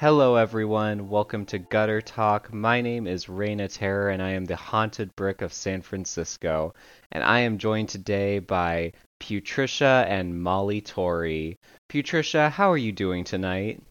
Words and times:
Hello, 0.00 0.36
everyone. 0.36 1.08
Welcome 1.08 1.44
to 1.46 1.58
Gutter 1.58 2.00
Talk. 2.00 2.52
My 2.52 2.80
name 2.80 3.08
is 3.08 3.28
Reyna 3.28 3.66
Terror, 3.66 4.10
and 4.10 4.22
I 4.22 4.30
am 4.30 4.44
the 4.44 4.54
haunted 4.54 5.16
brick 5.16 5.42
of 5.42 5.52
San 5.52 5.82
Francisco. 5.82 6.72
And 7.10 7.24
I 7.24 7.40
am 7.40 7.58
joined 7.58 7.88
today 7.88 8.38
by 8.38 8.92
Putricia 9.18 10.06
and 10.08 10.34
Maulie 10.34 10.84
Tori. 10.84 11.58
Putricia, 11.90 12.48
how 12.48 12.70
are 12.70 12.76
you 12.76 12.92
doing 12.92 13.24
tonight? 13.24 13.82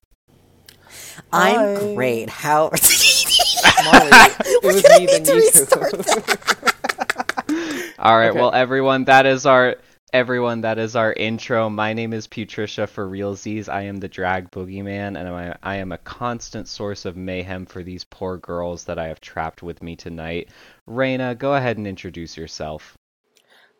I'm 1.33 1.75
Hi. 1.75 1.94
great. 1.94 2.30
How? 2.30 2.69
Maulie, 2.69 4.39
it 4.45 4.63
We're 4.63 4.73
was 4.75 4.81
gonna 4.81 5.00
me 5.00 5.05
need 5.08 5.09
then 5.09 5.25
you. 5.25 5.52
All 8.00 8.17
right, 8.17 8.30
Okay. 8.30 8.39
well, 8.39 8.53
everyone, 8.53 9.03
that 9.05 9.25
is 9.25 9.45
our 9.45 9.75
everyone. 10.13 10.61
That 10.61 10.77
is 10.77 10.95
our 10.95 11.11
intro. 11.13 11.69
My 11.69 11.94
name 11.94 12.13
is 12.13 12.27
Putricia 12.27 12.88
for 12.88 13.08
realsies. 13.08 13.67
I 13.67 13.83
am 13.83 13.97
the 13.97 14.08
drag 14.08 14.50
boogeyman, 14.52 15.19
and 15.19 15.27
I, 15.27 15.55
I 15.61 15.75
am 15.77 15.91
a 15.91 15.97
constant 15.97 16.67
source 16.67 17.05
of 17.05 17.17
mayhem 17.17 17.66
for 17.66 17.83
these 17.83 18.03
poor 18.03 18.38
girls 18.38 18.85
that 18.85 18.97
I 18.97 19.08
have 19.08 19.19
trapped 19.19 19.61
with 19.61 19.83
me 19.83 19.95
tonight. 19.95 20.50
Reyna, 20.85 21.35
go 21.35 21.55
ahead 21.55 21.78
and 21.78 21.85
introduce 21.85 22.38
yourself. 22.38 22.97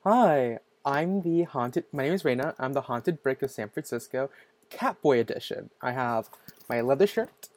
Hi, 0.04 0.60
I'm 0.86 1.22
the 1.22 1.44
haunted. 1.44 1.86
My 1.92 2.04
name 2.04 2.14
is 2.14 2.26
Reyna. 2.26 2.56
I'm 2.60 2.74
the 2.74 2.82
haunted 2.82 3.24
brick 3.24 3.42
of 3.42 3.52
San 3.52 3.70
Francisco, 3.70 4.30
Catboy 4.70 5.20
edition. 5.20 5.70
I 5.82 5.92
have 5.94 6.30
my 6.70 6.82
leather 6.82 7.08
shirt. 7.08 7.50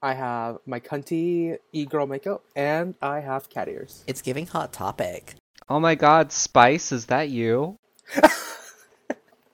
I 0.00 0.14
have 0.14 0.58
my 0.64 0.78
cunty 0.78 1.58
e-girl 1.72 2.06
makeup, 2.06 2.44
and 2.54 2.94
I 3.02 3.20
have 3.20 3.48
cat 3.50 3.68
ears. 3.68 4.04
it's 4.06 4.22
giving 4.22 4.46
hot 4.46 4.72
topic. 4.72 5.34
Oh 5.68 5.80
my 5.80 5.96
God, 5.96 6.30
Spice, 6.32 6.92
is 6.92 7.06
that 7.06 7.28
you? 7.30 7.76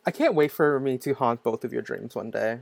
I 0.06 0.10
can't 0.10 0.34
wait 0.34 0.52
for 0.52 0.78
me 0.80 0.98
to 0.98 1.14
haunt 1.14 1.42
both 1.42 1.64
of 1.64 1.72
your 1.72 1.82
dreams 1.82 2.14
one 2.14 2.30
day. 2.30 2.60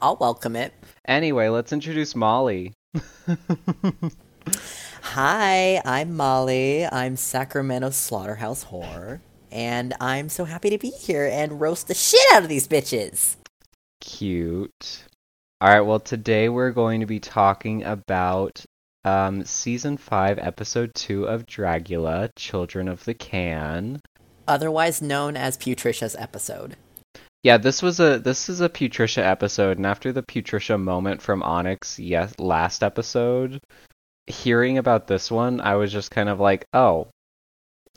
I'll 0.00 0.16
welcome 0.16 0.56
it. 0.56 0.72
Anyway, 1.06 1.48
let's 1.48 1.72
introduce 1.72 2.14
Maulie. 2.14 2.72
Hi, 5.02 5.80
I'm 5.84 6.16
Maulie. 6.16 6.88
I'm 6.90 7.16
Sacramento 7.16 7.90
Slaughterhouse 7.90 8.64
Whore, 8.64 9.20
and 9.50 9.94
I'm 10.00 10.28
so 10.28 10.44
happy 10.44 10.70
to 10.70 10.78
be 10.78 10.90
here 10.90 11.28
and 11.30 11.60
roast 11.60 11.88
the 11.88 11.94
shit 11.94 12.20
out 12.32 12.42
of 12.42 12.48
these 12.48 12.68
bitches. 12.68 13.36
Cute. 14.00 15.04
All 15.60 15.68
right, 15.68 15.80
well, 15.80 16.00
today 16.00 16.48
we're 16.48 16.72
going 16.72 17.00
to 17.00 17.06
be 17.06 17.20
talking 17.20 17.84
about 17.84 18.64
um, 19.04 19.44
season 19.44 19.96
5, 19.96 20.38
episode 20.38 20.94
2 20.94 21.24
of 21.24 21.46
Dragula, 21.46 22.30
Children 22.36 22.88
of 22.88 23.04
the 23.04 23.14
Can. 23.14 24.00
Otherwise 24.46 25.02
known 25.02 25.36
as 25.36 25.56
Putricia's 25.56 26.16
episode. 26.16 26.76
Yeah, 27.42 27.58
this 27.58 27.82
was 27.82 27.98
a 27.98 28.18
this 28.18 28.48
is 28.48 28.60
a 28.60 28.68
Putricia 28.68 29.22
episode, 29.22 29.76
and 29.76 29.86
after 29.86 30.12
the 30.12 30.22
Putricia 30.22 30.80
moment 30.80 31.20
from 31.20 31.42
Onyx, 31.42 31.98
yes, 31.98 32.38
last 32.38 32.84
episode, 32.84 33.60
hearing 34.26 34.78
about 34.78 35.08
this 35.08 35.30
one, 35.30 35.60
I 35.60 35.74
was 35.74 35.92
just 35.92 36.10
kind 36.10 36.28
of 36.28 36.38
like, 36.38 36.64
oh, 36.72 37.08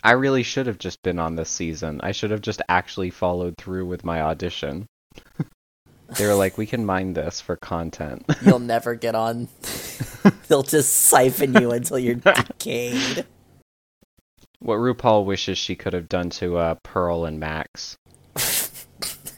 I 0.03 0.11
really 0.11 0.43
should 0.43 0.67
have 0.67 0.79
just 0.79 1.01
been 1.03 1.19
on 1.19 1.35
this 1.35 1.49
season. 1.49 1.99
I 2.01 2.11
should 2.11 2.31
have 2.31 2.41
just 2.41 2.61
actually 2.69 3.11
followed 3.11 3.55
through 3.57 3.85
with 3.85 4.03
my 4.03 4.21
audition. 4.21 4.87
they 6.17 6.27
were 6.27 6.35
like, 6.35 6.57
we 6.57 6.65
can 6.65 6.85
mine 6.85 7.13
this 7.13 7.41
for 7.41 7.55
content. 7.55 8.25
You'll 8.43 8.59
never 8.59 8.95
get 8.95 9.15
on. 9.15 9.47
They'll 10.47 10.63
just 10.63 10.91
siphon 10.91 11.53
you 11.55 11.71
until 11.71 11.99
you're 11.99 12.15
decayed. 12.15 13.25
What 14.65 14.79
RuPaul 14.79 15.25
wishes 15.25 15.59
she 15.59 15.75
could 15.75 15.93
have 15.93 16.09
done 16.09 16.31
to 16.31 16.57
uh, 16.57 16.75
Pearl 16.81 17.25
and 17.25 17.39
Max. 17.39 17.97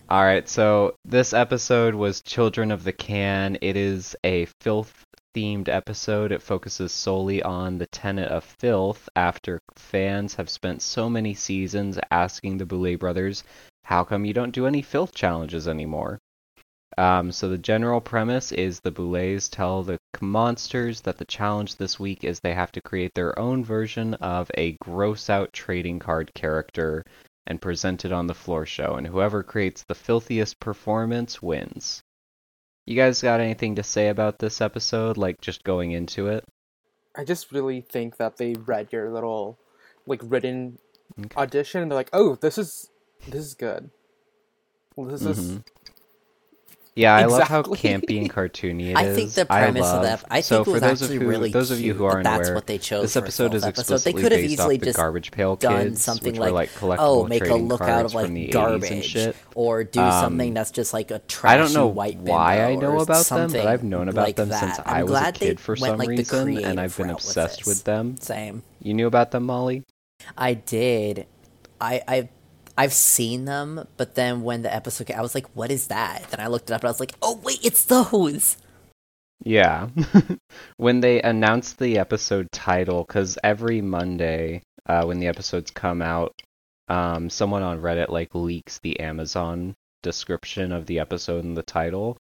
All 0.09 0.23
right, 0.23 0.47
so 0.47 0.95
this 1.03 1.33
episode 1.33 1.93
was 1.95 2.21
Children 2.21 2.71
of 2.71 2.85
the 2.85 2.93
Can. 2.93 3.57
It 3.61 3.75
is 3.75 4.15
a 4.23 4.45
filth 4.61 5.03
themed 5.35 5.67
episode. 5.67 6.31
It 6.31 6.41
focuses 6.41 6.93
solely 6.93 7.43
on 7.43 7.77
the 7.77 7.88
tenet 7.88 8.29
of 8.29 8.45
filth 8.45 9.09
after 9.17 9.59
fans 9.75 10.35
have 10.35 10.49
spent 10.49 10.81
so 10.81 11.09
many 11.09 11.33
seasons 11.33 11.99
asking 12.09 12.57
the 12.57 12.65
Boulet 12.65 12.97
brothers, 12.97 13.44
how 13.83 14.05
come 14.05 14.23
you 14.23 14.33
don't 14.33 14.55
do 14.55 14.65
any 14.65 14.81
filth 14.81 15.13
challenges 15.13 15.67
anymore? 15.67 16.19
Um, 16.97 17.31
so 17.31 17.47
the 17.47 17.59
general 17.59 18.01
premise 18.01 18.51
is 18.51 18.79
the 18.79 18.91
Boulets 18.91 19.49
tell 19.49 19.83
the 19.83 19.99
monsters 20.19 21.01
that 21.01 21.17
the 21.17 21.25
challenge 21.25 21.75
this 21.75 21.99
week 21.99 22.23
is 22.23 22.39
they 22.39 22.55
have 22.55 22.71
to 22.71 22.81
create 22.81 23.13
their 23.13 23.37
own 23.37 23.63
version 23.63 24.15
of 24.15 24.49
a 24.57 24.71
gross 24.81 25.29
out 25.29 25.53
trading 25.53 25.99
card 25.99 26.33
character 26.33 27.03
and 27.45 27.61
present 27.61 28.03
it 28.03 28.11
on 28.11 28.25
the 28.27 28.33
floor 28.33 28.65
show, 28.65 28.95
and 28.95 29.05
whoever 29.07 29.43
creates 29.43 29.83
the 29.83 29.95
filthiest 29.95 30.59
performance 30.59 31.41
wins. 31.41 32.01
You 32.85 32.95
guys 32.95 33.21
got 33.21 33.41
anything 33.41 33.75
to 33.75 33.83
say 33.83 34.09
about 34.09 34.39
this 34.39 34.59
episode, 34.59 35.17
like 35.17 35.39
just 35.39 35.63
going 35.63 35.91
into 35.91 36.27
it? 36.27 36.43
I 37.15 37.23
just 37.23 37.51
really 37.51 37.81
think 37.81 38.17
that 38.17 38.37
they 38.37 38.53
read 38.53 38.91
your 38.91 39.11
little, 39.11 39.57
like, 40.05 40.21
written 40.23 40.79
Okay. 41.19 41.39
audition, 41.41 41.81
and 41.81 41.91
they're 41.91 41.97
like, 41.97 42.09
"Oh, 42.13 42.35
this 42.35 42.57
is 42.57 42.89
this 43.27 43.41
is 43.41 43.53
good. 43.55 43.89
Well, 44.95 45.07
this 45.07 45.21
is 45.25 45.59
Yeah, 46.97 47.15
I 47.15 47.25
love 47.25 47.43
how 47.47 47.59
Exactly. 47.59 47.77
campy 47.77 48.17
and 48.19 48.33
cartoony 48.33 48.87
it 48.87 48.89
is. 48.89 48.95
I 48.95 49.13
think 49.13 49.31
the 49.33 49.45
premise 49.45 49.81
love... 49.81 49.95
of 49.97 50.21
that. 50.21 50.25
I 50.31 50.41
so 50.41 50.63
think 50.63 50.67
it 50.67 50.71
was 50.71 50.79
for 50.81 50.87
those 50.87 51.01
actually 51.03 51.15
of 51.17 51.21
who, 51.21 51.29
really 51.29 51.51
those 51.51 51.69
of 51.69 51.79
you 51.79 51.93
who 51.93 52.05
aren't 52.05 52.23
that's 52.23 52.47
aware, 52.47 52.55
what 52.55 52.65
they 52.65 52.79
chose 52.79 53.03
this 53.03 53.15
episode 53.15 53.53
is 53.53 53.63
filth 53.63 53.77
episode. 53.77 53.99
They 53.99 54.13
could 54.13 54.31
have 54.31 54.41
based 54.41 54.53
easily 54.53 54.77
just 54.79 54.97
Garbage 54.97 55.31
Pail 55.31 55.55
done 55.55 55.83
Kids, 55.89 56.03
something 56.03 56.33
which 56.33 56.39
like, 56.39 56.53
like 56.53 56.69
collectible 56.71 56.97
oh, 56.99 57.27
make 57.27 57.43
a 57.43 57.77
cards 57.77 58.13
of 58.13 58.15
like 58.15 58.25
from 58.25 58.33
the 58.33 58.41
80s 58.41 58.45
and 58.45 58.51
garbage, 58.53 59.05
shit. 59.05 59.35
or 59.53 59.83
do 59.83 59.99
Um, 59.99 60.11
something 60.21 60.53
that's 60.55 60.71
just 60.71 60.93
like 60.93 61.11
a 61.11 61.19
trashy 61.19 61.53
I 61.53 61.57
don't 61.57 61.73
know 61.73 61.87
white 61.87 62.17
why 62.17 62.63
I 62.63 62.75
know 62.75 62.99
about 62.99 63.25
them, 63.27 63.51
but 63.51 63.67
I've 63.67 63.83
known 63.83 64.09
about 64.09 64.23
like 64.23 64.35
them 64.35 64.50
that. 64.50 64.59
since 64.59 64.79
I'm 64.79 64.95
I 64.95 65.03
was 65.03 65.21
a 65.21 65.31
kid 65.33 65.59
for 65.59 65.75
some 65.75 66.00
like, 66.00 66.09
reason, 66.09 66.57
and 66.63 66.79
I've 66.79 66.97
been 66.97 67.07
route 67.07 67.17
with 67.17 67.25
obsessed 67.25 67.67
with 67.67 67.83
them. 67.83 68.17
Same. 68.17 68.63
You 68.81 68.95
knew 68.95 69.05
about 69.05 69.31
them, 69.31 69.45
Maulie? 69.45 69.83
I 70.35 70.55
did. 70.55 71.27
I 71.79 72.01
I 72.07 72.29
I've 72.77 72.94
seen 72.94 73.45
them, 73.45 73.88
but 73.97 74.15
then 74.15 74.44
when 74.44 74.62
the 74.62 74.74
episode 74.74 75.07
came, 75.07 75.18
I 75.18 75.21
was 75.21 75.33
like, 75.33 75.47
"What 75.56 75.71
is 75.71 75.88
that?" 75.88 76.29
Then 76.29 76.39
I 76.39 76.47
looked 76.47 76.69
it 76.69 76.74
up, 76.74 76.81
and 76.81 76.88
I 76.88 76.91
was 76.91 77.00
like, 77.00 77.15
"Oh 77.21 77.39
wait, 77.44 77.59
it's 77.63 77.83
those." 77.85 78.57
Yeah. 79.44 79.89
when 80.77 81.00
they 81.00 81.21
announced 81.21 81.79
the 81.79 81.97
episode 81.97 82.51
title, 82.51 83.03
because 83.03 83.38
every 83.44 83.81
Monday, 83.81 84.62
uh, 84.85 85.03
when 85.06 85.19
the 85.19 85.27
episodes 85.27 85.71
come 85.71 86.01
out, 86.01 86.33
um, 86.88 87.29
someone 87.29 87.63
on 87.63 87.81
Reddit 87.81 88.09
like 88.09 88.33
leaks 88.35 88.79
the 88.79 89.00
Amazon 89.00 89.75
description 90.03 90.71
of 90.71 90.85
the 90.85 91.00
episode 91.00 91.44
and 91.44 91.57
the 91.57 91.63
title. 91.63 92.18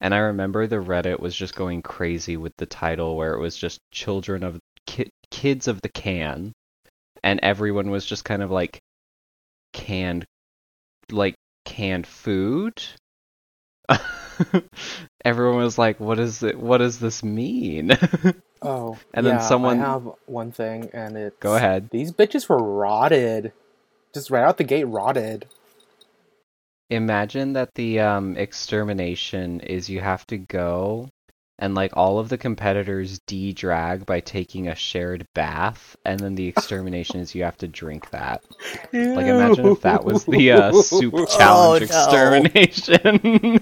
And 0.00 0.14
I 0.14 0.18
remember 0.18 0.66
the 0.66 0.76
Reddit 0.76 1.20
was 1.20 1.34
just 1.34 1.54
going 1.54 1.82
crazy 1.82 2.36
with 2.36 2.52
the 2.58 2.66
title, 2.66 3.16
where 3.16 3.34
it 3.34 3.40
was 3.40 3.56
just 3.56 3.80
"Children 3.92 4.42
of 4.44 4.58
ki- 4.86 5.10
Kids 5.30 5.66
of 5.68 5.80
the 5.82 5.88
Can," 5.88 6.52
and 7.22 7.40
everyone 7.42 7.90
was 7.90 8.04
just 8.06 8.24
kind 8.24 8.42
of 8.42 8.50
like 8.50 8.80
canned, 9.74 10.24
like 11.10 11.34
canned 11.66 12.06
food. 12.06 12.82
Everyone 15.24 15.58
was 15.58 15.76
like, 15.76 16.00
"What 16.00 16.18
is 16.18 16.42
it? 16.42 16.58
What 16.58 16.78
does 16.78 16.98
this 16.98 17.22
mean?" 17.22 17.92
oh, 18.62 18.96
And 19.12 19.26
then 19.26 19.34
yeah, 19.36 19.40
someone- 19.40 19.80
I 19.80 19.92
have 19.92 20.08
one 20.24 20.52
thing, 20.52 20.88
and 20.94 21.16
it 21.18 21.38
Go 21.40 21.56
ahead. 21.56 21.90
These 21.90 22.12
bitches 22.12 22.48
were 22.48 22.56
rotted, 22.56 23.52
just 24.14 24.30
right 24.30 24.42
out 24.44 24.56
the 24.56 24.64
gate, 24.64 24.84
rotted. 24.84 25.46
Imagine 26.90 27.54
that 27.54 27.74
the 27.74 28.00
um, 28.00 28.36
extermination 28.36 29.60
is 29.60 29.90
you 29.90 30.00
have 30.00 30.26
to 30.28 30.38
go 30.38 31.08
and 31.58 31.74
like 31.74 31.96
all 31.96 32.18
of 32.18 32.28
the 32.28 32.38
competitors 32.38 33.20
de-drag 33.26 34.04
by 34.06 34.20
taking 34.20 34.68
a 34.68 34.74
shared 34.74 35.26
bath, 35.34 35.96
and 36.04 36.18
then 36.20 36.34
the 36.34 36.46
extermination 36.48 37.20
is 37.20 37.34
you 37.34 37.44
have 37.44 37.58
to 37.58 37.68
drink 37.68 38.10
that. 38.10 38.44
Like 38.92 39.26
imagine 39.26 39.66
if 39.66 39.80
that 39.82 40.04
was 40.04 40.24
the 40.24 40.52
uh, 40.52 40.72
soup 40.72 41.14
challenge 41.36 41.90
no. 41.90 41.96
extermination. 41.96 43.60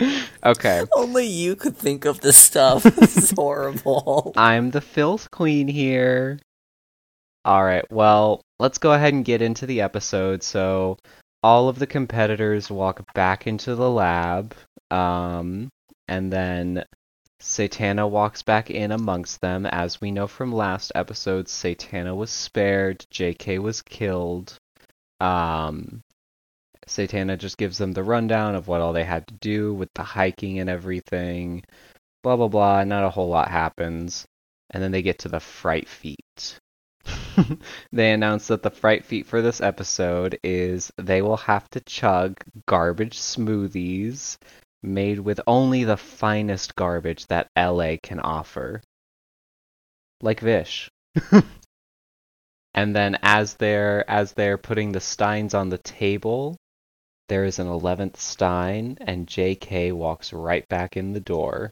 okay. 0.44 0.84
Only 0.94 1.26
you 1.26 1.56
could 1.56 1.76
think 1.76 2.04
of 2.04 2.20
this 2.20 2.38
stuff. 2.38 2.82
this 2.84 3.16
is 3.16 3.30
horrible. 3.32 4.32
I'm 4.36 4.70
the 4.70 4.80
filth 4.80 5.30
queen 5.30 5.68
here. 5.68 6.38
All 7.44 7.64
right, 7.64 7.90
well, 7.90 8.42
let's 8.58 8.76
go 8.78 8.92
ahead 8.92 9.14
and 9.14 9.24
get 9.24 9.40
into 9.40 9.64
the 9.64 9.80
episode. 9.80 10.42
So, 10.42 10.98
all 11.42 11.70
of 11.70 11.78
the 11.78 11.86
competitors 11.86 12.70
walk 12.70 13.14
back 13.14 13.46
into 13.46 13.74
the 13.74 13.88
lab, 13.88 14.54
um, 14.90 15.70
and 16.10 16.32
then 16.32 16.84
Satana 17.40 18.10
walks 18.10 18.42
back 18.42 18.68
in 18.68 18.90
amongst 18.90 19.40
them. 19.40 19.64
As 19.64 20.00
we 20.00 20.10
know 20.10 20.26
from 20.26 20.52
last 20.52 20.90
episode, 20.96 21.46
Satana 21.46 22.14
was 22.14 22.30
spared, 22.30 23.06
JK 23.14 23.60
was 23.60 23.80
killed. 23.80 24.58
Um, 25.20 26.02
Satana 26.86 27.38
just 27.38 27.56
gives 27.56 27.78
them 27.78 27.92
the 27.92 28.02
rundown 28.02 28.56
of 28.56 28.66
what 28.66 28.80
all 28.80 28.92
they 28.92 29.04
had 29.04 29.28
to 29.28 29.34
do 29.34 29.72
with 29.72 29.88
the 29.94 30.02
hiking 30.02 30.58
and 30.58 30.68
everything. 30.68 31.62
Blah 32.24 32.36
blah 32.36 32.48
blah. 32.48 32.82
Not 32.84 33.04
a 33.04 33.10
whole 33.10 33.28
lot 33.28 33.48
happens, 33.48 34.26
and 34.70 34.82
then 34.82 34.90
they 34.90 35.02
get 35.02 35.20
to 35.20 35.28
the 35.28 35.40
fright 35.40 35.88
feat. 35.88 36.58
they 37.92 38.12
announce 38.12 38.48
that 38.48 38.64
the 38.64 38.70
fright 38.70 39.04
feat 39.04 39.26
for 39.26 39.40
this 39.40 39.60
episode 39.60 40.38
is 40.42 40.90
they 40.98 41.22
will 41.22 41.36
have 41.36 41.70
to 41.70 41.80
chug 41.80 42.36
garbage 42.66 43.16
smoothies 43.16 44.38
made 44.82 45.18
with 45.18 45.40
only 45.46 45.84
the 45.84 45.96
finest 45.96 46.74
garbage 46.74 47.26
that 47.26 47.50
LA 47.56 47.96
can 48.02 48.20
offer. 48.20 48.82
Like 50.22 50.40
Vish. 50.40 50.90
and 52.74 52.94
then 52.94 53.18
as 53.22 53.54
they're 53.54 54.08
as 54.08 54.32
they're 54.32 54.58
putting 54.58 54.92
the 54.92 55.00
steins 55.00 55.54
on 55.54 55.68
the 55.68 55.78
table, 55.78 56.56
there 57.28 57.44
is 57.44 57.58
an 57.58 57.66
11th 57.66 58.16
stein 58.16 58.98
and 59.00 59.26
JK 59.26 59.92
walks 59.92 60.32
right 60.32 60.66
back 60.68 60.96
in 60.96 61.12
the 61.12 61.20
door. 61.20 61.70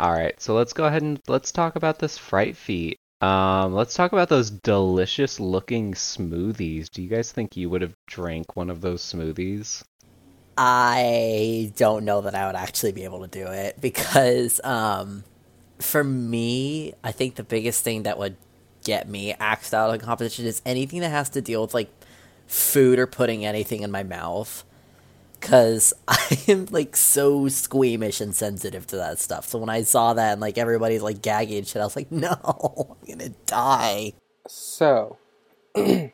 All 0.00 0.12
right, 0.12 0.40
so 0.40 0.54
let's 0.54 0.72
go 0.72 0.86
ahead 0.86 1.02
and 1.02 1.20
let's 1.28 1.52
talk 1.52 1.76
about 1.76 2.00
this 2.00 2.18
fright 2.18 2.56
feat. 2.56 2.98
Um, 3.22 3.72
let's 3.72 3.94
talk 3.94 4.12
about 4.12 4.28
those 4.28 4.50
delicious 4.50 5.38
looking 5.38 5.94
smoothies. 5.94 6.90
Do 6.90 7.02
you 7.02 7.08
guys 7.08 7.30
think 7.30 7.56
you 7.56 7.70
would 7.70 7.82
have 7.82 7.94
drank 8.08 8.56
one 8.56 8.68
of 8.68 8.80
those 8.80 9.00
smoothies? 9.00 9.84
I 10.58 11.72
don't 11.76 12.04
know 12.04 12.22
that 12.22 12.34
I 12.34 12.46
would 12.46 12.56
actually 12.56 12.90
be 12.90 13.04
able 13.04 13.20
to 13.20 13.28
do 13.28 13.46
it 13.46 13.80
because 13.80 14.60
um, 14.64 15.22
for 15.78 16.02
me, 16.02 16.94
I 17.04 17.12
think 17.12 17.36
the 17.36 17.44
biggest 17.44 17.84
thing 17.84 18.02
that 18.02 18.18
would 18.18 18.36
get 18.84 19.08
me 19.08 19.32
axed 19.34 19.72
out 19.72 19.94
of 19.94 20.02
competition 20.02 20.44
is 20.44 20.60
anything 20.66 21.00
that 21.00 21.10
has 21.10 21.30
to 21.30 21.40
deal 21.40 21.62
with 21.62 21.74
like 21.74 21.90
food 22.48 22.98
or 22.98 23.06
putting 23.06 23.46
anything 23.46 23.82
in 23.82 23.92
my 23.92 24.02
mouth 24.02 24.64
because 25.42 25.92
I 26.08 26.38
am 26.48 26.66
like 26.70 26.96
so 26.96 27.48
squeamish 27.48 28.20
and 28.20 28.34
sensitive 28.34 28.86
to 28.88 28.96
that 28.96 29.18
stuff. 29.18 29.46
So 29.46 29.58
when 29.58 29.68
I 29.68 29.82
saw 29.82 30.14
that 30.14 30.32
and 30.32 30.40
like 30.40 30.56
everybody's 30.56 31.02
like 31.02 31.20
gagging 31.20 31.58
and 31.58 31.66
shit, 31.66 31.82
I 31.82 31.84
was 31.84 31.96
like, 31.96 32.10
no, 32.12 32.96
I'm 33.02 33.18
gonna 33.18 33.34
die. 33.44 34.14
So, 34.46 35.18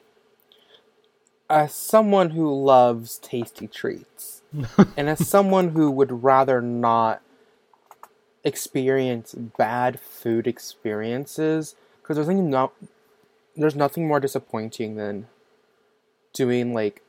as 1.51 1.75
someone 1.75 2.31
who 2.31 2.65
loves 2.65 3.19
tasty 3.19 3.69
treats, 3.69 4.43
and 4.97 5.09
as 5.09 5.29
someone 5.29 5.71
who 5.71 5.91
would 5.91 6.25
rather 6.25 6.61
not 6.61 7.23
experience 8.43 9.35
bad 9.35 10.01
food 10.01 10.47
experiences, 10.47 11.77
because 12.03 12.17
there's 12.17 12.29
nothing 12.29 12.51
not 12.51 12.73
there's 13.57 13.77
nothing 13.77 14.09
more 14.09 14.21
disappointing 14.21 14.97
than 14.97 15.27
doing 16.33 16.73
like 16.73 17.03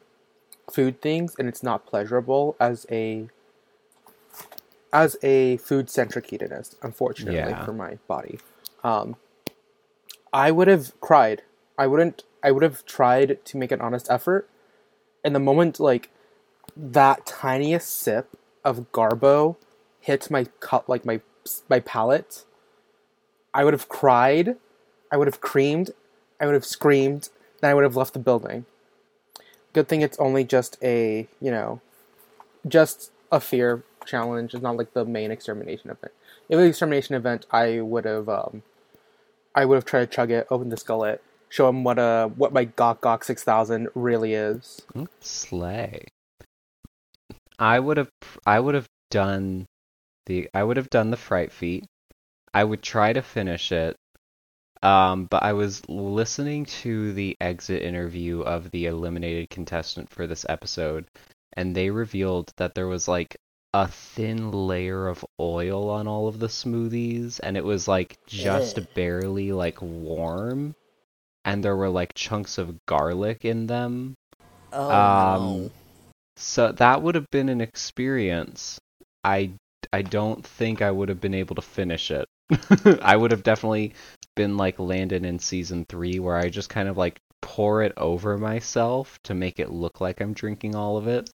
food 0.71 1.01
things 1.01 1.35
and 1.39 1.47
it's 1.47 1.63
not 1.63 1.85
pleasurable 1.85 2.55
as 2.59 2.85
a 2.91 3.27
as 4.91 5.17
a 5.21 5.57
food 5.57 5.89
centric 5.89 6.29
hedonist 6.29 6.75
unfortunately 6.81 7.37
Yeah. 7.39 7.65
for 7.65 7.73
my 7.73 7.97
body. 8.07 8.39
Um 8.83 9.15
i 10.33 10.51
would 10.51 10.67
have 10.67 10.99
cried. 11.01 11.41
I 11.77 11.87
wouldn't 11.87 12.23
i 12.43 12.51
would 12.51 12.63
have 12.63 12.85
tried 12.85 13.43
to 13.45 13.57
make 13.57 13.71
an 13.71 13.81
honest 13.81 14.07
effort. 14.09 14.49
And 15.23 15.35
the 15.35 15.39
moment 15.39 15.79
like 15.79 16.09
that 16.77 17.25
tiniest 17.25 17.89
sip 17.89 18.29
of 18.63 18.91
garbo 18.91 19.55
hit 19.99 20.29
my 20.31 20.45
cut 20.59 20.87
like 20.87 21.05
my 21.05 21.19
my 21.69 21.79
palate 21.79 22.45
i 23.53 23.63
would 23.63 23.73
have 23.73 23.89
cried 23.89 24.55
i 25.11 25.17
would 25.17 25.27
have 25.27 25.41
creamed 25.41 25.91
i 26.39 26.45
would 26.45 26.53
have 26.53 26.65
screamed 26.65 27.29
then 27.59 27.71
i 27.71 27.73
would 27.73 27.83
have 27.83 27.95
left 27.95 28.13
the 28.13 28.19
building 28.19 28.65
good 29.73 29.87
thing 29.87 30.01
it's 30.01 30.17
only 30.19 30.43
just 30.43 30.77
a 30.83 31.27
you 31.41 31.51
know 31.51 31.81
just 32.67 33.11
a 33.31 33.39
fear 33.39 33.83
challenge 34.05 34.53
it's 34.53 34.63
not 34.63 34.77
like 34.77 34.93
the 34.93 35.05
main 35.05 35.31
extermination 35.31 35.89
event 35.89 36.13
if 36.49 36.53
it 36.53 36.55
was 36.55 36.69
extermination 36.69 37.15
event 37.15 37.45
i 37.51 37.79
would 37.79 38.05
have 38.05 38.27
um 38.27 38.63
i 39.53 39.65
would 39.65 39.75
have 39.75 39.85
tried 39.85 40.01
to 40.01 40.07
chug 40.07 40.31
it 40.31 40.47
open 40.49 40.69
the 40.69 40.75
skullet 40.75 41.19
show 41.49 41.67
him 41.69 41.83
what 41.83 41.99
uh 41.99 42.27
what 42.29 42.53
my 42.53 42.65
gok 42.65 42.99
gok 43.01 43.23
6000 43.23 43.89
really 43.95 44.33
is 44.33 44.81
Mm, 44.95 45.07
Slay. 45.19 46.05
I 47.59 47.79
would 47.79 47.97
have 47.97 48.09
I 48.45 48.59
would 48.59 48.75
have 48.75 48.87
done 49.11 49.65
the 50.25 50.49
I 50.53 50.63
would 50.63 50.77
have 50.77 50.89
done 50.89 51.11
the 51.11 51.17
fright 51.17 51.51
feat. 51.51 51.85
I 52.53 52.63
would 52.63 52.81
try 52.81 53.13
to 53.13 53.21
finish 53.21 53.71
it. 53.71 53.95
Um, 54.81 55.25
but 55.25 55.43
I 55.43 55.53
was 55.53 55.87
listening 55.89 56.65
to 56.83 57.13
the 57.13 57.35
exit 57.41 57.81
interview 57.83 58.41
of 58.41 58.71
the 58.71 58.85
eliminated 58.85 59.49
contestant 59.49 60.09
for 60.09 60.27
this 60.27 60.45
episode, 60.49 61.07
and 61.53 61.75
they 61.75 61.89
revealed 61.89 62.51
that 62.57 62.75
there 62.75 62.87
was 62.87 63.07
like 63.07 63.35
a 63.73 63.87
thin 63.87 64.51
layer 64.51 65.07
of 65.07 65.25
oil 65.39 65.89
on 65.89 66.07
all 66.07 66.27
of 66.27 66.39
the 66.39 66.47
smoothies, 66.47 67.39
and 67.43 67.57
it 67.57 67.63
was 67.65 67.87
like 67.87 68.17
just 68.27 68.79
Ugh. 68.79 68.87
barely 68.93 69.51
like 69.51 69.81
warm, 69.81 70.75
and 71.45 71.63
there 71.63 71.75
were 71.75 71.89
like 71.89 72.13
chunks 72.13 72.57
of 72.57 72.77
garlic 72.85 73.45
in 73.45 73.67
them. 73.67 74.15
Oh 74.71 74.99
Um, 74.99 75.69
no. 75.69 75.71
So 76.37 76.71
that 76.73 77.01
would 77.01 77.15
have 77.15 77.29
been 77.31 77.49
an 77.49 77.61
experience. 77.61 78.79
I 79.23 79.53
I 79.93 80.01
don't 80.01 80.45
think 80.45 80.81
I 80.81 80.91
would 80.91 81.09
have 81.09 81.21
been 81.21 81.33
able 81.33 81.55
to 81.55 81.61
finish 81.61 82.11
it. 82.11 82.27
I 83.01 83.15
would 83.15 83.31
have 83.31 83.43
definitely 83.43 83.93
been 84.39 84.55
like 84.55 84.79
Landon 84.79 85.25
in 85.25 85.37
season 85.37 85.85
3 85.89 86.19
where 86.19 86.37
I 86.37 86.47
just 86.47 86.69
kind 86.69 86.87
of 86.87 86.95
like 86.95 87.19
pour 87.41 87.83
it 87.83 87.91
over 87.97 88.37
myself 88.37 89.19
to 89.23 89.33
make 89.33 89.59
it 89.59 89.69
look 89.69 89.99
like 89.99 90.21
I'm 90.21 90.31
drinking 90.31 90.75
all 90.75 90.95
of 90.95 91.07
it. 91.07 91.29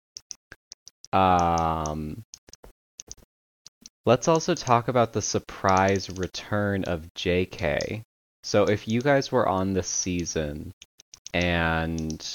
Um 1.13 2.23
Let's 4.07 4.27
also 4.27 4.55
talk 4.55 4.87
about 4.87 5.13
the 5.13 5.21
surprise 5.21 6.09
return 6.09 6.83
of 6.85 7.13
JK. 7.13 8.01
So 8.41 8.63
if 8.63 8.87
you 8.87 9.01
guys 9.01 9.31
were 9.31 9.47
on 9.47 9.73
this 9.73 9.87
season 9.87 10.71
and 11.31 12.27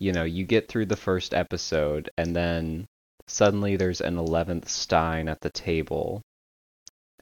you 0.00 0.10
know, 0.10 0.24
you 0.24 0.44
get 0.44 0.66
through 0.66 0.86
the 0.86 0.96
first 0.96 1.34
episode 1.34 2.10
and 2.18 2.34
then 2.34 2.86
suddenly 3.28 3.76
there's 3.76 4.00
an 4.00 4.16
11th 4.16 4.68
Stein 4.68 5.28
at 5.28 5.40
the 5.40 5.50
table 5.50 6.20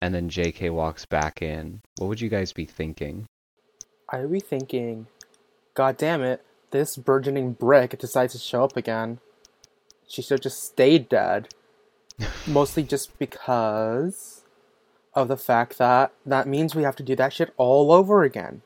and 0.01 0.15
then 0.15 0.29
JK 0.29 0.73
walks 0.73 1.05
back 1.05 1.43
in. 1.43 1.81
What 1.99 2.09
would 2.09 2.21
you 2.21 2.29
guys 2.29 2.53
be 2.53 2.65
thinking? 2.65 3.27
i 4.11 4.21
would 4.21 4.33
be 4.33 4.41
thinking 4.41 5.07
god 5.75 5.95
damn 5.99 6.23
it 6.23 6.43
this 6.71 6.97
burgeoning 6.97 7.53
brick 7.53 7.99
decides 7.99 8.33
to 8.33 8.39
show 8.39 8.65
up 8.65 8.75
again 8.75 9.19
she 10.07 10.23
should 10.23 10.37
have 10.37 10.41
just 10.41 10.65
stayed 10.65 11.11
dead 11.11 11.49
mostly 12.47 12.83
just 12.83 13.19
because 13.19 14.43
of 15.15 15.29
the 15.29 15.37
fact 15.37 15.79
that 15.79 16.13
that 16.25 16.47
means 16.47 16.75
we 16.75 16.83
have 16.83 16.97
to 16.97 17.03
do 17.03 17.17
that 17.17 17.33
shit 17.33 17.53
all 17.57 17.93
over 17.93 18.23
again. 18.23 18.63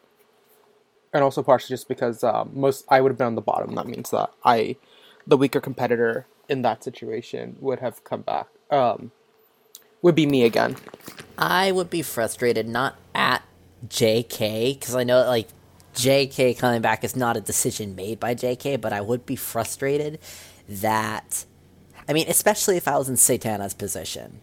And 1.13 1.23
also 1.23 1.43
partially 1.43 1.75
just 1.75 1.89
because 1.89 2.25
um, 2.25 2.51
most 2.55 2.85
I 2.89 3.01
would 3.01 3.11
have 3.11 3.19
been 3.19 3.27
on 3.27 3.35
the 3.35 3.43
bottom. 3.43 3.75
That 3.75 3.87
means 3.87 4.11
that 4.11 4.31
I, 4.45 4.77
the 5.27 5.37
weaker 5.37 5.61
competitor 5.61 6.27
in 6.49 6.63
that 6.63 6.83
situation, 6.83 7.57
would 7.61 7.81
have 7.81 8.05
come 8.05 8.23
back. 8.23 8.49
Um, 8.71 9.13
would 10.03 10.15
be 10.15 10.27
me 10.27 10.45
again. 10.45 10.77
I 11.39 11.73
would 11.73 11.91
be 11.91 12.03
frustrated 12.03 12.69
not 12.69 12.97
at 13.15 13.43
JK 13.89 14.79
because 14.79 14.95
I 14.95 15.05
know 15.05 15.25
like 15.27 15.49
JK 15.95 16.59
coming 16.59 16.83
back 16.83 17.05
is 17.05 17.17
not 17.17 17.37
a 17.37 17.41
decision 17.41 17.95
made 17.95 18.21
by 18.21 18.35
JK, 18.35 18.81
but 18.81 18.93
I 18.93 19.01
would 19.01 19.25
be 19.27 19.37
frustrated 19.37 20.19
that 20.69 21.45
I 22.09 22.13
mean, 22.13 22.27
especially 22.29 22.77
if 22.77 22.89
I 22.89 22.99
was 22.99 23.09
in 23.09 23.15
Satana's 23.15 23.75
position. 23.75 24.41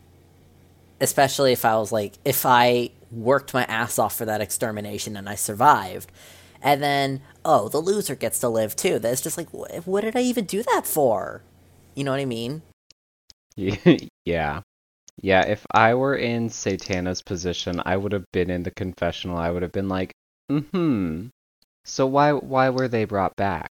Especially 1.02 1.52
if 1.52 1.66
I 1.66 1.78
was 1.78 1.92
like 1.92 2.16
if 2.26 2.46
I 2.46 2.92
worked 3.12 3.54
my 3.54 3.64
ass 3.66 3.98
off 4.00 4.16
for 4.18 4.26
that 4.26 4.42
extermination 4.42 5.16
and 5.18 5.28
I 5.30 5.36
survived. 5.36 6.12
And 6.62 6.84
then, 6.84 7.22
oh, 7.46 7.70
the 7.70 7.80
loser 7.80 8.16
gets 8.16 8.40
to 8.40 8.50
live 8.50 8.76
too. 8.76 9.00
That's 9.00 9.22
just 9.22 9.38
like, 9.38 9.50
wh- 9.52 9.88
what 9.88 10.02
did 10.02 10.16
I 10.16 10.22
even 10.22 10.46
do 10.46 10.62
that 10.64 10.86
for? 10.86 11.42
You 11.96 12.04
know 12.04 12.12
what 12.12 12.20
I 12.20 12.26
mean? 12.26 12.62
yeah. 14.26 14.62
Yeah, 15.22 15.46
if 15.46 15.66
I 15.72 15.94
were 15.96 16.16
in 16.16 16.50
Satana's 16.50 17.22
position, 17.22 17.82
I 17.86 17.98
would 17.98 18.12
have 18.14 18.26
been 18.32 18.50
in 18.50 18.64
the 18.64 18.72
confessional. 18.72 19.38
I 19.38 19.52
would 19.52 19.62
have 19.62 19.72
been 19.72 19.90
like, 19.90 20.14
"Mm-hmm. 20.50 21.28
So 21.86 22.06
why 22.06 22.34
why 22.34 22.70
were 22.70 22.88
they 22.88 23.06
brought 23.06 23.36
back? 23.36 23.70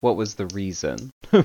What 0.00 0.16
was 0.16 0.34
the 0.34 0.46
reason?" 0.46 1.10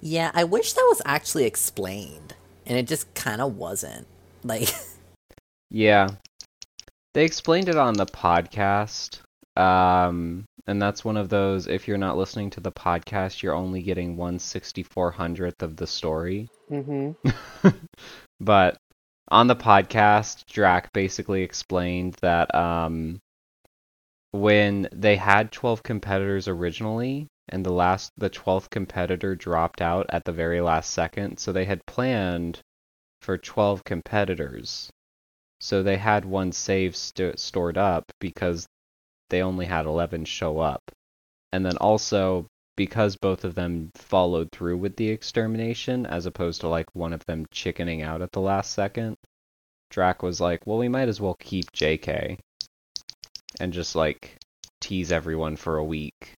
Yeah, 0.00 0.30
I 0.32 0.44
wish 0.44 0.74
that 0.74 0.86
was 0.88 1.02
actually 1.04 1.44
explained, 1.44 2.34
and 2.64 2.78
it 2.78 2.86
just 2.86 3.12
kind 3.14 3.40
of 3.40 3.56
wasn't. 3.56 4.06
Like, 4.44 4.68
Yeah. 5.70 6.10
They 7.14 7.24
explained 7.24 7.68
it 7.68 7.76
on 7.76 7.94
the 7.94 8.06
podcast. 8.06 9.20
Um, 9.56 10.44
and 10.68 10.80
that's 10.80 11.04
one 11.04 11.16
of 11.16 11.28
those 11.28 11.66
if 11.66 11.88
you're 11.88 11.98
not 11.98 12.16
listening 12.16 12.50
to 12.50 12.60
the 12.60 12.70
podcast, 12.70 13.42
you're 13.42 13.54
only 13.54 13.82
getting 13.82 14.16
one 14.16 14.38
sixty 14.38 14.82
four 14.82 15.10
hundredth 15.10 15.62
of 15.62 15.76
the 15.76 15.86
story. 15.86 16.48
Mm-hmm. 16.70 17.68
but 18.40 18.76
on 19.30 19.46
the 19.46 19.56
podcast, 19.56 20.46
Drac 20.46 20.92
basically 20.92 21.42
explained 21.42 22.16
that 22.20 22.54
um, 22.54 23.20
when 24.30 24.88
they 24.92 25.16
had 25.16 25.52
12 25.52 25.82
competitors 25.82 26.48
originally, 26.48 27.26
and 27.48 27.64
the 27.64 27.72
last, 27.72 28.10
the 28.16 28.30
12th 28.30 28.70
competitor 28.70 29.34
dropped 29.34 29.80
out 29.80 30.06
at 30.10 30.24
the 30.24 30.32
very 30.32 30.60
last 30.60 30.90
second, 30.90 31.38
so 31.38 31.52
they 31.52 31.64
had 31.64 31.84
planned 31.86 32.60
for 33.20 33.36
12 33.36 33.84
competitors. 33.84 34.90
So 35.60 35.82
they 35.82 35.96
had 35.96 36.24
one 36.24 36.52
save 36.52 36.94
st- 36.94 37.38
stored 37.38 37.76
up 37.76 38.04
because 38.20 38.66
they 39.30 39.42
only 39.42 39.66
had 39.66 39.86
11 39.86 40.24
show 40.24 40.58
up. 40.58 40.82
And 41.52 41.64
then 41.64 41.76
also 41.78 42.46
because 42.78 43.16
both 43.16 43.42
of 43.42 43.56
them 43.56 43.90
followed 43.96 44.48
through 44.52 44.76
with 44.76 44.94
the 44.94 45.08
extermination 45.08 46.06
as 46.06 46.26
opposed 46.26 46.60
to 46.60 46.68
like 46.68 46.86
one 46.94 47.12
of 47.12 47.26
them 47.26 47.44
chickening 47.50 48.02
out 48.02 48.22
at 48.22 48.30
the 48.30 48.40
last 48.40 48.72
second, 48.72 49.16
Drac 49.90 50.22
was 50.22 50.40
like, 50.40 50.64
"Well, 50.64 50.78
we 50.78 50.88
might 50.88 51.08
as 51.08 51.20
well 51.20 51.34
keep 51.40 51.72
JK 51.72 52.38
and 53.58 53.72
just 53.72 53.96
like 53.96 54.38
tease 54.80 55.10
everyone 55.10 55.56
for 55.56 55.76
a 55.76 55.84
week." 55.84 56.34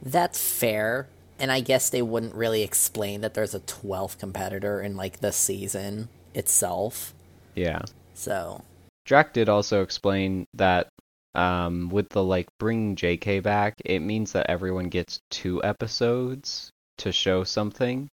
That's 0.00 0.40
fair, 0.40 1.06
and 1.38 1.52
I 1.52 1.60
guess 1.60 1.90
they 1.90 2.00
wouldn't 2.02 2.34
really 2.34 2.62
explain 2.62 3.20
that 3.20 3.34
there's 3.34 3.54
a 3.54 3.60
12th 3.60 4.18
competitor 4.18 4.80
in 4.80 4.96
like 4.96 5.20
the 5.20 5.32
season 5.32 6.08
itself. 6.32 7.12
Yeah. 7.54 7.82
So, 8.14 8.64
Drac 9.04 9.34
did 9.34 9.50
also 9.50 9.82
explain 9.82 10.46
that 10.54 10.88
um, 11.36 11.90
with 11.90 12.08
the 12.08 12.24
like 12.24 12.48
bringing 12.58 12.96
JK 12.96 13.42
back, 13.42 13.74
it 13.84 14.00
means 14.00 14.32
that 14.32 14.48
everyone 14.48 14.88
gets 14.88 15.20
two 15.30 15.62
episodes 15.62 16.70
to 16.98 17.12
show 17.12 17.44
something, 17.44 18.08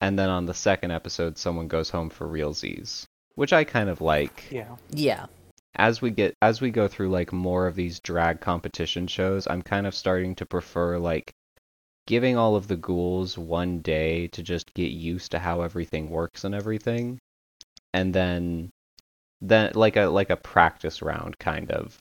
and 0.00 0.18
then 0.18 0.28
on 0.28 0.44
the 0.44 0.54
second 0.54 0.90
episode, 0.90 1.38
someone 1.38 1.68
goes 1.68 1.88
home 1.88 2.10
for 2.10 2.26
realsies, 2.26 3.04
which 3.36 3.52
I 3.52 3.62
kind 3.62 3.88
of 3.88 4.00
like. 4.00 4.48
Yeah. 4.50 4.76
yeah. 4.90 5.26
As 5.76 6.02
we 6.02 6.10
get 6.10 6.34
as 6.42 6.60
we 6.60 6.72
go 6.72 6.88
through 6.88 7.10
like 7.10 7.32
more 7.32 7.68
of 7.68 7.76
these 7.76 8.00
drag 8.00 8.40
competition 8.40 9.06
shows, 9.06 9.46
I'm 9.48 9.62
kind 9.62 9.86
of 9.86 9.94
starting 9.94 10.34
to 10.36 10.46
prefer 10.46 10.98
like 10.98 11.30
giving 12.08 12.36
all 12.36 12.56
of 12.56 12.66
the 12.66 12.76
ghouls 12.76 13.38
one 13.38 13.82
day 13.82 14.26
to 14.28 14.42
just 14.42 14.74
get 14.74 14.90
used 14.90 15.30
to 15.30 15.38
how 15.38 15.60
everything 15.60 16.10
works 16.10 16.42
and 16.42 16.56
everything, 16.56 17.20
and 17.94 18.12
then 18.12 18.70
then 19.40 19.72
like 19.74 19.96
a 19.96 20.06
like 20.06 20.30
a 20.30 20.36
practice 20.36 21.02
round 21.02 21.38
kind 21.38 21.70
of 21.70 21.98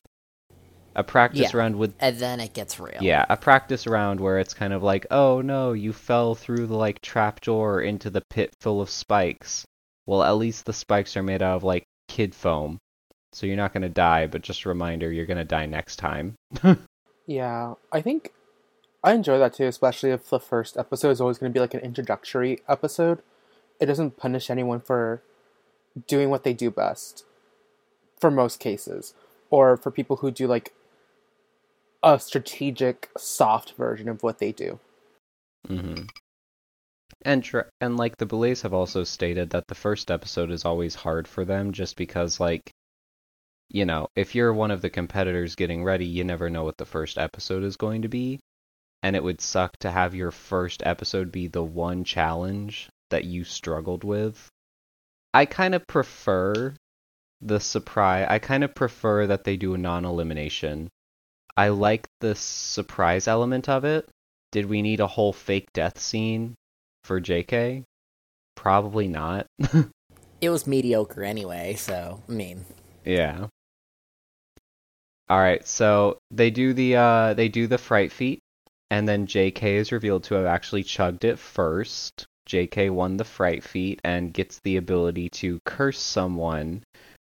a 0.96 1.04
practice 1.04 1.54
Yeah. 1.54 1.58
round 1.60 1.76
with 1.78 1.94
And 2.00 2.18
then 2.18 2.40
it 2.40 2.54
gets 2.54 2.80
real. 2.80 2.98
yeah 3.02 3.26
a 3.30 3.38
practice 3.38 3.88
round 3.88 4.20
where 4.20 4.40
it's 4.40 4.54
kind 4.54 4.74
of 4.74 4.84
like 4.84 5.06
oh 5.12 5.42
no 5.42 5.72
you 5.74 5.94
fell 5.94 6.36
through 6.36 6.68
the 6.68 6.76
like 6.76 7.02
trap 7.02 7.42
door 7.42 7.82
into 7.82 8.10
the 8.10 8.22
pit 8.30 8.52
full 8.60 8.82
of 8.82 8.90
spikes 8.90 9.66
well 10.06 10.24
at 10.24 10.32
least 10.38 10.66
the 10.66 10.74
spikes 10.74 11.16
are 11.16 11.24
made 11.24 11.42
out 11.42 11.56
of 11.58 11.64
like 11.64 11.84
kid 12.08 12.34
foam 12.36 12.78
so 13.32 13.46
you're 13.46 13.56
not 13.56 13.72
going 13.72 13.84
to 13.84 13.90
die 13.90 14.26
but 14.28 14.42
just 14.42 14.66
a 14.66 14.70
reminder 14.70 15.12
you're 15.12 15.26
going 15.28 15.38
to 15.38 15.44
die 15.46 15.66
next 15.66 15.98
time 15.98 16.36
Yeah, 17.28 17.76
I 17.92 18.02
think 18.02 18.34
I 19.04 19.14
enjoy 19.14 19.38
that 19.38 19.54
too, 19.54 19.66
especially 19.66 20.10
if 20.10 20.30
the 20.32 20.40
first 20.40 20.76
episode 20.78 21.12
is 21.12 21.22
always 21.22 21.38
going 21.38 21.52
to 21.52 21.54
be 21.56 21.60
like 21.60 21.76
an 21.76 21.80
introductory 21.82 22.62
episode. 22.68 23.22
It 23.80 23.86
doesn't 23.86 24.18
punish 24.18 24.50
anyone 24.50 24.80
for 24.80 25.22
doing 26.08 26.32
what 26.32 26.44
they 26.44 26.54
do 26.54 26.72
best, 26.72 27.24
for 28.20 28.32
most 28.32 28.60
cases, 28.60 29.14
or 29.50 29.78
for 29.78 29.92
people 29.92 30.18
who 30.18 30.32
do 30.32 30.48
like 30.48 30.74
a 32.04 32.20
strategic, 32.20 33.10
soft 33.18 33.74
version 33.74 34.08
of 34.10 34.24
what 34.24 34.40
they 34.40 34.52
do. 34.52 34.80
Mm-hmm. 35.68 36.06
And 37.24 37.44
tr- 37.44 37.70
and 37.82 37.98
like 37.98 38.18
the 38.18 38.26
Boulets 38.26 38.62
have 38.62 38.74
also 38.74 39.04
stated 39.04 39.50
that 39.50 39.68
the 39.68 39.76
first 39.76 40.10
episode 40.10 40.52
is 40.52 40.64
always 40.64 40.96
hard 40.96 41.28
for 41.28 41.44
them 41.44 41.74
just 41.74 41.98
because 41.98 42.40
like 42.40 42.72
you 43.70 43.86
know, 43.86 44.08
if 44.16 44.34
you're 44.34 44.54
one 44.54 44.72
of 44.72 44.82
the 44.82 44.90
competitors 44.90 45.56
getting 45.56 45.84
ready, 45.84 46.06
you 46.06 46.24
never 46.24 46.50
know 46.50 46.64
what 46.64 46.78
the 46.78 46.86
first 46.86 47.18
episode 47.18 47.64
is 47.64 47.78
going 47.78 48.02
to 48.02 48.08
be. 48.08 48.40
And 49.04 49.16
it 49.16 49.24
would 49.24 49.42
suck 49.42 49.78
to 49.78 49.92
have 49.92 50.16
your 50.16 50.32
first 50.32 50.82
episode 50.86 51.32
be 51.32 51.48
the 51.48 51.64
one 51.64 52.04
challenge 52.04 52.90
that 53.12 53.26
you 53.26 53.44
struggled 53.44 54.04
with. 54.04 54.50
I 55.34 55.46
kind 55.46 55.76
of 55.76 55.86
prefer 55.86 56.76
the 57.42 57.60
surprise. 57.60 58.28
I 58.30 58.40
kind 58.40 58.64
of 58.64 58.76
prefer 58.76 59.28
that 59.28 59.44
they 59.44 59.58
do 59.58 59.74
a 59.74 59.78
non-elimination. 59.78 60.90
I 61.56 61.70
like 61.70 62.08
the 62.20 62.36
surprise 62.36 63.28
element 63.28 63.68
of 63.70 63.86
it. 63.86 64.10
Did 64.52 64.66
we 64.66 64.82
need 64.82 65.00
a 65.00 65.08
whole 65.08 65.34
fake 65.34 65.72
death 65.74 66.00
scene 66.00 66.56
for 67.04 67.22
JK? 67.22 67.84
Probably 68.56 69.08
not. 69.08 69.48
It 70.42 70.50
was 70.50 70.66
mediocre 70.66 71.22
anyway, 71.22 71.76
so, 71.76 72.24
I 72.30 72.32
mean, 72.32 72.64
yeah. 73.04 73.48
All 75.30 75.38
right, 75.38 75.68
so 75.68 76.18
they 76.32 76.50
do 76.50 76.74
the 76.74 76.96
uh 76.96 77.34
they 77.34 77.50
do 77.50 77.68
the 77.68 77.78
fright 77.78 78.12
feat 78.14 78.40
and 78.90 79.08
then 79.08 79.28
JK 79.28 79.64
is 79.64 79.92
revealed 79.92 80.24
to 80.26 80.36
have 80.36 80.46
actually 80.46 80.84
chugged 80.84 81.26
it 81.26 81.38
first. 81.38 82.26
JK 82.48 82.90
won 82.90 83.18
the 83.18 83.26
fright 83.26 83.64
feat 83.64 84.00
and 84.04 84.34
gets 84.34 84.60
the 84.64 84.78
ability 84.78 85.30
to 85.30 85.60
curse 85.66 86.00
someone 86.00 86.84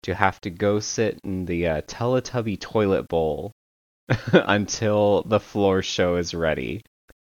to 0.05 0.15
have 0.15 0.41
to 0.41 0.49
go 0.49 0.79
sit 0.79 1.19
in 1.23 1.45
the 1.45 1.67
uh, 1.67 1.81
Teletubby 1.81 2.59
toilet 2.59 3.07
bowl 3.07 3.51
until 4.33 5.23
the 5.23 5.39
floor 5.39 5.81
show 5.81 6.15
is 6.15 6.33
ready. 6.33 6.81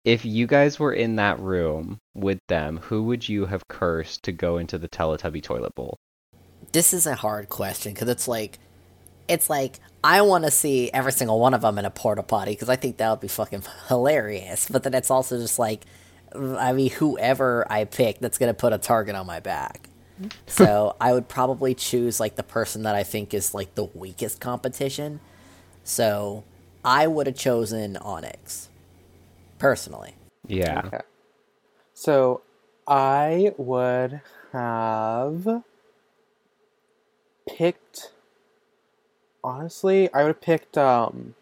If 0.04 0.24
you 0.24 0.46
guys 0.46 0.78
were 0.78 0.92
in 0.92 1.16
that 1.16 1.40
room 1.40 1.98
with 2.14 2.38
them, 2.48 2.76
who 2.76 3.04
would 3.04 3.28
you 3.28 3.46
have 3.46 3.66
cursed 3.68 4.24
to 4.24 4.32
go 4.32 4.58
into 4.58 4.76
the 4.78 4.88
Teletubby 4.88 5.42
toilet 5.42 5.74
bowl? 5.74 5.96
this 6.72 6.92
is 6.92 7.06
a 7.06 7.14
hard 7.14 7.48
question 7.48 7.92
because 7.92 8.08
it's 8.08 8.28
like, 8.28 8.58
it's 9.28 9.48
like, 9.48 9.78
I 10.02 10.20
want 10.22 10.44
to 10.44 10.50
see 10.50 10.90
every 10.92 11.12
single 11.12 11.38
one 11.38 11.54
of 11.54 11.62
them 11.62 11.78
in 11.78 11.84
a 11.84 11.90
porta 11.90 12.22
potty 12.22 12.52
because 12.52 12.68
I 12.68 12.76
think 12.76 12.98
that 12.98 13.10
would 13.10 13.20
be 13.20 13.28
fucking 13.28 13.62
hilarious. 13.88 14.68
But 14.68 14.82
then 14.82 14.94
it's 14.94 15.10
also 15.10 15.38
just 15.38 15.58
like, 15.58 15.84
I 16.34 16.72
mean, 16.72 16.90
whoever 16.90 17.64
I 17.70 17.84
pick 17.84 18.18
that's 18.18 18.38
to 18.38 18.54
put 18.54 18.72
a 18.72 18.78
target 18.78 19.14
on 19.14 19.26
my 19.26 19.40
back. 19.40 19.88
so 20.46 20.96
I 21.00 21.12
would 21.12 21.28
probably 21.28 21.74
choose 21.74 22.20
like 22.20 22.36
the 22.36 22.42
person 22.42 22.82
that 22.82 22.94
I 22.94 23.02
think 23.02 23.34
is 23.34 23.54
like 23.54 23.74
the 23.74 23.84
weakest 23.84 24.40
competition. 24.40 25.20
So 25.82 26.44
I 26.84 27.06
would 27.06 27.26
have 27.26 27.36
chosen 27.36 27.96
Onyx, 27.98 28.68
personally. 29.58 30.14
Yeah. 30.46 30.82
Okay. 30.86 31.00
So 31.94 32.42
I 32.86 33.52
would 33.56 34.20
have 34.52 35.62
picked. 37.48 38.12
Honestly, 39.42 40.12
I 40.14 40.22
would 40.22 40.28
have 40.28 40.40
picked 40.40 40.78
um, 40.78 41.34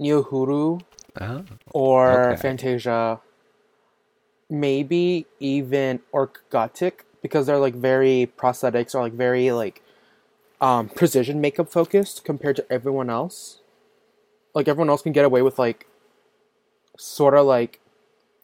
Niohuru 0.00 0.82
Oh. 1.20 1.44
or 1.72 2.32
Okay. 2.32 2.40
Fantasia, 2.40 3.20
maybe 4.50 5.26
even 5.38 6.00
Orkgotik 6.12 7.04
because 7.24 7.46
they're 7.46 7.58
like 7.58 7.74
very 7.74 8.30
prosthetics 8.36 8.94
or 8.94 9.00
like 9.00 9.14
very 9.14 9.50
like 9.50 9.80
um, 10.60 10.90
precision 10.90 11.40
makeup 11.40 11.72
focused 11.72 12.22
compared 12.22 12.54
to 12.56 12.70
everyone 12.70 13.08
else. 13.08 13.62
Like 14.52 14.68
everyone 14.68 14.90
else 14.90 15.00
can 15.00 15.12
get 15.12 15.24
away 15.24 15.40
with 15.40 15.58
like 15.58 15.86
sort 16.98 17.32
of 17.32 17.46
like 17.46 17.80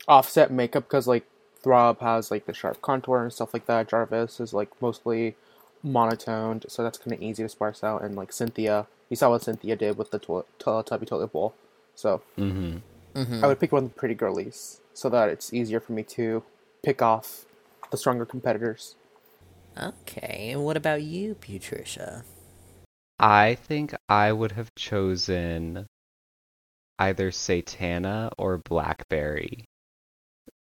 offset 0.09 0.51
makeup 0.51 0.85
because 0.85 1.07
like 1.07 1.27
Throb 1.63 2.01
has 2.01 2.31
like 2.31 2.47
the 2.47 2.55
sharp 2.55 2.81
contour 2.81 3.23
and 3.23 3.31
stuff 3.31 3.53
like 3.53 3.67
that. 3.67 3.87
Jarvis 3.91 4.41
is 4.41 4.55
like 4.55 4.71
mostly 4.81 5.37
monotoned, 5.83 6.65
so 6.69 6.83
that's 6.83 6.97
kind 6.97 7.13
of 7.13 7.21
easy 7.21 7.43
to 7.43 7.51
sparse 7.51 7.85
out. 7.85 8.03
And 8.03 8.17
like 8.17 8.33
Cynthia, 8.33 8.87
you 9.11 9.17
saw 9.17 9.29
what 9.29 9.43
Cynthia 9.43 9.77
did 9.77 9.99
with 9.99 10.11
the 10.11 10.19
toilet, 10.19 10.47
Teletubby 10.59 11.07
toilet 11.07 11.33
bowl. 11.35 11.55
So 11.95 12.23
Mm-hmm. 12.39 12.79
Mm-hmm. 13.15 13.45
I 13.45 13.47
would 13.47 13.61
pick 13.61 13.73
one 13.73 13.85
of 13.85 13.91
the 13.91 13.95
pretty 13.95 14.15
girlies 14.15 14.81
so 14.95 15.11
that 15.11 15.29
it's 15.29 15.53
easier 15.53 15.81
for 15.81 15.93
me 15.93 16.03
to 16.05 16.45
pick 16.83 17.03
off 17.03 17.45
the 17.91 17.97
stronger 17.97 18.27
competitors. 18.27 18.97
Okay, 19.79 20.51
and 20.53 20.65
what 20.65 20.77
about 20.77 21.03
you, 21.03 21.35
Putricia? 21.35 22.25
I 23.19 23.55
think 23.55 23.95
I 24.09 24.33
would 24.33 24.53
have 24.53 24.75
chosen 24.75 25.87
either 26.99 27.31
Satana 27.31 28.31
or 28.39 28.59
Blackberry. 28.59 29.65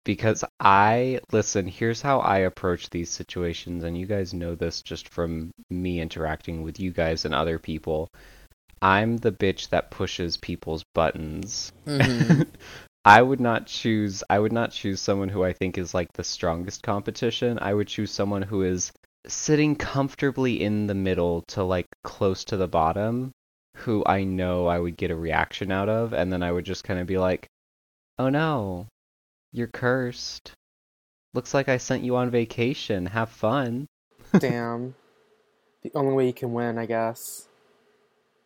Because 0.05 0.43
I, 0.59 1.21
listen, 1.33 1.67
here's 1.67 2.01
how 2.01 2.21
I 2.21 2.39
approach 2.39 2.89
these 2.89 3.11
situations, 3.11 3.85
and 3.85 3.99
you 3.99 4.07
guys 4.07 4.33
know 4.33 4.55
this 4.55 4.81
just 4.81 5.09
from 5.09 5.51
me 5.69 6.01
interacting 6.01 6.63
with 6.63 6.81
you 6.81 6.93
guys 6.93 7.25
and 7.25 7.35
other 7.35 7.59
people. 7.59 8.09
I'm 8.81 9.19
the 9.19 9.33
bitch 9.33 9.69
that 9.71 9.91
pushes 9.91 10.37
people's 10.37 10.85
buttons. 10.95 11.73
Mm-hmm. 11.87 12.43
I 13.09 13.23
would 13.23 13.41
not 13.41 13.65
choose 13.65 14.23
I 14.29 14.39
would 14.39 14.53
not 14.53 14.71
choose 14.71 15.01
someone 15.01 15.31
who 15.31 15.43
I 15.43 15.55
think 15.55 15.79
is 15.79 15.95
like 15.95 16.13
the 16.13 16.23
strongest 16.23 16.83
competition. 16.83 17.59
I 17.59 17.73
would 17.73 17.89
choose 17.89 18.11
someone 18.11 18.43
who 18.43 18.63
is 18.63 18.93
sitting 19.27 19.77
comfortably 19.77 20.61
in 20.61 20.87
the 20.87 20.95
middle 20.95 21.41
to 21.49 21.65
like 21.65 21.87
close 22.05 22.45
to 22.45 22.59
the 22.59 22.69
bottom 22.69 23.33
who 23.77 24.03
I 24.05 24.25
know 24.25 24.67
I 24.67 24.79
would 24.79 24.99
get 24.99 25.11
a 25.11 25.17
reaction 25.17 25.73
out 25.73 25.89
of 25.89 26.13
and 26.13 26.31
then 26.31 26.43
I 26.43 26.53
would 26.53 26.67
just 26.67 26.85
kind 26.85 27.01
of 27.01 27.07
be 27.07 27.17
like, 27.17 27.47
"Oh 28.19 28.29
no. 28.29 28.89
You're 29.53 29.69
cursed. 29.69 30.53
Looks 31.33 31.55
like 31.55 31.71
I 31.71 31.79
sent 31.79 32.05
you 32.05 32.17
on 32.17 32.29
vacation. 32.29 33.07
Have 33.07 33.31
fun." 33.31 33.87
Damn. 34.39 34.95
the 35.81 35.93
only 35.95 36.13
way 36.13 36.27
you 36.27 36.35
can 36.35 36.53
win, 36.53 36.77
I 36.77 36.85
guess. 36.85 37.49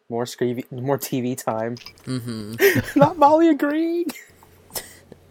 More 0.08 0.24
scree- 0.24 0.66
more 0.70 0.98
TV 0.98 1.36
time. 1.36 1.78
mm-hmm. 2.04 2.54
Not 2.98 3.16
Maulie 3.16 3.50
agreeing. 3.50 4.06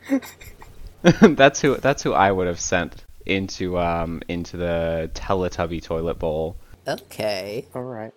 that's 1.02 1.62
who 1.62 1.78
that's 1.78 2.04
who 2.04 2.14
I 2.14 2.32
would 2.32 2.48
have 2.48 2.60
sent 2.60 3.06
into 3.26 3.78
um 3.78 4.22
into 4.28 4.58
the 4.58 5.10
Teletubby 5.14 5.82
toilet 5.84 6.20
bowl. 6.20 6.58
Okay. 6.88 7.68
All 7.76 7.84
right. 7.84 8.14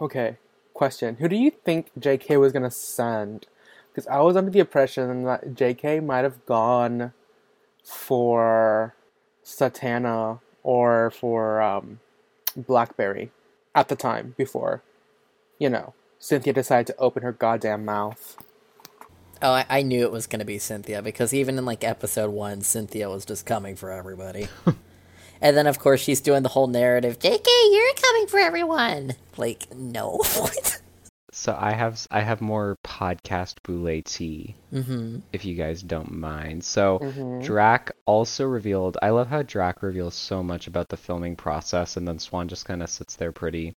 Okay. 0.00 0.36
Question: 0.74 1.16
Who 1.16 1.28
do 1.28 1.36
you 1.36 1.50
think 1.50 1.90
J.K. 1.98 2.36
was 2.36 2.52
gonna 2.52 2.70
send? 2.70 3.46
Because 3.90 4.06
I 4.06 4.20
was 4.20 4.36
under 4.36 4.50
the 4.50 4.60
impression 4.60 5.24
that 5.24 5.54
JK 5.54 6.04
might 6.04 6.22
have 6.22 6.46
gone 6.46 7.12
for 7.82 8.94
Satana 9.44 10.40
or 10.62 11.10
for 11.10 11.60
um, 11.60 11.98
Blackberry 12.56 13.30
at 13.74 13.88
the 13.88 13.96
time 13.96 14.34
before, 14.36 14.82
you 15.58 15.68
know, 15.68 15.94
Cynthia 16.18 16.52
decided 16.52 16.86
to 16.88 16.96
open 16.98 17.22
her 17.22 17.32
goddamn 17.32 17.84
mouth. 17.84 18.36
Oh, 19.40 19.52
I, 19.52 19.66
I 19.68 19.82
knew 19.82 20.02
it 20.02 20.12
was 20.12 20.26
going 20.26 20.40
to 20.40 20.44
be 20.44 20.58
Cynthia 20.58 21.02
because 21.02 21.32
even 21.32 21.58
in 21.58 21.64
like 21.64 21.84
episode 21.84 22.30
one, 22.30 22.62
Cynthia 22.62 23.08
was 23.08 23.24
just 23.24 23.46
coming 23.46 23.76
for 23.76 23.90
everybody. 23.90 24.48
and 25.40 25.56
then, 25.56 25.66
of 25.66 25.78
course, 25.78 26.00
she's 26.00 26.20
doing 26.20 26.42
the 26.42 26.48
whole 26.50 26.66
narrative 26.66 27.18
JK, 27.18 27.46
you're 27.46 27.94
coming 27.94 28.26
for 28.26 28.40
everyone. 28.40 29.14
Like, 29.36 29.74
no. 29.74 30.20
So 31.30 31.56
I 31.56 31.72
have 31.72 32.04
I 32.10 32.20
have 32.20 32.40
more 32.40 32.76
podcast 32.82 33.62
boule 33.62 34.02
tea, 34.04 34.56
mm-hmm. 34.72 35.18
if 35.32 35.44
you 35.44 35.54
guys 35.54 35.82
don't 35.82 36.10
mind. 36.10 36.64
So 36.64 36.98
Mhm. 36.98 37.44
Drac 37.44 37.92
also 38.06 38.44
revealed. 38.44 38.98
I 39.02 39.10
love 39.10 39.28
how 39.28 39.42
Drac 39.42 39.80
reveals 39.82 40.16
so 40.16 40.42
much 40.42 40.66
about 40.66 40.88
the 40.88 40.96
filming 40.96 41.36
process, 41.36 41.96
and 41.96 42.08
then 42.08 42.18
Swan 42.18 42.48
just 42.48 42.64
kind 42.64 42.82
of 42.82 42.90
sits 42.90 43.14
there 43.14 43.30
pretty. 43.30 43.76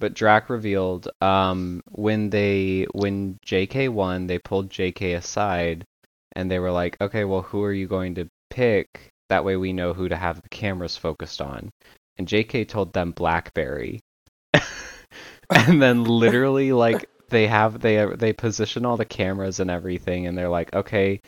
But 0.00 0.14
Drac 0.14 0.48
revealed 0.48 1.08
um, 1.20 1.82
when 1.90 2.30
they 2.30 2.86
when 2.92 3.38
JK 3.44 3.88
won, 3.88 4.26
they 4.26 4.38
pulled 4.38 4.70
JK 4.70 5.16
aside, 5.16 5.84
and 6.32 6.50
they 6.50 6.58
were 6.58 6.70
like, 6.70 6.96
"Okay, 7.00 7.24
well, 7.24 7.42
who 7.42 7.62
are 7.64 7.72
you 7.72 7.86
going 7.86 8.14
to 8.16 8.28
pick? 8.50 9.10
That 9.28 9.44
way 9.44 9.56
we 9.56 9.72
know 9.72 9.92
who 9.94 10.08
to 10.08 10.16
have 10.16 10.40
the 10.40 10.48
cameras 10.48 10.96
focused 10.96 11.40
on." 11.40 11.70
And 12.16 12.28
JK 12.28 12.68
told 12.68 12.92
them 12.92 13.12
BlackBerry, 13.12 14.00
and 15.50 15.82
then 15.82 16.04
literally 16.04 16.72
like 16.72 17.06
they 17.30 17.46
have 17.48 17.80
they 17.80 18.04
they 18.16 18.32
position 18.32 18.86
all 18.86 18.96
the 18.96 19.04
cameras 19.04 19.60
and 19.60 19.70
everything, 19.70 20.26
and 20.26 20.38
they're 20.38 20.48
like, 20.48 20.72
"Okay, 20.74 21.20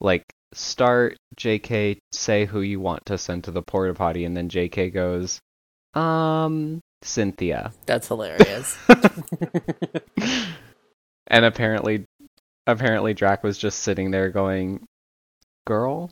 like 0.00 0.24
start 0.54 1.16
JK 1.36 1.98
say 2.12 2.46
who 2.46 2.60
you 2.60 2.80
want 2.80 3.04
to 3.06 3.18
send 3.18 3.44
to 3.44 3.50
the 3.50 3.62
porta 3.62 3.94
potty 3.94 4.24
and 4.24 4.36
then 4.36 4.48
JK 4.48 4.92
goes 4.92 5.40
um 5.94 6.80
Cynthia 7.04 7.72
That's 7.86 8.08
hilarious. 8.08 8.76
and 11.26 11.44
apparently 11.44 12.06
apparently 12.66 13.14
Drac 13.14 13.44
was 13.44 13.58
just 13.58 13.80
sitting 13.80 14.10
there 14.10 14.30
going 14.30 14.86
girl 15.66 16.10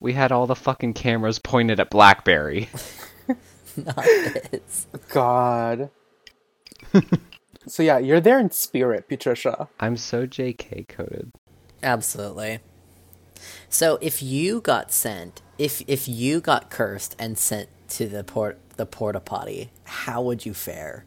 we 0.00 0.12
had 0.14 0.32
all 0.32 0.46
the 0.46 0.56
fucking 0.56 0.94
cameras 0.94 1.38
pointed 1.38 1.80
at 1.80 1.90
Blackberry 1.90 2.68
Not 3.76 4.04
this. 4.04 4.86
God. 5.10 5.90
so 7.66 7.82
yeah, 7.82 7.98
you're 7.98 8.20
there 8.20 8.38
in 8.38 8.50
spirit, 8.50 9.08
Putricia. 9.08 9.68
I'm 9.78 9.96
so 9.96 10.26
JK 10.26 10.88
coded 10.88 11.32
Absolutely. 11.82 12.60
So 13.68 13.98
if 14.02 14.22
you 14.22 14.60
got 14.60 14.92
sent, 14.92 15.40
if 15.56 15.82
if 15.86 16.08
you 16.08 16.40
got 16.40 16.70
cursed 16.70 17.16
and 17.18 17.38
sent 17.38 17.68
to 17.90 18.08
the 18.08 18.24
port 18.24 18.58
the 18.76 18.86
porta 18.86 19.20
potty, 19.20 19.70
how 19.84 20.22
would 20.22 20.46
you 20.46 20.54
fare? 20.54 21.04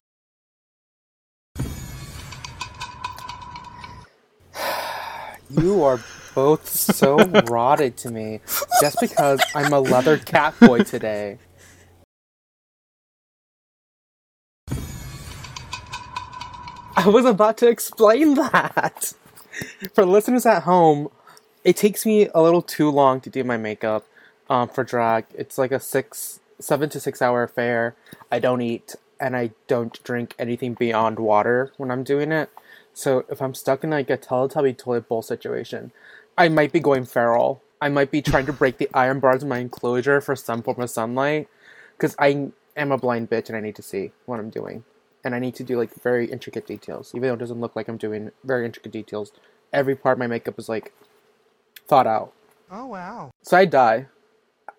You 5.49 5.83
are 5.83 5.99
both 6.33 6.67
so 6.67 7.17
rotted 7.47 7.97
to 7.97 8.11
me 8.11 8.41
just 8.81 8.99
because 8.99 9.39
I'm 9.55 9.71
a 9.71 9.79
leather 9.79 10.17
cat 10.17 10.55
boy 10.59 10.79
today. 10.79 11.37
I 16.95 17.07
was 17.07 17.25
about 17.25 17.57
to 17.57 17.67
explain 17.67 18.35
that. 18.35 19.13
For 19.93 20.05
listeners 20.05 20.45
at 20.45 20.63
home, 20.63 21.09
it 21.63 21.75
takes 21.75 22.05
me 22.05 22.29
a 22.33 22.41
little 22.41 22.61
too 22.61 22.89
long 22.89 23.19
to 23.21 23.29
do 23.29 23.43
my 23.43 23.57
makeup 23.57 24.05
um, 24.49 24.69
for 24.69 24.83
drag. 24.83 25.25
It's 25.33 25.57
like 25.57 25.71
a 25.71 25.79
six, 25.79 26.39
seven 26.59 26.89
to 26.89 26.99
six 26.99 27.21
hour 27.21 27.43
affair. 27.43 27.95
I 28.31 28.39
don't 28.39 28.61
eat 28.61 28.95
and 29.19 29.35
I 29.35 29.51
don't 29.67 30.03
drink 30.03 30.35
anything 30.37 30.73
beyond 30.73 31.19
water 31.19 31.71
when 31.77 31.91
I'm 31.91 32.03
doing 32.03 32.31
it. 32.31 32.49
So 32.93 33.25
if 33.29 33.41
I'm 33.41 33.53
stuck 33.53 33.83
in 33.83 33.91
like 33.91 34.09
a 34.09 34.17
Teletubby 34.17 34.77
toilet 34.77 35.07
bowl 35.07 35.21
situation, 35.21 35.91
I 36.37 36.49
might 36.49 36.71
be 36.71 36.79
going 36.79 37.05
feral. 37.05 37.61
I 37.81 37.89
might 37.89 38.11
be 38.11 38.21
trying 38.21 38.45
to 38.45 38.53
break 38.53 38.77
the 38.77 38.89
iron 38.93 39.19
bars 39.19 39.43
in 39.43 39.49
my 39.49 39.59
enclosure 39.59 40.21
for 40.21 40.35
some 40.35 40.61
form 40.61 40.79
of 40.81 40.89
sunlight, 40.89 41.49
because 41.97 42.15
I 42.17 42.51
am 42.77 42.91
a 42.91 42.97
blind 42.97 43.29
bitch 43.29 43.49
and 43.49 43.57
I 43.57 43.61
need 43.61 43.75
to 43.75 43.81
see 43.81 44.11
what 44.25 44.39
I'm 44.39 44.49
doing, 44.49 44.83
and 45.23 45.35
I 45.35 45.39
need 45.39 45.55
to 45.55 45.63
do 45.63 45.77
like 45.77 45.93
very 46.01 46.31
intricate 46.31 46.65
details, 46.65 47.11
even 47.13 47.27
though 47.27 47.33
it 47.33 47.39
doesn't 47.39 47.59
look 47.59 47.75
like 47.75 47.87
I'm 47.87 47.97
doing 47.97 48.31
very 48.43 48.65
intricate 48.65 48.93
details. 48.93 49.31
Every 49.73 49.95
part 49.95 50.13
of 50.13 50.19
my 50.19 50.27
makeup 50.27 50.57
is 50.57 50.69
like 50.69 50.93
thought 51.87 52.07
out. 52.07 52.31
Oh 52.71 52.85
wow. 52.85 53.31
So 53.41 53.57
I 53.57 53.65
die. 53.65 54.05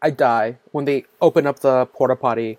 I 0.05 0.11
die 0.11 0.59
when 0.71 0.85
they 0.85 1.07
open 1.23 1.47
up 1.47 1.61
the 1.61 1.87
porta 1.87 2.15
potty. 2.15 2.59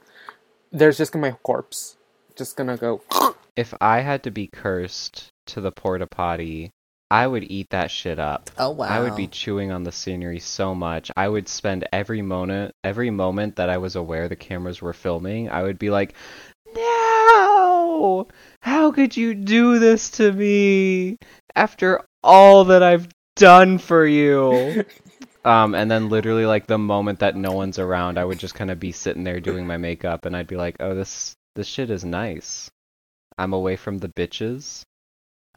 There's 0.72 0.98
just 0.98 1.12
gonna 1.12 1.28
be 1.28 1.32
my 1.32 1.38
corpse, 1.44 1.96
just 2.36 2.58
gonna 2.58 2.76
go. 2.76 3.04
if 3.56 3.72
I 3.80 4.00
had 4.00 4.24
to 4.24 4.32
be 4.32 4.48
cursed 4.48 5.28
to 5.48 5.62
the 5.62 5.72
porta 5.72 6.08
potty 6.08 6.72
I 7.12 7.28
would 7.28 7.44
eat 7.44 7.70
that 7.70 7.92
shit 7.92 8.18
up 8.18 8.50
Oh 8.58 8.72
wow. 8.72 8.88
I 8.88 9.00
would 9.00 9.16
be 9.16 9.28
chewing 9.28 9.72
on 9.72 9.84
the 9.84 9.92
scenery 9.92 10.40
so 10.40 10.74
much. 10.74 11.12
I 11.16 11.30
would 11.30 11.48
spend 11.48 11.88
every 11.94 12.24
moment 12.24 12.74
every 12.84 13.12
moment 13.12 13.58
that 13.58 13.70
I 13.70 13.78
was 13.78 13.96
aware 13.96 14.28
the 14.28 14.36
cameras 14.36 14.82
were 14.82 14.94
filming, 14.94 15.48
I 15.52 15.62
would 15.62 15.78
be 15.78 15.92
like, 15.92 16.16
"No! 16.74 18.28
How 18.62 18.92
could 18.92 19.16
you 19.16 19.36
do 19.36 19.78
this 19.78 20.10
to 20.18 20.32
me 20.34 21.18
after 21.56 22.04
all 22.24 22.66
that 22.66 22.82
I've 22.82 23.08
done 23.36 23.78
for 23.78 24.04
you?" 24.04 24.84
um 25.46 25.76
and 25.76 25.90
then 25.90 26.10
literally 26.10 26.46
like 26.46 26.68
the 26.68 26.78
moment 26.78 27.20
that 27.20 27.36
no 27.36 27.52
one's 27.52 27.80
around, 27.80 28.18
I 28.18 28.26
would 28.26 28.40
just 28.40 28.56
kind 28.56 28.72
of 28.72 28.80
be 28.80 28.92
sitting 28.92 29.24
there 29.24 29.40
doing 29.40 29.66
my 29.68 29.78
makeup 29.78 30.26
and 30.26 30.36
I'd 30.36 30.48
be 30.48 30.58
like, 30.58 30.76
"Oh, 30.80 30.96
this 30.96 31.36
this 31.56 31.68
shit 31.68 31.90
is 31.90 32.04
nice. 32.04 32.70
I'm 33.38 33.54
away 33.54 33.76
from 33.76 34.00
the 34.00 34.10
bitches. 34.10 34.84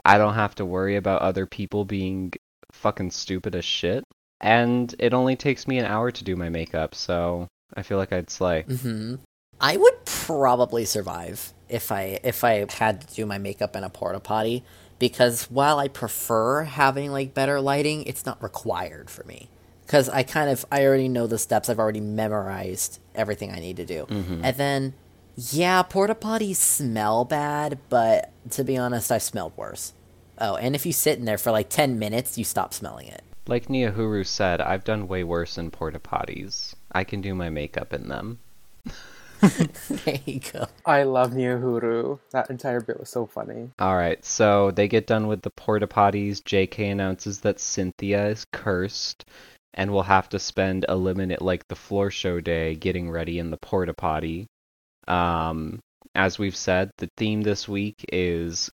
I 0.05 0.19
don't 0.19 0.35
have 0.35 0.55
to 0.57 0.65
worry 0.65 0.97
about 0.97 1.23
other 1.23 1.47
people 1.47 1.85
being 1.85 2.33
fucking 2.73 3.11
stupid 3.11 3.55
as 3.55 3.65
shit. 3.65 4.05
And 4.41 4.95
it 4.99 5.15
only 5.15 5.37
takes 5.37 5.67
me 5.67 5.79
an 5.79 5.87
hour 5.87 6.11
to 6.13 6.25
do 6.25 6.37
my 6.37 6.49
makeup, 6.49 6.95
so 6.95 7.49
I 7.75 7.83
feel 7.83 7.99
like 7.99 8.13
I'd 8.13 8.31
slay. 8.31 8.63
hmm 8.63 9.17
I 9.61 9.77
would 9.77 10.05
probably 10.05 10.85
survive 10.85 11.53
if 11.69 11.91
I 11.91 12.21
if 12.23 12.45
I 12.45 12.67
had 12.73 13.01
to 13.01 13.15
do 13.15 13.27
my 13.27 13.39
makeup 13.39 13.75
in 13.75 13.83
a 13.83 13.91
porta 13.91 14.21
potty 14.21 14.65
because 15.01 15.51
while 15.51 15.79
I 15.81 15.89
prefer 15.89 16.63
having 16.65 17.11
like 17.11 17.35
better 17.35 17.61
lighting, 17.61 18.05
it's 18.05 18.25
not 18.25 18.41
required 18.43 19.11
for 19.11 19.25
me. 19.25 19.51
Because 19.89 20.11
I 20.11 20.23
kind 20.23 20.51
of 20.51 20.67
I 20.71 20.85
already 20.85 21.09
know 21.09 21.27
the 21.27 21.39
steps. 21.39 21.71
I've 21.71 21.79
already 21.79 22.03
memorized 22.03 23.01
everything 23.15 23.51
I 23.53 23.59
need 23.59 23.79
to 23.79 23.87
do, 23.87 24.05
mm-hmm. 24.05 24.45
and 24.45 24.57
then 24.59 24.95
yeah, 25.35 25.83
porta 25.83 26.15
potties 26.15 26.57
smell 26.57 27.25
bad, 27.25 27.79
but 27.89 28.31
to 28.51 28.65
be 28.65 28.77
honest, 28.77 29.11
I've 29.11 29.23
smelled 29.23 29.57
worse. 29.57 29.95
Oh, 30.37 30.57
and 30.57 30.75
if 30.75 30.85
you 30.85 30.93
sit 30.93 31.19
in 31.19 31.25
there 31.25 31.39
for 31.39 31.53
like 31.53 31.71
ten 31.71 31.99
minutes, 31.99 32.37
you 32.37 32.45
stop 32.45 32.75
smelling 32.75 33.09
it. 33.09 33.23
Like 33.47 33.69
Niohuru 33.69 34.27
said, 34.27 34.61
I've 34.61 34.85
done 34.85 35.09
way 35.09 35.25
worse 35.25 35.57
in 35.57 35.71
porta 35.71 35.99
potties. 35.99 36.75
I 36.93 37.05
can 37.05 37.23
do 37.23 37.35
my 37.35 37.49
makeup 37.49 37.95
in 37.95 38.09
them. 38.09 38.41
there 39.89 40.21
you 40.27 40.41
go. 40.41 40.67
I 40.85 41.05
love 41.05 41.31
Nihuru. 41.31 42.19
That 42.33 42.51
entire 42.51 42.81
bit 42.81 43.01
was 43.01 43.09
so 43.09 43.25
funny. 43.25 43.71
Alright, 43.81 44.25
so 44.25 44.71
they 44.73 44.87
get 44.87 45.07
done 45.07 45.29
with 45.29 45.43
the 45.43 45.51
porta 45.51 45.87
potties. 45.87 46.43
JK 46.43 46.93
announces 46.93 47.41
that 47.41 47.59
Cynthia 47.59 48.27
is 48.29 48.45
cursed 48.53 49.25
and 49.75 49.93
we'll 49.93 50.03
have 50.03 50.29
to 50.31 50.39
spend 50.39 50.85
a 50.89 50.97
limit 50.97 51.43
like 51.43 51.67
the 51.69 51.77
floor 51.77 52.11
show 52.11 52.41
day 52.41 52.75
getting 52.75 53.11
ready 53.11 53.39
in 53.39 53.51
the 53.51 53.59
porta 53.59 53.95
potty. 53.95 54.47
Um, 55.07 55.81
as 56.15 56.39
we've 56.39 56.57
said, 56.57 56.91
the 56.99 57.09
theme 57.17 57.43
this 57.43 57.69
week 57.69 58.05
is 58.13 58.71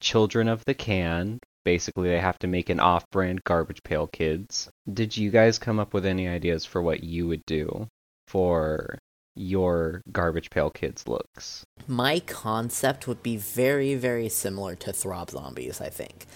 Children 0.00 0.48
of 0.48 0.64
the 0.64 0.74
Can. 0.74 1.38
Basically, 1.64 2.08
they 2.08 2.20
have 2.20 2.38
to 2.40 2.46
make 2.46 2.70
an 2.70 2.80
off 2.80 3.04
brand 3.10 3.42
Garbage 3.44 3.82
Pail 3.82 4.06
Kids. 4.06 4.68
Did 4.92 5.16
you 5.16 5.30
guys 5.30 5.58
come 5.58 5.80
up 5.80 5.92
with 5.92 6.06
any 6.06 6.28
ideas 6.28 6.64
for 6.64 6.80
what 6.80 7.02
you 7.02 7.26
would 7.26 7.44
do 7.46 7.88
for 8.28 8.98
your 9.34 10.00
Garbage 10.12 10.48
Pail 10.50 10.70
Kids 10.70 11.08
looks? 11.08 11.64
my 11.88 12.20
concept 12.20 13.06
would 13.06 13.22
be 13.22 13.36
very, 13.36 13.94
very 13.94 14.28
similar 14.28 14.74
to 14.76 14.92
Throb 14.92 15.30
Zombies, 15.30 15.80
I 15.80 15.88
think. 15.88 16.26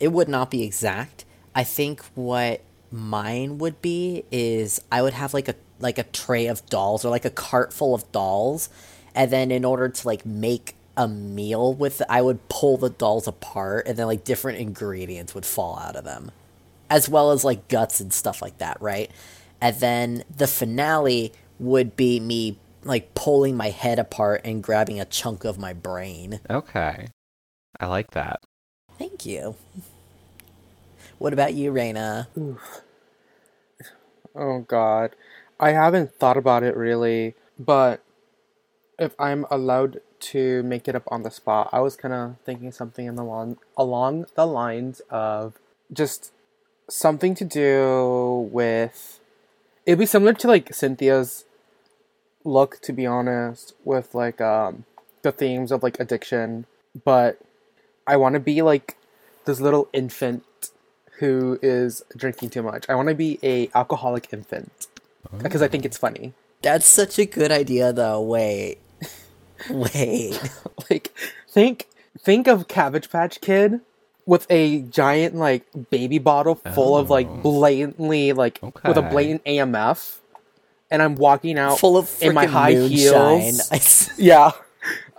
It 0.00 0.08
would 0.08 0.28
not 0.28 0.50
be 0.50 0.62
exact. 0.62 1.24
I 1.54 1.64
think 1.64 2.02
what 2.14 2.60
mine 2.90 3.58
would 3.58 3.80
be 3.82 4.24
is 4.30 4.80
I 4.90 5.02
would 5.02 5.12
have 5.12 5.34
like 5.34 5.48
a 5.48 5.54
like 5.80 5.98
a 5.98 6.04
tray 6.04 6.46
of 6.46 6.64
dolls 6.66 7.04
or 7.04 7.10
like 7.10 7.24
a 7.24 7.30
cart 7.30 7.72
full 7.72 7.94
of 7.94 8.10
dolls 8.10 8.68
and 9.14 9.30
then 9.30 9.50
in 9.50 9.64
order 9.64 9.88
to 9.88 10.06
like 10.06 10.26
make 10.26 10.74
a 10.96 11.06
meal 11.06 11.72
with 11.72 12.02
I 12.08 12.22
would 12.22 12.48
pull 12.48 12.76
the 12.76 12.90
dolls 12.90 13.28
apart 13.28 13.86
and 13.86 13.96
then 13.96 14.06
like 14.06 14.24
different 14.24 14.58
ingredients 14.58 15.34
would 15.34 15.46
fall 15.46 15.78
out 15.78 15.96
of 15.96 16.04
them 16.04 16.32
as 16.90 17.08
well 17.08 17.30
as 17.30 17.44
like 17.44 17.68
guts 17.68 18.00
and 18.00 18.12
stuff 18.12 18.40
like 18.42 18.58
that, 18.58 18.80
right? 18.80 19.10
And 19.60 19.76
then 19.76 20.24
the 20.34 20.46
finale 20.46 21.32
would 21.58 21.96
be 21.96 22.20
me 22.20 22.58
like 22.84 23.14
pulling 23.14 23.56
my 23.56 23.70
head 23.70 23.98
apart 23.98 24.42
and 24.44 24.62
grabbing 24.62 25.00
a 25.00 25.04
chunk 25.04 25.44
of 25.44 25.58
my 25.58 25.72
brain. 25.72 26.40
Okay. 26.48 27.08
I 27.78 27.86
like 27.86 28.12
that. 28.12 28.40
Thank 28.98 29.26
you. 29.26 29.56
What 31.18 31.32
about 31.32 31.54
you, 31.54 31.72
Reyna? 31.72 32.28
Oh 34.36 34.60
God, 34.60 35.16
I 35.58 35.72
haven't 35.72 36.14
thought 36.14 36.36
about 36.36 36.62
it 36.62 36.76
really, 36.76 37.34
but 37.58 38.04
if 39.00 39.16
I'm 39.18 39.44
allowed 39.50 40.00
to 40.20 40.62
make 40.62 40.86
it 40.86 40.94
up 40.94 41.02
on 41.08 41.24
the 41.24 41.30
spot, 41.30 41.70
I 41.72 41.80
was 41.80 41.96
kind 41.96 42.14
of 42.14 42.36
thinking 42.44 42.70
something 42.70 43.06
in 43.06 43.16
the 43.16 43.24
long, 43.24 43.58
along 43.76 44.26
the 44.36 44.46
lines 44.46 45.00
of 45.10 45.58
just 45.92 46.32
something 46.88 47.34
to 47.34 47.44
do 47.44 48.48
with. 48.52 49.18
It'd 49.86 49.98
be 49.98 50.06
similar 50.06 50.34
to 50.34 50.46
like 50.46 50.72
Cynthia's 50.72 51.46
look, 52.44 52.80
to 52.82 52.92
be 52.92 53.06
honest, 53.06 53.74
with 53.84 54.14
like 54.14 54.40
um 54.40 54.84
the 55.22 55.32
themes 55.32 55.72
of 55.72 55.82
like 55.82 55.98
addiction, 55.98 56.66
but 57.04 57.40
I 58.06 58.16
want 58.16 58.34
to 58.34 58.40
be 58.40 58.62
like 58.62 58.96
this 59.46 59.60
little 59.60 59.88
infant 59.92 60.44
who 61.18 61.58
is 61.62 62.02
drinking 62.16 62.50
too 62.50 62.62
much. 62.62 62.86
I 62.88 62.94
want 62.94 63.08
to 63.08 63.14
be 63.14 63.38
a 63.42 63.70
alcoholic 63.74 64.28
infant 64.32 64.86
oh. 65.32 65.38
because 65.38 65.62
I 65.62 65.68
think 65.68 65.84
it's 65.84 65.98
funny. 65.98 66.32
That's 66.62 66.86
such 66.86 67.18
a 67.18 67.26
good 67.26 67.52
idea, 67.52 67.92
though. 67.92 68.20
Wait. 68.20 68.78
Wait. 69.70 70.40
like 70.90 71.12
think 71.48 71.86
think 72.18 72.46
of 72.46 72.68
Cabbage 72.68 73.10
Patch 73.10 73.40
Kid 73.40 73.80
with 74.26 74.46
a 74.50 74.82
giant 74.82 75.34
like 75.34 75.64
baby 75.90 76.18
bottle 76.18 76.54
full 76.56 76.96
of 76.96 77.10
like 77.10 77.26
Oh. 77.28 77.36
blatantly 77.38 78.32
like 78.32 78.60
with 78.62 78.96
a 78.96 79.02
blatant 79.02 79.44
AMF, 79.44 80.18
and 80.90 81.02
I'm 81.02 81.14
walking 81.16 81.58
out 81.58 81.78
Full 81.80 81.96
of 81.96 82.14
in 82.22 82.34
my 82.34 82.46
high 82.46 82.74
moonshine. 82.74 83.40
heels. 83.40 84.10
Yeah, 84.18 84.50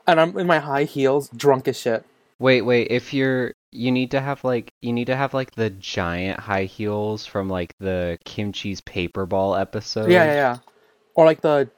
and 0.07 0.19
I'm 0.21 0.37
in 0.37 0.47
my 0.47 0.59
high 0.59 0.83
heels, 0.85 1.29
drunk 1.35 1.67
as 1.67 1.77
shit. 1.79 2.05
Wait, 2.39 2.61
wait. 2.61 2.87
If 2.89 3.13
you're, 3.13 3.53
you 3.71 3.91
need 3.91 4.11
to 4.11 4.21
have 4.21 4.43
like, 4.43 4.73
you 4.81 4.93
need 4.93 5.05
to 5.05 5.15
have 5.15 5.33
like 5.33 5.51
the 5.55 5.69
giant 5.69 6.39
high 6.39 6.63
heels 6.63 7.25
from 7.25 7.49
like 7.49 7.75
the 7.79 8.17
Kimchi's 8.25 8.81
paper 8.81 9.25
ball 9.25 9.55
episode. 9.55 10.09
Yeah, 10.09 10.25
yeah, 10.25 10.33
yeah. 10.33 10.57
Or 11.15 11.25
like 11.25 11.41
the 11.41 11.69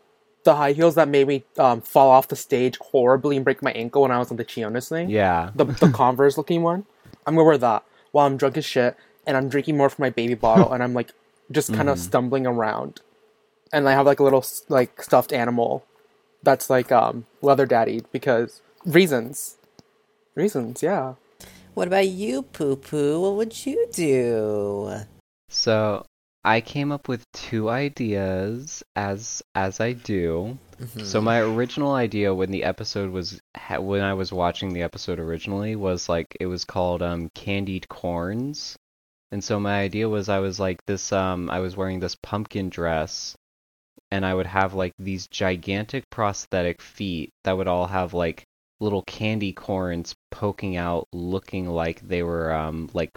the 0.43 0.55
high 0.55 0.71
heels 0.71 0.95
that 0.95 1.07
made 1.07 1.27
me 1.27 1.43
um, 1.57 1.81
fall 1.81 2.09
off 2.09 2.27
the 2.27 2.35
stage 2.35 2.77
horribly 2.77 3.35
and 3.35 3.45
break 3.45 3.61
my 3.61 3.71
ankle 3.73 4.01
when 4.03 4.11
I 4.11 4.17
was 4.17 4.31
on 4.31 4.37
the 4.37 4.45
Chionis 4.45 4.89
thing. 4.89 5.09
Yeah. 5.09 5.51
the 5.55 5.65
the 5.65 5.89
Converse 5.93 6.37
looking 6.37 6.63
one. 6.63 6.85
I'm 7.25 7.35
gonna 7.35 7.45
wear 7.45 7.57
that 7.57 7.83
while 8.11 8.25
I'm 8.25 8.37
drunk 8.37 8.57
as 8.57 8.65
shit 8.65 8.97
and 9.27 9.37
I'm 9.37 9.49
drinking 9.49 9.77
more 9.77 9.89
from 9.89 10.03
my 10.03 10.09
baby 10.09 10.33
bottle 10.33 10.71
and 10.73 10.83
I'm 10.83 10.93
like 10.93 11.11
just 11.51 11.73
kind 11.75 11.89
of 11.89 11.99
stumbling 11.99 12.47
around, 12.47 13.01
and 13.71 13.87
I 13.87 13.91
have 13.93 14.05
like 14.05 14.19
a 14.19 14.23
little 14.23 14.45
like 14.69 15.01
stuffed 15.01 15.33
animal 15.33 15.85
that's 16.43 16.69
like 16.69 16.91
um 16.91 17.25
leather 17.41 17.65
daddy 17.65 18.01
because 18.11 18.61
reasons, 18.85 19.57
reasons, 20.35 20.83
yeah. 20.83 21.15
What 21.73 21.87
about 21.87 22.07
you, 22.07 22.43
Poo 22.43 22.75
Poo? 22.75 23.21
What 23.21 23.35
would 23.35 23.65
you 23.65 23.87
do? 23.93 24.93
So 25.49 26.05
I 26.43 26.61
came 26.61 26.91
up 26.91 27.07
with 27.07 27.31
two 27.33 27.69
ideas 27.69 28.83
as 28.95 29.43
as 29.53 29.79
I 29.79 29.93
do. 29.93 30.57
So 31.03 31.21
my 31.21 31.39
original 31.39 31.93
idea 31.93 32.33
when 32.33 32.49
the 32.49 32.63
episode 32.63 33.11
was 33.11 33.39
when 33.79 34.01
I 34.01 34.15
was 34.15 34.33
watching 34.33 34.73
the 34.73 34.81
episode 34.81 35.19
originally 35.19 35.75
was 35.75 36.09
like 36.09 36.35
it 36.39 36.47
was 36.47 36.65
called 36.65 37.03
um 37.03 37.29
candied 37.35 37.87
corns. 37.87 38.75
And 39.31 39.43
so 39.43 39.59
my 39.59 39.79
idea 39.79 40.09
was 40.09 40.27
I 40.27 40.39
was 40.39 40.59
like 40.59 40.83
this 40.87 41.11
um 41.13 41.49
I 41.51 41.59
was 41.59 41.77
wearing 41.77 41.99
this 41.99 42.15
pumpkin 42.15 42.69
dress 42.69 43.35
and 44.09 44.25
I 44.25 44.33
would 44.33 44.47
have 44.47 44.73
like 44.73 44.93
these 44.97 45.27
gigantic 45.27 46.09
prosthetic 46.09 46.81
feet 46.81 47.29
that 47.43 47.55
would 47.55 47.67
all 47.67 47.87
have 47.87 48.13
like 48.15 48.43
little 48.79 49.03
candy 49.03 49.53
corns 49.53 50.15
poking 50.31 50.77
out 50.77 51.07
looking 51.13 51.67
like 51.67 52.01
they 52.01 52.23
were 52.23 52.51
um 52.53 52.89
like 52.93 53.11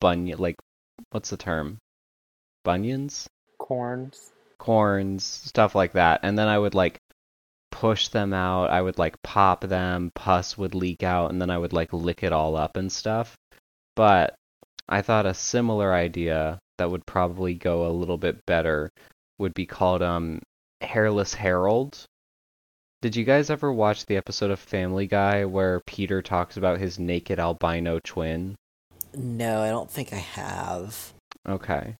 bunion 0.00 0.38
like 0.38 0.56
what's 1.10 1.30
the 1.30 1.36
term? 1.36 1.78
Bunions? 2.64 3.28
Corns. 3.58 4.32
corns, 4.58 5.24
stuff 5.24 5.74
like 5.74 5.92
that. 5.92 6.20
And 6.22 6.38
then 6.38 6.48
I 6.48 6.58
would 6.58 6.74
like 6.74 6.98
push 7.70 8.08
them 8.08 8.32
out. 8.32 8.70
I 8.70 8.82
would 8.82 8.98
like 8.98 9.20
pop 9.22 9.62
them, 9.62 10.10
pus 10.14 10.58
would 10.58 10.74
leak 10.74 11.02
out, 11.02 11.30
and 11.30 11.40
then 11.40 11.50
I 11.50 11.58
would 11.58 11.72
like 11.72 11.92
lick 11.92 12.22
it 12.22 12.32
all 12.32 12.56
up 12.56 12.76
and 12.76 12.90
stuff. 12.92 13.36
But 13.96 14.34
I 14.88 15.02
thought 15.02 15.26
a 15.26 15.34
similar 15.34 15.92
idea 15.94 16.58
that 16.78 16.90
would 16.90 17.06
probably 17.06 17.54
go 17.54 17.86
a 17.86 17.92
little 17.92 18.18
bit 18.18 18.44
better 18.46 18.90
would 19.38 19.54
be 19.54 19.66
called 19.66 20.02
um 20.02 20.40
Hairless 20.80 21.34
Harold. 21.34 22.04
Did 23.02 23.16
you 23.16 23.24
guys 23.24 23.48
ever 23.48 23.72
watch 23.72 24.04
the 24.04 24.18
episode 24.18 24.50
of 24.50 24.60
Family 24.60 25.06
Guy 25.06 25.46
where 25.46 25.80
Peter 25.80 26.20
talks 26.20 26.58
about 26.58 26.80
his 26.80 26.98
naked 26.98 27.38
albino 27.38 27.98
twin? 27.98 28.56
No, 29.14 29.62
I 29.62 29.70
don't 29.70 29.90
think 29.90 30.12
I 30.12 30.18
have. 30.18 31.14
Okay. 31.48 31.96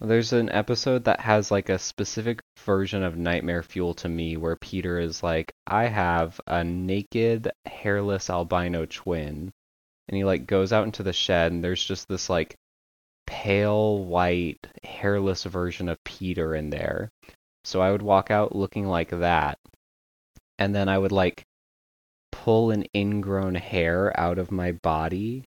There's 0.00 0.32
an 0.32 0.48
episode 0.48 1.04
that 1.04 1.20
has 1.20 1.50
like 1.50 1.68
a 1.68 1.78
specific 1.78 2.40
version 2.64 3.02
of 3.02 3.18
Nightmare 3.18 3.62
Fuel 3.62 3.92
to 3.94 4.08
me 4.08 4.38
where 4.38 4.56
Peter 4.56 4.98
is 4.98 5.22
like, 5.22 5.52
I 5.66 5.88
have 5.88 6.40
a 6.46 6.64
naked, 6.64 7.50
hairless 7.66 8.30
albino 8.30 8.86
twin. 8.86 9.50
And 10.08 10.16
he 10.16 10.24
like 10.24 10.46
goes 10.46 10.72
out 10.72 10.84
into 10.84 11.02
the 11.02 11.12
shed 11.12 11.52
and 11.52 11.62
there's 11.62 11.84
just 11.84 12.08
this 12.08 12.30
like 12.30 12.54
pale 13.26 14.02
white, 14.02 14.66
hairless 14.84 15.44
version 15.44 15.90
of 15.90 16.02
Peter 16.04 16.54
in 16.54 16.70
there. 16.70 17.10
So 17.64 17.82
I 17.82 17.92
would 17.92 18.00
walk 18.00 18.30
out 18.30 18.56
looking 18.56 18.86
like 18.86 19.10
that. 19.10 19.58
And 20.60 20.72
then 20.72 20.88
I 20.88 20.96
would 20.96 21.10
like 21.10 21.42
pull 22.30 22.70
an 22.70 22.84
ingrown 22.94 23.56
hair 23.56 24.18
out 24.18 24.38
of 24.38 24.52
my 24.52 24.70
body 24.70 25.44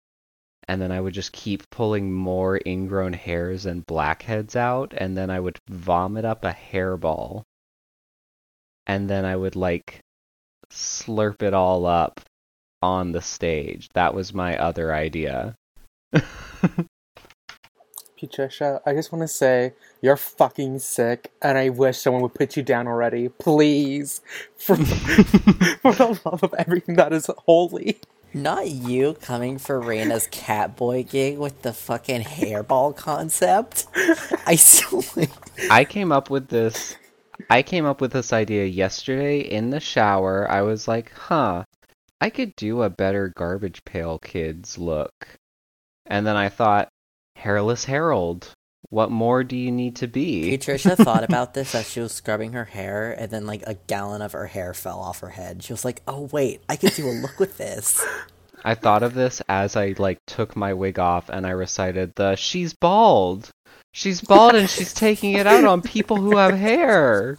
and 0.68 0.80
then 0.82 0.92
I 0.92 1.00
would 1.00 1.14
just 1.14 1.32
keep 1.32 1.68
pulling 1.70 2.12
more 2.12 2.60
ingrown 2.66 3.14
hairs 3.14 3.64
and 3.64 3.86
blackheads 3.86 4.54
out, 4.54 4.92
and 4.94 5.16
then 5.16 5.30
I 5.30 5.40
would 5.40 5.58
vomit 5.66 6.26
up 6.26 6.44
a 6.44 6.52
hairball, 6.52 7.44
and 8.86 9.08
then 9.08 9.24
I 9.24 9.34
would 9.34 9.56
like 9.56 10.00
slurp 10.70 11.42
it 11.42 11.54
all 11.54 11.86
up 11.86 12.20
on 12.82 13.12
the 13.12 13.22
stage. 13.22 13.88
That 13.94 14.12
was 14.14 14.34
my 14.34 14.58
other 14.58 14.92
idea. 14.92 15.56
Putricia, 18.18 18.80
I 18.84 18.94
just 18.94 19.12
want 19.12 19.22
to 19.22 19.28
say 19.28 19.74
you're 20.02 20.16
fucking 20.16 20.80
sick, 20.80 21.30
and 21.40 21.56
I 21.56 21.68
wish 21.68 21.98
someone 21.98 22.22
would 22.22 22.34
put 22.34 22.56
you 22.56 22.62
down 22.62 22.88
already, 22.88 23.28
please, 23.28 24.20
for 24.56 24.76
for 24.76 25.92
the 25.92 26.20
love 26.24 26.42
of 26.42 26.54
everything 26.54 26.96
that 26.96 27.12
is 27.12 27.30
holy. 27.46 27.98
Not 28.34 28.68
you 28.68 29.14
coming 29.14 29.56
for 29.56 29.80
Reyna's 29.80 30.28
Catboy 30.28 31.08
gig 31.08 31.38
with 31.38 31.62
the 31.62 31.72
fucking 31.72 32.22
hairball 32.22 32.94
concept. 32.94 33.86
I 34.46 34.56
still. 34.56 35.02
I 35.70 35.84
came 35.84 36.12
up 36.12 36.28
with 36.28 36.48
this 36.48 36.96
I 37.50 37.62
came 37.62 37.86
up 37.86 38.00
with 38.00 38.12
this 38.12 38.32
idea 38.32 38.66
yesterday 38.66 39.40
in 39.40 39.70
the 39.70 39.80
shower. 39.80 40.50
I 40.50 40.62
was 40.62 40.88
like, 40.88 41.12
"Huh, 41.12 41.64
I 42.20 42.30
could 42.30 42.54
do 42.56 42.82
a 42.82 42.90
better 42.90 43.28
Garbage 43.28 43.84
Pail 43.84 44.18
Kids 44.18 44.76
look." 44.76 45.38
And 46.06 46.26
then 46.26 46.36
I 46.36 46.48
thought, 46.48 46.88
"Hairless 47.38 47.84
Harold. 47.84 48.50
What 48.90 49.10
more 49.10 49.44
do 49.44 49.56
you 49.56 49.70
need 49.70 49.96
to 49.96 50.06
be?" 50.06 50.50
Putricia 50.50 50.96
thought 50.96 51.24
about 51.24 51.54
this 51.54 51.74
as 51.74 51.90
she 51.90 52.00
was 52.00 52.12
scrubbing 52.12 52.52
her 52.52 52.64
hair, 52.66 53.12
and 53.12 53.30
then 53.30 53.46
like 53.46 53.62
a 53.66 53.74
gallon 53.74 54.22
of 54.22 54.32
her 54.32 54.46
hair 54.46 54.74
fell 54.74 54.98
off 54.98 55.20
her 55.20 55.30
head. 55.30 55.62
She 55.62 55.72
was 55.72 55.84
like, 55.84 56.02
"Oh 56.06 56.28
wait, 56.32 56.62
I 56.68 56.76
could 56.76 56.94
do 56.94 57.08
a 57.08 57.10
look 57.10 57.38
with 57.38 57.58
this." 57.58 58.04
I 58.64 58.74
thought 58.74 59.02
of 59.02 59.14
this 59.14 59.40
as 59.48 59.76
I 59.76 59.94
like 59.98 60.18
took 60.26 60.56
my 60.56 60.74
wig 60.74 60.98
off 60.98 61.28
and 61.28 61.46
I 61.46 61.50
recited 61.50 62.12
the 62.16 62.34
"She's 62.34 62.74
bald. 62.74 63.50
She's 63.92 64.20
bald 64.20 64.54
and 64.54 64.68
she's 64.68 64.92
taking 64.92 65.32
it 65.32 65.46
out 65.46 65.64
on 65.64 65.80
people 65.80 66.16
who 66.16 66.36
have 66.36 66.54
hair." 66.54 67.38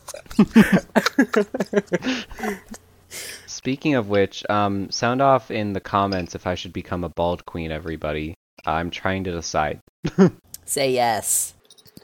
Speaking 3.47 3.95
of 3.95 4.07
which, 4.07 4.49
um, 4.49 4.89
sound 4.89 5.21
off 5.21 5.51
in 5.51 5.73
the 5.73 5.81
comments 5.81 6.35
if 6.35 6.47
I 6.47 6.55
should 6.55 6.71
become 6.73 7.03
a 7.03 7.09
bald 7.09 7.45
queen. 7.45 7.71
Everybody, 7.71 8.35
I'm 8.65 8.89
trying 8.89 9.23
to 9.25 9.31
decide. 9.31 9.81
Say 10.65 10.91
yes. 10.91 11.55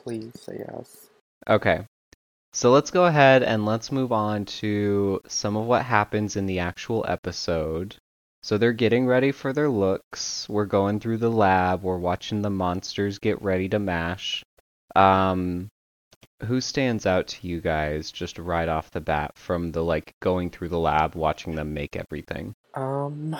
Please 0.03 0.31
say 0.39 0.63
yes. 0.67 1.07
Okay. 1.47 1.85
So 2.53 2.71
let's 2.71 2.91
go 2.91 3.05
ahead 3.05 3.43
and 3.43 3.65
let's 3.65 3.91
move 3.91 4.11
on 4.11 4.45
to 4.45 5.19
some 5.27 5.57
of 5.57 5.65
what 5.65 5.83
happens 5.83 6.35
in 6.35 6.45
the 6.45 6.59
actual 6.59 7.05
episode. 7.07 7.95
So 8.43 8.57
they're 8.57 8.73
getting 8.73 9.07
ready 9.07 9.31
for 9.31 9.53
their 9.53 9.69
looks. 9.69 10.47
We're 10.47 10.65
going 10.65 10.99
through 10.99 11.17
the 11.17 11.31
lab. 11.31 11.83
We're 11.83 11.97
watching 11.97 12.41
the 12.41 12.49
monsters 12.49 13.19
get 13.19 13.41
ready 13.41 13.67
to 13.69 13.79
mash. 13.79 14.43
Um 14.95 15.69
who 16.43 16.61
stands 16.61 17.05
out 17.05 17.27
to 17.27 17.47
you 17.47 17.61
guys 17.61 18.11
just 18.11 18.37
right 18.37 18.67
off 18.67 18.91
the 18.91 19.01
bat 19.01 19.37
from 19.37 19.71
the 19.71 19.83
like 19.83 20.13
going 20.21 20.49
through 20.49 20.69
the 20.69 20.79
lab 20.79 21.15
watching 21.15 21.55
them 21.55 21.73
make 21.73 21.95
everything? 21.95 22.53
Um, 22.73 23.35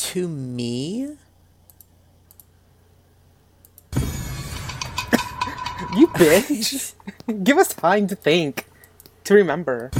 To 0.00 0.26
me, 0.28 1.16
you 5.94 6.06
bitch. 6.08 6.94
Give 7.44 7.58
us 7.58 7.74
time 7.74 8.06
to 8.08 8.16
think, 8.16 8.64
to 9.24 9.34
remember. 9.34 9.90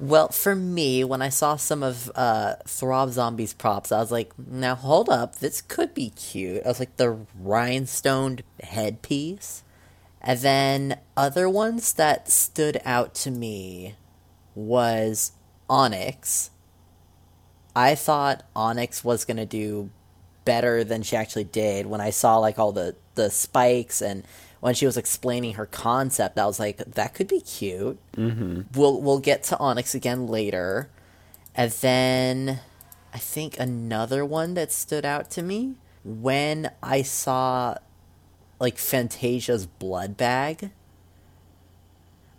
Well, 0.00 0.28
for 0.28 0.54
me, 0.54 1.04
when 1.04 1.22
I 1.22 1.28
saw 1.28 1.56
some 1.56 1.82
of 1.82 2.10
uh, 2.14 2.56
Throb 2.66 3.10
Zombies 3.12 3.52
props, 3.54 3.90
I 3.90 3.98
was 3.98 4.12
like, 4.12 4.32
now 4.38 4.74
hold 4.74 5.08
up, 5.08 5.36
this 5.36 5.60
could 5.60 5.92
be 5.92 6.10
cute. 6.10 6.62
I 6.64 6.68
was 6.68 6.78
like, 6.80 6.96
the 6.98 7.18
rhinestoned 7.40 8.42
headpiece. 8.62 9.62
And 10.20 10.38
then 10.40 10.98
other 11.16 11.48
ones 11.48 11.92
that 11.94 12.28
stood 12.28 12.80
out 12.84 13.14
to 13.16 13.30
me 13.30 13.96
was 14.54 15.32
Onyx. 15.68 16.50
I 17.78 17.94
thought 17.94 18.42
Onyx 18.56 19.04
was 19.04 19.24
going 19.24 19.36
to 19.36 19.46
do 19.46 19.90
better 20.44 20.82
than 20.82 21.04
she 21.04 21.14
actually 21.14 21.44
did 21.44 21.86
when 21.86 22.00
I 22.00 22.10
saw 22.10 22.38
like 22.38 22.58
all 22.58 22.72
the, 22.72 22.96
the 23.14 23.30
spikes 23.30 24.02
and 24.02 24.24
when 24.58 24.74
she 24.74 24.84
was 24.84 24.96
explaining 24.96 25.54
her 25.54 25.66
concept, 25.66 26.40
I 26.40 26.46
was 26.46 26.58
like, 26.58 26.78
that 26.78 27.14
could 27.14 27.28
be 27.28 27.40
cute. 27.40 27.96
Mm-hmm. 28.16 28.62
We'll 28.74 29.00
we'll 29.00 29.20
get 29.20 29.44
to 29.44 29.58
Onyx 29.58 29.94
again 29.94 30.26
later, 30.26 30.90
and 31.54 31.70
then 31.70 32.58
I 33.14 33.18
think 33.18 33.60
another 33.60 34.24
one 34.24 34.54
that 34.54 34.72
stood 34.72 35.04
out 35.04 35.30
to 35.30 35.42
me 35.44 35.76
when 36.02 36.72
I 36.82 37.02
saw 37.02 37.76
like 38.58 38.78
Fantasia's 38.78 39.68
blood 39.68 40.16
bag. 40.16 40.72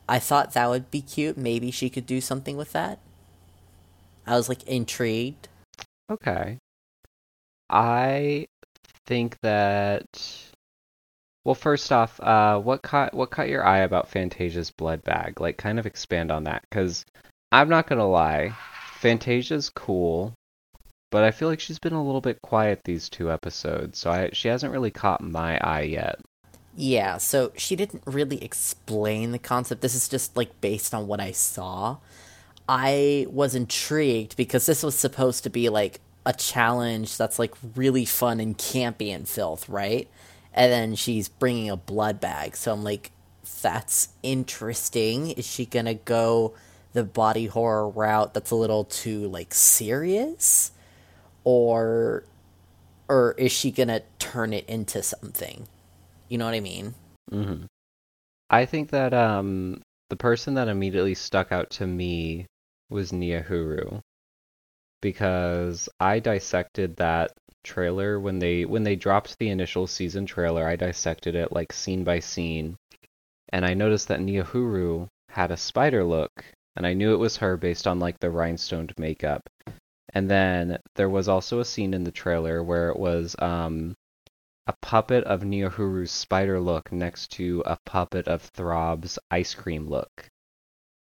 I 0.10 0.20
thought 0.20 0.52
that 0.52 0.68
would 0.68 0.92
be 0.92 1.02
cute. 1.02 1.38
Maybe 1.38 1.72
she 1.72 1.90
could 1.90 2.06
do 2.06 2.20
something 2.20 2.58
with 2.58 2.74
that. 2.74 3.00
I 4.30 4.36
was 4.36 4.48
like 4.48 4.64
intrigued. 4.68 5.48
Okay. 6.12 6.60
I 7.70 8.48
think 9.08 9.38
that 9.42 10.06
well, 11.44 11.56
first 11.56 11.92
off, 11.92 12.20
uh, 12.20 12.60
what 12.60 12.84
caught 12.84 13.14
what 13.16 13.32
caught 13.32 13.50
your 13.50 13.66
eye 13.66 13.80
about 13.80 14.08
Fantasia's 14.10 14.70
blood 14.70 15.04
bag? 15.04 15.42
Like, 15.42 15.58
kind 15.58 15.80
of 15.80 15.88
expand 15.88 16.32
on 16.32 16.44
that, 16.44 16.64
because 16.70 17.06
I'm 17.52 17.70
not 17.70 17.88
gonna 17.88 18.08
lie, 18.08 18.54
Fantasia's 19.00 19.72
cool, 19.72 20.34
but 21.10 21.24
I 21.24 21.32
feel 21.32 21.48
like 21.48 21.60
she's 21.60 21.80
been 21.80 21.94
a 21.94 22.06
little 22.06 22.22
bit 22.22 22.40
quiet 22.44 22.82
these 22.84 23.10
two 23.10 23.32
episodes, 23.32 23.98
so 23.98 24.12
I 24.12 24.30
she 24.32 24.48
hasn't 24.48 24.74
really 24.74 24.92
caught 24.92 25.22
my 25.24 25.58
eye 25.58 25.82
yet. 25.82 26.20
Yeah, 26.76 27.18
so 27.18 27.52
she 27.58 27.76
didn't 27.76 28.04
really 28.06 28.44
explain 28.44 29.32
the 29.32 29.40
concept. 29.40 29.82
This 29.82 29.96
is 29.96 30.08
just 30.08 30.38
like 30.38 30.62
based 30.62 30.94
on 30.94 31.08
what 31.08 31.20
I 31.20 31.32
saw. 31.32 31.98
I 32.70 33.26
was 33.30 33.56
intrigued 33.56 34.38
because 34.38 34.68
this 34.68 34.84
was 34.84 34.94
supposed 34.96 35.44
to 35.44 35.50
be 35.50 35.70
like 35.70 36.00
a 36.24 36.34
challenge 36.34 37.18
that's 37.18 37.40
like 37.40 37.56
really 37.76 38.06
fun 38.06 38.40
and 38.40 38.56
campy 38.56 39.14
and 39.14 39.28
filth, 39.28 39.68
right? 39.68 40.08
and 40.54 40.72
then 40.72 40.96
she's 40.96 41.30
bringing 41.30 41.70
a 41.70 41.78
blood 41.78 42.20
bag. 42.20 42.56
So 42.56 42.74
I'm 42.74 42.84
like, 42.84 43.12
that's 43.62 44.10
interesting. 44.24 45.32
Is 45.32 45.46
she 45.46 45.66
gonna 45.66 45.94
go 45.94 46.54
the 46.94 47.04
body 47.04 47.46
horror 47.46 47.88
route 47.88 48.34
that's 48.34 48.52
a 48.52 48.56
little 48.56 48.84
too 48.84 49.28
like 49.28 49.54
serious, 49.54 50.72
or 51.44 52.24
or 53.08 53.36
is 53.38 53.52
she 53.52 53.72
gonna 53.72 54.02
turn 54.18 54.54
it 54.54 54.68
into 54.68 55.02
something? 55.04 55.68
You 56.28 56.38
know 56.38 56.46
what 56.46 56.54
I 56.54 56.60
mean? 56.60 56.94
Mm-hmm. 57.32 57.66
I 58.50 58.66
think 58.66 58.90
that 58.92 59.14
um 59.14 59.82
the 60.10 60.16
person 60.16 60.56
that 60.56 60.68
immediately 60.68 61.14
stuck 61.16 61.52
out 61.52 61.70
to 61.72 61.88
me 61.88 62.48
was 62.90 63.12
Niohuru 63.12 64.02
because 65.02 65.88
I 66.00 66.20
dissected 66.20 66.98
that 66.98 67.32
trailer 67.64 68.20
when 68.20 68.40
they 68.40 68.66
when 68.66 68.84
they 68.84 68.96
dropped 68.96 69.38
the 69.38 69.50
initial 69.50 69.88
season 69.88 70.26
trailer, 70.26 70.68
I 70.68 70.76
dissected 70.76 71.36
it 71.36 71.52
like 71.52 71.72
scene 71.74 72.04
by 72.04 72.20
scene, 72.20 72.78
and 73.50 73.66
I 73.66 73.74
noticed 73.74 74.08
that 74.10 74.20
Niohuru 74.20 75.08
had 75.30 75.52
a 75.52 75.58
spider 75.58 76.04
look, 76.04 76.32
and 76.76 76.86
I 76.86 76.94
knew 76.94 77.14
it 77.14 77.18
was 77.18 77.38
her 77.38 77.58
based 77.58 77.88
on 77.88 78.00
like 78.00 78.20
the 78.20 78.30
rhinestoned 78.30 78.94
makeup. 78.98 79.50
And 80.14 80.30
then 80.30 80.80
there 80.96 81.10
was 81.10 81.28
also 81.30 81.60
a 81.60 81.66
scene 81.66 81.94
in 81.94 82.04
the 82.04 82.12
trailer 82.12 82.64
where 82.64 82.90
it 82.90 82.98
was 82.98 83.36
um 83.40 83.96
a 84.68 84.74
puppet 84.82 85.24
of 85.24 85.42
Niohuru's 85.42 86.12
spider 86.12 86.60
look 86.60 86.92
next 86.92 87.32
to 87.34 87.64
a 87.66 87.78
puppet 87.86 88.28
of 88.28 88.44
Throb's 88.44 89.18
ice 89.32 89.56
cream 89.56 89.88
look 89.88 90.30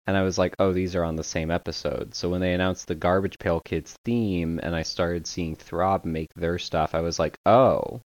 and 0.06 0.16
I 0.16 0.22
was 0.22 0.38
like, 0.38 0.54
oh, 0.58 0.72
these 0.72 0.96
are 0.96 1.04
on 1.04 1.16
the 1.16 1.24
same 1.24 1.50
episode. 1.50 2.14
So 2.14 2.28
when 2.28 2.40
they 2.40 2.54
announced 2.54 2.88
the 2.88 2.94
Garbage 2.94 3.38
Pail 3.38 3.60
Kids 3.60 3.96
theme 4.04 4.58
and 4.62 4.74
I 4.74 4.82
started 4.82 5.26
seeing 5.26 5.56
Throb 5.56 6.04
make 6.04 6.32
their 6.34 6.58
stuff, 6.58 6.94
I 6.94 7.00
was 7.00 7.18
like, 7.18 7.38
oh, 7.46 8.00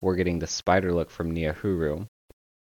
we're 0.00 0.16
getting 0.16 0.38
the 0.38 0.46
spider 0.46 0.92
look 0.92 1.10
from 1.10 1.34
Niohuru. 1.34 2.06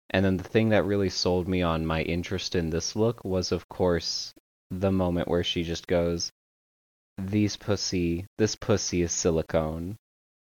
And 0.10 0.26
then 0.26 0.38
the 0.38 0.44
thing 0.44 0.70
that 0.70 0.86
really 0.86 1.10
sold 1.10 1.48
me 1.48 1.62
on 1.62 1.86
my 1.86 2.02
interest 2.02 2.56
in 2.56 2.70
this 2.70 2.96
look 2.96 3.24
was, 3.24 3.52
of 3.52 3.68
course, 3.70 4.34
the 4.70 4.92
moment 4.92 5.28
where 5.28 5.44
she 5.44 5.64
just 5.64 5.88
goes, 5.88 6.32
these 7.18 7.58
pussy, 7.58 8.26
this 8.38 8.56
pussy 8.56 9.02
is 9.02 9.12
silicone, 9.12 9.98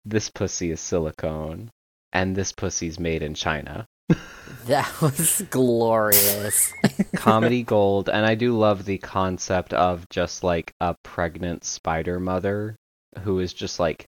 this 0.04 0.30
pussy 0.30 0.70
is 0.70 0.80
silicone, 0.80 1.70
and 2.12 2.34
this 2.34 2.52
pussy's 2.52 2.98
made 2.98 3.22
in 3.22 3.34
China. 3.34 3.86
that 4.66 5.00
was 5.00 5.42
glorious. 5.50 6.72
Comedy 7.14 7.62
gold, 7.62 8.08
and 8.08 8.24
I 8.26 8.34
do 8.34 8.56
love 8.56 8.84
the 8.84 8.98
concept 8.98 9.72
of 9.72 10.08
just 10.08 10.44
like 10.44 10.72
a 10.80 10.94
pregnant 11.02 11.64
spider 11.64 12.18
mother 12.20 12.76
who 13.20 13.38
is 13.40 13.52
just 13.52 13.78
like 13.78 14.06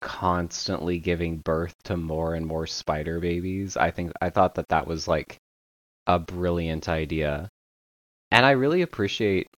constantly 0.00 0.98
giving 0.98 1.38
birth 1.38 1.74
to 1.84 1.96
more 1.96 2.34
and 2.34 2.46
more 2.46 2.66
spider 2.66 3.20
babies. 3.20 3.76
I 3.76 3.90
think 3.90 4.12
I 4.20 4.30
thought 4.30 4.54
that 4.54 4.68
that 4.68 4.86
was 4.86 5.08
like 5.08 5.38
a 6.06 6.18
brilliant 6.18 6.88
idea. 6.88 7.48
And 8.30 8.44
I 8.44 8.52
really 8.52 8.82
appreciate 8.82 9.48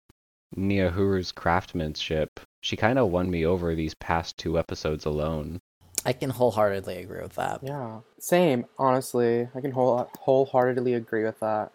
Niohuru's 0.56 1.32
craftsmanship. 1.32 2.40
She 2.60 2.76
kind 2.76 2.98
of 2.98 3.10
won 3.10 3.30
me 3.30 3.44
over 3.44 3.74
these 3.74 3.94
past 3.94 4.38
two 4.38 4.58
episodes 4.58 5.04
alone. 5.04 5.60
I 6.04 6.12
can 6.12 6.30
wholeheartedly 6.30 6.96
agree 6.96 7.22
with 7.22 7.34
that. 7.34 7.60
Yeah, 7.62 8.00
same. 8.18 8.66
Honestly, 8.78 9.48
I 9.54 9.60
can 9.60 9.72
whole 9.72 10.10
wholeheartedly 10.18 10.94
agree 10.94 11.24
with 11.24 11.40
that. 11.40 11.72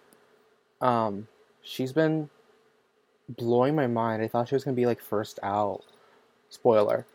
Um, 0.84 1.28
she's 1.62 1.94
been 1.94 2.30
blowing 3.30 3.76
my 3.76 3.88
mind. 3.88 4.22
I 4.22 4.28
thought 4.28 4.50
she 4.50 4.56
was 4.56 4.64
gonna 4.64 4.76
be 4.76 4.86
like 4.86 5.02
first 5.02 5.40
out. 5.42 5.82
Spoiler. 6.50 7.08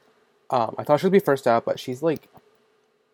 Um, 0.50 0.74
I 0.78 0.82
thought 0.82 1.00
she 1.00 1.06
would 1.06 1.12
be 1.12 1.20
first 1.20 1.46
out, 1.46 1.64
but 1.64 1.78
she's 1.78 2.02
like 2.02 2.28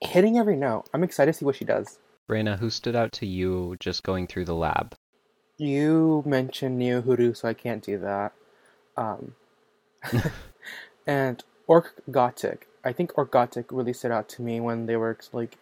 hitting 0.00 0.38
every 0.38 0.56
note. 0.56 0.84
I'm 0.94 1.02
excited 1.02 1.32
to 1.32 1.38
see 1.38 1.44
what 1.44 1.56
she 1.56 1.64
does. 1.64 1.98
Reyna, 2.28 2.56
who 2.56 2.70
stood 2.70 2.96
out 2.96 3.12
to 3.12 3.26
you 3.26 3.76
just 3.80 4.04
going 4.04 4.26
through 4.26 4.46
the 4.46 4.54
lab? 4.54 4.94
You 5.58 6.22
mentioned 6.24 6.80
Niohuru, 6.80 7.36
so 7.36 7.48
I 7.48 7.54
can't 7.54 7.82
do 7.82 7.98
that. 7.98 8.32
Um, 8.96 9.34
and 11.06 11.42
Orc 11.66 11.94
Gothic. 12.10 12.68
I 12.84 12.92
think 12.92 13.12
Orkgotik 13.14 13.66
really 13.70 13.92
stood 13.92 14.10
out 14.12 14.28
to 14.30 14.42
me 14.42 14.60
when 14.60 14.86
they 14.86 14.96
were 14.96 15.18
like 15.32 15.58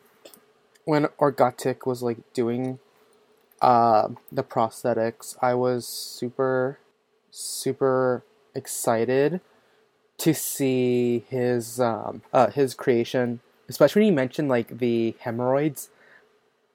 when 0.85 1.05
Orkgotik 1.18 1.87
was 1.87 2.02
like 2.02 2.18
doing 2.33 2.81
uh, 3.62 4.09
the 4.31 4.42
prosthetics. 4.42 5.37
I 5.40 5.55
was 5.55 5.87
super 5.87 6.79
super 7.31 8.22
excited 8.55 9.40
to 10.18 10.35
see 10.35 11.25
his 11.29 11.81
um, 11.81 12.22
uh, 12.33 12.51
his 12.51 12.75
creation, 12.75 13.40
especially 13.68 14.01
when 14.01 14.12
he 14.12 14.14
mentioned 14.14 14.48
like 14.48 14.79
the 14.79 15.14
hemorrhoids. 15.20 15.88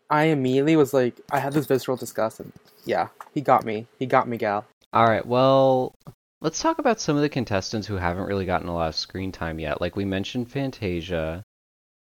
I 0.10 0.24
immediately 0.26 0.76
was 0.78 0.94
like, 0.94 1.20
I 1.32 1.40
had 1.40 1.54
this 1.54 1.68
visceral 1.68 1.98
disgust, 1.98 2.40
and 2.40 2.54
yeah, 2.86 3.10
he 3.34 3.42
got 3.42 3.66
me. 3.66 3.88
He 4.00 4.06
got 4.06 4.28
me, 4.28 4.38
gal. 4.38 4.66
All 4.94 5.06
right, 5.06 5.26
well, 5.26 5.94
Let's 6.40 6.62
talk 6.62 6.78
about 6.78 7.00
some 7.00 7.16
of 7.16 7.24
the 7.24 7.30
contestants 7.30 7.88
who 7.88 7.96
haven't 7.96 8.28
really 8.28 8.46
gotten 8.46 8.68
a 8.68 8.74
lot 8.74 8.90
of 8.90 8.96
screen 8.96 9.32
time 9.32 9.60
yet. 9.60 9.82
Like 9.82 9.96
we 9.96 10.06
mentioned 10.06 10.52
Fantasia. 10.52 11.44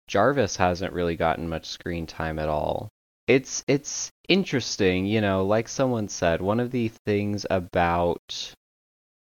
Jarvis 0.08 0.58
hasn't 0.58 0.94
really 0.94 1.16
gotten 1.16 1.50
much 1.50 1.66
screen 1.66 2.06
time 2.06 2.38
at 2.38 2.48
all. 2.48 2.90
It's 3.28 3.64
it's 3.68 4.12
interesting, 4.28 5.06
you 5.06 5.22
know, 5.22 5.46
like 5.46 5.68
someone 5.68 6.10
said, 6.10 6.42
one 6.42 6.60
of 6.60 6.72
the 6.72 6.90
things 6.90 7.46
about 7.50 8.54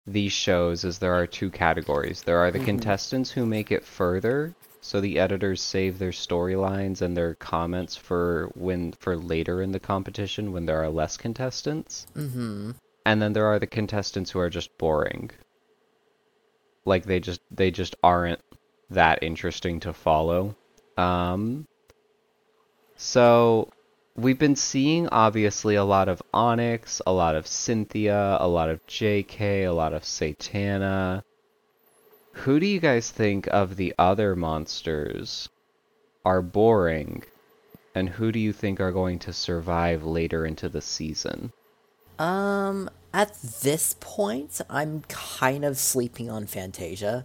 these 0.07 0.33
shows 0.33 0.85
is 0.85 0.99
there 0.99 1.15
are 1.15 1.27
two 1.27 1.51
categories. 1.51 2.23
There 2.23 2.39
are 2.39 2.51
the 2.51 2.59
mm-hmm. 2.59 2.67
contestants 2.67 3.31
who 3.31 3.45
make 3.45 3.73
it 3.73 3.85
further, 3.85 4.55
so 4.81 5.01
the 5.01 5.19
editors 5.19 5.61
save 5.61 5.99
their 5.99 6.13
storylines 6.13 7.03
and 7.03 7.17
their 7.17 7.35
comments 7.35 7.97
for 7.97 8.51
when 8.55 8.93
for 8.93 9.17
later 9.17 9.63
in 9.63 9.73
the 9.73 9.81
competition 9.81 10.53
when 10.53 10.67
there 10.67 10.83
are 10.83 10.91
less 10.91 11.17
contestants. 11.17 12.07
Mm-hmm 12.15 12.73
and 13.09 13.23
then 13.23 13.33
there 13.33 13.47
are 13.47 13.59
the 13.59 13.67
contestants 13.67 14.31
who 14.31 14.39
are 14.39 14.51
just 14.51 14.77
boring. 14.77 15.31
Like 16.85 17.07
they 17.07 17.21
just 17.21 17.41
they 17.51 17.71
just 17.71 17.97
aren't 18.03 18.43
that 18.91 19.23
interesting 19.23 19.81
to 19.81 19.95
follow. 19.95 20.55
Um 20.99 21.67
so 22.97 23.71
we've 24.19 24.39
been 24.39 24.57
seeing 24.57 25.09
obviously 25.09 25.77
a 25.77 25.85
lot 25.85 26.09
of 26.09 26.21
Onyx, 26.35 27.01
a 27.07 27.13
lot 27.13 27.37
of 27.37 27.47
Cynthia, 27.47 28.37
a 28.41 28.49
lot 28.49 28.69
of 28.69 28.85
JK, 28.87 29.65
a 29.65 29.71
lot 29.71 29.93
of 29.93 30.03
Satana. 30.03 31.23
Who 32.33 32.59
do 32.59 32.67
you 32.67 32.81
guys 32.81 33.11
think 33.11 33.47
of 33.47 33.77
the 33.77 33.95
other 33.97 34.35
monsters 34.35 35.49
are 36.25 36.43
boring? 36.43 37.23
And 37.95 38.09
who 38.09 38.33
do 38.33 38.39
you 38.39 38.53
think 38.53 38.81
are 38.81 38.93
going 38.93 39.21
to 39.21 39.33
survive 39.33 40.05
later 40.05 40.45
into 40.45 40.69
the 40.69 40.81
season? 40.81 41.53
Um, 42.19 42.91
at 43.15 43.35
this 43.63 43.97
point, 44.01 44.61
I'm 44.69 45.03
kind 45.03 45.65
of 45.65 45.79
sleeping 45.79 46.29
on 46.29 46.47
Fantasia. 46.47 47.25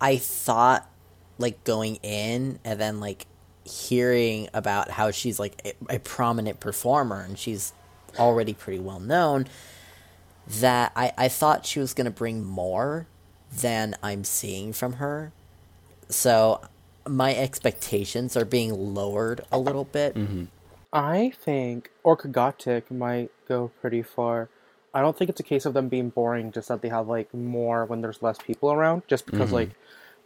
I 0.00 0.18
thought, 0.18 0.90
like, 1.38 1.64
going 1.64 1.96
in 1.96 2.58
and 2.64 2.78
then, 2.78 3.00
like, 3.00 3.26
hearing 3.64 4.48
about 4.54 4.90
how 4.90 5.10
she's, 5.10 5.40
like, 5.40 5.60
a, 5.64 5.96
a 5.96 5.98
prominent 5.98 6.60
performer 6.60 7.20
and 7.20 7.38
she's 7.38 7.72
already 8.18 8.54
pretty 8.54 8.78
well 8.78 9.00
known, 9.00 9.46
that 10.46 10.92
I, 10.94 11.12
I 11.16 11.28
thought 11.28 11.66
she 11.66 11.80
was 11.80 11.94
going 11.94 12.04
to 12.04 12.10
bring 12.10 12.44
more 12.44 13.06
than 13.60 13.96
I'm 14.02 14.24
seeing 14.24 14.72
from 14.72 14.94
her. 14.94 15.32
So 16.08 16.60
my 17.06 17.34
expectations 17.34 18.36
are 18.36 18.44
being 18.44 18.94
lowered 18.94 19.40
a 19.50 19.58
little 19.58 19.84
bit. 19.84 20.14
Mm-hmm. 20.14 20.44
I 20.92 21.32
think 21.40 21.90
Orkgotik 22.04 22.90
might 22.90 23.30
go 23.48 23.70
pretty 23.80 24.02
far. 24.02 24.48
I 24.92 25.00
don't 25.00 25.16
think 25.16 25.28
it's 25.28 25.40
a 25.40 25.44
case 25.44 25.66
of 25.66 25.74
them 25.74 25.88
being 25.88 26.10
boring, 26.10 26.52
just 26.52 26.68
that 26.68 26.82
they 26.82 26.88
have 26.88 27.08
like 27.08 27.34
more 27.34 27.84
when 27.84 28.00
there's 28.00 28.22
less 28.22 28.38
people 28.38 28.70
around. 28.70 29.02
Just 29.08 29.26
because 29.26 29.46
mm-hmm. 29.46 29.54
like 29.54 29.70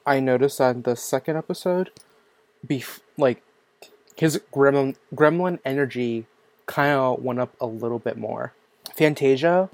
I 0.05 0.21
noticed 0.21 0.61
on 0.61 0.83
the 0.83 0.95
second 0.95 1.37
episode, 1.37 1.91
bef- 2.67 3.01
like 3.17 3.43
his 4.17 4.41
gremlin 4.53 4.97
gremlin 5.15 5.59
energy 5.65 6.27
kind 6.67 6.93
of 6.93 7.23
went 7.23 7.41
up 7.41 7.55
a 7.61 7.67
little 7.67 7.99
bit 7.99 8.17
more. 8.17 8.53
Fantasia, 8.97 9.71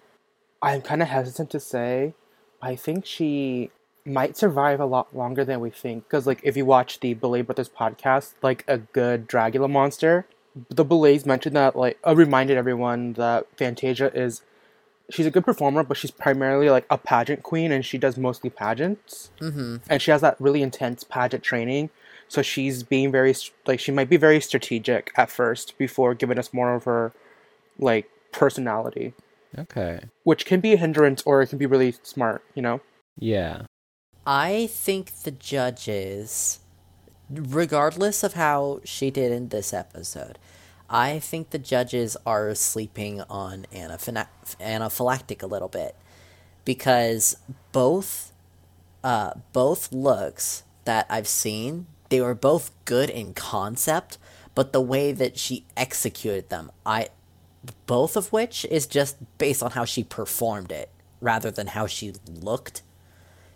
I'm 0.63 0.83
kind 0.83 1.03
of 1.03 1.09
hesitant 1.09 1.51
to 1.51 1.61
say. 1.61 2.15
I 2.63 2.77
think 2.77 3.05
she 3.05 3.71
might 4.07 4.37
survive 4.37 4.81
a 4.81 4.87
lot 4.87 5.15
longer 5.17 5.45
than 5.45 5.61
we 5.61 5.71
think. 5.71 6.05
Because, 6.05 6.27
like, 6.27 6.41
if 6.43 6.57
you 6.57 6.65
watch 6.65 7.01
the 7.01 7.15
Boulet 7.15 7.47
Brothers 7.47 7.69
podcast, 7.69 8.35
like 8.43 8.65
a 8.69 8.79
good 8.79 9.29
Dragula 9.29 9.71
monster, 9.71 10.27
the 10.71 10.85
Boulets 10.85 11.27
mentioned 11.27 11.57
that, 11.57 11.77
like, 11.77 11.99
uh, 12.07 12.15
reminded 12.15 12.57
everyone 12.57 13.15
that 13.15 13.47
Fantasia 13.57 14.13
is. 14.15 14.43
She's 15.11 15.27
a 15.27 15.31
good 15.31 15.45
performer, 15.45 15.83
but 15.83 15.99
she's 15.99 16.11
primarily 16.11 16.71
like 16.71 16.87
a 16.89 16.97
pageant 16.97 17.43
queen, 17.43 17.71
and 17.71 17.85
she 17.85 17.99
does 17.99 18.17
mostly 18.17 18.49
pageants. 18.49 19.31
Mm-hmm. 19.41 19.77
And 19.91 20.01
she 20.01 20.11
has 20.11 20.23
that 20.23 20.41
really 20.41 20.63
intense 20.63 21.05
pageant 21.05 21.43
training, 21.43 21.91
so 22.29 22.43
she's 22.43 22.83
being 22.83 23.11
very 23.13 23.35
like 23.67 23.81
she 23.81 23.93
might 23.93 24.09
be 24.09 24.17
very 24.17 24.41
strategic 24.41 25.13
at 25.17 25.31
first 25.31 25.77
before 25.79 26.15
giving 26.15 26.39
us 26.39 26.53
more 26.53 26.75
of 26.75 26.85
her 26.85 27.13
like 27.79 28.09
personality 28.33 29.13
Okay. 29.59 30.01
which 30.25 30.47
can 30.47 30.61
be 30.61 30.73
a 30.73 30.77
hindrance 30.77 31.23
or 31.25 31.43
it 31.43 31.49
can 31.49 31.59
be 31.59 31.67
really 31.67 31.95
smart, 32.03 32.43
you 32.55 32.63
know? 32.63 32.81
Yeah. 33.17 33.63
I 34.27 34.67
think 34.71 35.13
the 35.23 35.31
judges, 35.31 36.59
regardless 37.31 38.23
of 38.25 38.35
how 38.35 38.81
she 38.85 39.11
did 39.11 39.31
in 39.31 39.49
this 39.51 39.73
episode, 39.73 40.39
I 40.91 41.19
think 41.19 41.51
the 41.51 41.59
judges 41.59 42.17
are 42.27 42.55
sleeping 42.55 43.21
on 43.31 43.67
anaphana- 43.73 44.27
anaphylactic 44.61 45.43
a 45.43 45.47
little 45.47 45.69
bit 45.69 45.95
because 46.65 47.37
both, 47.73 48.33
uh, 49.03 49.35
both 49.53 49.93
looks 49.93 50.65
that 50.85 51.07
I've 51.09 51.29
seen, 51.29 51.87
they 52.09 52.21
were 52.21 52.35
both 52.35 52.71
good 52.85 53.11
in 53.11 53.35
concept, 53.35 54.19
but 54.55 54.73
the 54.73 54.81
way 54.81 55.13
that 55.13 55.39
she 55.39 55.65
executed 55.77 56.49
them, 56.49 56.71
I, 56.87 57.09
both 57.87 58.17
of 58.17 58.33
which 58.33 58.65
is 58.67 58.87
just 58.87 59.17
based 59.39 59.63
on 59.63 59.73
how 59.73 59.85
she 59.85 60.05
performed 60.05 60.71
it 60.71 60.91
rather 61.21 61.51
than 61.51 61.69
how 61.69 61.87
she 61.87 62.13
looked 62.29 62.83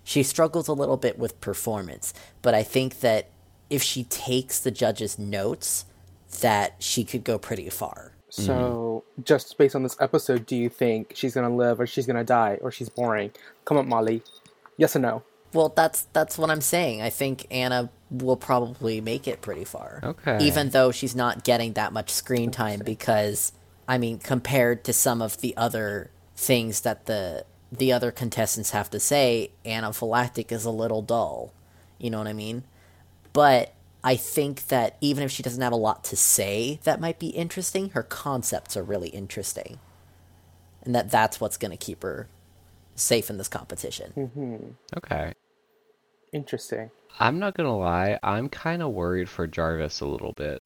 she 0.09 0.23
struggles 0.23 0.69
a 0.69 0.73
little 0.73 0.97
bit 0.97 1.19
with 1.19 1.39
performance, 1.39 2.15
but 2.41 2.55
I 2.55 2.63
think 2.63 3.01
that 3.01 3.29
if 3.69 3.83
she 3.83 4.05
takes 4.05 4.59
the 4.59 4.71
judges' 4.71 5.19
notes, 5.19 5.85
that 6.41 6.77
she 6.79 7.05
could 7.05 7.25
go 7.25 7.37
pretty 7.37 7.69
far. 7.69 8.13
So, 8.31 9.05
just 9.23 9.59
based 9.59 9.77
on 9.77 9.83
this 9.83 9.99
episode, 10.01 10.47
do 10.47 10.57
you 10.57 10.71
think 10.71 11.13
she's 11.15 11.35
gonna 11.35 11.55
live 11.55 11.79
or 11.79 11.87
she's 11.87 12.07
gonna 12.07 12.25
die 12.25 12.59
or 12.63 12.71
she's 12.73 12.89
boring? 12.89 13.33
Come 13.67 13.77
on, 13.77 13.87
Maulie. 13.87 14.23
Yes 14.79 14.97
or 14.97 15.01
no? 15.01 15.23
Well, 15.53 15.71
that's 15.71 16.03
that's 16.13 16.37
what 16.37 16.51
I'm 16.51 16.61
saying. 16.61 17.03
I 17.03 17.11
think 17.11 17.47
Anna 17.51 17.91
will 18.11 18.37
probably 18.37 19.01
make 19.01 19.27
it 19.27 19.41
pretty 19.41 19.65
far. 19.65 20.01
Okay. 20.03 20.39
Even 20.41 20.71
though 20.71 20.91
she's 20.91 21.15
not 21.15 21.45
getting 21.45 21.75
that 21.75 21.93
much 21.93 22.11
screen 22.11 22.51
time 22.51 22.83
because 22.85 23.53
I 23.87 23.97
mean, 23.99 24.19
compared 24.19 24.85
to 24.85 24.93
some 24.93 25.23
of 25.23 25.41
the 25.41 25.57
other 25.57 26.11
things 26.37 26.83
that 26.83 27.07
the 27.07 27.45
the 27.73 27.93
other 27.93 28.11
contestants 28.11 28.71
have 28.71 28.91
to 28.91 29.01
say, 29.01 29.51
anaphylactic 29.65 30.53
is 30.53 30.65
a 30.65 30.71
little 30.71 31.03
dull. 31.03 31.53
You 31.99 32.11
know 32.11 32.19
what 32.19 32.29
I 32.29 32.33
mean? 32.33 32.65
But 33.33 33.75
I 34.05 34.17
think 34.17 34.69
that 34.69 34.97
even 35.01 35.25
if 35.25 35.31
she 35.31 35.43
doesn't 35.43 35.61
have 35.61 35.73
a 35.73 35.77
lot 35.77 36.05
to 36.05 36.17
say 36.17 36.81
that 36.85 37.01
might 37.01 37.19
be 37.19 37.29
interesting, 37.29 37.91
her 37.91 38.03
concepts 38.03 38.77
are 38.77 38.83
really 38.83 39.09
interesting. 39.09 39.79
And 40.83 40.95
that 40.95 41.11
that's 41.11 41.41
what's 41.41 41.57
going 41.57 41.73
to 41.73 41.77
keep 41.77 42.03
her 42.03 42.29
safe 42.99 43.31
in 43.31 43.39
this 43.39 43.49
competition. 43.49 44.13
Mm-hmm. 44.17 44.97
Okay. 44.97 45.33
Interesting. 46.33 46.91
I'm 47.19 47.39
not 47.39 47.55
gonna 47.55 47.77
lie, 47.77 48.19
I'm 48.23 48.49
kind 48.49 48.83
of 48.83 48.93
worried 48.93 49.29
for 49.29 49.47
Jarvis 49.47 50.01
a 50.01 50.07
little 50.07 50.33
bit. 50.35 50.61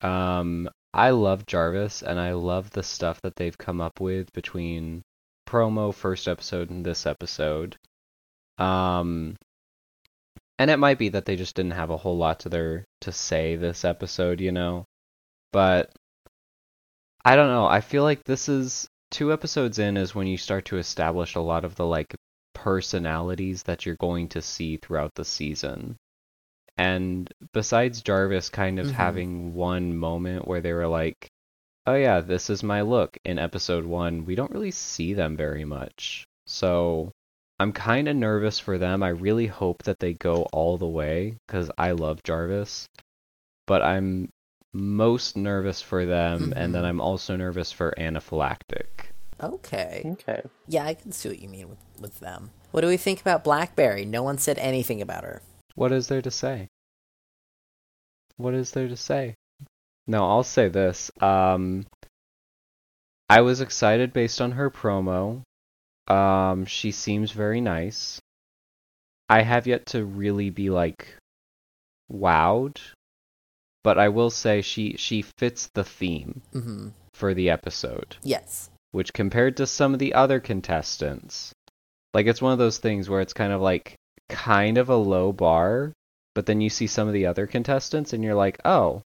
Um, 0.00 0.68
I 0.94 1.10
love 1.10 1.46
Jarvis, 1.46 2.02
and 2.02 2.18
I 2.18 2.32
love 2.32 2.70
the 2.70 2.82
stuff 2.82 3.20
that 3.22 3.36
they've 3.36 3.56
come 3.56 3.80
up 3.80 4.00
with 4.00 4.32
between 4.32 5.02
promo 5.48 5.94
first 5.94 6.28
episode 6.28 6.70
and 6.70 6.84
this 6.84 7.06
episode. 7.06 7.76
Um, 8.58 9.36
and 10.58 10.70
it 10.70 10.78
might 10.78 10.98
be 10.98 11.10
that 11.10 11.24
they 11.24 11.36
just 11.36 11.56
didn't 11.56 11.72
have 11.72 11.90
a 11.90 11.96
whole 11.96 12.16
lot 12.16 12.40
to 12.40 12.48
their 12.48 12.84
to 13.02 13.12
say 13.12 13.56
this 13.56 13.84
episode, 13.84 14.40
you 14.40 14.52
know. 14.52 14.84
But 15.52 15.92
I 17.24 17.36
don't 17.36 17.48
know. 17.48 17.66
I 17.66 17.80
feel 17.80 18.02
like 18.02 18.24
this 18.24 18.48
is 18.48 18.88
two 19.12 19.32
episodes 19.32 19.78
in 19.78 19.96
is 19.96 20.14
when 20.14 20.26
you 20.26 20.36
start 20.36 20.64
to 20.66 20.78
establish 20.78 21.36
a 21.36 21.40
lot 21.40 21.64
of 21.64 21.76
the 21.76 21.86
like 21.86 22.14
personalities 22.54 23.62
that 23.64 23.86
you're 23.86 23.96
going 23.96 24.28
to 24.30 24.42
see 24.42 24.76
throughout 24.76 25.14
the 25.14 25.24
season. 25.24 25.96
And 26.76 27.30
besides 27.52 28.02
Jarvis 28.02 28.48
kind 28.48 28.78
of 28.78 28.86
Mhm. 28.86 28.92
having 28.92 29.54
one 29.54 29.96
moment 29.96 30.48
where 30.48 30.60
they 30.60 30.72
were 30.72 30.88
like, 30.88 31.28
oh 31.86 31.94
yeah, 31.94 32.20
this 32.20 32.48
is 32.50 32.62
my 32.62 32.80
look 32.82 33.16
in 33.24 33.38
episode 33.38 33.84
one, 33.84 34.24
we 34.24 34.34
don't 34.34 34.50
really 34.50 34.70
see 34.70 35.12
them 35.14 35.36
very 35.36 35.64
much. 35.64 36.24
So 36.46 37.12
I'm 37.60 37.72
kind 37.72 38.08
of 38.08 38.16
nervous 38.16 38.58
for 38.58 38.78
them. 38.78 39.02
I 39.02 39.08
really 39.08 39.46
hope 39.46 39.82
that 39.84 39.98
they 39.98 40.14
go 40.14 40.44
all 40.52 40.78
the 40.78 40.88
way 40.88 41.36
because 41.46 41.70
I 41.76 41.92
love 41.92 42.22
Jarvis. 42.24 42.86
But 43.66 43.82
I'm 43.82 44.30
most 44.74 45.36
nervous 45.36 45.82
for 45.82 46.06
them, 46.06 46.52
and 46.56 46.74
then 46.74 46.82
Mhm. 46.82 46.86
I'm 46.88 47.00
also 47.00 47.36
nervous 47.36 47.72
for 47.72 47.94
anaphylactic. 47.98 48.86
Okay. 49.40 50.02
Okay. 50.04 50.42
Yeah, 50.68 50.84
I 50.84 50.94
can 50.94 51.12
see 51.12 51.28
what 51.28 51.40
you 51.40 51.48
mean 51.48 51.68
with, 51.68 51.78
with 52.00 52.20
them. 52.20 52.50
What 52.70 52.80
do 52.82 52.86
we 52.86 52.96
think 52.96 53.20
about 53.20 53.44
Blackberry? 53.44 54.04
No 54.04 54.22
one 54.22 54.38
said 54.38 54.58
anything 54.58 55.02
about 55.02 55.24
her. 55.24 55.42
What 55.74 55.92
is 55.92 56.08
there 56.08 56.22
to 56.22 56.30
say? 56.30 56.68
What 58.36 58.54
is 58.54 58.70
there 58.70 58.88
to 58.88 58.96
say? 58.96 59.34
No, 60.06 60.24
I'll 60.28 60.42
say 60.42 60.68
this. 60.68 61.10
Um, 61.20 61.86
I 63.28 63.40
was 63.42 63.60
excited 63.60 64.12
based 64.12 64.40
on 64.40 64.52
her 64.52 64.70
promo. 64.70 65.42
Um, 66.08 66.64
she 66.66 66.92
seems 66.92 67.30
very 67.32 67.60
nice. 67.60 68.20
I 69.28 69.42
have 69.42 69.66
yet 69.66 69.86
to 69.86 70.04
really 70.04 70.50
be 70.50 70.70
like 70.70 71.16
wowed, 72.10 72.78
but 73.84 73.98
I 73.98 74.08
will 74.08 74.30
say 74.30 74.62
she 74.62 74.96
she 74.96 75.22
fits 75.22 75.68
the 75.74 75.84
theme 75.84 76.42
hmm 76.52 76.88
for 77.14 77.34
the 77.34 77.50
episode, 77.50 78.16
Yes. 78.22 78.70
which 78.90 79.12
compared 79.12 79.56
to 79.58 79.66
some 79.66 79.92
of 79.92 79.98
the 80.00 80.14
other 80.14 80.40
contestants, 80.40 81.52
like 82.14 82.26
it's 82.26 82.40
one 82.42 82.52
of 82.52 82.58
those 82.58 82.78
things 82.78 83.08
where 83.08 83.20
it's 83.20 83.34
kind 83.34 83.52
of 83.52 83.60
like 83.60 83.94
kind 84.28 84.78
of 84.78 84.88
a 84.88 84.96
low 84.96 85.30
bar, 85.32 85.92
but 86.34 86.46
then 86.46 86.60
you 86.60 86.70
see 86.70 86.86
some 86.86 87.06
of 87.08 87.14
the 87.14 87.26
other 87.26 87.46
contestants 87.46 88.12
and 88.12 88.24
you're 88.24 88.34
like, 88.34 88.58
"Oh, 88.64 89.02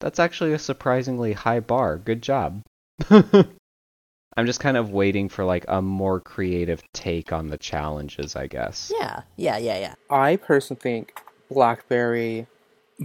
that's 0.00 0.18
actually 0.18 0.52
a 0.52 0.58
surprisingly 0.58 1.32
high 1.32 1.60
bar. 1.60 1.96
Good 1.96 2.22
job." 2.22 2.62
I'm 3.10 4.46
just 4.46 4.60
kind 4.60 4.76
of 4.76 4.90
waiting 4.90 5.28
for 5.28 5.44
like 5.44 5.64
a 5.68 5.80
more 5.82 6.18
creative 6.20 6.82
take 6.94 7.32
on 7.32 7.48
the 7.48 7.58
challenges, 7.58 8.34
I 8.34 8.46
guess. 8.46 8.90
Yeah. 8.98 9.22
Yeah. 9.36 9.58
Yeah. 9.58 9.78
Yeah. 9.78 9.94
I 10.10 10.36
personally 10.36 10.80
think 10.80 11.20
Blackberry, 11.50 12.46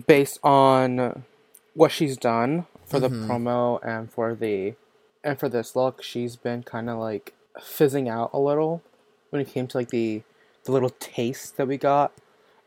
based 0.05 0.39
on 0.43 1.23
what 1.73 1.91
she's 1.91 2.17
done 2.17 2.65
for 2.85 2.99
the 2.99 3.09
Mhm. 3.09 3.27
promo 3.27 3.79
and 3.83 4.11
for 4.11 4.33
the 4.35 4.75
and 5.23 5.37
for 5.39 5.49
this 5.49 5.75
look, 5.75 6.01
she's 6.01 6.35
been 6.35 6.63
kind 6.63 6.89
of 6.89 6.97
like 6.99 7.33
fizzing 7.61 8.07
out 8.07 8.29
a 8.33 8.39
little 8.39 8.81
when 9.29 9.41
it 9.41 9.49
came 9.49 9.67
to 9.67 9.77
like 9.77 9.89
the 9.89 10.21
the 10.63 10.71
little 10.71 10.89
taste 10.89 11.57
that 11.57 11.67
we 11.67 11.77
got. 11.77 12.11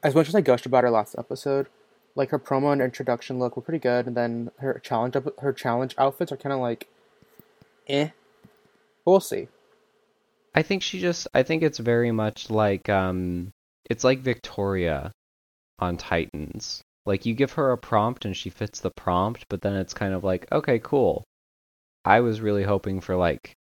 As 0.03 0.15
much 0.15 0.29
as 0.29 0.35
I 0.35 0.41
gushed 0.41 0.67
about 0.67 0.85
her 0.85 0.91
last 0.91 1.15
episode, 1.19 1.67
like 2.15 2.31
her 2.31 2.39
promo 2.39 2.73
and 2.73 2.81
introduction 2.83 3.39
look 3.39 3.57
were 3.57 3.63
pretty 3.63 3.79
good, 3.79 4.07
and 4.07 4.17
then 4.17 4.51
her 4.59 4.79
challenge 4.79 5.15
her 5.39 5.53
challenge 5.53 5.95
outfits 5.99 6.33
are 6.33 6.37
kind 6.37 6.53
of 6.53 6.61
like, 6.61 6.89
eh. 7.89 8.11
But 9.05 9.11
we'll 9.11 9.21
see. 9.21 9.49
I 10.55 10.63
think 10.63 10.83
she 10.83 11.01
just 11.01 11.29
I 11.33 11.43
think 11.43 11.63
it's 11.63 11.79
very 11.79 12.11
much 12.11 12.51
like 12.51 12.89
um 12.89 13.53
it's 13.89 14.05
like 14.05 14.19
Victoria 14.21 15.13
on 15.79 15.97
Titans. 15.97 16.83
Like 17.07 17.27
you 17.27 17.35
give 17.35 17.53
her 17.53 17.73
a 17.73 17.79
prompt 17.79 18.25
and 18.25 18.37
she 18.37 18.51
fits 18.51 18.81
the 18.81 18.91
prompt, 18.91 19.47
but 19.49 19.63
then 19.63 19.77
it's 19.77 19.95
kind 19.95 20.15
of 20.15 20.23
like, 20.25 20.51
okay, 20.53 20.79
cool. 20.79 21.25
I 22.05 22.21
was 22.21 22.41
really 22.41 22.63
hoping 22.65 23.01
for 23.01 23.17
like 23.17 23.55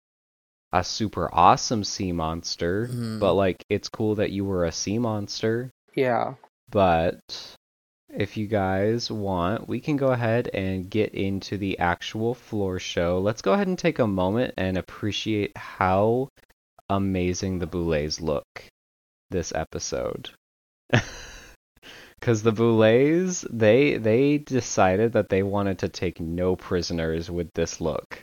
a 0.74 0.84
super 0.84 1.30
awesome 1.34 1.84
sea 1.84 2.12
monster, 2.12 2.88
Mhm. 2.88 3.20
but 3.20 3.34
like 3.36 3.64
it's 3.70 3.90
cool 3.90 4.16
that 4.16 4.32
you 4.32 4.44
were 4.46 4.66
a 4.66 4.72
sea 4.72 4.98
monster. 5.00 5.72
Yeah. 5.96 6.34
But 6.70 7.56
if 8.14 8.36
you 8.38 8.48
guys 8.48 9.10
want, 9.12 9.68
we 9.68 9.80
can 9.80 9.96
go 9.98 10.08
ahead 10.08 10.50
and 10.54 10.90
get 10.90 11.14
into 11.14 11.58
the 11.58 11.80
actual 11.80 12.34
floor 12.34 12.80
show. 12.80 13.20
Let's 13.20 13.42
go 13.42 13.54
ahead 13.54 13.68
and 13.68 13.78
take 13.80 14.00
a 14.00 14.08
moment 14.08 14.54
and 14.58 14.78
appreciate 14.78 15.56
how 15.56 16.30
amazing 16.90 17.60
the 17.60 17.68
Boulets 17.68 18.20
look 18.20 18.46
this 19.30 19.54
episode. 19.56 20.32
Cuz 22.22 22.43
the 22.43 22.51
Boulets, 22.51 23.45
they 23.49 23.97
they 23.97 24.39
decided 24.39 25.13
that 25.13 25.30
they 25.30 25.43
wanted 25.43 25.78
to 25.80 25.89
take 25.89 26.20
no 26.20 26.55
prisoners 26.55 27.30
with 27.30 27.53
this 27.53 27.80
look. 27.80 28.20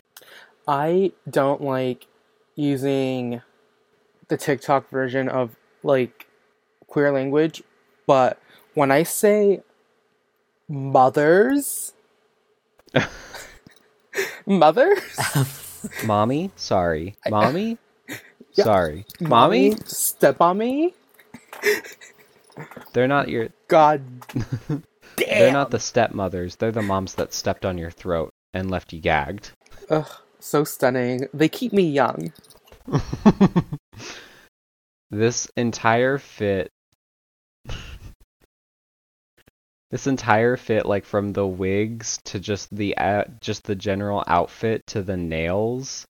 I 0.67 1.13
don't 1.29 1.63
like 1.63 2.07
using 2.57 3.43
the 4.29 4.37
TikTok 4.37 4.91
version 4.91 5.29
of 5.29 5.57
like 5.83 6.27
queer 6.87 7.13
language, 7.13 7.63
but 8.07 8.39
when 8.75 8.91
I 8.91 9.03
say 9.03 9.63
mothers, 10.69 11.93
mothers, 14.47 15.19
Mommy, 16.05 16.51
sorry. 16.57 17.17
Mommy? 17.29 17.79
Yeah. 18.57 18.65
Sorry. 18.65 19.05
Mommy? 19.21 19.75
step 19.85 20.41
on 20.41 20.59
me. 20.59 20.95
They're 22.93 23.09
not 23.09 23.29
your 23.29 23.49
God 23.69 24.03
damn. 24.29 24.83
They're 25.17 25.53
not 25.53 25.71
the 25.71 25.79
stepmothers. 25.79 26.57
They're 26.57 26.73
the 26.73 26.83
moms 26.83 27.15
that 27.15 27.33
stepped 27.33 27.65
on 27.65 27.79
your 27.79 27.91
throat 27.91 28.31
and 28.53 28.71
left 28.71 28.93
you 28.93 29.01
gagged. 29.01 29.53
Ugh, 29.91 30.11
so 30.41 30.65
stunning. 30.65 31.29
They 31.33 31.49
keep 31.49 31.73
me 31.73 31.83
young. 31.83 32.33
this 35.11 35.51
entire 35.57 36.19
fit 36.19 36.71
This 39.91 40.07
entire 40.09 40.57
fit 40.57 40.87
like 40.87 41.05
from 41.05 41.33
the 41.33 41.47
wigs 41.47 42.19
to 42.25 42.41
just 42.41 42.75
the 42.75 42.97
uh, 42.97 43.25
just 43.41 43.63
the 43.63 43.77
general 43.77 44.25
outfit 44.27 44.85
to 44.89 45.03
the 45.03 45.17
nails. 45.17 46.05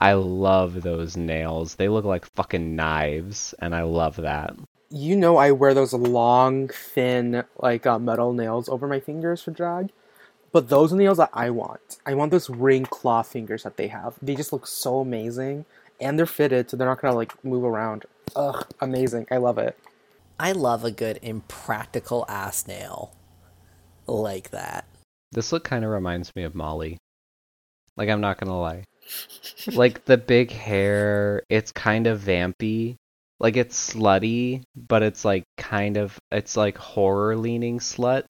I 0.00 0.14
love 0.14 0.80
those 0.80 1.14
nails. 1.16 1.74
They 1.74 1.88
look 1.88 2.06
like 2.06 2.24
fucking 2.36 2.74
knives 2.74 3.54
and 3.58 3.74
I 3.74 3.82
love 3.82 4.16
that. 4.16 4.56
You 4.90 5.16
know 5.16 5.36
I 5.36 5.52
wear 5.52 5.74
those 5.74 5.92
long, 5.92 6.68
thin, 6.68 7.44
like 7.58 7.86
uh, 7.86 7.98
metal 7.98 8.32
nails 8.32 8.68
over 8.68 8.86
my 8.86 9.00
fingers 9.00 9.42
for 9.42 9.50
drag. 9.50 9.90
But 10.50 10.68
those 10.68 10.92
are 10.92 10.96
the 10.96 11.02
nails 11.02 11.18
that 11.18 11.30
I 11.34 11.50
want. 11.50 11.98
I 12.06 12.14
want 12.14 12.30
those 12.30 12.48
ring 12.48 12.84
claw 12.84 13.22
fingers 13.22 13.64
that 13.64 13.76
they 13.76 13.88
have. 13.88 14.14
They 14.22 14.34
just 14.34 14.52
look 14.52 14.66
so 14.66 15.00
amazing. 15.00 15.66
And 16.00 16.18
they're 16.18 16.26
fitted, 16.26 16.70
so 16.70 16.76
they're 16.76 16.88
not 16.88 17.02
gonna 17.02 17.14
like 17.14 17.44
move 17.44 17.64
around. 17.64 18.06
Ugh, 18.34 18.66
amazing. 18.80 19.26
I 19.30 19.36
love 19.36 19.58
it. 19.58 19.78
I 20.38 20.52
love 20.52 20.84
a 20.84 20.90
good 20.90 21.18
impractical 21.22 22.24
ass 22.28 22.66
nail 22.66 23.12
like 24.06 24.50
that. 24.50 24.86
This 25.32 25.52
look 25.52 25.64
kind 25.64 25.84
of 25.84 25.90
reminds 25.90 26.34
me 26.34 26.44
of 26.44 26.54
Maulie. 26.54 26.96
Like 27.96 28.08
I'm 28.08 28.20
not 28.20 28.38
gonna 28.38 28.58
lie. 28.58 28.84
like 29.72 30.04
the 30.04 30.16
big 30.16 30.50
hair, 30.50 31.42
it's 31.50 31.72
kind 31.72 32.06
of 32.06 32.20
vampy. 32.20 32.96
Like 33.40 33.56
it's 33.56 33.94
slutty, 33.94 34.62
but 34.74 35.02
it's 35.02 35.24
like 35.24 35.44
kind 35.56 35.96
of 35.96 36.18
it's 36.32 36.56
like 36.56 36.76
horror 36.76 37.36
leaning 37.36 37.78
slut. 37.78 38.24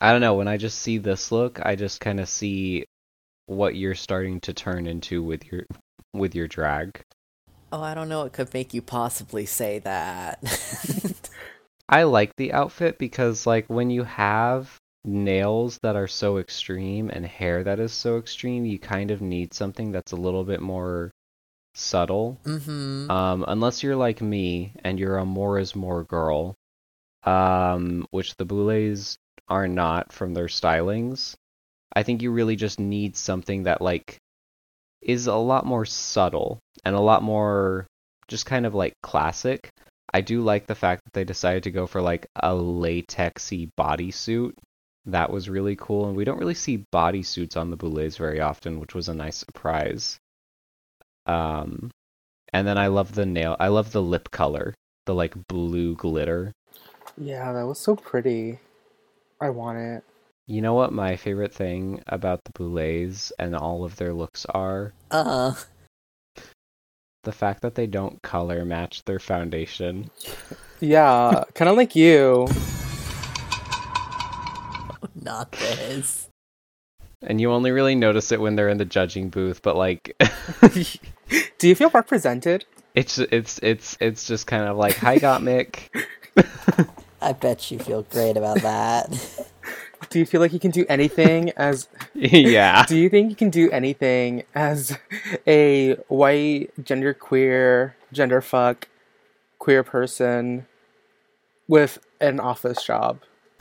I 0.00 0.12
don't 0.12 0.20
know, 0.20 0.34
when 0.34 0.48
I 0.48 0.56
just 0.56 0.78
see 0.78 0.98
this 0.98 1.30
look, 1.30 1.60
I 1.62 1.76
just 1.76 2.00
kind 2.00 2.20
of 2.20 2.28
see 2.28 2.86
what 3.46 3.74
you're 3.74 3.94
starting 3.94 4.40
to 4.40 4.54
turn 4.54 4.86
into 4.86 5.22
with 5.22 5.44
your 5.50 5.64
with 6.12 6.34
your 6.34 6.48
drag. 6.48 7.00
Oh, 7.72 7.82
I 7.82 7.94
don't 7.94 8.08
know 8.08 8.24
what 8.24 8.32
could 8.32 8.52
make 8.52 8.74
you 8.74 8.82
possibly 8.82 9.46
say 9.46 9.78
that. 9.80 10.42
I 11.88 12.04
like 12.04 12.34
the 12.36 12.52
outfit 12.52 12.98
because 12.98 13.46
like 13.46 13.66
when 13.68 13.90
you 13.90 14.04
have 14.04 14.76
nails 15.04 15.78
that 15.82 15.96
are 15.96 16.08
so 16.08 16.38
extreme 16.38 17.10
and 17.10 17.24
hair 17.24 17.64
that 17.64 17.80
is 17.80 17.92
so 17.92 18.18
extreme, 18.18 18.64
you 18.64 18.78
kind 18.78 19.10
of 19.10 19.20
need 19.20 19.54
something 19.54 19.92
that's 19.92 20.12
a 20.12 20.16
little 20.16 20.44
bit 20.44 20.60
more 20.60 21.09
subtle. 21.74 22.38
mm-hmm. 22.44 23.10
Um, 23.10 23.44
unless 23.46 23.82
you're 23.82 23.96
like 23.96 24.20
me 24.20 24.72
and 24.84 24.98
you're 24.98 25.18
a 25.18 25.24
more 25.24 25.58
is 25.58 25.74
more 25.74 26.04
girl, 26.04 26.54
um, 27.24 28.06
which 28.10 28.36
the 28.36 28.44
Boulets 28.44 29.16
are 29.48 29.68
not 29.68 30.12
from 30.12 30.34
their 30.34 30.46
stylings. 30.46 31.36
I 31.94 32.02
think 32.02 32.22
you 32.22 32.30
really 32.30 32.56
just 32.56 32.78
need 32.78 33.16
something 33.16 33.64
that 33.64 33.82
like 33.82 34.18
is 35.02 35.26
a 35.26 35.34
lot 35.34 35.66
more 35.66 35.84
subtle 35.84 36.60
and 36.84 36.94
a 36.94 37.00
lot 37.00 37.22
more 37.22 37.86
just 38.28 38.46
kind 38.46 38.64
of 38.64 38.74
like 38.74 38.94
classic. 39.02 39.70
I 40.12 40.20
do 40.20 40.42
like 40.42 40.66
the 40.66 40.74
fact 40.74 41.04
that 41.04 41.12
they 41.12 41.24
decided 41.24 41.64
to 41.64 41.70
go 41.70 41.86
for 41.86 42.00
like 42.00 42.26
a 42.36 42.50
latexy 42.50 43.70
bodysuit. 43.78 44.52
That 45.06 45.30
was 45.30 45.48
really 45.48 45.76
cool, 45.76 46.06
and 46.06 46.16
we 46.16 46.24
don't 46.24 46.38
really 46.38 46.54
see 46.54 46.84
bodysuits 46.92 47.56
on 47.56 47.70
the 47.70 47.76
Boulets 47.76 48.16
very 48.16 48.40
often, 48.40 48.80
which 48.80 48.94
was 48.94 49.08
a 49.08 49.14
nice 49.14 49.36
surprise. 49.36 50.18
Um, 51.26 51.90
and 52.52 52.66
then 52.66 52.78
I 52.78 52.88
love 52.88 53.14
the 53.14 53.26
nail. 53.26 53.56
I 53.60 53.68
love 53.68 53.92
the 53.92 54.02
lip 54.02 54.30
color, 54.30 54.74
the 55.06 55.14
like 55.14 55.34
blue 55.48 55.94
glitter. 55.96 56.52
Yeah, 57.16 57.52
that 57.52 57.66
was 57.66 57.78
so 57.78 57.96
pretty. 57.96 58.58
I 59.40 59.50
want 59.50 59.78
it. 59.78 60.04
You 60.46 60.62
know 60.62 60.74
what 60.74 60.92
my 60.92 61.16
favorite 61.16 61.54
thing 61.54 62.02
about 62.08 62.40
the 62.44 62.52
Boulets 62.52 63.32
and 63.38 63.54
all 63.54 63.84
of 63.84 63.96
their 63.96 64.12
looks 64.12 64.44
are? 64.46 64.92
Uh, 65.10 65.54
The 67.22 67.32
fact 67.32 67.60
that 67.62 67.74
they 67.74 67.86
don't 67.86 68.20
color 68.22 68.64
match 68.64 69.04
their 69.04 69.18
foundation. 69.18 70.10
Yeah, 70.80 71.44
kind 71.54 71.68
of 71.68 71.76
like 71.76 71.94
you. 71.94 72.48
not 75.14 75.52
this. 75.52 76.29
And 77.22 77.40
you 77.40 77.52
only 77.52 77.70
really 77.70 77.94
notice 77.94 78.32
it 78.32 78.40
when 78.40 78.56
they're 78.56 78.68
in 78.68 78.78
the 78.78 78.84
judging 78.84 79.28
booth, 79.28 79.62
but 79.62 79.76
like 79.76 80.16
Do 81.58 81.68
you 81.68 81.74
feel 81.74 81.90
represented? 81.90 82.64
it's 82.94 83.18
it's 83.18 83.58
it's 83.62 83.96
it's 84.00 84.26
just 84.26 84.46
kind 84.46 84.64
of 84.64 84.76
like, 84.76 84.96
"Hi, 84.96 85.18
Gottmik." 85.18 85.88
I 87.22 87.32
bet 87.34 87.70
you 87.70 87.78
feel 87.78 88.02
great 88.02 88.36
about 88.36 88.62
that. 88.62 89.46
Do 90.08 90.18
you 90.18 90.26
feel 90.26 90.40
like 90.40 90.52
you 90.52 90.58
can 90.58 90.70
do 90.70 90.86
anything 90.88 91.50
as 91.56 91.88
yeah. 92.14 92.84
Do 92.86 92.96
you 92.96 93.08
think 93.08 93.30
you 93.30 93.36
can 93.36 93.50
do 93.50 93.70
anything 93.70 94.44
as 94.54 94.96
a 95.46 95.94
white, 96.08 96.70
gender 96.82 97.12
queer, 97.14 97.94
gender 98.12 98.40
fuck, 98.40 98.88
queer 99.58 99.82
person 99.82 100.66
with 101.68 101.98
an 102.20 102.40
office 102.40 102.82
job? 102.82 103.20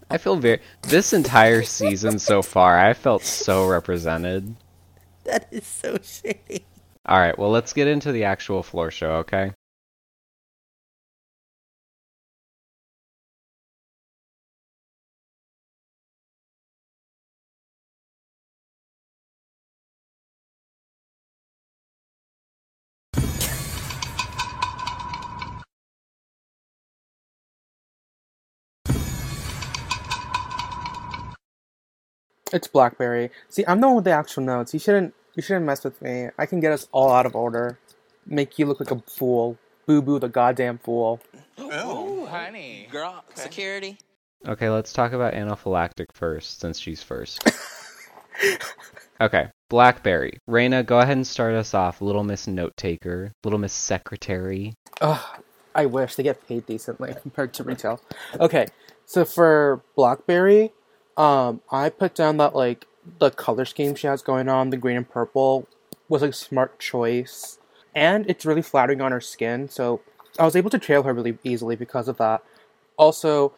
I 0.09 0.17
feel 0.17 0.35
very 0.37 0.61
this 0.81 1.13
entire 1.13 1.63
season 1.63 2.19
so 2.19 2.41
far, 2.41 2.79
I 2.79 2.93
felt 2.93 3.23
so 3.23 3.67
represented. 3.67 4.55
that 5.23 5.47
is 5.51 5.65
so 5.67 5.95
shitty. 5.97 6.63
All 7.05 7.19
right, 7.19 7.37
well, 7.37 7.51
let's 7.51 7.73
get 7.73 7.87
into 7.87 8.11
the 8.11 8.23
actual 8.23 8.63
floor 8.63 8.91
show, 8.91 9.13
okay? 9.17 9.53
It's 32.51 32.67
Blackberry. 32.67 33.29
See, 33.47 33.63
I'm 33.67 33.79
the 33.81 33.87
one 33.87 33.97
with 33.97 34.05
the 34.05 34.11
actual 34.11 34.43
notes. 34.43 34.73
You 34.73 34.79
shouldn't. 34.79 35.13
You 35.35 35.43
shouldn't 35.43 35.65
mess 35.65 35.83
with 35.83 36.01
me. 36.01 36.29
I 36.37 36.45
can 36.45 36.59
get 36.59 36.71
us 36.71 36.87
all 36.91 37.11
out 37.11 37.25
of 37.25 37.35
order. 37.35 37.79
Make 38.25 38.59
you 38.59 38.65
look 38.65 38.79
like 38.79 38.91
a 38.91 38.99
fool. 38.99 39.57
Boo 39.85 40.01
boo, 40.01 40.19
the 40.19 40.27
goddamn 40.27 40.79
fool. 40.79 41.21
Oh, 41.57 42.25
honey. 42.25 42.87
Girl, 42.91 43.23
security. 43.35 43.97
Okay, 44.47 44.69
let's 44.69 44.93
talk 44.93 45.11
about 45.11 45.33
anaphylactic 45.33 46.05
first, 46.13 46.59
since 46.59 46.79
she's 46.79 47.03
first. 47.03 47.43
okay, 49.21 49.49
Blackberry. 49.69 50.37
Reyna, 50.47 50.83
go 50.83 50.99
ahead 50.99 51.17
and 51.17 51.27
start 51.27 51.55
us 51.55 51.73
off. 51.73 52.01
Little 52.01 52.23
Miss 52.23 52.47
Note 52.47 52.75
Taker, 52.77 53.31
Little 53.43 53.59
Miss 53.59 53.73
Secretary. 53.73 54.73
Ugh, 55.01 55.43
I 55.75 55.85
wish 55.85 56.15
they 56.15 56.23
get 56.23 56.47
paid 56.47 56.65
decently 56.65 57.15
compared 57.21 57.53
to 57.55 57.63
retail. 57.63 58.01
Okay, 58.39 58.67
so 59.05 59.25
for 59.25 59.83
Blackberry, 59.95 60.71
um, 61.19 61.61
I 61.71 61.89
put 61.89 62.15
down 62.15 62.37
that 62.37 62.55
like 62.55 62.87
the 63.19 63.29
color 63.29 63.65
scheme 63.65 63.93
she 63.95 64.07
has 64.07 64.21
going 64.23 64.47
on, 64.49 64.69
the 64.71 64.77
green 64.77 64.97
and 64.97 65.09
purple, 65.09 65.67
was 66.07 66.23
a 66.23 66.31
smart 66.33 66.79
choice, 66.79 67.59
and 67.93 68.27
it's 68.29 68.45
really 68.45 68.61
flattering 68.61 69.01
on 69.01 69.11
her 69.11 69.21
skin. 69.21 69.69
So 69.69 70.01
I 70.39 70.45
was 70.45 70.55
able 70.55 70.69
to 70.71 70.79
trail 70.79 71.03
her 71.03 71.13
really 71.13 71.37
easily 71.43 71.75
because 71.75 72.07
of 72.07 72.17
that. 72.17 72.41
Also, 72.97 73.53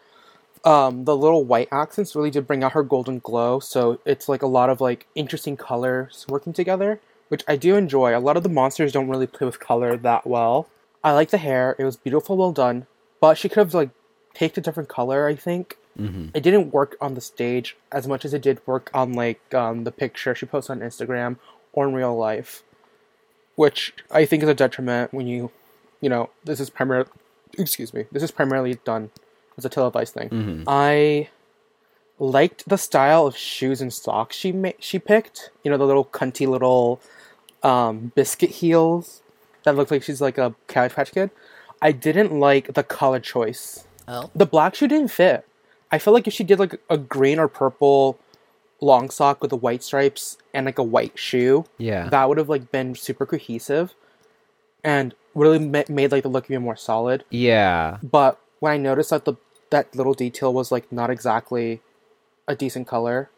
um, 0.65 1.05
the 1.05 1.15
little 1.15 1.45
white 1.45 1.69
accents 1.71 2.15
really 2.15 2.31
did 2.31 2.47
bring 2.47 2.63
out 2.63 2.73
her 2.73 2.83
golden 2.83 3.19
glow. 3.19 3.59
So 3.59 3.99
it's 4.05 4.27
like 4.27 4.41
a 4.41 4.47
lot 4.47 4.69
of 4.69 4.81
like 4.81 5.07
interesting 5.15 5.55
colors 5.57 6.25
working 6.27 6.53
together. 6.53 6.99
which 7.29 7.45
I 7.47 7.55
do 7.55 7.77
enjoy. 7.77 8.15
A 8.15 8.19
lot 8.19 8.35
of 8.35 8.43
the 8.43 8.49
monsters 8.49 8.91
don't 8.91 9.07
really 9.07 9.25
play 9.25 9.45
with 9.45 9.57
color 9.59 9.95
that 9.95 10.27
well. 10.27 10.67
I 11.01 11.13
like 11.13 11.29
the 11.29 11.37
hair; 11.37 11.77
it 11.79 11.85
was 11.85 11.95
beautiful, 11.95 12.35
well 12.35 12.51
done. 12.51 12.87
But 13.21 13.37
she 13.37 13.47
could 13.47 13.59
have 13.59 13.73
like 13.73 13.91
picked 14.35 14.57
a 14.57 14.61
different 14.61 14.89
color. 14.89 15.27
I 15.27 15.35
think 15.35 15.77
hmm 16.07 16.27
it 16.33 16.43
didn't 16.43 16.71
work 16.71 16.95
on 17.01 17.13
the 17.13 17.21
stage 17.21 17.75
as 17.91 18.07
much 18.07 18.23
as 18.25 18.33
it 18.33 18.41
did 18.41 18.61
work 18.65 18.89
on 18.93 19.13
like 19.13 19.41
um, 19.53 19.83
the 19.83 19.91
picture 19.91 20.33
she 20.33 20.45
posts 20.45 20.69
on 20.69 20.79
Instagram 20.79 21.37
or 21.73 21.87
in 21.87 21.93
real 21.93 22.15
life, 22.15 22.63
which 23.55 23.93
I 24.09 24.25
think 24.25 24.41
is 24.43 24.49
a 24.49 24.53
detriment 24.53 25.13
when 25.13 25.27
you, 25.27 25.51
you 25.99 26.09
know, 26.09 26.29
this 26.45 26.59
is 26.59 26.69
primarily, 26.69 27.09
excuse 27.57 27.93
me, 27.93 28.05
this 28.11 28.23
is 28.23 28.31
primarily 28.31 28.75
done 28.85 29.09
as 29.57 29.65
a 29.65 29.69
televised 29.69 30.13
thing. 30.13 30.29
hmm 30.29 30.63
I 30.67 31.29
liked 32.19 32.67
the 32.69 32.77
style 32.77 33.25
of 33.27 33.35
shoes 33.35 33.81
and 33.81 33.91
socks 33.91 34.35
she 34.35 34.51
ma- 34.51 34.79
she 34.79 34.99
picked. 34.99 35.49
You 35.63 35.71
know, 35.71 35.77
the 35.77 35.85
little 35.85 36.05
cunty 36.05 36.47
little 36.47 37.01
um, 37.63 38.11
biscuit 38.15 38.51
heels 38.51 39.21
that 39.63 39.75
look 39.75 39.91
like 39.91 40.03
she's 40.03 40.21
like 40.21 40.37
a 40.37 40.55
Cabbage 40.67 40.93
Patch 40.95 41.11
Kid. 41.11 41.29
I 41.81 41.91
didn't 41.91 42.31
like 42.39 42.73
the 42.73 42.83
color 42.83 43.19
choice. 43.19 43.85
Oh, 44.07 44.29
The 44.35 44.45
black 44.45 44.75
shoe 44.75 44.87
didn't 44.87 45.09
fit. 45.09 45.45
I 45.91 45.97
feel 45.99 46.13
like 46.13 46.27
if 46.27 46.33
she 46.33 46.43
did 46.43 46.59
like 46.59 46.79
a 46.89 46.97
green 46.97 47.37
or 47.39 47.47
purple 47.47 48.17
long 48.79 49.09
sock 49.09 49.41
with 49.41 49.49
the 49.49 49.57
white 49.57 49.83
stripes 49.83 50.37
and 50.53 50.65
like 50.65 50.77
a 50.79 50.83
white 50.83 51.17
shoe, 51.19 51.65
Yeah. 51.77 52.09
that 52.09 52.27
would 52.29 52.37
have 52.37 52.49
like 52.49 52.71
been 52.71 52.95
super 52.95 53.25
cohesive 53.25 53.93
and 54.83 55.13
really 55.35 55.59
ma- 55.59 55.83
made 55.89 56.11
like 56.11 56.23
the 56.23 56.29
look 56.29 56.49
even 56.49 56.63
more 56.63 56.75
solid. 56.75 57.23
yeah. 57.29 57.97
But 58.01 58.39
when 58.59 58.71
I 58.73 58.77
noticed 58.77 59.09
that 59.11 59.25
the 59.25 59.35
that 59.69 59.95
little 59.95 60.13
detail 60.13 60.53
was 60.53 60.71
like 60.71 60.91
not 60.91 61.09
exactly 61.09 61.81
a 62.47 62.55
decent 62.55 62.87
color, 62.87 63.29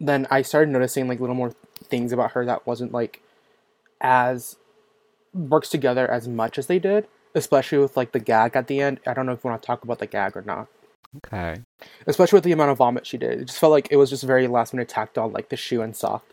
then 0.00 0.26
I 0.30 0.42
started 0.42 0.70
noticing 0.72 1.06
like 1.08 1.20
little 1.20 1.36
more 1.36 1.52
things 1.84 2.12
about 2.12 2.32
her 2.32 2.44
that 2.46 2.66
wasn't 2.66 2.92
like 2.92 3.22
as 4.00 4.56
works 5.32 5.68
together 5.68 6.10
as 6.10 6.26
much 6.26 6.58
as 6.58 6.66
they 6.66 6.78
did, 6.78 7.06
especially 7.34 7.78
with 7.78 7.96
like 7.96 8.12
the 8.12 8.18
gag 8.18 8.56
at 8.56 8.66
the 8.66 8.80
end. 8.80 9.00
I 9.06 9.14
don't 9.14 9.26
know 9.26 9.32
if 9.32 9.44
you 9.44 9.50
want 9.50 9.62
to 9.62 9.66
talk 9.66 9.84
about 9.84 9.98
the 9.98 10.06
gag 10.06 10.36
or 10.36 10.42
not. 10.42 10.66
Okay. 11.18 11.56
Especially 12.06 12.36
with 12.36 12.44
the 12.44 12.52
amount 12.52 12.70
of 12.70 12.78
vomit 12.78 13.06
she 13.06 13.18
did. 13.18 13.40
It 13.40 13.44
just 13.46 13.58
felt 13.58 13.72
like 13.72 13.88
it 13.90 13.96
was 13.96 14.10
just 14.10 14.24
very 14.24 14.46
last 14.46 14.74
minute 14.74 14.88
tacked 14.88 15.18
on 15.18 15.32
like 15.32 15.48
the 15.48 15.56
shoe 15.56 15.82
and 15.82 15.96
sock. 15.96 16.24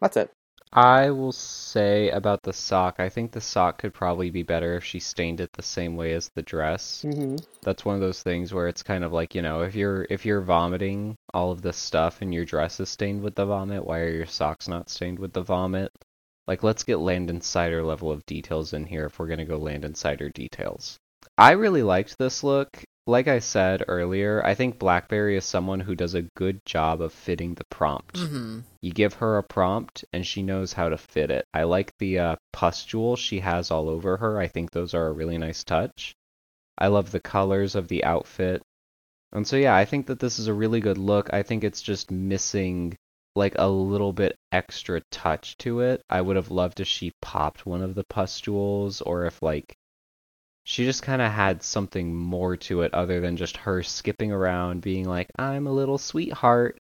That's 0.00 0.16
it. 0.16 0.30
I 0.72 1.10
will 1.10 1.32
say 1.32 2.10
about 2.10 2.42
the 2.44 2.52
sock, 2.52 3.00
I 3.00 3.08
think 3.08 3.32
the 3.32 3.40
sock 3.40 3.78
could 3.78 3.92
probably 3.92 4.30
be 4.30 4.44
better 4.44 4.76
if 4.76 4.84
she 4.84 5.00
stained 5.00 5.40
it 5.40 5.50
the 5.52 5.62
same 5.62 5.96
way 5.96 6.12
as 6.12 6.30
the 6.36 6.42
dress. 6.42 7.02
hmm 7.02 7.36
That's 7.62 7.84
one 7.84 7.96
of 7.96 8.00
those 8.00 8.22
things 8.22 8.54
where 8.54 8.68
it's 8.68 8.84
kind 8.84 9.02
of 9.02 9.12
like, 9.12 9.34
you 9.34 9.42
know, 9.42 9.62
if 9.62 9.74
you're 9.74 10.06
if 10.10 10.24
you're 10.24 10.42
vomiting 10.42 11.16
all 11.34 11.50
of 11.50 11.62
this 11.62 11.76
stuff 11.76 12.22
and 12.22 12.32
your 12.32 12.44
dress 12.44 12.78
is 12.78 12.88
stained 12.88 13.22
with 13.22 13.34
the 13.34 13.46
vomit, 13.46 13.84
why 13.84 13.98
are 14.00 14.10
your 14.10 14.26
socks 14.26 14.68
not 14.68 14.88
stained 14.88 15.18
with 15.18 15.32
the 15.32 15.42
vomit? 15.42 15.90
Like 16.46 16.62
let's 16.62 16.84
get 16.84 16.98
land 16.98 17.30
insider 17.30 17.82
level 17.82 18.12
of 18.12 18.24
details 18.26 18.72
in 18.72 18.86
here 18.86 19.06
if 19.06 19.18
we're 19.18 19.26
going 19.26 19.38
to 19.40 19.44
go 19.44 19.56
land 19.58 19.84
insider 19.84 20.28
details. 20.28 20.98
I 21.36 21.52
really 21.52 21.82
liked 21.82 22.16
this 22.18 22.44
look. 22.44 22.84
Like 23.10 23.26
I 23.26 23.40
said 23.40 23.82
earlier, 23.88 24.40
I 24.46 24.54
think 24.54 24.78
Blackberry 24.78 25.36
is 25.36 25.44
someone 25.44 25.80
who 25.80 25.96
does 25.96 26.14
a 26.14 26.22
good 26.36 26.64
job 26.64 27.02
of 27.02 27.12
fitting 27.12 27.54
the 27.54 27.64
prompt. 27.64 28.16
hmm 28.16 28.60
You 28.80 28.92
give 28.92 29.14
her 29.14 29.36
a 29.36 29.42
prompt 29.42 30.04
and 30.12 30.24
she 30.24 30.44
knows 30.44 30.74
how 30.74 30.88
to 30.88 30.96
fit 30.96 31.28
it. 31.28 31.44
I 31.52 31.64
like 31.64 31.92
the 31.98 32.20
uh, 32.20 32.36
pustules 32.52 33.18
she 33.18 33.40
has 33.40 33.72
all 33.72 33.88
over 33.88 34.18
her. 34.18 34.38
I 34.38 34.46
think 34.46 34.70
those 34.70 34.94
are 34.94 35.08
a 35.08 35.12
really 35.12 35.38
nice 35.38 35.64
touch. 35.64 36.14
I 36.78 36.86
love 36.86 37.10
the 37.10 37.18
colors 37.18 37.74
of 37.74 37.88
the 37.88 38.04
outfit. 38.04 38.62
And 39.32 39.44
so, 39.44 39.56
yeah, 39.56 39.74
I 39.74 39.86
think 39.86 40.06
that 40.06 40.20
this 40.20 40.38
is 40.38 40.46
a 40.46 40.54
really 40.54 40.78
good 40.78 40.96
look. 40.96 41.32
I 41.32 41.42
think 41.42 41.64
it's 41.64 41.82
just 41.82 42.12
missing 42.12 42.96
like 43.34 43.56
a 43.58 43.68
little 43.68 44.12
bit 44.12 44.36
extra 44.52 45.02
touch 45.10 45.58
to 45.58 45.80
it. 45.80 46.00
I 46.08 46.20
would 46.20 46.36
have 46.36 46.52
loved 46.52 46.78
if 46.78 46.86
she 46.86 47.10
popped 47.20 47.66
one 47.66 47.82
of 47.82 47.96
the 47.96 48.04
pustules 48.04 49.00
or 49.00 49.26
if 49.26 49.42
like 49.42 49.74
she 50.64 50.84
just 50.84 51.02
kind 51.02 51.22
of 51.22 51.32
had 51.32 51.62
something 51.62 52.14
more 52.14 52.56
to 52.56 52.82
it 52.82 52.94
other 52.94 53.20
than 53.20 53.36
just 53.36 53.56
her 53.58 53.82
skipping 53.82 54.32
around 54.32 54.82
being 54.82 55.08
like, 55.08 55.28
I'm 55.38 55.66
a 55.66 55.72
little 55.72 55.98
sweetheart. 55.98 56.78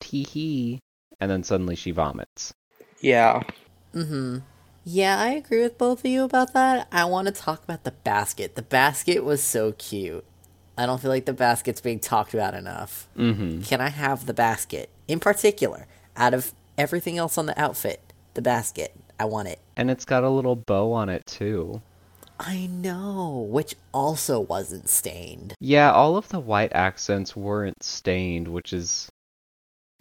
Tee 0.00 0.24
hee 0.24 0.80
and 1.20 1.30
then 1.30 1.44
suddenly 1.44 1.76
she 1.76 1.92
vomits. 1.92 2.52
Yeah. 3.00 3.42
mm-hmm 3.94 4.38
Yeah, 4.84 5.20
I 5.20 5.30
agree 5.30 5.62
with 5.62 5.78
both 5.78 6.00
of 6.00 6.10
you 6.10 6.24
about 6.24 6.52
that. 6.52 6.88
I 6.90 7.04
want 7.04 7.28
to 7.28 7.32
talk 7.32 7.62
about 7.62 7.84
the 7.84 7.92
basket. 7.92 8.56
The 8.56 8.62
basket 8.62 9.24
was 9.24 9.42
so 9.42 9.72
cute. 9.72 10.24
I 10.76 10.86
don't 10.86 11.00
feel 11.00 11.10
like 11.10 11.26
the 11.26 11.32
basket's 11.32 11.80
being 11.80 12.00
talked 12.00 12.34
about 12.34 12.54
enough. 12.54 13.06
Mm-hmm. 13.16 13.60
Can 13.62 13.80
I 13.80 13.90
have 13.90 14.26
the 14.26 14.34
basket? 14.34 14.90
In 15.06 15.20
particular, 15.20 15.86
out 16.16 16.34
of 16.34 16.52
everything 16.76 17.18
else 17.18 17.38
on 17.38 17.46
the 17.46 17.60
outfit, 17.60 18.12
the 18.34 18.42
basket. 18.42 18.92
I 19.20 19.26
want 19.26 19.46
it. 19.46 19.60
And 19.76 19.90
it's 19.90 20.04
got 20.04 20.24
a 20.24 20.28
little 20.28 20.56
bow 20.56 20.92
on 20.92 21.08
it 21.08 21.24
too. 21.26 21.82
I 22.44 22.66
know, 22.66 23.46
which 23.48 23.76
also 23.94 24.40
wasn't 24.40 24.88
stained. 24.88 25.54
Yeah, 25.60 25.92
all 25.92 26.16
of 26.16 26.28
the 26.28 26.40
white 26.40 26.72
accents 26.72 27.36
weren't 27.36 27.84
stained, 27.84 28.48
which 28.48 28.72
is 28.72 29.08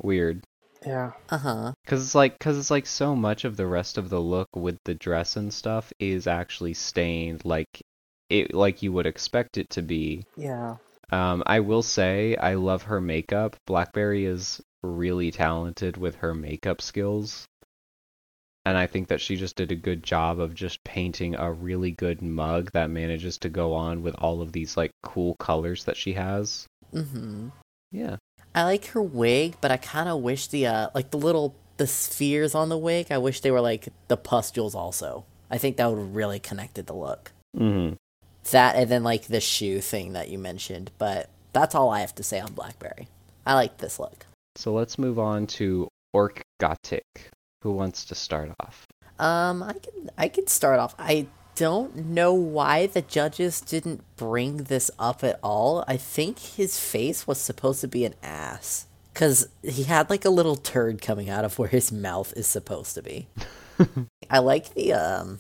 weird. 0.02 0.44
Yeah. 0.84 1.12
Uh 1.30 1.38
huh. 1.38 1.74
Cause 1.86 2.04
it's 2.04 2.16
like, 2.16 2.40
cause 2.40 2.58
it's 2.58 2.72
like 2.72 2.88
so 2.88 3.16
much 3.16 3.46
of 3.46 3.58
the 3.58 3.68
rest 3.68 4.00
of 4.00 4.10
the 4.10 4.20
look 4.20 4.50
with 4.56 4.80
the 4.86 4.96
dress 4.96 5.36
and 5.36 5.54
stuff 5.54 5.94
is 6.00 6.26
actually 6.26 6.74
stained, 6.74 7.46
like 7.46 7.84
it, 8.30 8.56
like 8.56 8.82
you 8.82 8.92
would 8.92 9.06
expect 9.06 9.60
it 9.60 9.70
to 9.72 9.84
be. 9.84 10.26
Yeah. 10.36 10.78
Um, 11.12 11.44
I 11.46 11.60
will 11.60 11.84
say 11.84 12.36
I 12.38 12.56
love 12.56 12.84
her 12.84 13.00
makeup. 13.00 13.56
Blackberry 13.68 14.26
is 14.26 14.60
really 14.82 15.30
talented 15.30 15.98
with 15.98 16.16
her 16.16 16.34
makeup 16.34 16.82
skills. 16.82 17.46
And 18.66 18.78
I 18.78 18.86
think 18.86 19.08
that 19.08 19.22
she 19.22 19.38
just 19.38 19.56
did 19.56 19.72
a 19.72 19.76
good 19.76 20.04
job 20.04 20.40
of 20.40 20.54
just 20.54 20.84
painting 20.84 21.36
a 21.36 21.52
really 21.52 21.92
good 21.92 22.22
mug 22.22 22.72
that 22.74 22.92
manages 22.92 23.38
to 23.40 23.50
go 23.50 23.74
on 23.74 24.04
with 24.04 24.16
all 24.20 24.42
of 24.42 24.52
these 24.52 24.78
like 24.78 24.92
cool 25.02 25.36
colors 25.36 25.86
that 25.86 25.98
she 25.98 26.14
has. 26.14 26.68
Mm-hmm. 26.94 27.50
Yeah. 27.92 28.18
I 28.54 28.64
like 28.64 28.86
her 28.88 29.02
wig, 29.02 29.56
but 29.62 29.72
I 29.72 29.78
kind 29.78 30.10
of 30.10 30.22
wish 30.22 30.48
the 30.48 30.68
uh, 30.68 30.90
like 30.94 31.12
the 31.12 31.18
little 31.18 31.56
the 31.78 31.88
spheres 31.88 32.54
on 32.54 32.70
the 32.70 32.78
wig. 32.78 33.08
I 33.10 33.18
wish 33.18 33.40
they 33.40 33.52
were 33.52 33.62
like 33.62 33.88
the 34.08 34.18
pustules 34.18 34.76
also. 34.76 35.26
I 35.50 35.58
think 35.58 35.78
that 35.78 35.92
would 35.92 36.16
really 36.16 36.40
connected 36.40 36.86
the 36.86 36.94
look. 36.94 37.32
hmm 37.58 37.94
That 38.52 38.76
and 38.76 38.90
then 38.90 39.04
like 39.04 39.24
the 39.24 39.42
shoe 39.42 39.82
thing 39.82 40.14
that 40.14 40.30
you 40.30 40.38
mentioned. 40.38 40.92
But 40.98 41.30
that's 41.54 41.74
all 41.74 41.90
I 41.90 42.02
have 42.02 42.16
to 42.16 42.24
say 42.24 42.40
on 42.40 42.54
BlackBerry. 42.54 43.08
I 43.46 43.56
like 43.56 43.78
this 43.78 44.00
look. 44.00 44.26
So 44.56 44.74
let's 44.74 45.00
move 45.00 45.18
on 45.18 45.48
to 45.48 45.88
Orc 46.14 46.42
Gothic. 46.60 47.32
Who 47.62 47.72
wants 47.72 48.06
to 48.06 48.16
start 48.16 48.52
off? 48.60 48.88
Um, 49.20 49.64
I 49.64 49.74
can 49.74 50.10
I 50.18 50.28
can 50.28 50.48
start 50.48 50.80
off. 50.80 50.96
I 50.98 51.28
don't 51.56 51.96
know 51.96 52.34
why 52.34 52.88
the 52.88 53.02
judges 53.02 53.62
didn't 53.62 54.04
bring 54.18 54.64
this 54.64 54.90
up 54.98 55.24
at 55.24 55.40
all. 55.44 55.84
I 55.88 55.98
think 55.98 56.40
his 56.40 56.80
face 56.80 57.28
was 57.28 57.40
supposed 57.40 57.82
to 57.82 57.88
be 57.88 58.04
an 58.06 58.16
ass 58.24 58.88
because 59.14 59.48
he 59.64 59.84
had 59.84 60.10
like 60.10 60.26
a 60.26 60.30
little 60.30 60.56
turd 60.56 61.02
coming 61.02 61.30
out 61.30 61.46
of 61.46 61.60
where 61.60 61.70
his 61.70 61.92
mouth 61.92 62.34
is 62.36 62.48
supposed 62.48 62.96
to 62.96 63.04
be. 63.04 63.28
I 64.30 64.40
like 64.40 64.74
the 64.74 64.94
um, 64.94 65.40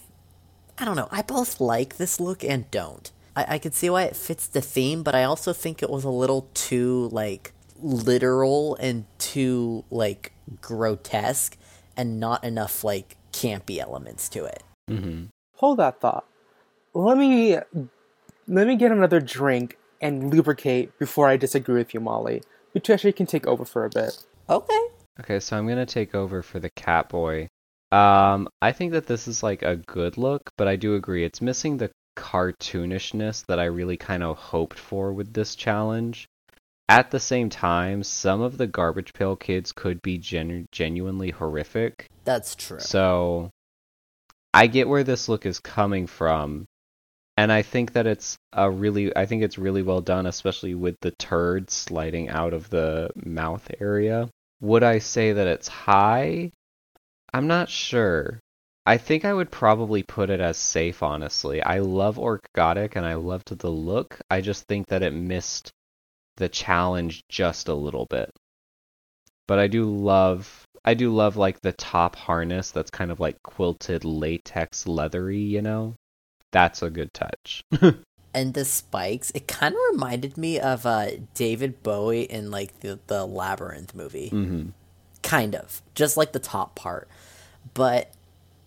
I 0.77 0.85
don't 0.85 0.95
know. 0.95 1.07
I 1.11 1.21
both 1.23 1.59
like 1.59 1.97
this 1.97 2.19
look 2.19 2.43
and 2.43 2.69
don't. 2.69 3.11
I, 3.35 3.55
I 3.55 3.57
could 3.57 3.73
see 3.73 3.89
why 3.89 4.03
it 4.03 4.15
fits 4.15 4.45
the 4.47 4.61
theme, 4.61 5.03
but 5.03 5.15
I 5.15 5.23
also 5.23 5.53
think 5.53 5.81
it 5.81 5.89
was 5.89 6.03
a 6.03 6.09
little 6.09 6.49
too 6.53 7.09
like 7.11 7.53
literal 7.81 8.75
and 8.75 9.05
too 9.17 9.85
like 9.89 10.33
grotesque 10.61 11.57
and 12.01 12.19
not 12.19 12.43
enough 12.43 12.83
like 12.83 13.15
campy 13.31 13.77
elements 13.77 14.27
to 14.27 14.43
it. 14.43 14.63
hmm 14.89 15.25
Hold 15.57 15.77
that 15.77 16.01
thought. 16.01 16.25
Let 16.95 17.15
me 17.15 17.57
let 18.47 18.65
me 18.67 18.75
get 18.75 18.91
another 18.91 19.19
drink 19.19 19.77
and 20.01 20.33
lubricate 20.33 20.97
before 20.97 21.27
I 21.27 21.37
disagree 21.37 21.75
with 21.75 21.93
you, 21.93 21.99
Maulie. 21.99 22.41
You 22.73 22.81
two 22.81 22.93
actually 22.93 23.13
can 23.13 23.27
take 23.27 23.45
over 23.45 23.63
for 23.65 23.85
a 23.85 23.89
bit. 23.89 24.17
Okay. 24.49 24.87
Okay, 25.19 25.39
so 25.39 25.55
I'm 25.55 25.67
gonna 25.67 25.85
take 25.85 26.15
over 26.15 26.41
for 26.41 26.59
the 26.59 26.71
cat 26.71 27.07
boy. 27.07 27.47
Um, 27.91 28.49
I 28.63 28.71
think 28.71 28.93
that 28.93 29.05
this 29.05 29.27
is 29.27 29.43
like 29.43 29.61
a 29.61 29.75
good 29.75 30.17
look, 30.17 30.41
but 30.57 30.67
I 30.67 30.77
do 30.77 30.95
agree 30.95 31.23
it's 31.23 31.41
missing 31.41 31.77
the 31.77 31.91
cartoonishness 32.17 33.45
that 33.45 33.59
I 33.59 33.65
really 33.65 33.97
kind 33.97 34.23
of 34.23 34.37
hoped 34.37 34.79
for 34.79 35.13
with 35.13 35.33
this 35.33 35.53
challenge. 35.55 36.25
At 36.91 37.09
the 37.09 37.21
same 37.21 37.49
time, 37.49 38.03
some 38.03 38.41
of 38.41 38.57
the 38.57 38.67
Garbage 38.67 39.13
Pail 39.13 39.37
Kids 39.37 39.71
could 39.71 40.01
be 40.01 40.17
genu- 40.17 40.65
genuinely 40.73 41.29
horrific. 41.29 42.09
That's 42.25 42.53
true. 42.53 42.81
So 42.81 43.49
I 44.53 44.67
get 44.67 44.89
where 44.89 45.05
this 45.05 45.29
look 45.29 45.45
is 45.45 45.57
coming 45.57 46.05
from. 46.05 46.65
And 47.37 47.49
I 47.49 47.61
think 47.61 47.93
that 47.93 48.07
it's 48.07 48.35
a 48.51 48.69
really 48.69 49.15
I 49.15 49.25
think 49.25 49.41
it's 49.41 49.57
really 49.57 49.83
well 49.83 50.01
done, 50.01 50.25
especially 50.25 50.75
with 50.75 50.97
the 50.99 51.11
turd 51.11 51.71
sliding 51.71 52.27
out 52.27 52.53
of 52.53 52.69
the 52.69 53.09
mouth 53.15 53.71
area. 53.79 54.29
Would 54.59 54.83
I 54.83 54.99
say 54.99 55.31
that 55.31 55.47
it's 55.47 55.69
high? 55.69 56.51
I'm 57.33 57.47
not 57.47 57.69
sure. 57.69 58.41
I 58.85 58.97
think 58.97 59.23
I 59.23 59.33
would 59.33 59.49
probably 59.49 60.03
put 60.03 60.29
it 60.29 60.41
as 60.41 60.57
safe, 60.57 61.01
honestly. 61.01 61.63
I 61.63 61.79
love 61.79 62.17
Orkgotik 62.17 62.97
and 62.97 63.05
I 63.05 63.13
loved 63.13 63.57
the 63.57 63.71
look. 63.71 64.19
I 64.29 64.41
just 64.41 64.67
think 64.67 64.87
that 64.87 65.03
it 65.03 65.13
missed 65.13 65.71
the 66.41 66.49
challenge 66.49 67.23
just 67.29 67.67
a 67.67 67.73
little 67.75 68.07
bit. 68.07 68.31
But 69.47 69.59
I 69.59 69.67
do 69.67 69.85
love 69.85 70.65
I 70.83 70.95
do 70.95 71.13
love 71.13 71.37
like 71.37 71.61
the 71.61 71.71
top 71.71 72.15
harness 72.15 72.71
that's 72.71 72.89
kind 72.89 73.11
of 73.11 73.19
like 73.19 73.37
quilted 73.43 74.03
latex 74.03 74.87
leathery, 74.87 75.37
you 75.37 75.61
know? 75.61 75.93
That's 76.51 76.81
a 76.81 76.89
good 76.89 77.13
touch. 77.13 77.61
and 78.33 78.55
the 78.55 78.65
spikes, 78.65 79.31
it 79.35 79.47
kind 79.47 79.75
of 79.75 79.79
reminded 79.91 80.35
me 80.35 80.59
of 80.59 80.87
uh, 80.87 81.11
David 81.35 81.83
Bowie 81.83 82.23
in 82.23 82.49
like 82.49 82.79
the, 82.79 82.97
the 83.05 83.23
Labyrinth 83.23 83.93
movie. 83.93 84.29
hmm 84.29 84.69
Kind 85.21 85.53
of. 85.53 85.83
Just 85.93 86.17
like 86.17 86.31
the 86.31 86.39
top 86.39 86.73
part. 86.73 87.07
But 87.75 88.11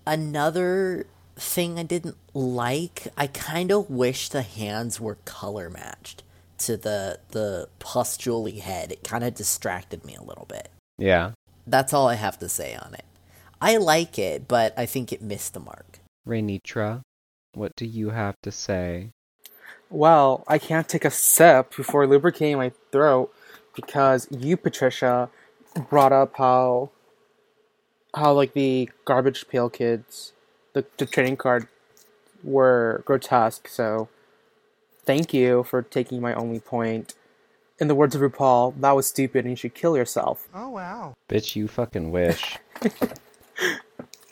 another 0.06 1.06
thing 1.34 1.80
I 1.80 1.82
didn't 1.82 2.16
like, 2.32 3.08
I 3.18 3.26
kind 3.26 3.72
of 3.72 3.90
wish 3.90 4.28
the 4.28 4.42
hands 4.42 5.00
were 5.00 5.18
color 5.24 5.68
matched 5.68 6.22
to 6.66 6.76
the 6.76 7.18
the 7.30 7.68
pustulely 7.78 8.58
head. 8.58 8.92
It 8.92 9.04
kind 9.04 9.24
of 9.24 9.34
distracted 9.34 10.04
me 10.04 10.14
a 10.14 10.22
little 10.22 10.46
bit. 10.46 10.68
Yeah. 10.98 11.32
That's 11.66 11.92
all 11.92 12.08
I 12.08 12.14
have 12.14 12.38
to 12.40 12.48
say 12.48 12.74
on 12.74 12.94
it. 12.94 13.04
I 13.60 13.78
like 13.78 14.18
it, 14.18 14.46
but 14.46 14.74
I 14.78 14.86
think 14.86 15.12
it 15.12 15.22
missed 15.22 15.54
the 15.54 15.60
mark. 15.60 16.00
Reyna 16.26 16.58
Terror, 16.58 17.02
what 17.54 17.72
do 17.76 17.86
you 17.86 18.10
have 18.10 18.34
to 18.42 18.50
say? 18.50 19.10
Well, 19.90 20.44
I 20.48 20.58
can't 20.58 20.88
take 20.88 21.04
a 21.04 21.10
sip 21.10 21.76
before 21.76 22.06
lubricating 22.06 22.56
my 22.56 22.72
throat 22.90 23.32
because 23.74 24.28
you, 24.30 24.56
Putricia, 24.56 25.28
brought 25.88 26.12
up 26.12 26.36
how 26.36 26.90
how 28.14 28.32
like 28.32 28.52
the 28.54 28.90
garbage 29.04 29.46
pail 29.48 29.70
kids, 29.70 30.32
the 30.72 30.84
the 30.98 31.06
trading 31.06 31.36
card 31.36 31.68
were 32.42 33.02
grotesque. 33.06 33.68
So, 33.68 34.08
thank 35.06 35.32
you 35.34 35.62
for 35.64 35.82
taking 35.82 36.20
my 36.20 36.34
only 36.34 36.60
point. 36.60 37.14
In 37.80 37.88
the 37.88 37.94
words 37.94 38.14
of 38.14 38.20
RuPaul, 38.20 38.80
that 38.80 38.92
was 38.94 39.06
stupid 39.06 39.44
and 39.44 39.50
you 39.50 39.56
should 39.56 39.74
kill 39.74 39.96
yourself. 39.96 40.48
Oh, 40.54 40.68
wow. 40.68 41.14
Bitch, 41.28 41.56
you 41.56 41.66
fucking 41.66 42.10
wish. 42.12 42.56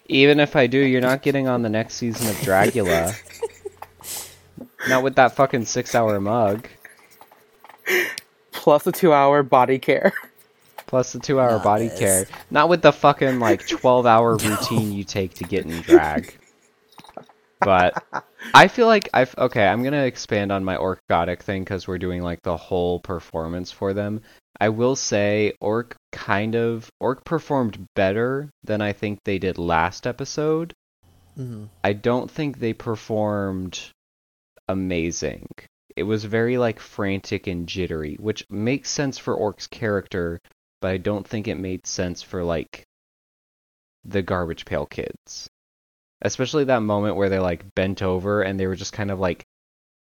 Even 0.07 0.39
if 0.41 0.55
I 0.57 0.67
do, 0.67 0.79
you're 0.79 1.01
not 1.01 1.23
getting 1.23 1.49
on 1.49 1.63
the 1.63 1.69
next 1.69 1.95
season 1.95 2.29
of 2.29 2.37
Dragula. 2.37 3.15
not 4.89 5.03
with 5.03 5.17
that 5.17 5.35
fucking 5.35 5.65
six 5.65 5.95
hour 5.95 6.21
mug. 6.21 6.69
Plus 8.53 8.87
a 8.87 8.93
two 8.93 9.13
hour 9.13 9.43
body 9.43 9.79
care. 9.79 10.13
Plus 10.87 11.13
the 11.13 11.19
two 11.21 11.41
hour 11.41 11.53
Not 11.53 11.65
body 11.65 11.89
this. 11.89 11.99
care. 11.99 12.27
Not 12.51 12.69
with 12.69 12.83
the 12.83 12.93
fucking 12.93 13.39
like 13.41 13.67
12 13.67 14.07
hour 14.07 14.37
routine 14.37 14.93
you 14.93 15.05
take 15.05 15.35
to 15.35 15.45
get 15.45 15.65
in 15.65 15.81
drag. 15.81 16.37
But 17.63 17.97
I 18.55 18.69
feel 18.69 18.87
like 18.87 19.09
I've 19.15 19.35
okay. 19.39 19.67
I'm 19.67 19.83
gonna 19.83 20.05
expand 20.05 20.53
on 20.53 20.65
my 20.65 20.77
Orkgotik 20.77 21.43
thing 21.43 21.63
because 21.65 21.87
we're 21.89 21.99
doing 21.99 22.23
like 22.23 22.43
the 22.43 22.57
whole 22.57 23.01
performance 23.01 23.71
for 23.73 23.95
them. 23.95 24.23
I 24.61 24.69
will 24.71 24.97
say 24.97 25.55
orc 25.61 25.97
kind 26.13 26.55
of 26.55 26.91
orc 27.01 27.25
performed 27.25 27.87
better 27.95 28.51
than 28.65 28.81
I 28.81 28.93
think 28.93 29.21
they 29.25 29.39
did 29.39 29.59
last 29.59 30.07
episode. 30.07 30.75
hmm 31.37 31.65
I 31.85 31.93
don't 31.93 32.31
think 32.31 32.59
they 32.59 32.73
performed 32.73 33.93
amazing. 34.69 35.47
It 35.97 36.05
was 36.05 36.25
very 36.25 36.59
like 36.59 36.81
frantic 36.81 37.47
and 37.47 37.69
jittery, 37.69 38.17
which 38.17 38.45
makes 38.51 38.91
sense 38.91 39.19
for 39.19 39.35
Orc's 39.35 39.67
character, 39.69 40.41
but 40.81 40.91
I 40.91 40.97
don't 40.99 41.27
think 41.27 41.49
it 41.49 41.57
made 41.57 41.87
sense 41.87 42.23
for 42.23 42.43
like 42.45 42.85
the 44.05 44.23
garbage 44.23 44.65
pail 44.65 44.87
kids. 44.87 45.49
Especially 46.23 46.65
that 46.65 46.83
moment 46.83 47.17
where 47.17 47.29
they 47.29 47.39
like 47.39 47.75
bent 47.75 48.03
over 48.03 48.43
and 48.43 48.59
they 48.59 48.67
were 48.67 48.77
just 48.77 48.93
kind 48.93 49.11
of 49.11 49.19
like 49.19 49.45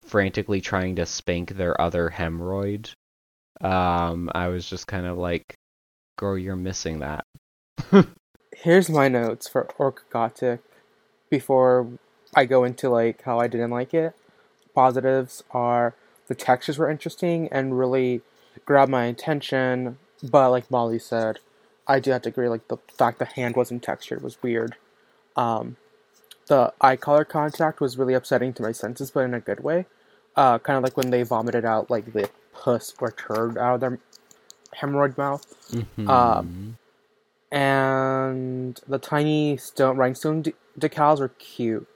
frantically 0.06 0.62
trying 0.62 0.98
to 0.98 1.06
spank 1.06 1.56
their 1.56 1.80
other 1.80 2.10
hemorrhoid. 2.10 2.92
Um, 3.62 4.30
I 4.34 4.50
was 4.50 4.70
just 4.70 4.88
kind 4.88 5.06
of 5.06 5.18
like, 5.18 5.56
girl, 6.18 6.38
you're 6.38 6.56
missing 6.56 7.00
that. 7.00 7.26
Here's 8.54 8.90
my 8.90 9.08
notes 9.08 9.48
for 9.48 9.70
Orkgotik 9.80 10.60
before 11.30 11.88
I 12.36 12.46
go 12.46 12.64
into 12.64 12.90
like 12.90 13.22
how 13.24 13.40
I 13.40 13.48
didn't 13.48 13.72
like 13.72 13.94
it. 13.94 14.14
Positives 14.76 15.44
are 15.52 15.96
the 16.28 16.36
textures 16.36 16.78
were 16.78 16.90
interesting 16.90 17.48
and 17.52 17.78
really 17.78 18.22
grabbed 18.66 18.92
my 18.92 19.06
attention, 19.06 19.98
but 20.24 20.52
like 20.52 20.70
Maulie 20.70 21.02
said, 21.02 21.40
I 21.88 22.00
do 22.00 22.12
have 22.12 22.22
to 22.24 22.30
agree 22.30 22.50
like 22.50 22.68
the 22.68 22.78
fact 22.98 23.20
the 23.20 23.26
hand 23.26 23.56
wasn't 23.56 23.84
textured 23.84 24.22
was 24.22 24.42
weird. 24.44 24.76
Um, 25.36 25.78
the 26.50 26.74
eye 26.82 26.98
color 26.98 27.26
contact 27.26 27.82
was 27.82 27.98
really 27.98 28.16
upsetting 28.16 28.54
to 28.56 28.64
my 28.64 28.74
senses, 28.74 29.12
but 29.12 29.22
in 29.22 29.36
a 29.36 29.42
good 29.42 29.62
way. 29.62 29.88
Uh, 30.38 30.60
kind 30.60 30.78
of 30.78 30.84
like 30.84 30.98
when 30.98 31.12
they 31.12 31.24
vomited 31.24 31.66
out 31.66 31.92
like 31.92 32.14
the 32.14 32.30
pus 32.54 32.96
or 33.02 33.12
turd 33.12 33.58
out 33.58 33.76
of 33.76 33.82
their 33.82 34.00
hemorrhoid 34.82 35.18
mouth 35.18 35.48
Um, 36.08 36.78
and 37.52 38.82
the 38.88 39.00
tiny 39.00 39.58
stone 39.58 39.98
rhinestone 39.98 40.44
de- 40.44 40.54
decals 40.80 41.20
were 41.22 41.30
cute. 41.30 41.88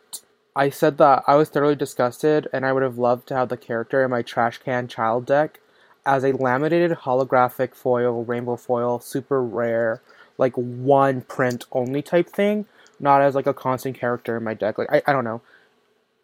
I 0.56 0.70
said 0.72 0.98
that 1.00 1.24
I 1.28 1.36
was 1.36 1.50
thoroughly 1.50 1.76
disgusted, 1.76 2.50
and 2.54 2.66
I 2.66 2.74
would 2.74 2.84
have 2.84 2.98
loved 3.00 3.28
to 3.30 3.36
have 3.36 3.50
the 3.50 3.58
character 3.58 4.04
in 4.04 4.12
my 4.12 4.24
trash 4.24 4.60
can 4.60 4.88
child 4.90 5.26
deck 5.28 5.60
as 6.06 6.24
a 6.26 6.34
laminated 6.34 6.92
holographic 7.00 7.76
foil, 7.76 8.26
rainbow 8.26 8.58
foil, 8.58 9.00
super 9.00 9.44
rare, 9.44 10.02
like 10.38 10.54
one 10.56 11.22
print 11.22 11.66
only 11.74 12.04
type 12.04 12.30
thing, 12.30 12.66
not 13.00 13.22
as 13.22 13.36
like 13.36 13.48
a 13.48 13.54
constant 13.54 13.98
character 13.98 14.38
in 14.38 14.44
my 14.44 14.54
deck. 14.54 14.78
Like 14.78 14.92
I, 14.92 15.02
I 15.08 15.14
don't 15.14 15.24
know. 15.24 15.42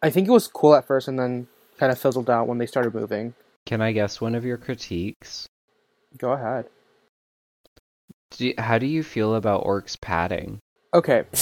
I 0.01 0.09
think 0.09 0.27
it 0.27 0.31
was 0.31 0.47
cool 0.47 0.75
at 0.75 0.87
first, 0.87 1.07
and 1.07 1.19
then 1.19 1.47
kind 1.77 1.91
of 1.91 1.99
fizzled 1.99 2.29
out 2.29 2.47
when 2.47 2.57
they 2.57 2.65
started 2.65 2.93
moving. 2.93 3.33
Can 3.65 3.81
I 3.81 3.91
guess 3.91 4.21
one 4.21 4.35
of 4.35 4.45
your 4.45 4.57
critiques? 4.57 5.47
Go 6.17 6.31
ahead. 6.31 6.65
Do 8.31 8.47
you, 8.47 8.53
how 8.57 8.77
do 8.77 8.85
you 8.85 9.03
feel 9.03 9.35
about 9.35 9.65
Orc's 9.65 9.95
padding? 9.95 10.59
Okay. 10.93 11.25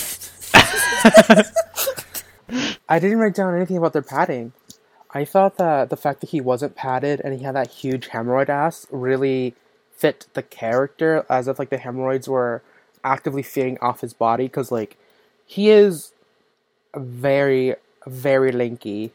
I 2.90 3.00
didn't 3.00 3.20
write 3.20 3.36
down 3.36 3.56
anything 3.56 3.78
about 3.78 3.94
their 3.94 4.02
padding. 4.02 4.54
I 5.12 5.26
thought 5.26 5.58
that 5.58 5.90
the 5.90 5.98
fact 5.98 6.22
that 6.22 6.30
he 6.30 6.42
wasn't 6.42 6.76
padded 6.76 7.22
and 7.24 7.34
he 7.34 7.44
had 7.44 7.56
that 7.56 7.72
huge 7.72 8.10
hemorrhoid 8.10 8.50
ass 8.50 8.88
really 8.92 9.56
fit 9.92 10.28
the 10.34 10.44
character 10.44 11.26
as 11.30 11.48
if 11.48 11.58
like 11.60 11.70
the 11.70 11.78
hemorrhoids 11.78 12.28
were 12.28 12.62
actively 13.04 13.44
feeding 13.44 13.78
off 13.82 14.02
his 14.02 14.14
body 14.14 14.46
because 14.46 14.72
like 14.72 14.98
he 15.48 15.72
is 15.72 16.12
very 16.96 17.74
very 18.06 18.52
lanky 18.52 19.12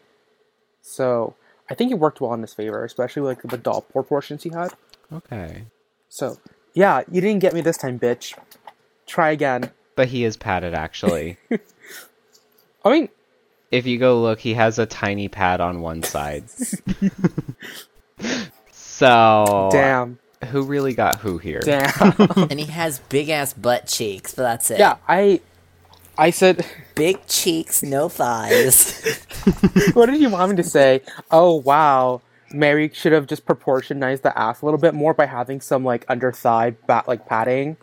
so 0.81 1.35
i 1.71 1.75
think 1.75 1.91
it 1.93 1.99
worked 1.99 2.21
well 2.21 2.35
in 2.35 2.41
his 2.41 2.53
favor 2.55 2.85
especially 2.85 3.23
with 3.23 3.39
like 3.39 3.51
the 3.51 3.57
doll 3.59 3.83
proportions 3.83 4.43
he 4.43 4.51
had 4.51 4.73
Okay. 5.13 5.65
so 6.09 6.39
yeah 6.75 7.03
you 7.11 7.21
didn't 7.21 7.41
get 7.41 7.53
me 7.55 7.61
this 7.61 7.77
time 7.77 7.99
bitch 7.99 8.37
try 9.07 9.31
again 9.31 9.71
But 9.95 10.09
he 10.09 10.25
is 10.25 10.37
padded 10.37 10.75
actually. 10.75 11.37
i 12.85 12.91
mean 12.91 13.09
if 13.71 13.87
you 13.87 13.97
go 13.99 14.21
look, 14.21 14.39
he 14.39 14.53
has 14.53 14.79
a 14.79 14.85
tiny 14.85 15.29
pad 15.29 15.63
on 15.63 15.81
one 15.81 16.03
side. 16.03 16.45
so 18.71 19.69
damn 19.73 20.19
who 20.51 20.63
really 20.65 20.95
got 20.95 21.17
who 21.21 21.39
here? 21.39 21.61
damn 21.61 22.15
and 22.51 22.59
he 22.61 22.67
has 22.67 22.99
big 23.09 23.29
ass 23.29 23.53
butt 23.53 23.87
cheeks, 23.87 24.35
but 24.35 24.43
that's 24.43 24.71
it. 24.71 24.79
Yeah, 24.79 24.97
I 25.09 25.41
I 26.19 26.31
said 26.31 26.67
Big 26.95 27.27
cheeks, 27.27 27.83
no 27.83 28.09
thighs. 28.09 29.25
what 29.95 30.07
did 30.07 30.21
you 30.21 30.31
want 30.31 30.51
me 30.51 30.57
to 30.57 30.63
say? 30.63 31.03
Oh 31.31 31.57
wow. 31.57 32.21
Mary 32.53 32.91
should 32.93 33.13
have 33.13 33.27
just 33.27 33.47
proportionized 33.47 34.23
the 34.23 34.39
ass 34.39 34.61
a 34.61 34.67
little 34.67 34.79
bit 34.79 34.95
more 34.95 35.15
by 35.15 35.27
having 35.27 35.61
some 35.61 35.85
like 35.85 36.05
under 36.09 36.31
thigh 36.31 36.71
bat 36.87 37.09
like 37.09 37.27
padding. 37.27 37.77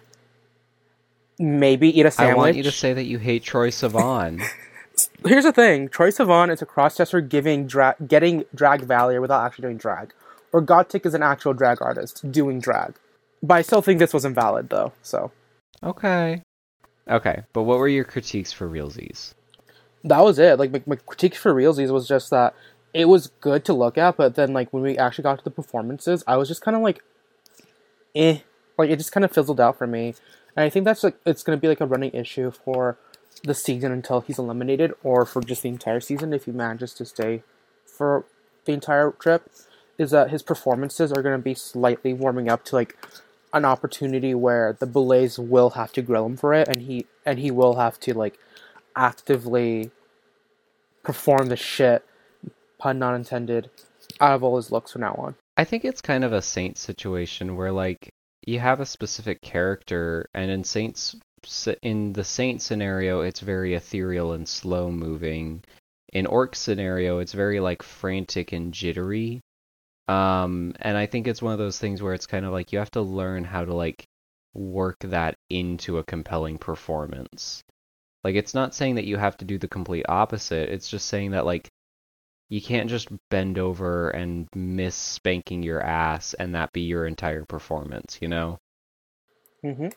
Maybe 1.39 1.97
eat 1.97 2.05
a 2.05 2.11
sandwich. 2.11 2.34
I 2.34 2.38
want 2.38 2.55
you 2.57 2.63
to 2.63 2.71
say 2.71 2.93
that 2.93 3.05
you 3.05 3.17
hate 3.17 3.43
Troye 3.43 3.69
Sivan. 3.69 4.43
Here's 5.25 5.45
the 5.45 5.53
thing: 5.53 5.89
Troye 5.89 6.15
Sivan 6.15 6.51
is 6.51 6.61
a 6.61 6.65
crossdresser 6.65 7.27
giving 7.27 7.65
dra- 7.65 7.95
getting 8.05 8.43
drag 8.53 8.82
value 8.82 9.21
without 9.21 9.43
actually 9.45 9.63
doing 9.63 9.77
drag, 9.77 10.13
Orkgotik 10.53 11.05
is 11.05 11.13
an 11.13 11.23
actual 11.23 11.53
drag 11.53 11.82
artist 11.82 12.32
doing 12.32 12.59
drag. 12.59 12.95
But 13.41 13.55
I 13.55 13.61
still 13.61 13.82
think 13.82 13.99
this 13.99 14.13
was 14.13 14.25
invalid 14.25 14.69
though. 14.69 14.93
So 15.01 15.32
okay. 15.84 16.43
Okay, 17.10 17.43
but 17.53 17.64
what 17.64 17.80
were 17.80 17.88
your 17.88 18.03
critiques 18.03 18.51
for 18.51 18.70
realsies? 18.70 19.34
that 20.03 20.24
was 20.24 20.39
it. 20.39 20.60
Like 20.60 20.72
my, 20.72 20.82
my 20.86 20.95
critique 20.95 21.36
for 21.36 21.53
realsies 21.53 21.91
was 21.91 22.07
just 22.07 22.30
that 22.30 22.53
it 22.93 23.05
was 23.05 23.28
good 23.41 23.66
to 23.66 23.74
look 23.74 23.97
at, 23.97 24.18
but 24.18 24.36
then 24.36 24.53
like 24.53 24.72
when 24.74 24.84
we 24.84 24.97
actually 24.97 25.24
got 25.24 25.38
to 25.39 25.43
the 25.43 25.51
performances, 25.51 26.24
I 26.28 26.38
was 26.38 26.47
just 26.47 26.62
kind 26.62 26.76
of 26.76 26.84
like, 26.84 27.03
eh, 28.16 28.39
like 28.78 28.89
it 28.89 28.97
just 28.97 29.12
kind 29.12 29.26
of 29.26 29.32
fizzled 29.32 29.60
out 29.60 29.78
for 29.78 29.88
me. 29.88 30.16
And 30.55 30.64
I 30.64 30.70
think 30.70 30.86
that's 30.86 31.03
like 31.03 31.18
it's 31.26 31.43
gonna 31.43 31.57
be 31.57 31.68
like 31.68 31.82
a 31.82 31.86
running 31.86 32.12
issue 32.12 32.51
for 32.51 32.97
the 33.43 33.53
season 33.53 33.91
until 33.91 34.22
he's 34.22 34.39
eliminated, 34.39 34.93
or 35.03 35.26
for 35.26 35.41
just 35.41 35.64
the 35.64 35.70
entire 35.70 35.99
season 35.99 36.34
if 36.34 36.45
he 36.45 36.51
manages 36.51 36.93
to 36.95 37.05
stay 37.05 37.43
for 37.86 38.26
the 38.66 38.74
entire 38.74 39.12
trip. 39.12 39.49
Is 39.97 40.12
that 40.12 40.30
his 40.30 40.41
performances 40.41 41.12
are 41.12 41.22
gonna 41.22 41.38
be 41.39 41.53
slightly 41.53 42.14
warming 42.14 42.49
up 42.49 42.64
to 42.66 42.76
like 42.76 42.97
an 43.54 43.66
opportunity 43.66 44.34
where 44.34 44.78
the 44.80 44.86
Boulets 44.86 45.39
will 45.39 45.72
have 45.72 45.91
to 45.93 46.02
grill 46.02 46.26
him 46.26 46.38
for 46.38 46.54
it, 46.54 46.68
and 46.68 46.82
he 46.82 47.06
and 47.26 47.39
he 47.39 47.52
will 47.52 47.76
have 47.76 48.00
to 48.02 48.14
like 48.14 48.38
actively 48.95 49.91
perform 51.04 51.47
the 51.47 51.56
shit, 51.56 52.06
pun 52.78 53.00
not 53.00 53.16
intended, 53.16 53.70
out 54.20 54.36
of 54.36 54.43
all 54.43 54.56
his 54.56 54.72
looks 54.72 54.91
from 54.91 55.02
now 55.02 55.16
on. 55.18 55.36
I 55.58 55.64
think 55.64 55.84
it's 55.84 56.02
kind 56.02 56.24
of 56.24 56.34
a 56.34 56.41
saint 56.41 56.78
situation 56.78 57.56
where 57.56 57.72
like 57.72 58.14
you 58.45 58.60
have 58.60 58.80
a 58.80 58.86
specific 58.86 59.41
character, 59.41 60.30
and 60.34 60.50
in 60.52 60.64
Saints 60.64 61.16
in 61.82 62.14
the 62.14 62.24
Saint 62.24 62.62
scenario, 62.62 63.22
it's 63.22 63.39
very 63.39 63.74
ethereal 63.74 64.34
and 64.34 64.47
slow 64.47 64.91
moving. 64.91 65.64
In 66.12 66.26
Orc 66.26 66.56
scenario, 66.56 67.20
it's 67.20 67.34
very 67.34 67.60
like 67.60 67.84
frantic 67.84 68.52
and 68.52 68.74
jittery. 68.74 69.41
Um, 70.10 70.74
and 70.80 70.97
I 70.97 71.05
think 71.05 71.28
it's 71.28 71.41
one 71.41 71.53
of 71.53 71.60
those 71.60 71.78
things 71.78 72.01
where 72.01 72.16
it's 72.16 72.26
kind 72.26 72.43
of 72.43 72.51
like 72.51 72.72
you 72.72 72.80
have 72.80 72.89
to 72.91 73.01
learn 73.01 73.43
how 73.43 73.64
to 73.64 73.76
like 73.76 74.07
work 74.55 74.97
that 75.01 75.36
into 75.51 75.99
a 75.99 76.03
compelling 76.03 76.57
performance. 76.57 77.64
Like 78.24 78.34
it's 78.34 78.55
not 78.55 78.74
saying 78.74 78.95
that 78.95 79.05
you 79.05 79.18
have 79.18 79.38
to 79.38 79.45
do 79.45 79.60
the 79.60 79.68
complete 79.68 80.07
opposite. 80.10 80.70
It's 80.70 80.89
just 80.89 81.05
saying 81.05 81.32
that 81.32 81.45
like 81.45 81.70
you 82.49 82.60
can't 82.60 82.89
just 82.89 83.10
bend 83.30 83.60
over 83.60 84.10
and 84.10 84.47
miss 84.55 84.95
spanking 84.95 85.62
your 85.62 85.80
ass 85.80 86.34
and 86.34 86.55
that 86.55 86.74
be 86.74 86.82
your 86.82 87.05
entire 87.05 87.45
performance, 87.45 88.18
you 88.20 88.30
know? 88.30 88.57
Mm-hmm. 89.64 89.89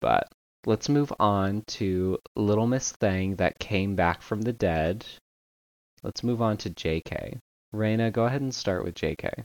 But 0.00 0.28
let's 0.64 0.88
move 0.88 1.12
on 1.20 1.62
to 1.66 2.18
Little 2.36 2.66
Miss 2.66 2.90
Thing 2.92 3.36
that 3.36 3.58
came 3.58 3.96
back 3.96 4.22
from 4.22 4.40
the 4.40 4.54
dead. 4.54 5.04
Let's 6.02 6.24
move 6.24 6.40
on 6.40 6.56
to 6.58 6.70
JK. 6.70 7.38
Reyna, 7.76 8.10
go 8.10 8.24
ahead 8.24 8.40
and 8.40 8.54
start 8.54 8.84
with 8.84 8.94
JK. 8.94 9.44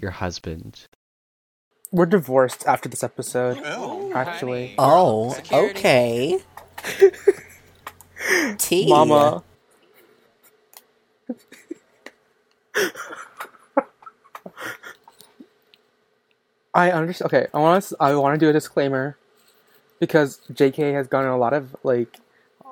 Your 0.00 0.10
husband. 0.12 0.86
We're 1.90 2.06
divorced 2.06 2.66
after 2.66 2.88
this 2.88 3.02
episode. 3.02 3.60
Oh, 3.64 4.12
Actually. 4.14 4.68
honey. 4.68 4.74
Oh, 4.78 5.32
Security. 5.32 5.70
okay. 5.70 6.38
T. 8.58 8.88
Mama. 8.88 9.42
I 16.74 16.90
understand. 16.90 17.32
Okay, 17.32 17.46
I 17.52 17.58
want 17.58 17.82
to. 17.84 17.96
I 17.98 18.14
want 18.14 18.38
to 18.38 18.44
do 18.44 18.50
a 18.50 18.52
disclaimer 18.52 19.16
because 19.98 20.38
J.K. 20.52 20.92
has 20.92 21.08
gotten 21.08 21.30
a 21.30 21.38
lot 21.38 21.52
of 21.54 21.74
like 21.82 22.18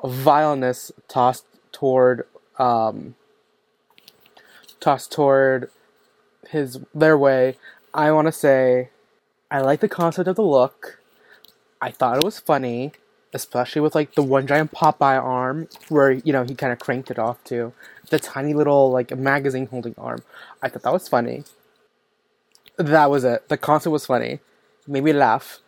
vileness 0.05 0.93
tossed 1.09 1.45
toward, 1.73 2.27
um, 2.59 3.15
tossed 4.87 5.11
toward 5.11 5.69
his 6.49 6.79
their 6.95 7.19
way. 7.19 7.57
I 7.93 8.13
want 8.13 8.29
to 8.29 8.33
say, 8.33 8.91
I 9.51 9.61
like 9.61 9.81
the 9.81 9.89
concept 9.89 10.29
of 10.29 10.37
the 10.37 10.43
look. 10.43 11.01
I 11.81 11.91
thought 11.91 12.19
it 12.19 12.25
was 12.25 12.39
funny, 12.39 12.93
especially 13.35 13.83
with 13.83 13.97
like 13.97 14.15
the 14.15 14.23
one 14.23 14.47
giant 14.47 14.71
Popeye 14.73 15.21
arm 15.21 15.69
where 15.89 16.13
you 16.13 16.33
know 16.33 16.45
he 16.45 16.55
kind 16.55 16.73
of 16.73 16.79
cranked 16.79 17.11
it 17.11 17.19
off 17.19 17.43
to 17.45 17.73
the 18.11 18.21
tiny 18.21 18.55
little 18.55 18.93
like 18.93 19.11
magazine 19.17 19.67
holding 19.67 19.97
arm. 19.99 20.23
I 20.63 20.69
thought 20.69 20.83
that 20.85 20.93
was 20.93 21.09
funny. 21.09 21.43
That 22.77 23.11
was 23.11 23.25
it. 23.25 23.49
The 23.49 23.57
concept 23.57 23.91
was 23.91 24.07
funny. 24.07 24.39
Made 24.87 25.03
me 25.03 25.13
laugh. 25.13 25.59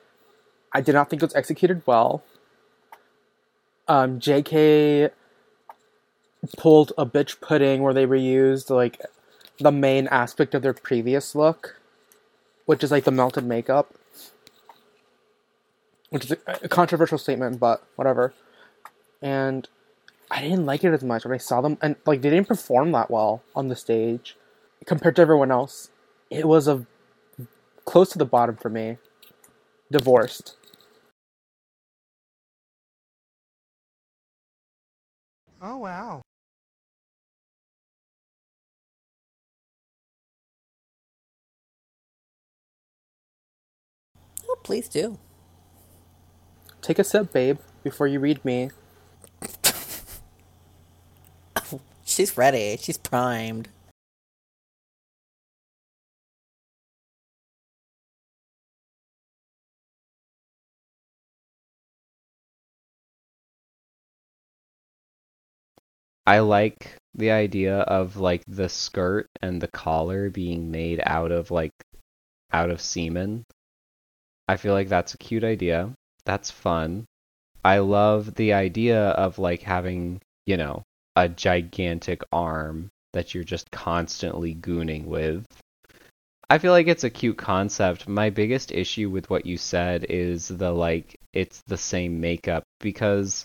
I 0.73 0.81
did 0.81 0.93
not 0.93 1.11
think 1.11 1.23
it 1.23 1.27
was 1.27 1.35
executed 1.35 1.83
well. 1.87 2.23
Um, 3.89 4.21
J.K. 4.21 5.11
pulled 6.57 6.93
a 6.99 7.07
bitch 7.07 7.41
pudding 7.41 7.83
where 7.83 7.95
they 7.95 8.07
reused 8.07 8.71
like 8.71 9.01
the 9.59 9.73
main 9.73 10.07
aspect 10.09 10.55
of 10.55 10.63
their 10.63 10.75
previous 10.75 11.35
look, 11.35 11.81
which 12.67 12.85
is 12.85 12.91
like 12.91 13.05
the 13.05 13.11
melted 13.11 13.45
makeup 13.45 13.95
which 16.11 16.25
is 16.27 16.33
a, 16.47 16.69
controversial 16.69 17.19
statement, 17.19 17.61
but 17.61 17.83
whatever. 17.97 18.33
And 19.21 19.69
I 20.31 20.41
didn't 20.43 20.67
like 20.67 20.85
it 20.85 20.93
as 20.93 21.05
much 21.05 21.25
when 21.25 21.35
I 21.35 21.39
saw 21.39 21.61
them, 21.61 21.79
and 21.83 21.97
like 22.07 22.23
they 22.23 22.31
didn't 22.31 22.49
perform 22.49 22.93
that 22.93 23.11
well 23.11 23.43
on 23.55 23.69
the 23.69 23.77
stage 23.77 24.37
compared 24.87 25.17
to 25.17 25.23
everyone 25.23 25.51
else. 25.51 25.91
It 26.31 26.47
was 26.47 26.69
a 26.69 26.87
close 27.85 28.11
to 28.11 28.19
the 28.19 28.25
bottom 28.25 28.57
for 28.57 28.69
me. 28.69 28.99
Divorced. 29.91 30.57
Oh, 35.61 35.79
wow. 35.79 36.23
Oh, 44.49 44.57
please 44.63 44.89
do. 44.89 45.19
Take 46.81 46.99
a 46.99 47.05
sip, 47.05 47.33
babe, 47.33 47.59
before 47.83 48.07
you 48.07 48.21
read 48.21 48.45
me. 48.45 48.71
She's 52.05 52.37
ready. 52.37 52.77
She's 52.81 52.99
primed. 52.99 53.69
I 66.27 66.41
like 66.41 66.97
the 67.15 67.31
idea 67.31 67.79
of 67.81 68.17
like 68.19 68.43
the 68.47 68.69
skirt 68.69 69.29
and 69.41 69.61
the 69.63 69.69
collar 69.69 70.29
being 70.31 70.71
made 70.71 71.01
out 71.05 71.33
of 71.33 71.51
like 71.51 71.73
out 72.53 72.71
of 72.71 72.81
semen. 72.81 73.45
I 74.49 74.57
feel 74.57 74.73
like 74.73 74.89
that's 74.89 75.15
a 75.15 75.19
cute 75.19 75.45
idea. 75.45 75.93
That's 76.25 76.51
fun. 76.51 77.05
I 77.65 77.79
love 77.79 78.35
the 78.35 78.55
idea 78.55 79.11
of 79.11 79.39
like 79.39 79.63
having, 79.63 80.21
you 80.47 80.57
know, 80.57 80.83
a 81.15 81.29
gigantic 81.29 82.23
arm 82.33 82.89
that 83.13 83.35
you're 83.35 83.45
just 83.45 83.71
constantly 83.71 84.55
gooning 84.55 85.05
with. 85.05 85.45
I 86.49 86.59
feel 86.59 86.73
like 86.73 86.87
it's 86.87 87.05
a 87.05 87.11
cute 87.11 87.37
concept. 87.37 88.09
My 88.09 88.31
biggest 88.31 88.73
issue 88.73 89.11
with 89.11 89.29
what 89.29 89.45
you 89.45 89.59
said 89.59 90.07
is 90.09 90.49
the 90.49 90.71
like 90.71 91.17
it's 91.35 91.61
the 91.67 91.77
same 91.77 92.21
makeup 92.21 92.63
because 92.81 93.45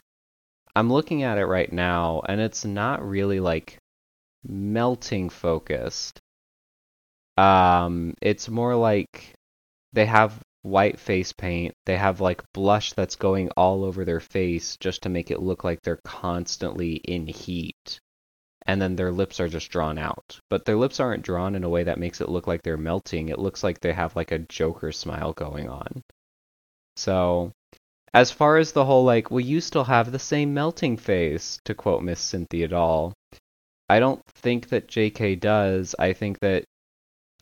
I'm 0.75 0.91
looking 0.91 1.23
at 1.23 1.37
it 1.37 1.45
right 1.45 1.71
now 1.71 2.21
and 2.27 2.39
it's 2.39 2.63
not 2.63 3.05
really 3.05 3.41
like 3.41 3.77
melting 4.47 5.29
focused. 5.29 6.19
Um 7.37 8.13
it's 8.21 8.47
more 8.47 8.75
like 8.75 9.33
they 9.91 10.05
have 10.05 10.39
white 10.63 10.99
face 10.99 11.31
paint. 11.31 11.75
They 11.85 11.97
have 11.97 12.19
like 12.19 12.41
blush 12.53 12.93
that's 12.93 13.15
going 13.15 13.49
all 13.51 13.85
over 13.85 14.03
their 14.03 14.19
face 14.19 14.75
just 14.77 15.03
to 15.03 15.09
make 15.09 15.29
it 15.29 15.41
look 15.41 15.63
like 15.63 15.81
they're 15.81 15.99
constantly 16.03 16.95
in 16.95 17.27
heat. 17.27 17.99
And 18.65 18.81
then 18.81 18.95
their 18.95 19.11
lips 19.11 19.39
are 19.39 19.49
just 19.49 19.69
drawn 19.69 19.97
out. 19.97 20.39
But 20.49 20.65
their 20.65 20.77
lips 20.77 20.99
aren't 20.99 21.23
drawn 21.23 21.55
in 21.55 21.63
a 21.63 21.69
way 21.69 21.83
that 21.83 21.99
makes 21.99 22.21
it 22.21 22.29
look 22.29 22.47
like 22.47 22.63
they're 22.63 22.77
melting. 22.77 23.29
It 23.29 23.39
looks 23.39 23.63
like 23.63 23.79
they 23.79 23.93
have 23.93 24.15
like 24.15 24.31
a 24.31 24.39
Joker 24.39 24.91
smile 24.91 25.33
going 25.33 25.69
on. 25.69 26.01
So, 26.95 27.51
as 28.13 28.31
far 28.31 28.57
as 28.57 28.71
the 28.71 28.85
whole 28.85 29.03
like, 29.03 29.31
well, 29.31 29.39
you 29.41 29.59
still 29.59 29.83
have 29.83 30.11
the 30.11 30.19
same 30.19 30.53
melting 30.53 30.97
face, 30.97 31.59
to 31.65 31.73
quote 31.73 32.03
Miss 32.03 32.21
Cynthia 32.21 32.67
Doll, 32.69 33.13
I 33.89 33.99
don't 33.99 34.23
think 34.27 34.69
that 34.69 34.87
JK 34.87 35.39
does. 35.39 35.95
I 35.99 36.13
think 36.13 36.39
that, 36.39 36.63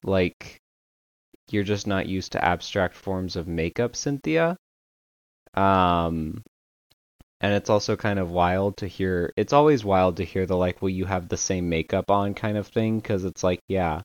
like, 0.04 0.61
you're 1.54 1.64
just 1.64 1.88
not 1.88 2.08
used 2.08 2.34
to 2.34 2.44
abstract 2.44 2.96
forms 2.96 3.36
of 3.36 3.48
makeup, 3.48 3.96
Cynthia. 3.96 4.58
Um, 5.54 6.44
and 7.40 7.54
it's 7.54 7.70
also 7.70 7.96
kind 7.96 8.20
of 8.20 8.32
wild 8.32 8.78
to 8.78 8.88
hear. 8.88 9.34
It's 9.36 9.54
always 9.54 9.84
wild 9.84 10.18
to 10.18 10.24
hear 10.24 10.46
the 10.46 10.56
like, 10.56 10.82
well, 10.82 10.90
you 10.90 11.06
have 11.06 11.28
the 11.28 11.38
same 11.38 11.70
makeup 11.70 12.10
on 12.12 12.34
kind 12.34 12.58
of 12.58 12.68
thing, 12.68 13.00
because 13.00 13.26
it's 13.26 13.44
like, 13.44 13.60
yeah, 13.68 14.02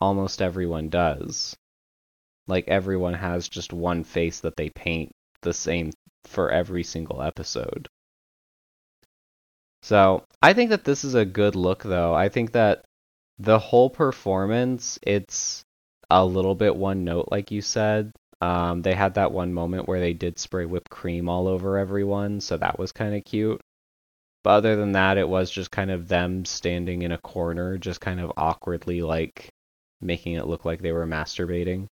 almost 0.00 0.42
everyone 0.42 0.88
does. 0.88 1.56
Like 2.46 2.68
everyone 2.68 3.14
has 3.14 3.48
just 3.48 3.72
one 3.72 4.04
face 4.04 4.40
that 4.40 4.56
they 4.56 4.70
paint 4.70 5.10
the 5.42 5.54
same 5.54 5.90
for 6.24 6.50
every 6.50 6.82
single 6.84 7.22
episode. 7.22 7.88
So 9.82 10.24
I 10.42 10.52
think 10.52 10.70
that 10.70 10.84
this 10.84 11.04
is 11.04 11.14
a 11.14 11.24
good 11.24 11.54
look, 11.56 11.82
though. 11.82 12.14
I 12.14 12.28
think 12.28 12.52
that 12.52 12.84
the 13.38 13.58
whole 13.58 13.90
performance, 13.90 14.98
it's 15.02 15.62
a 16.10 16.24
little 16.24 16.54
bit 16.54 16.76
one 16.76 17.04
note, 17.04 17.28
like 17.30 17.50
you 17.50 17.62
said. 17.62 18.12
Um, 18.40 18.82
they 18.82 18.94
had 18.94 19.14
that 19.14 19.32
one 19.32 19.52
moment 19.54 19.88
where 19.88 20.00
they 20.00 20.12
did 20.12 20.38
spray 20.38 20.66
whipped 20.66 20.90
cream 20.90 21.28
all 21.28 21.48
over 21.48 21.78
everyone, 21.78 22.40
so 22.40 22.56
that 22.56 22.78
was 22.78 22.92
kind 22.92 23.14
of 23.14 23.24
cute. 23.24 23.60
But 24.44 24.50
other 24.50 24.76
than 24.76 24.92
that, 24.92 25.18
it 25.18 25.28
was 25.28 25.50
just 25.50 25.70
kind 25.70 25.90
of 25.90 26.08
them 26.08 26.44
standing 26.44 27.02
in 27.02 27.12
a 27.12 27.18
corner, 27.18 27.78
just 27.78 28.00
kind 28.00 28.20
of 28.20 28.32
awkwardly, 28.36 29.02
like 29.02 29.48
making 30.00 30.34
it 30.34 30.46
look 30.46 30.64
like 30.64 30.80
they 30.80 30.92
were 30.92 31.06
masturbating. 31.06 31.86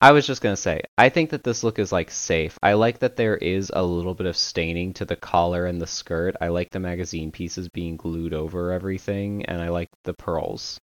I 0.00 0.10
was 0.10 0.26
just 0.26 0.42
gonna 0.42 0.56
say, 0.56 0.82
I 0.98 1.10
think 1.10 1.30
that 1.30 1.44
this 1.44 1.62
look 1.62 1.78
is 1.78 1.92
like 1.92 2.10
safe. 2.10 2.58
I 2.60 2.72
like 2.72 2.98
that 2.98 3.14
there 3.14 3.36
is 3.36 3.70
a 3.72 3.84
little 3.84 4.14
bit 4.14 4.26
of 4.26 4.36
staining 4.36 4.94
to 4.94 5.04
the 5.04 5.14
collar 5.14 5.64
and 5.66 5.80
the 5.80 5.86
skirt. 5.86 6.34
I 6.40 6.48
like 6.48 6.70
the 6.70 6.80
magazine 6.80 7.30
pieces 7.30 7.68
being 7.68 7.96
glued 7.96 8.34
over 8.34 8.72
everything, 8.72 9.46
and 9.46 9.62
I 9.62 9.68
like 9.68 9.90
the 10.02 10.14
pearls. 10.14 10.80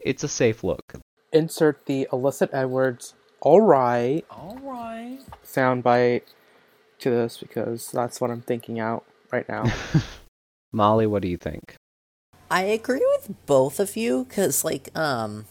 It's 0.00 0.24
a 0.24 0.28
safe 0.28 0.64
look. 0.64 0.94
Insert 1.32 1.86
the 1.86 2.08
Alyssa 2.12 2.48
Edwards 2.52 3.14
all 3.42 3.60
right 3.60 4.24
All 4.30 4.56
right. 4.62 5.18
soundbite 5.44 6.22
to 7.00 7.10
this 7.10 7.38
because 7.38 7.90
that's 7.90 8.20
what 8.20 8.30
I'm 8.30 8.42
thinking 8.42 8.78
out 8.78 9.04
right 9.32 9.48
now. 9.48 9.64
Maulie, 10.74 11.08
what 11.08 11.22
do 11.22 11.28
you 11.28 11.36
think? 11.36 11.74
I 12.50 12.62
agree 12.62 13.04
with 13.16 13.34
both 13.46 13.80
of 13.80 13.96
you 13.96 14.26
because, 14.28 14.64
like, 14.64 14.96
um, 14.96 15.46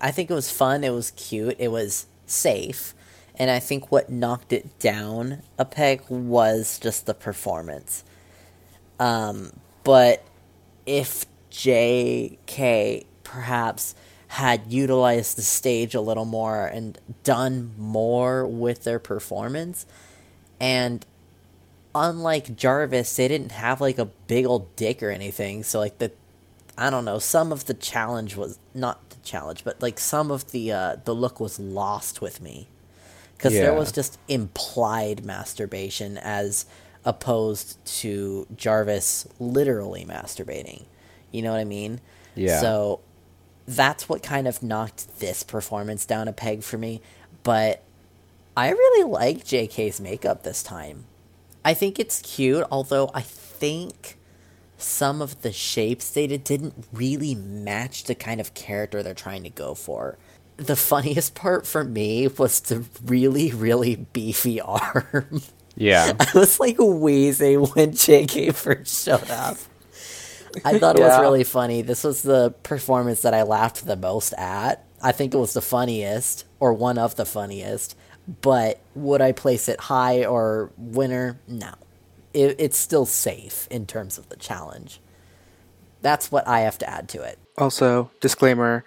I 0.00 0.12
think 0.12 0.30
it 0.30 0.34
was 0.34 0.52
fun. 0.52 0.84
It 0.84 0.90
was 0.90 1.10
cute. 1.12 1.56
It 1.58 1.72
was 1.72 2.06
safe. 2.26 2.94
And 3.34 3.50
I 3.50 3.58
think 3.58 3.90
what 3.90 4.08
knocked 4.08 4.52
it 4.52 4.78
down 4.78 5.42
a 5.58 5.64
peg 5.64 6.02
was 6.08 6.78
just 6.78 7.06
the 7.06 7.14
performance. 7.14 8.04
Um, 9.00 9.52
but 9.82 10.24
if 10.86 11.26
JK 11.50 13.06
perhaps 13.24 13.94
had 14.32 14.72
utilized 14.72 15.36
the 15.36 15.42
stage 15.42 15.94
a 15.94 16.00
little 16.00 16.24
more 16.24 16.64
and 16.64 16.98
done 17.22 17.72
more 17.76 18.46
with 18.46 18.84
their 18.84 18.98
performance, 18.98 19.84
and 20.58 21.04
unlike 21.94 22.56
Jarvis, 22.56 23.14
they 23.16 23.28
didn't 23.28 23.52
have 23.52 23.80
like 23.80 23.98
a 23.98 24.06
big 24.06 24.46
old 24.46 24.74
dick 24.76 25.02
or 25.02 25.10
anything. 25.10 25.62
So 25.62 25.78
like 25.78 25.98
the, 25.98 26.12
I 26.78 26.88
don't 26.88 27.04
know, 27.04 27.18
some 27.18 27.52
of 27.52 27.66
the 27.66 27.74
challenge 27.74 28.36
was 28.36 28.58
not 28.74 29.10
the 29.10 29.16
challenge, 29.22 29.64
but 29.64 29.82
like 29.82 29.98
some 29.98 30.30
of 30.30 30.50
the 30.50 30.72
uh, 30.72 30.96
the 31.04 31.14
look 31.14 31.38
was 31.38 31.58
lost 31.58 32.22
with 32.22 32.40
me 32.40 32.68
because 33.36 33.52
there 33.52 33.74
was 33.74 33.92
just 33.92 34.18
implied 34.28 35.24
masturbation 35.24 36.16
as 36.16 36.64
opposed 37.04 37.84
to 37.84 38.46
Jarvis 38.56 39.26
literally 39.38 40.04
masturbating. 40.04 40.84
You 41.32 41.42
know 41.42 41.50
what 41.50 41.60
I 41.60 41.64
mean? 41.64 42.00
Yeah. 42.34 42.60
So 42.60 43.00
that's 43.76 44.08
what 44.08 44.22
kind 44.22 44.46
of 44.46 44.62
knocked 44.62 45.20
this 45.20 45.42
performance 45.42 46.04
down 46.04 46.28
a 46.28 46.32
peg 46.32 46.62
for 46.62 46.78
me. 46.78 47.00
But 47.42 47.82
I 48.56 48.70
really 48.70 49.10
like 49.10 49.44
JK's 49.44 50.00
makeup 50.00 50.42
this 50.42 50.62
time. 50.62 51.06
I 51.64 51.74
think 51.74 51.98
it's 51.98 52.20
cute, 52.20 52.66
although 52.70 53.10
I 53.14 53.22
think 53.22 54.18
some 54.76 55.22
of 55.22 55.42
the 55.42 55.52
shapes 55.52 56.10
they 56.10 56.26
did 56.26 56.44
didn't 56.44 56.86
really 56.92 57.34
match 57.34 58.04
the 58.04 58.14
kind 58.14 58.40
of 58.40 58.54
character 58.54 59.02
they're 59.02 59.14
trying 59.14 59.44
to 59.44 59.50
go 59.50 59.74
for. 59.74 60.18
The 60.56 60.76
funniest 60.76 61.34
part 61.36 61.66
for 61.66 61.84
me 61.84 62.28
was 62.28 62.60
the 62.60 62.84
really, 63.04 63.52
really 63.52 63.96
beefy 64.12 64.60
arm. 64.62 65.42
Yeah. 65.74 66.12
I 66.20 66.26
was 66.34 66.60
like 66.60 66.76
wheezing 66.78 67.60
when 67.60 67.92
JK 67.92 68.54
first 68.54 69.04
showed 69.04 69.30
up. 69.30 69.56
I 70.64 70.78
thought 70.78 70.98
it 70.98 71.02
was 71.02 71.20
really 71.20 71.44
funny. 71.44 71.82
This 71.82 72.04
was 72.04 72.22
the 72.22 72.50
performance 72.62 73.22
that 73.22 73.34
I 73.34 73.42
laughed 73.42 73.86
the 73.86 73.96
most 73.96 74.32
at. 74.34 74.84
I 75.02 75.12
think 75.12 75.34
it 75.34 75.38
was 75.38 75.52
the 75.52 75.62
funniest, 75.62 76.44
or 76.60 76.72
one 76.72 76.98
of 76.98 77.16
the 77.16 77.24
funniest. 77.24 77.96
But 78.40 78.80
would 78.94 79.20
I 79.20 79.32
place 79.32 79.68
it 79.68 79.80
high 79.80 80.24
or 80.24 80.70
winner? 80.76 81.40
No. 81.48 81.72
It, 82.32 82.56
it's 82.58 82.78
still 82.78 83.04
safe 83.04 83.66
in 83.70 83.86
terms 83.86 84.16
of 84.16 84.28
the 84.28 84.36
challenge. 84.36 85.00
That's 86.02 86.30
what 86.30 86.46
I 86.46 86.60
have 86.60 86.78
to 86.78 86.88
add 86.88 87.08
to 87.10 87.22
it. 87.22 87.38
Also, 87.58 88.10
disclaimer: 88.20 88.84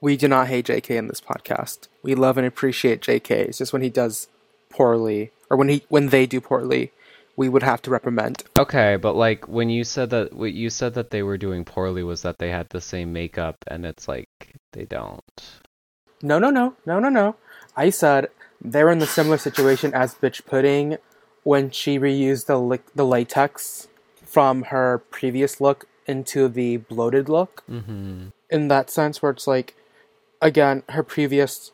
we 0.00 0.16
do 0.16 0.28
not 0.28 0.48
hate 0.48 0.66
JK 0.66 0.90
in 0.90 1.08
this 1.08 1.20
podcast. 1.20 1.88
We 2.02 2.14
love 2.14 2.38
and 2.38 2.46
appreciate 2.46 3.00
JK. 3.00 3.30
It's 3.30 3.58
just 3.58 3.72
when 3.72 3.82
he 3.82 3.90
does 3.90 4.28
poorly, 4.70 5.32
or 5.50 5.56
when 5.56 5.68
he 5.68 5.84
when 5.88 6.08
they 6.08 6.26
do 6.26 6.40
poorly, 6.40 6.92
we 7.36 7.48
would 7.48 7.62
have 7.62 7.82
to 7.82 7.90
reprimand. 7.90 8.44
Okay, 8.58 8.96
but 8.96 9.14
like 9.14 9.46
when 9.48 9.68
you 9.68 9.84
said 9.84 10.10
that 10.10 10.32
what 10.32 10.52
you 10.52 10.70
said 10.70 10.94
that 10.94 11.10
they 11.10 11.22
were 11.22 11.38
doing 11.38 11.64
poorly 11.64 12.02
was 12.02 12.22
that 12.22 12.38
they 12.38 12.50
had 12.50 12.68
the 12.70 12.80
same 12.80 13.12
makeup 13.12 13.56
and 13.66 13.84
it's 13.84 14.08
like 14.08 14.28
they 14.72 14.84
don't. 14.84 15.22
No, 16.22 16.38
no, 16.38 16.50
no, 16.50 16.74
no, 16.86 16.98
no, 16.98 17.08
no. 17.08 17.36
I 17.76 17.90
said 17.90 18.28
they're 18.60 18.90
in 18.90 18.98
the 18.98 19.06
similar 19.06 19.38
situation 19.38 19.92
as 19.92 20.14
Bitch 20.14 20.46
Pudding 20.46 20.96
when 21.42 21.70
she 21.70 21.98
reused 21.98 22.46
the 22.46 22.58
li- 22.58 22.80
the 22.94 23.06
latex 23.06 23.88
from 24.24 24.64
her 24.64 24.98
previous 25.10 25.60
look 25.60 25.86
into 26.06 26.48
the 26.48 26.78
bloated 26.78 27.28
look. 27.28 27.62
Mm-hmm. 27.70 28.28
In 28.50 28.68
that 28.68 28.90
sense, 28.90 29.20
where 29.20 29.32
it's 29.32 29.46
like, 29.46 29.76
again, 30.40 30.82
her 30.90 31.02
previous 31.02 31.72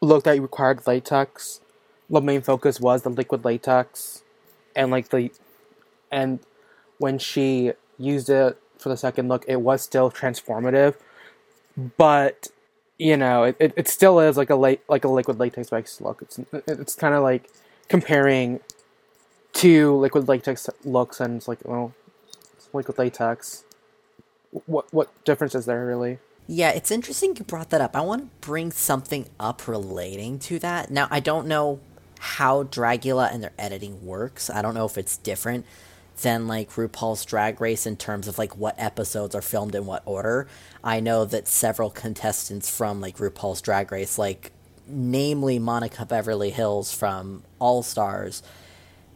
look 0.00 0.24
that 0.24 0.40
required 0.40 0.86
latex, 0.86 1.59
the 2.10 2.20
main 2.20 2.42
focus 2.42 2.80
was 2.80 3.02
the 3.02 3.10
liquid 3.10 3.44
latex, 3.44 4.22
and 4.74 4.90
like 4.90 5.08
the, 5.10 5.30
and 6.10 6.40
when 6.98 7.18
she 7.18 7.72
used 7.98 8.28
it 8.28 8.58
for 8.78 8.88
the 8.88 8.96
second 8.96 9.28
look, 9.28 9.44
it 9.46 9.60
was 9.60 9.82
still 9.82 10.10
transformative, 10.10 10.96
but 11.96 12.48
you 12.98 13.16
know, 13.16 13.44
it, 13.44 13.56
it, 13.58 13.72
it 13.76 13.88
still 13.88 14.20
is 14.20 14.36
like 14.36 14.50
a 14.50 14.56
late 14.56 14.82
like 14.88 15.04
a 15.04 15.08
liquid 15.08 15.38
latex 15.38 15.70
based 15.70 16.00
look. 16.00 16.20
It's 16.22 16.40
it's 16.66 16.94
kind 16.94 17.14
of 17.14 17.22
like 17.22 17.48
comparing 17.88 18.60
two 19.52 19.94
liquid 19.96 20.28
latex 20.28 20.68
looks, 20.84 21.20
and 21.20 21.36
it's 21.36 21.48
like, 21.48 21.60
well, 21.64 21.94
it's 22.56 22.68
liquid 22.72 22.98
latex. 22.98 23.64
What 24.66 24.92
what 24.92 25.24
difference 25.24 25.54
is 25.54 25.66
there 25.66 25.86
really? 25.86 26.18
Yeah, 26.46 26.70
it's 26.70 26.90
interesting 26.90 27.36
you 27.36 27.44
brought 27.44 27.70
that 27.70 27.80
up. 27.80 27.94
I 27.94 28.00
want 28.00 28.22
to 28.22 28.46
bring 28.46 28.72
something 28.72 29.28
up 29.38 29.68
relating 29.68 30.40
to 30.40 30.58
that. 30.58 30.90
Now, 30.90 31.06
I 31.08 31.20
don't 31.20 31.46
know 31.46 31.78
how 32.20 32.64
Dragula 32.64 33.32
and 33.32 33.42
their 33.42 33.52
editing 33.58 34.04
works. 34.06 34.50
I 34.50 34.60
don't 34.60 34.74
know 34.74 34.84
if 34.84 34.98
it's 34.98 35.16
different 35.16 35.64
than 36.20 36.46
like 36.46 36.70
RuPaul's 36.72 37.24
Drag 37.24 37.60
Race 37.62 37.86
in 37.86 37.96
terms 37.96 38.28
of 38.28 38.36
like 38.36 38.56
what 38.56 38.74
episodes 38.78 39.34
are 39.34 39.40
filmed 39.40 39.74
in 39.74 39.86
what 39.86 40.02
order. 40.04 40.46
I 40.84 41.00
know 41.00 41.24
that 41.24 41.48
several 41.48 41.88
contestants 41.88 42.74
from 42.74 43.00
like 43.00 43.16
RuPaul's 43.16 43.62
Drag 43.62 43.90
Race, 43.90 44.18
like 44.18 44.52
namely 44.86 45.58
Monica 45.58 46.04
Beverly 46.04 46.50
Hills 46.50 46.92
from 46.92 47.42
All 47.58 47.82
Stars, 47.82 48.42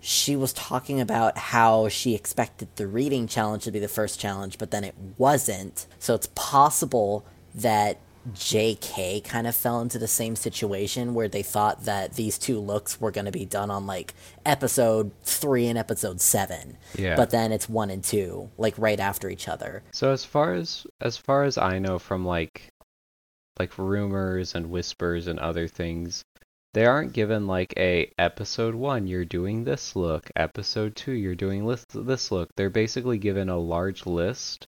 she 0.01 0.35
was 0.35 0.55
talking 0.55 0.99
about 0.99 1.37
how 1.37 1.89
she 1.89 2.15
expected 2.15 2.69
the 2.77 2.87
reading 2.87 3.27
challenge 3.27 3.65
to 3.65 3.71
be 3.71 3.79
the 3.79 3.89
first 3.89 4.19
challenge, 4.19 4.57
but 4.59 4.71
then 4.71 4.83
it 4.83 4.95
wasn't. 5.19 5.87
So 5.99 6.15
it's 6.15 6.29
possible 6.35 7.27
that 7.55 7.99
JK 8.33 9.23
kind 9.25 9.47
of 9.47 9.55
fell 9.55 9.81
into 9.81 9.99
the 9.99 10.09
same 10.09 10.37
situation 10.37 11.15
where 11.15 11.29
they 11.29 11.43
thought 11.43 11.85
that 11.85 12.15
these 12.15 12.39
two 12.39 12.59
looks 12.59 13.01
were 13.01 13.11
going 13.11 13.27
to 13.27 13.33
be 13.33 13.45
done 13.45 13.71
on 13.71 13.87
like 13.87 14.15
episode 14.47 15.13
three 15.23 15.67
and 15.67 15.79
episode 15.79 16.21
seven. 16.21 16.79
Yeah. 16.97 17.17
But 17.17 17.31
then 17.31 17.53
it's 17.53 17.69
one 17.69 17.91
and 17.91 18.03
two, 18.03 18.51
like 18.57 18.75
right 18.79 19.01
after 19.01 19.29
each 19.29 19.49
other. 19.49 19.83
So 19.93 20.11
as 20.11 20.25
far 20.25 20.55
as 20.55 20.87
as 21.01 21.17
far 21.17 21.45
as 21.45 21.59
I 21.59 21.79
know 21.79 21.99
from 21.99 22.25
like 22.25 22.71
like 23.59 23.79
rumors 23.79 24.55
and 24.55 24.71
whispers 24.71 25.27
and 25.27 25.39
other 25.39 25.69
things, 25.69 26.25
they 26.73 26.87
aren't 26.87 27.13
given 27.13 27.47
like 27.47 27.73
a 27.77 28.13
episode 28.19 28.75
1 28.75 29.07
you're 29.07 29.25
doing 29.25 29.65
this 29.65 29.95
look, 29.95 30.31
episode 30.35 30.97
2 30.97 31.13
you're 31.13 31.35
doing 31.35 31.67
this 31.67 31.85
this 31.95 32.33
look. 32.33 32.49
They're 32.57 32.71
basically 32.71 33.19
given 33.19 33.49
a 33.49 33.59
large 33.59 34.07
list 34.07 34.67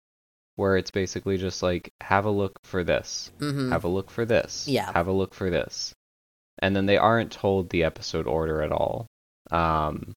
where 0.61 0.77
it's 0.77 0.91
basically 0.91 1.37
just 1.37 1.63
like 1.63 1.91
have 2.01 2.25
a 2.25 2.29
look 2.29 2.53
for 2.63 2.83
this. 2.83 3.31
Mm-hmm. 3.39 3.71
Have 3.71 3.83
a 3.83 3.87
look 3.87 4.11
for 4.11 4.25
this. 4.25 4.67
Yeah. 4.67 4.91
Have 4.93 5.07
a 5.07 5.11
look 5.11 5.33
for 5.33 5.49
this. 5.49 5.91
And 6.59 6.75
then 6.75 6.85
they 6.85 6.97
aren't 6.97 7.31
told 7.31 7.69
the 7.71 7.83
episode 7.83 8.27
order 8.27 8.61
at 8.61 8.71
all. 8.71 9.07
Um 9.49 10.13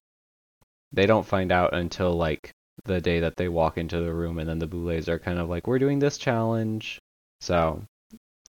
they 0.93 1.07
don't 1.07 1.25
find 1.25 1.51
out 1.51 1.73
until 1.73 2.13
like 2.13 2.51
the 2.83 3.01
day 3.01 3.21
that 3.21 3.37
they 3.37 3.49
walk 3.49 3.79
into 3.79 3.99
the 3.99 4.13
room 4.13 4.37
and 4.37 4.47
then 4.47 4.59
the 4.59 4.67
boulets 4.67 5.09
are 5.09 5.17
kind 5.17 5.39
of 5.39 5.49
like 5.49 5.65
we're 5.65 5.79
doing 5.79 5.97
this 5.97 6.19
challenge. 6.19 6.99
So, 7.41 7.81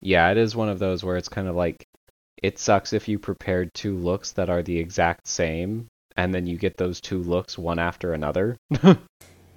yeah, 0.01 0.31
it 0.31 0.39
is 0.39 0.57
one 0.57 0.71
of 0.71 0.79
those 0.79 1.05
where 1.05 1.19
it's 1.19 1.29
kind 1.29 1.47
of 1.47 1.55
like 1.55 1.85
it 2.43 2.59
sucks 2.59 2.95
if 2.95 3.07
you 3.07 3.19
prepared 3.19 3.75
two 3.75 3.99
looks 3.99 4.33
that 4.33 4.49
are 4.49 4.63
the 4.63 4.79
exact 4.79 5.29
same 5.29 5.89
and 6.17 6.35
then 6.35 6.47
you 6.47 6.57
get 6.57 6.79
those 6.79 7.03
two 7.03 7.23
looks 7.23 7.59
one 7.59 7.79
after 7.79 8.15
another. 8.15 8.57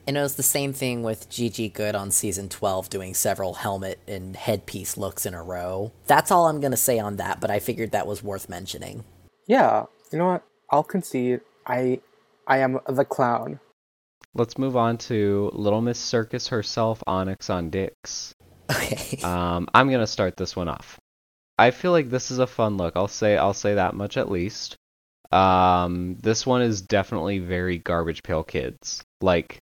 And 0.07 0.17
it 0.17 0.21
was 0.21 0.35
the 0.35 0.43
same 0.43 0.71
thing 0.71 1.01
with 1.03 1.29
Gigi 1.29 1.69
Goode 1.69 1.95
on 1.95 2.11
season 2.11 2.49
12 2.49 2.89
doing 2.89 3.13
several 3.13 3.55
helmet 3.55 3.99
and 4.07 4.35
headpiece 4.35 4.97
looks 4.97 5.25
in 5.25 5.33
a 5.33 5.41
row. 5.41 5.91
That's 6.05 6.31
all 6.31 6.47
I'm 6.47 6.59
going 6.59 6.71
to 6.71 6.77
say 6.77 6.99
on 6.99 7.17
that, 7.17 7.41
but 7.41 7.49
I 7.49 7.59
figured 7.59 7.91
that 7.91 8.07
was 8.07 8.23
worth 8.23 8.47
mentioning. 8.47 9.03
Yeah, 9.47 9.85
you 10.11 10.19
know 10.19 10.27
what? 10.27 10.43
I'll 10.69 10.83
concede. 10.83 11.41
I 11.65 11.99
I 12.47 12.59
am 12.59 12.79
the 12.87 13.05
clown. 13.05 13.59
Let's 14.33 14.57
move 14.57 14.75
on 14.75 14.97
to 15.09 15.49
Little 15.53 15.81
Miss 15.81 15.99
Circus 15.99 16.47
herself, 16.47 17.01
Onyx 17.07 17.47
Ondyx. 17.47 18.33
Okay. 18.71 19.19
Um, 19.23 19.67
I'm 19.73 19.89
gonna 19.89 20.07
start 20.07 20.37
this 20.37 20.55
one 20.55 20.67
off. 20.67 20.99
I 21.57 21.71
feel 21.71 21.91
like 21.91 22.09
this 22.09 22.31
is 22.31 22.39
a 22.39 22.47
fun 22.47 22.77
look. 22.77 22.93
I'll 22.95 23.07
say 23.07 23.37
I'll 23.37 23.53
say 23.53 23.75
that 23.75 23.95
much 23.95 24.17
at 24.17 24.29
least. 24.29 24.75
Um, 25.31 26.15
this 26.21 26.45
one 26.45 26.61
is 26.61 26.81
definitely 26.81 27.39
very 27.39 27.77
Garbage 27.77 28.23
Pail 28.23 28.43
Kids. 28.43 29.03
Like, 29.21 29.57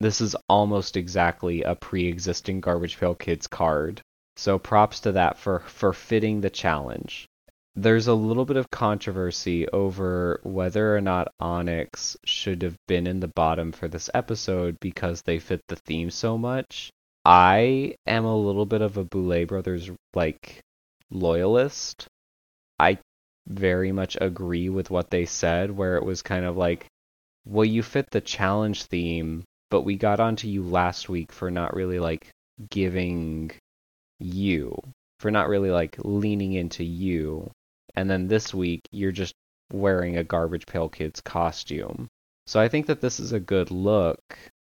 this 0.00 0.20
is 0.20 0.36
almost 0.48 0.96
exactly 0.96 1.62
a 1.62 1.74
pre-existing 1.74 2.60
Garbage 2.60 2.98
Pail 2.98 3.14
Kids 3.14 3.46
card. 3.46 4.02
So 4.36 4.58
props 4.58 5.00
to 5.00 5.12
that 5.12 5.38
for 5.38 5.60
for 5.60 5.92
fitting 5.92 6.40
the 6.40 6.50
challenge. 6.50 7.26
There's 7.74 8.06
a 8.06 8.14
little 8.14 8.44
bit 8.44 8.56
of 8.56 8.70
controversy 8.70 9.68
over 9.68 10.40
whether 10.42 10.96
or 10.96 11.00
not 11.00 11.28
Onyx 11.40 12.16
should 12.24 12.62
have 12.62 12.76
been 12.88 13.06
in 13.06 13.20
the 13.20 13.28
bottom 13.28 13.72
for 13.72 13.88
this 13.88 14.08
episode 14.14 14.78
because 14.80 15.22
they 15.22 15.38
fit 15.38 15.60
the 15.68 15.76
theme 15.76 16.10
so 16.10 16.38
much. 16.38 16.90
I 17.24 17.96
am 18.06 18.24
a 18.24 18.36
little 18.36 18.66
bit 18.66 18.82
of 18.82 18.96
a 18.96 19.04
Boulet 19.04 19.48
Brothers 19.48 19.90
like 20.14 20.60
loyalist. 21.10 22.06
I 22.78 22.98
very 23.46 23.92
much 23.92 24.16
agree 24.20 24.68
with 24.68 24.90
what 24.90 25.10
they 25.10 25.24
said, 25.24 25.70
where 25.70 25.96
it 25.96 26.04
was 26.04 26.22
kind 26.22 26.44
of 26.44 26.56
like, 26.56 26.86
well, 27.44 27.64
you 27.64 27.82
fit 27.82 28.10
the 28.10 28.20
challenge 28.20 28.84
theme, 28.84 29.44
but 29.70 29.82
we 29.82 29.96
got 29.96 30.20
onto 30.20 30.48
you 30.48 30.62
last 30.62 31.08
week 31.08 31.32
for 31.32 31.50
not 31.50 31.74
really 31.74 31.98
like 31.98 32.28
giving 32.70 33.50
you 34.18 34.80
for 35.20 35.30
not 35.30 35.48
really 35.48 35.70
like 35.70 35.96
leaning 36.04 36.52
into 36.52 36.84
you. 36.84 37.50
And 37.94 38.08
then 38.10 38.28
this 38.28 38.52
week 38.52 38.82
you're 38.90 39.12
just 39.12 39.34
wearing 39.72 40.16
a 40.16 40.24
Garbage 40.24 40.66
Pail 40.66 40.88
Kids 40.88 41.20
costume. 41.20 42.08
So 42.46 42.60
I 42.60 42.68
think 42.68 42.86
that 42.86 43.00
this 43.00 43.18
is 43.18 43.32
a 43.32 43.40
good 43.40 43.70
look. 43.70 44.20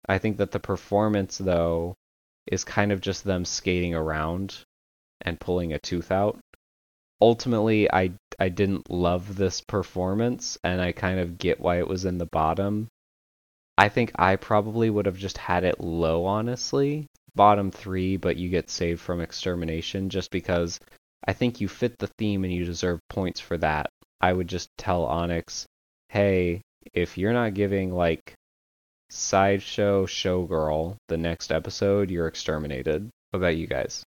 I 0.08 0.18
think 0.18 0.38
that 0.38 0.52
the 0.52 0.60
performance 0.60 1.38
though 1.38 1.96
is 2.48 2.64
kind 2.64 2.92
of 2.92 3.02
just 3.02 3.24
them 3.24 3.46
skating 3.46 3.96
around 3.96 4.58
and 5.22 5.40
pulling 5.40 5.74
a 5.74 5.80
tooth 5.80 6.12
out. 6.12 6.40
Ultimately, 7.22 7.92
I 7.92 8.12
I 8.40 8.50
didn't 8.50 8.90
love 8.90 9.36
this 9.36 9.62
performance 9.62 10.58
and 10.64 10.82
I 10.82 10.92
kind 10.92 11.20
of 11.20 11.38
get 11.38 11.60
why 11.60 11.78
it 11.78 11.88
was 11.88 12.06
in 12.06 12.18
the 12.18 12.26
bottom. 12.26 12.88
I 13.78 13.90
think 13.90 14.12
I 14.16 14.36
probably 14.36 14.90
would 14.90 15.06
have 15.06 15.18
just 15.18 15.38
had 15.38 15.64
it 15.64 15.80
low 15.80 16.26
honestly. 16.26 17.08
Bottom 17.34 17.72
3, 17.72 18.18
but 18.18 18.36
you 18.36 18.50
get 18.50 18.70
saved 18.70 19.00
from 19.00 19.22
extermination 19.22 20.10
just 20.10 20.32
because 20.32 20.80
I 21.26 21.34
think 21.34 21.62
you 21.62 21.68
fit 21.68 21.98
the 21.98 22.10
theme 22.18 22.44
and 22.44 22.54
you 22.54 22.66
deserve 22.66 23.00
points 23.10 23.40
for 23.40 23.58
that. 23.58 23.88
I 24.20 24.34
would 24.34 24.48
just 24.48 24.70
tell 24.78 25.06
Onyx, 25.06 25.66
"Hey, 26.10 26.62
if 26.94 27.18
you're 27.18 27.34
not 27.34 27.54
giving 27.54 27.94
like 27.94 28.34
sideshow 29.10 30.06
showgirl 30.06 30.98
the 31.08 31.18
next 31.18 31.52
episode, 31.52 32.12
you're 32.12 32.28
exterminated." 32.28 33.10
What 33.32 33.38
about 33.40 33.56
you 33.56 33.66
guys? 33.66 34.04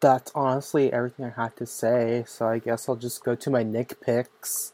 That's 0.00 0.32
honestly 0.34 0.92
everything 0.92 1.26
I 1.26 1.42
had 1.42 1.56
to 1.56 1.66
say, 1.66 2.24
so 2.26 2.46
I 2.46 2.58
guess 2.58 2.88
I'll 2.88 2.96
just 2.96 3.22
go 3.22 3.34
to 3.36 3.50
my 3.50 3.62
Nick 3.62 4.00
picks. 4.00 4.72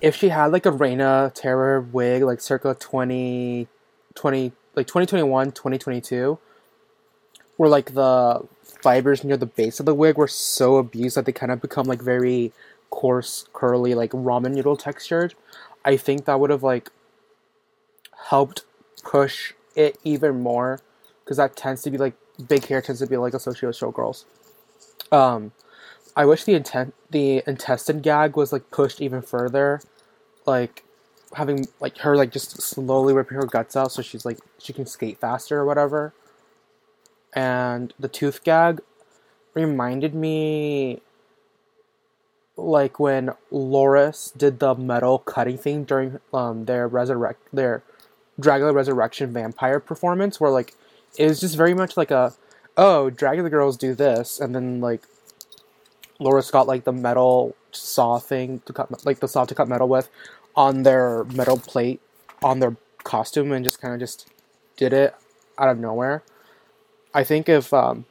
If 0.00 0.16
she 0.16 0.30
had 0.30 0.46
like 0.46 0.66
a 0.66 0.70
Reyna 0.70 1.32
Terror 1.34 1.80
wig, 1.80 2.22
like 2.22 2.40
circa 2.40 2.74
20, 2.78 3.68
20 4.14 4.52
like 4.74 4.86
2021, 4.86 5.52
2022, 5.52 6.38
where 7.56 7.68
like 7.68 7.94
the 7.94 8.46
fibers 8.62 9.22
near 9.22 9.36
the 9.36 9.46
base 9.46 9.78
of 9.78 9.86
the 9.86 9.94
wig 9.94 10.16
were 10.16 10.28
so 10.28 10.76
abused 10.76 11.16
that 11.16 11.26
they 11.26 11.32
kind 11.32 11.52
of 11.52 11.60
become 11.60 11.86
like 11.86 12.02
very 12.02 12.52
coarse, 12.90 13.46
curly, 13.52 13.94
like 13.94 14.10
ramen 14.10 14.54
noodle 14.54 14.76
textured, 14.76 15.34
I 15.84 15.96
think 15.96 16.24
that 16.24 16.40
would 16.40 16.50
have 16.50 16.62
like 16.62 16.90
helped 18.28 18.64
push 19.04 19.52
it 19.74 19.98
even 20.04 20.40
more 20.40 20.80
because 21.24 21.36
that 21.36 21.56
tends 21.56 21.82
to 21.82 21.90
be 21.90 21.98
like 21.98 22.14
big 22.48 22.66
hair 22.66 22.80
tends 22.80 23.00
to 23.00 23.06
be 23.06 23.16
like 23.16 23.34
associated 23.34 23.68
with 23.68 23.78
showgirls. 23.78 24.24
Um, 25.10 25.52
I 26.16 26.24
wish 26.26 26.44
the 26.44 26.54
intent 26.54 26.94
the 27.10 27.42
intestine 27.46 28.00
gag 28.00 28.36
was 28.36 28.52
like 28.52 28.70
pushed 28.70 29.00
even 29.00 29.22
further, 29.22 29.80
like 30.46 30.84
having 31.34 31.66
like 31.80 31.98
her 31.98 32.16
like 32.16 32.30
just 32.30 32.60
slowly 32.60 33.14
ripping 33.14 33.36
her 33.36 33.46
guts 33.46 33.74
out 33.74 33.90
so 33.90 34.02
she's 34.02 34.24
like 34.26 34.38
she 34.58 34.72
can 34.72 34.86
skate 34.86 35.18
faster 35.18 35.58
or 35.58 35.64
whatever. 35.64 36.12
And 37.34 37.94
the 37.98 38.08
tooth 38.08 38.44
gag 38.44 38.80
reminded 39.54 40.14
me 40.14 41.00
like 42.56 42.98
when 43.00 43.30
Loris 43.50 44.30
did 44.36 44.58
the 44.58 44.74
metal 44.74 45.18
cutting 45.18 45.56
thing 45.56 45.84
during 45.84 46.20
um 46.34 46.66
their 46.66 46.86
resurrect 46.86 47.40
their 47.52 47.82
Dragula 48.40 48.74
Resurrection 48.74 49.32
vampire 49.32 49.80
performance 49.80 50.40
where 50.40 50.50
like 50.50 50.74
it 51.18 51.26
was 51.26 51.40
just 51.40 51.56
very 51.56 51.74
much 51.74 51.96
like 51.96 52.10
a 52.10 52.34
oh 52.76 53.10
Dragula 53.14 53.50
girls 53.50 53.76
do 53.78 53.94
this 53.94 54.38
and 54.38 54.54
then 54.54 54.80
like 54.80 55.02
Loris 56.22 56.50
got 56.50 56.66
like 56.66 56.84
the 56.84 56.92
metal 56.92 57.56
saw 57.72 58.18
thing 58.18 58.60
to 58.66 58.72
cut 58.72 59.04
like 59.04 59.20
the 59.20 59.28
saw 59.28 59.44
to 59.44 59.54
cut 59.54 59.68
metal 59.68 59.88
with 59.88 60.08
on 60.54 60.82
their 60.82 61.24
metal 61.24 61.58
plate 61.58 62.00
on 62.42 62.60
their 62.60 62.76
costume 63.04 63.52
and 63.52 63.64
just 63.64 63.80
kind 63.80 63.94
of 63.94 64.00
just 64.00 64.28
did 64.76 64.92
it 64.92 65.14
out 65.58 65.68
of 65.68 65.78
nowhere. 65.78 66.22
I 67.14 67.24
think 67.24 67.48
if 67.48 67.72
um, 67.72 68.06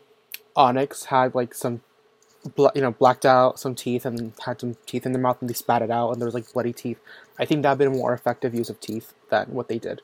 Onyx 0.55 1.05
had 1.05 1.35
like 1.35 1.53
some 1.53 1.81
you 2.75 2.81
know, 2.81 2.91
blacked 2.91 3.25
out 3.25 3.59
some 3.59 3.75
teeth 3.75 4.05
and 4.05 4.33
had 4.45 4.59
some 4.59 4.75
teeth 4.85 5.05
in 5.05 5.11
their 5.11 5.21
mouth 5.21 5.37
and 5.41 5.49
they 5.49 5.53
spat 5.53 5.81
it 5.81 5.91
out 5.91 6.11
and 6.11 6.21
there 6.21 6.25
was 6.25 6.33
like 6.33 6.51
bloody 6.53 6.73
teeth. 6.73 6.99
I 7.37 7.45
think 7.45 7.63
that'd 7.63 7.77
been 7.77 7.87
a 7.87 7.91
more 7.91 8.13
effective 8.13 8.55
use 8.55 8.69
of 8.69 8.79
teeth 8.79 9.13
than 9.29 9.47
what 9.47 9.67
they 9.67 9.77
did. 9.77 10.01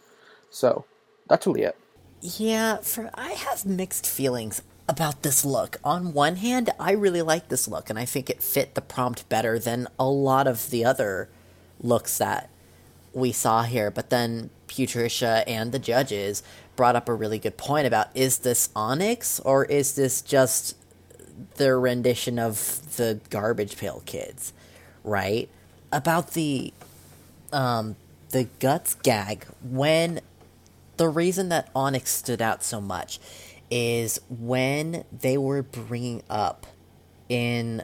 So 0.49 0.86
that's 1.28 1.47
really 1.47 1.64
it. 1.64 1.78
Yeah, 2.22 2.78
for 2.78 3.10
I 3.14 3.32
have 3.32 3.66
mixed 3.66 4.08
feelings 4.08 4.62
about 4.88 5.24
this 5.24 5.44
look. 5.44 5.78
On 5.84 6.14
one 6.14 6.38
hand, 6.38 6.70
I 6.80 6.92
really 6.92 7.22
like 7.22 7.50
this 7.50 7.68
look 7.68 7.90
and 7.90 8.00
I 8.00 8.06
think 8.06 8.30
it 8.30 8.42
fit 8.42 8.76
the 8.76 8.82
prompt 8.82 9.28
better 9.30 9.60
than 9.60 9.88
a 10.00 10.08
lot 10.08 10.48
of 10.48 10.70
the 10.70 10.86
other 10.86 11.30
looks 11.80 12.18
that 12.18 12.50
we 13.14 13.32
saw 13.32 13.64
here. 13.64 13.92
But 13.92 14.10
then 14.10 14.50
Putricia 14.68 15.44
and 15.48 15.72
the 15.72 15.80
judges 15.80 16.44
brought 16.76 16.96
up 16.96 17.10
a 17.10 17.14
really 17.14 17.40
good 17.40 17.58
point 17.58 17.88
about 17.88 18.16
is 18.16 18.40
this 18.40 18.70
Onyx 18.76 19.40
or 19.42 19.66
is 19.66 19.96
this 19.96 20.22
just 20.22 20.76
their 21.56 21.80
rendition 21.80 22.40
of 22.40 22.96
the 22.98 23.20
Garbage 23.30 23.78
Pail 23.78 24.02
Kids, 24.06 24.54
right? 25.04 25.50
About 25.92 26.32
the 26.32 26.74
um, 27.52 27.96
the 28.30 28.46
guts 28.60 28.96
gag 28.96 29.46
when 29.62 30.20
the 30.98 31.08
reason 31.08 31.50
that 31.50 31.70
Onyx 31.76 32.12
stood 32.12 32.42
out 32.42 32.64
so 32.64 32.82
much 32.82 33.20
is 33.70 34.20
when 34.30 35.03
they 35.11 35.38
were 35.38 35.61
bringing 35.61 36.24
up 36.30 36.65
in 37.30 37.84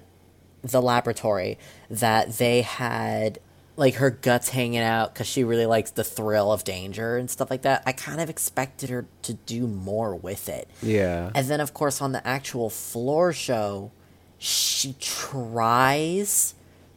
the 0.61 0.81
laboratory 0.81 1.57
that 1.89 2.37
they 2.37 2.61
had 2.61 3.39
like 3.75 3.95
her 3.95 4.11
guts 4.11 4.49
hanging 4.49 4.79
out 4.79 5.13
because 5.13 5.27
she 5.27 5.43
really 5.43 5.65
likes 5.65 5.91
the 5.91 6.03
thrill 6.03 6.51
of 6.51 6.63
danger 6.63 7.17
and 7.17 7.29
stuff 7.29 7.49
like 7.49 7.63
that. 7.63 7.81
I 7.85 7.91
kind 7.91 8.21
of 8.21 8.29
expected 8.29 8.89
her 8.89 9.05
to 9.23 9.33
do 9.33 9.67
more 9.67 10.15
with 10.15 10.47
it. 10.47 10.69
Yeah. 10.81 11.31
And 11.33 11.47
then, 11.47 11.59
of 11.59 11.73
course, 11.73 12.01
on 12.01 12.11
the 12.11 12.25
actual 12.25 12.69
floor 12.69 13.33
show, 13.33 13.91
she 14.37 14.95
tries 14.99 16.53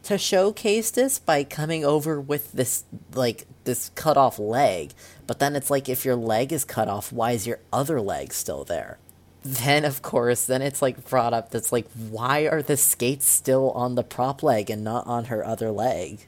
to 0.07 0.17
showcase 0.17 0.91
this 0.91 1.19
by 1.19 1.43
coming 1.43 1.85
over 1.85 2.19
with 2.19 2.51
this, 2.51 2.83
like, 3.13 3.45
this 3.63 3.91
cut 3.95 4.17
off 4.17 4.39
leg. 4.39 4.91
But 5.25 5.39
then 5.39 5.55
it's 5.55 5.69
like, 5.69 5.87
if 5.87 6.03
your 6.03 6.15
leg 6.15 6.51
is 6.51 6.65
cut 6.65 6.87
off, 6.87 7.13
why 7.13 7.31
is 7.31 7.47
your 7.47 7.59
other 7.71 8.01
leg 8.01 8.33
still 8.33 8.63
there? 8.63 8.97
Then, 9.43 9.85
of 9.85 10.01
course, 10.01 10.45
then 10.45 10.61
it's 10.61 10.81
like 10.81 11.09
brought 11.09 11.33
up 11.33 11.51
that's 11.51 11.71
like, 11.71 11.87
why 11.91 12.47
are 12.47 12.61
the 12.61 12.75
skates 12.75 13.25
still 13.25 13.71
on 13.71 13.95
the 13.95 14.03
prop 14.03 14.43
leg 14.43 14.69
and 14.69 14.83
not 14.83 15.07
on 15.07 15.25
her 15.25 15.45
other 15.45 15.71
leg? 15.71 16.27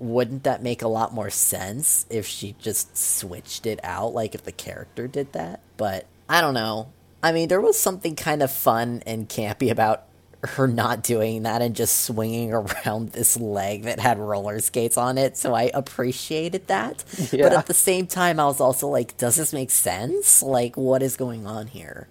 wouldn't 0.00 0.44
that 0.44 0.62
make 0.62 0.80
a 0.80 0.88
lot 0.88 1.12
more 1.12 1.30
sense 1.30 2.06
if 2.08 2.26
she 2.26 2.56
just 2.58 2.96
switched 2.96 3.66
it 3.66 3.78
out, 3.84 4.14
like 4.14 4.34
if 4.34 4.42
the 4.42 4.50
character 4.50 5.06
did 5.06 5.32
that? 5.34 5.60
But 5.76 6.06
I 6.28 6.40
don't 6.40 6.54
know. 6.54 6.90
I 7.22 7.32
mean, 7.32 7.48
there 7.48 7.60
was 7.60 7.78
something 7.78 8.16
kind 8.16 8.42
of 8.42 8.50
fun 8.50 9.02
and 9.06 9.28
campy 9.28 9.70
about 9.70 10.04
her 10.42 10.66
not 10.66 11.02
doing 11.02 11.42
that 11.42 11.62
and 11.62 11.76
just 11.76 12.02
swinging 12.02 12.52
around 12.86 13.12
this 13.12 13.36
leg 13.36 13.82
that 13.82 14.00
had 14.00 14.18
roller 14.18 14.60
skates 14.60 14.96
on 14.96 15.18
it, 15.18 15.36
so 15.36 15.54
I 15.54 15.70
appreciated 15.74 16.66
that. 16.68 17.04
Yeah. 17.32 17.48
But 17.48 17.52
at 17.52 17.66
the 17.66 17.74
same 17.74 18.06
time, 18.06 18.40
I 18.40 18.46
was 18.46 18.60
also 18.60 18.88
like, 18.88 19.16
does 19.16 19.36
this 19.36 19.52
make 19.52 19.70
sense? 19.70 20.42
Like, 20.42 20.76
what 20.76 21.02
is 21.02 21.16
going 21.16 21.46
on 21.46 21.66
here? 21.66 22.08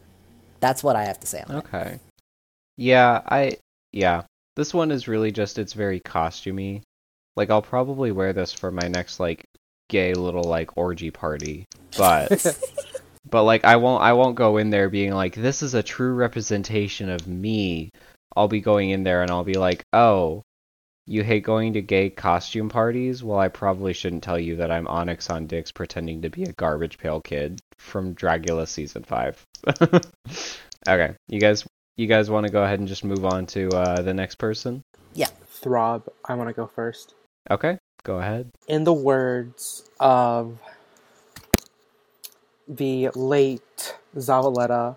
That's 0.59 0.83
what 0.83 0.95
I 0.95 1.05
have 1.05 1.19
to 1.21 1.27
say 1.27 1.43
on 1.47 1.55
it. 1.55 1.59
Okay. 1.59 1.99
Yeah, 2.77 3.21
I 3.25 3.57
yeah. 3.91 4.23
This 4.55 4.73
one 4.73 4.91
is 4.91 5.07
really 5.07 5.31
just 5.31 5.57
it's 5.57 5.73
very 5.73 5.99
costumey. 5.99 6.81
Like 7.35 7.49
I'll 7.49 7.61
probably 7.61 8.11
wear 8.11 8.33
this 8.33 8.53
for 8.53 8.71
my 8.71 8.87
next 8.87 9.19
like 9.19 9.45
gay 9.89 10.13
little 10.13 10.43
like 10.43 10.77
orgy 10.77 11.11
party. 11.11 11.65
But 11.97 12.57
but 13.29 13.43
like 13.43 13.65
I 13.65 13.75
won't 13.75 14.03
I 14.03 14.13
won't 14.13 14.35
go 14.35 14.57
in 14.57 14.69
there 14.69 14.89
being 14.89 15.13
like 15.13 15.35
this 15.35 15.61
is 15.61 15.73
a 15.73 15.83
true 15.83 16.13
representation 16.13 17.09
of 17.09 17.27
me. 17.27 17.89
I'll 18.35 18.47
be 18.47 18.61
going 18.61 18.89
in 18.91 19.03
there 19.03 19.21
and 19.21 19.31
I'll 19.31 19.43
be 19.43 19.57
like, 19.57 19.83
"Oh, 19.93 20.43
you 21.05 21.23
hate 21.23 21.43
going 21.43 21.73
to 21.73 21.81
gay 21.81 22.09
costume 22.09 22.69
parties? 22.69 23.23
Well, 23.23 23.39
I 23.39 23.47
probably 23.47 23.93
shouldn't 23.93 24.23
tell 24.23 24.39
you 24.39 24.57
that 24.57 24.71
I'm 24.71 24.87
Onyx 24.87 25.27
Ondyx 25.27 25.73
pretending 25.73 26.21
to 26.21 26.29
be 26.29 26.43
a 26.43 26.53
garbage 26.53 26.97
pail 26.97 27.21
kid 27.21 27.59
from 27.77 28.15
Dragula 28.15 28.67
season 28.67 29.03
5." 29.03 29.43
okay. 30.87 31.15
You 31.27 31.39
guys 31.39 31.65
you 31.99 32.07
guys 32.07 32.29
want 32.29 32.45
to 32.45 32.51
go 32.51 32.63
ahead 32.63 32.79
and 32.79 32.87
just 32.87 33.03
move 33.03 33.25
on 33.25 33.45
to 33.47 33.67
uh, 33.69 34.01
the 34.01 34.13
next 34.13 34.35
person? 34.35 34.81
Yeah, 35.13 35.27
Throb, 35.47 36.07
I 36.23 36.35
want 36.35 36.47
to 36.47 36.53
go 36.53 36.65
first. 36.65 37.13
Okay, 37.51 37.77
go 38.03 38.19
ahead. 38.19 38.49
In 38.69 38.85
the 38.85 38.93
words 38.93 39.89
of 39.99 40.59
the 42.69 43.09
late 43.15 43.97
Zavaleta, 44.15 44.95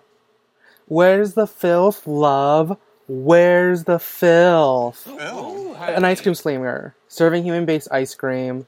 where's 0.87 1.33
the 1.33 1.45
filth, 1.45 2.07
love? 2.07 2.77
Where's 3.07 3.83
the 3.83 3.99
filth? 3.99 5.07
Oh, 5.07 5.75
An 5.75 6.05
ice 6.05 6.21
cream 6.21 6.35
slinger, 6.35 6.95
serving 7.07 7.43
human 7.43 7.65
based 7.65 7.89
ice 7.91 8.15
cream, 8.15 8.65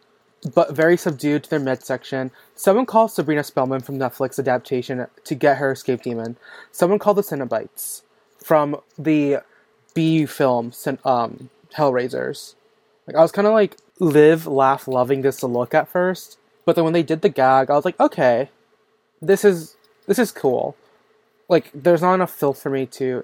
but 0.53 0.75
very 0.75 0.97
subdued 0.97 1.45
to 1.45 1.49
their 1.49 1.59
midsection. 1.59 2.31
Someone 2.53 2.85
called 2.85 3.11
Sabrina 3.11 3.43
Spellman 3.43 3.81
from 3.81 3.97
Netflix 3.97 4.37
adaptation 4.37 5.07
to 5.23 5.35
get 5.35 5.57
her 5.57 5.71
escape 5.71 6.01
demon. 6.03 6.37
Someone 6.71 6.99
called 6.99 7.17
the 7.17 7.21
Cenobites 7.23 8.01
from 8.43 8.79
the 8.97 9.37
B 9.93 10.25
film 10.25 10.73
um, 11.05 11.49
Hellraisers. 11.75 12.55
Like 13.07 13.15
I 13.15 13.21
was 13.21 13.31
kind 13.31 13.47
of 13.47 13.53
like 13.53 13.77
live, 13.99 14.45
laugh, 14.45 14.87
loving 14.87 15.21
this 15.21 15.37
to 15.37 15.47
look 15.47 15.73
at 15.73 15.87
first, 15.87 16.37
but 16.65 16.75
then 16.75 16.83
when 16.83 16.93
they 16.93 17.03
did 17.03 17.21
the 17.21 17.29
gag, 17.29 17.69
I 17.69 17.75
was 17.75 17.85
like, 17.85 17.99
okay, 17.99 18.49
this 19.21 19.45
is 19.45 19.77
this 20.07 20.19
is 20.19 20.31
cool. 20.31 20.75
Like 21.47 21.71
there's 21.73 22.01
not 22.01 22.15
enough 22.15 22.33
filth 22.33 22.61
for 22.61 22.69
me 22.69 22.85
to 22.87 23.23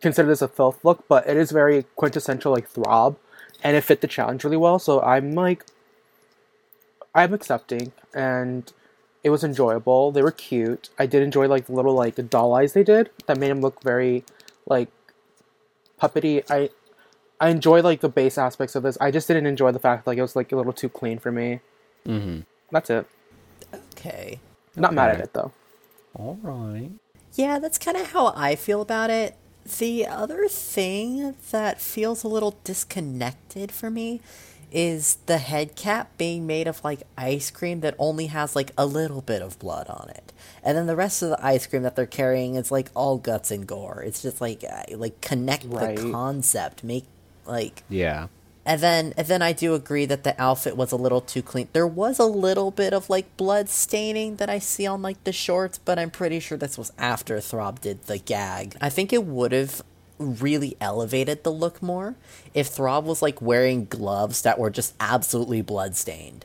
consider 0.00 0.28
this 0.28 0.42
a 0.42 0.48
filth 0.48 0.84
look, 0.84 1.06
but 1.08 1.26
it 1.28 1.36
is 1.36 1.50
very 1.50 1.84
quintessential 1.96 2.52
like 2.52 2.68
throb, 2.68 3.16
and 3.62 3.76
it 3.76 3.82
fit 3.82 4.00
the 4.00 4.06
challenge 4.06 4.44
really 4.44 4.56
well. 4.56 4.78
So 4.78 5.00
I'm 5.02 5.32
like, 5.32 5.64
I'm 7.14 7.32
accepting, 7.32 7.92
and 8.14 8.72
it 9.24 9.30
was 9.30 9.42
enjoyable. 9.42 10.12
They 10.12 10.22
were 10.22 10.30
cute. 10.30 10.90
I 10.98 11.06
did 11.06 11.22
enjoy 11.22 11.48
like 11.48 11.66
the 11.66 11.72
little 11.72 11.94
like 11.94 12.30
doll 12.30 12.54
eyes 12.54 12.72
they 12.72 12.84
did 12.84 13.10
that 13.26 13.38
made 13.38 13.50
him 13.50 13.60
look 13.60 13.82
very 13.82 14.24
like 14.66 14.88
puppety. 16.00 16.44
I 16.50 16.70
I 17.40 17.48
enjoy 17.48 17.82
like 17.82 18.00
the 18.00 18.08
base 18.08 18.38
aspects 18.38 18.74
of 18.74 18.82
this. 18.82 18.96
I 19.00 19.10
just 19.10 19.28
didn't 19.28 19.46
enjoy 19.46 19.72
the 19.72 19.78
fact 19.78 20.06
like 20.06 20.18
it 20.18 20.22
was 20.22 20.36
like 20.36 20.52
a 20.52 20.56
little 20.56 20.72
too 20.72 20.88
clean 20.88 21.18
for 21.18 21.30
me. 21.30 21.60
Mm-hmm. 22.06 22.40
That's 22.70 22.90
it. 22.90 23.06
Okay. 23.74 24.40
Not 24.74 24.94
mad 24.94 25.10
at 25.10 25.20
it 25.20 25.32
though. 25.32 25.52
All 26.14 26.38
right. 26.42 26.90
Yeah, 27.34 27.58
that's 27.58 27.78
kind 27.78 27.96
of 27.96 28.12
how 28.12 28.32
I 28.34 28.54
feel 28.56 28.80
about 28.80 29.10
it. 29.10 29.36
The 29.78 30.06
other 30.06 30.46
thing 30.48 31.34
that 31.50 31.80
feels 31.80 32.22
a 32.22 32.28
little 32.28 32.56
disconnected 32.64 33.72
for 33.72 33.90
me 33.90 34.20
is 34.72 35.18
the 35.26 35.38
head 35.38 35.74
cap 35.76 36.10
being 36.18 36.46
made 36.46 36.66
of 36.66 36.82
like 36.84 37.02
ice 37.16 37.50
cream 37.50 37.80
that 37.80 37.94
only 37.98 38.26
has 38.26 38.54
like 38.56 38.72
a 38.76 38.84
little 38.86 39.22
bit 39.22 39.40
of 39.42 39.58
blood 39.58 39.88
on 39.88 40.08
it. 40.10 40.32
And 40.62 40.76
then 40.76 40.86
the 40.86 40.96
rest 40.96 41.22
of 41.22 41.30
the 41.30 41.44
ice 41.44 41.66
cream 41.66 41.82
that 41.82 41.96
they're 41.96 42.06
carrying 42.06 42.56
is 42.56 42.70
like 42.70 42.90
all 42.94 43.16
guts 43.18 43.50
and 43.50 43.66
gore. 43.66 44.02
It's 44.04 44.22
just 44.22 44.40
like 44.40 44.64
uh, 44.68 44.82
like 44.96 45.20
connect 45.20 45.64
Right. 45.66 45.96
the 45.96 46.10
concept, 46.12 46.84
make 46.84 47.04
like 47.46 47.82
Yeah. 47.88 48.26
And 48.66 48.80
then 48.80 49.14
and 49.16 49.26
then 49.28 49.40
I 49.40 49.52
do 49.52 49.74
agree 49.74 50.04
that 50.06 50.24
the 50.24 50.38
outfit 50.40 50.76
was 50.76 50.92
a 50.92 50.96
little 50.96 51.20
too 51.20 51.40
clean. 51.42 51.68
There 51.72 51.86
was 51.86 52.18
a 52.18 52.24
little 52.24 52.70
bit 52.72 52.92
of 52.92 53.08
like 53.08 53.36
blood 53.36 53.68
staining 53.68 54.36
that 54.36 54.50
I 54.50 54.58
see 54.58 54.86
on 54.86 55.00
like 55.00 55.22
the 55.24 55.32
shorts, 55.32 55.78
but 55.78 55.98
I'm 55.98 56.10
pretty 56.10 56.40
sure 56.40 56.58
this 56.58 56.76
was 56.76 56.92
after 56.98 57.40
Throb 57.40 57.80
did 57.80 58.02
the 58.02 58.18
gag. 58.18 58.76
I 58.80 58.90
think 58.90 59.12
it 59.12 59.24
would 59.24 59.52
have 59.52 59.82
really 60.18 60.76
elevated 60.80 61.44
the 61.44 61.52
look 61.52 61.80
more 61.82 62.16
if 62.54 62.66
Throb 62.66 63.04
was 63.04 63.22
like 63.22 63.40
wearing 63.40 63.84
gloves 63.84 64.42
that 64.42 64.58
were 64.58 64.70
just 64.70 64.94
absolutely 64.98 65.62
blood 65.62 65.94
stained. 65.94 66.44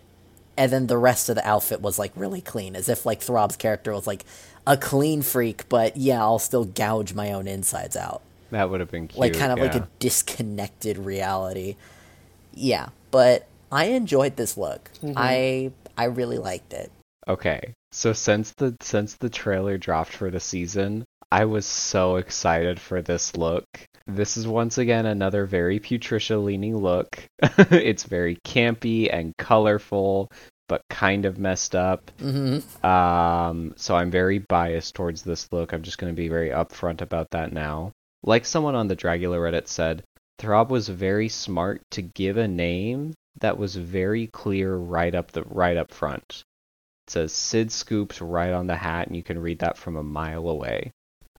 And 0.57 0.71
then 0.71 0.87
the 0.87 0.97
rest 0.97 1.27
of 1.29 1.35
the 1.35 1.47
outfit 1.47 1.81
was 1.81 1.97
like 1.97 2.11
really 2.15 2.41
clean, 2.41 2.75
as 2.75 2.87
if 2.87 3.05
like 3.05 3.21
Throb's 3.21 3.55
character 3.55 3.93
was 3.93 4.05
like 4.05 4.25
a 4.67 4.77
clean 4.77 5.23
freak, 5.23 5.67
but 5.69 5.97
yeah, 5.97 6.21
I'll 6.21 6.37
still 6.37 6.65
gouge 6.65 7.15
my 7.15 7.31
own 7.31 7.47
insides 7.47 7.95
out 7.95 8.21
That 8.51 8.69
would 8.69 8.79
have 8.79 8.91
been 8.91 9.07
cute. 9.07 9.19
like 9.19 9.33
kind 9.33 9.51
of 9.51 9.57
like 9.59 9.73
a 9.73 9.87
disconnected 9.97 10.99
reality. 10.99 11.77
Yeah, 12.53 12.89
but 13.11 13.47
I 13.71 13.85
enjoyed 13.85 14.35
this 14.35 14.57
look. 14.57 14.91
I 15.15 15.71
I 15.97 16.05
really 16.05 16.37
liked 16.37 16.73
it. 16.73 16.91
Okay. 17.27 17.73
So 17.91 18.13
since 18.13 18.51
the 18.53 18.75
since 18.81 19.15
the 19.15 19.29
trailer 19.29 19.77
dropped 19.77 20.11
for 20.11 20.31
the 20.31 20.39
season, 20.39 21.05
I 21.31 21.45
was 21.45 21.65
so 21.65 22.17
excited 22.17 22.79
for 22.79 23.01
this 23.01 23.35
look. 23.35 23.65
This 24.07 24.35
is 24.37 24.47
once 24.47 24.77
again 24.77 25.05
another 25.05 25.45
very 25.45 25.79
Putricia 25.79 26.43
leaning 26.43 26.77
look. 26.77 27.23
it's 27.41 28.03
very 28.03 28.37
campy 28.45 29.09
and 29.11 29.33
colorful, 29.37 30.29
but 30.67 30.81
kind 30.89 31.25
of 31.25 31.37
messed 31.37 31.75
up. 31.75 32.11
hmm 32.19 32.59
Um, 32.83 33.73
so 33.77 33.95
I'm 33.95 34.11
very 34.11 34.39
biased 34.39 34.95
towards 34.95 35.21
this 35.21 35.47
look. 35.51 35.73
I'm 35.73 35.83
just 35.83 35.97
going 35.97 36.11
to 36.13 36.17
be 36.17 36.27
very 36.27 36.49
upfront 36.49 37.01
about 37.01 37.27
that 37.31 37.53
now. 37.53 37.91
Like 38.23 38.45
someone 38.45 38.75
on 38.75 38.87
the 38.87 38.95
Dragula 38.95 39.37
Reddit 39.37 39.67
said, 39.67 40.03
Throb 40.41 40.71
was 40.71 40.89
very 40.89 41.29
smart 41.29 41.83
to 41.91 42.01
give 42.01 42.35
a 42.35 42.47
name 42.47 43.13
that 43.41 43.59
was 43.59 43.75
very 43.75 44.25
clear 44.25 44.75
right 44.75 45.13
up 45.13 45.29
the 45.29 45.43
right 45.43 45.77
up 45.77 45.93
front. 45.93 46.43
It 47.05 47.11
says 47.11 47.31
Sid 47.31 47.71
Scoops 47.71 48.19
right 48.21 48.51
on 48.51 48.65
the 48.65 48.75
hat, 48.75 49.05
and 49.05 49.15
you 49.15 49.21
can 49.21 49.37
read 49.37 49.59
that 49.59 49.77
from 49.77 49.95
a 49.95 50.03
mile 50.03 50.49
away. 50.49 50.93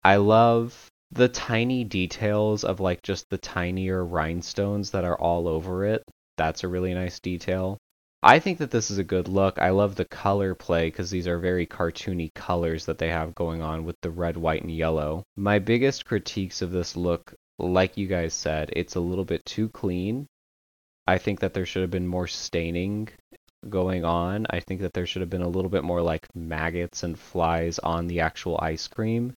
I 0.04 0.16
love 0.18 0.88
the 1.10 1.26
tiny 1.26 1.82
details 1.82 2.62
of 2.62 2.78
like 2.78 3.02
just 3.02 3.28
the 3.28 3.38
tinier 3.38 4.04
rhinestones 4.04 4.92
that 4.92 5.04
are 5.04 5.18
all 5.18 5.48
over 5.48 5.84
it. 5.84 6.04
That's 6.36 6.62
a 6.62 6.68
really 6.68 6.94
nice 6.94 7.18
detail. 7.18 7.78
I 8.22 8.38
think 8.38 8.58
that 8.58 8.70
this 8.70 8.88
is 8.88 8.98
a 8.98 9.04
good 9.04 9.26
look. 9.26 9.58
I 9.58 9.70
love 9.70 9.96
the 9.96 10.04
color 10.04 10.54
play 10.54 10.86
because 10.86 11.10
these 11.10 11.26
are 11.26 11.38
very 11.40 11.66
cartoony 11.66 12.32
colors 12.34 12.86
that 12.86 12.98
they 12.98 13.08
have 13.08 13.34
going 13.34 13.62
on 13.62 13.84
with 13.84 13.96
the 14.00 14.12
red, 14.12 14.36
white, 14.36 14.62
and 14.62 14.70
yellow. 14.70 15.24
My 15.34 15.58
biggest 15.58 16.04
critiques 16.04 16.62
of 16.62 16.70
this 16.70 16.94
look, 16.94 17.34
like 17.58 17.96
you 17.96 18.06
guys 18.06 18.34
said, 18.34 18.70
it's 18.74 18.96
a 18.96 19.00
little 19.00 19.24
bit 19.24 19.44
too 19.44 19.68
clean. 19.68 20.26
I 21.06 21.18
think 21.18 21.40
that 21.40 21.54
there 21.54 21.66
should 21.66 21.82
have 21.82 21.90
been 21.90 22.06
more 22.06 22.26
staining 22.26 23.08
going 23.68 24.04
on. 24.04 24.46
I 24.50 24.60
think 24.60 24.80
that 24.80 24.92
there 24.92 25.06
should 25.06 25.22
have 25.22 25.30
been 25.30 25.42
a 25.42 25.48
little 25.48 25.70
bit 25.70 25.84
more 25.84 26.02
like 26.02 26.26
maggots 26.34 27.02
and 27.02 27.18
flies 27.18 27.78
on 27.80 28.06
the 28.06 28.20
actual 28.20 28.58
ice 28.62 28.88
cream. 28.88 29.34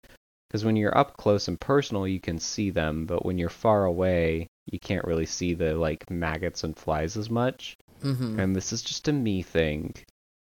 Because 0.47 0.63
when 0.65 0.75
you're 0.75 0.97
up 0.97 1.17
close 1.17 1.47
and 1.47 1.59
personal, 1.59 2.07
you 2.07 2.19
can 2.19 2.39
see 2.39 2.69
them, 2.69 3.05
but 3.05 3.25
when 3.25 3.37
you're 3.37 3.49
far 3.49 3.85
away, 3.85 4.47
you 4.65 4.79
can't 4.79 5.05
really 5.05 5.25
see 5.25 5.53
the 5.53 5.75
like 5.75 6.09
maggots 6.09 6.63
and 6.63 6.77
flies 6.77 7.17
as 7.17 7.29
much 7.29 7.75
hmm 8.03 8.39
and 8.39 8.55
this 8.55 8.73
is 8.73 8.81
just 8.81 9.07
a 9.07 9.13
me 9.13 9.41
thing. 9.41 9.93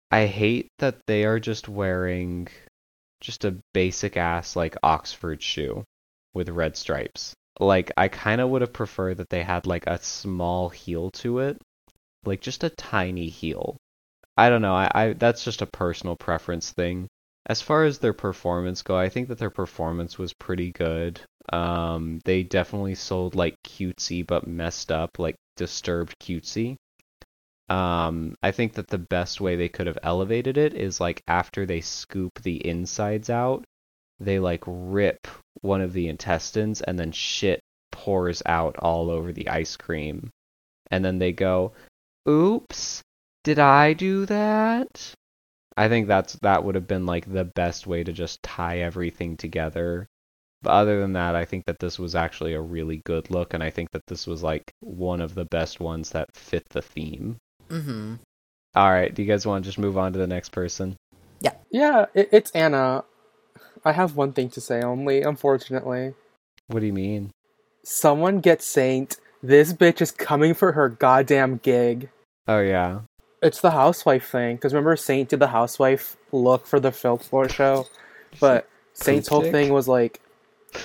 I 0.10 0.26
hate 0.26 0.70
that 0.80 1.06
they 1.06 1.26
are 1.26 1.40
just 1.40 1.68
wearing 1.68 2.48
just 3.20 3.46
a 3.46 3.58
basic 3.74 4.18
ass 4.18 4.56
like 4.56 4.76
Oxford 4.84 5.42
shoe 5.42 5.84
with 6.34 6.50
red 6.50 6.78
stripes. 6.78 7.34
Like 7.62 7.92
I 7.96 8.08
kind 8.08 8.42
of 8.42 8.50
would 8.50 8.62
have 8.62 8.74
preferred 8.74 9.18
that 9.18 9.30
they 9.30 9.44
had 9.44 9.68
like 9.68 9.86
a 9.86 10.02
small 10.02 10.70
heel 10.70 11.12
to 11.12 11.40
it, 11.40 11.62
like 12.26 12.42
just 12.42 12.64
a 12.64 12.72
tiny 12.72 13.30
heel. 13.30 13.78
I 14.36 14.50
don't 14.50 14.64
know. 14.64 14.74
I, 14.74 14.92
I 14.94 15.14
that's 15.14 15.44
just 15.44 15.62
a 15.62 15.68
personal 15.68 16.16
preference 16.16 16.72
thing. 16.72 17.08
As 17.46 17.62
far 17.62 17.84
as 17.86 18.00
their 18.00 18.14
performance 18.14 18.82
go, 18.82 18.98
I 18.98 19.10
think 19.10 19.28
that 19.28 19.38
their 19.38 19.52
performance 19.52 20.18
was 20.18 20.34
pretty 20.34 20.72
good. 20.72 21.22
Um, 21.54 22.20
they 22.26 22.42
definitely 22.42 22.96
sold 22.96 23.36
like 23.36 23.56
cutesy 23.64 24.26
but 24.26 24.48
messed 24.48 24.92
up, 24.92 25.20
like 25.20 25.36
disturbed 25.56 26.16
cutesy. 26.20 26.78
Um, 27.70 28.36
I 28.42 28.52
think 28.52 28.74
that 28.74 28.88
the 28.88 28.98
best 28.98 29.40
way 29.40 29.56
they 29.56 29.70
could 29.70 29.88
have 29.88 30.00
elevated 30.04 30.58
it 30.58 30.74
is 30.74 31.00
like 31.00 31.22
after 31.28 31.66
they 31.66 31.82
scoop 31.82 32.42
the 32.42 32.66
insides 32.68 33.30
out, 33.30 33.64
they 34.24 34.40
like 34.40 34.64
rip 34.66 35.28
one 35.62 35.82
of 35.82 35.94
the 35.94 36.08
intestines 36.08 36.82
and 36.82 36.98
then 36.98 37.12
shit 37.12 37.60
pours 37.92 38.42
out 38.46 38.78
all 38.78 39.10
over 39.10 39.32
the 39.32 39.50
ice 39.50 39.76
cream. 39.76 40.30
And 40.90 41.04
then 41.04 41.20
they 41.20 41.32
go, 41.32 41.74
"Oops, 42.28 43.02
did 43.44 43.60
I 43.60 43.94
do 43.94 44.26
that?" 44.28 45.14
I 45.78 45.88
think 45.88 46.08
that's 46.08 46.34
that 46.42 46.64
would 46.64 46.76
have 46.76 46.88
been 46.88 47.06
like 47.06 47.32
the 47.32 47.46
best 47.46 47.88
way 47.88 48.04
to 48.04 48.12
just 48.12 48.44
tie 48.44 48.80
everything 48.80 49.38
together. 49.38 50.08
But 50.62 50.72
other 50.72 51.00
than 51.02 51.14
that, 51.14 51.36
I 51.36 51.46
think 51.46 51.66
that 51.66 51.80
this 51.80 51.98
was 51.98 52.14
actually 52.14 52.54
a 52.54 52.62
really 52.62 53.02
good 53.06 53.32
look 53.32 53.54
and 53.54 53.64
I 53.64 53.72
think 53.72 53.90
that 53.92 54.06
this 54.08 54.28
was 54.28 54.44
like 54.44 54.72
one 54.80 55.22
of 55.22 55.34
the 55.34 55.46
best 55.46 55.80
ones 55.80 56.12
that 56.12 56.36
fit 56.36 56.64
the 56.70 56.82
theme. 56.82 57.38
hmm 57.70 58.16
All 58.76 58.92
right, 58.92 59.14
do 59.14 59.24
you 59.24 59.28
guys 59.28 59.46
want 59.46 59.64
to 59.64 59.68
just 59.70 59.80
move 59.80 59.98
on 59.98 60.14
to 60.14 60.20
the 60.20 60.28
next 60.28 60.50
person? 60.50 60.96
Yeah, 61.72 62.08
it, 62.14 62.30
it's 62.32 62.52
Anna. 62.52 63.06
I 63.84 63.94
have 63.94 64.16
one 64.16 64.34
thing 64.34 64.50
to 64.52 64.62
say 64.62 64.82
only, 64.82 65.22
unfortunately. 65.22 66.14
What 66.68 66.82
do 66.82 66.86
you 66.86 66.94
mean? 66.94 67.32
Someone 67.84 68.40
get 68.40 68.62
Saint. 68.62 69.18
This 69.44 69.74
bitch 69.74 70.02
is 70.02 70.12
coming 70.12 70.54
for 70.54 70.74
her 70.74 70.88
goddamn 70.90 71.58
gig. 71.58 72.10
Oh 72.48 72.60
yeah. 72.60 73.02
It's 73.42 73.60
the 73.60 73.72
housewife 73.72 74.28
thing. 74.30 74.56
Because 74.56 74.74
remember, 74.74 74.96
Saint 74.96 75.30
did 75.30 75.40
the 75.40 75.48
housewife 75.48 76.16
look 76.32 76.68
for 76.68 76.80
the 76.80 76.92
Filth 76.92 77.26
Floor 77.28 77.50
show? 77.50 77.88
But 78.40 78.70
Saint's 78.94 79.28
whole 79.28 79.42
dick? 79.42 79.52
thing 79.52 79.74
was 79.74 79.88
like 79.88 80.22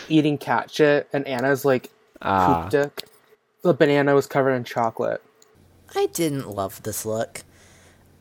eating 0.09 0.39
cat 0.39 0.70
shit, 0.70 1.09
and 1.12 1.27
Anna's 1.27 1.64
like 1.64 1.90
Ah, 2.23 2.62
poop 2.62 2.70
dick. 2.70 3.09
The 3.62 3.74
banana 3.74 4.14
was 4.14 4.27
covered 4.27 4.52
in 4.52 4.64
chocolate. 4.64 5.23
I 5.94 6.06
didn't 6.06 6.48
love 6.48 6.82
this 6.82 7.05
look. 7.05 7.43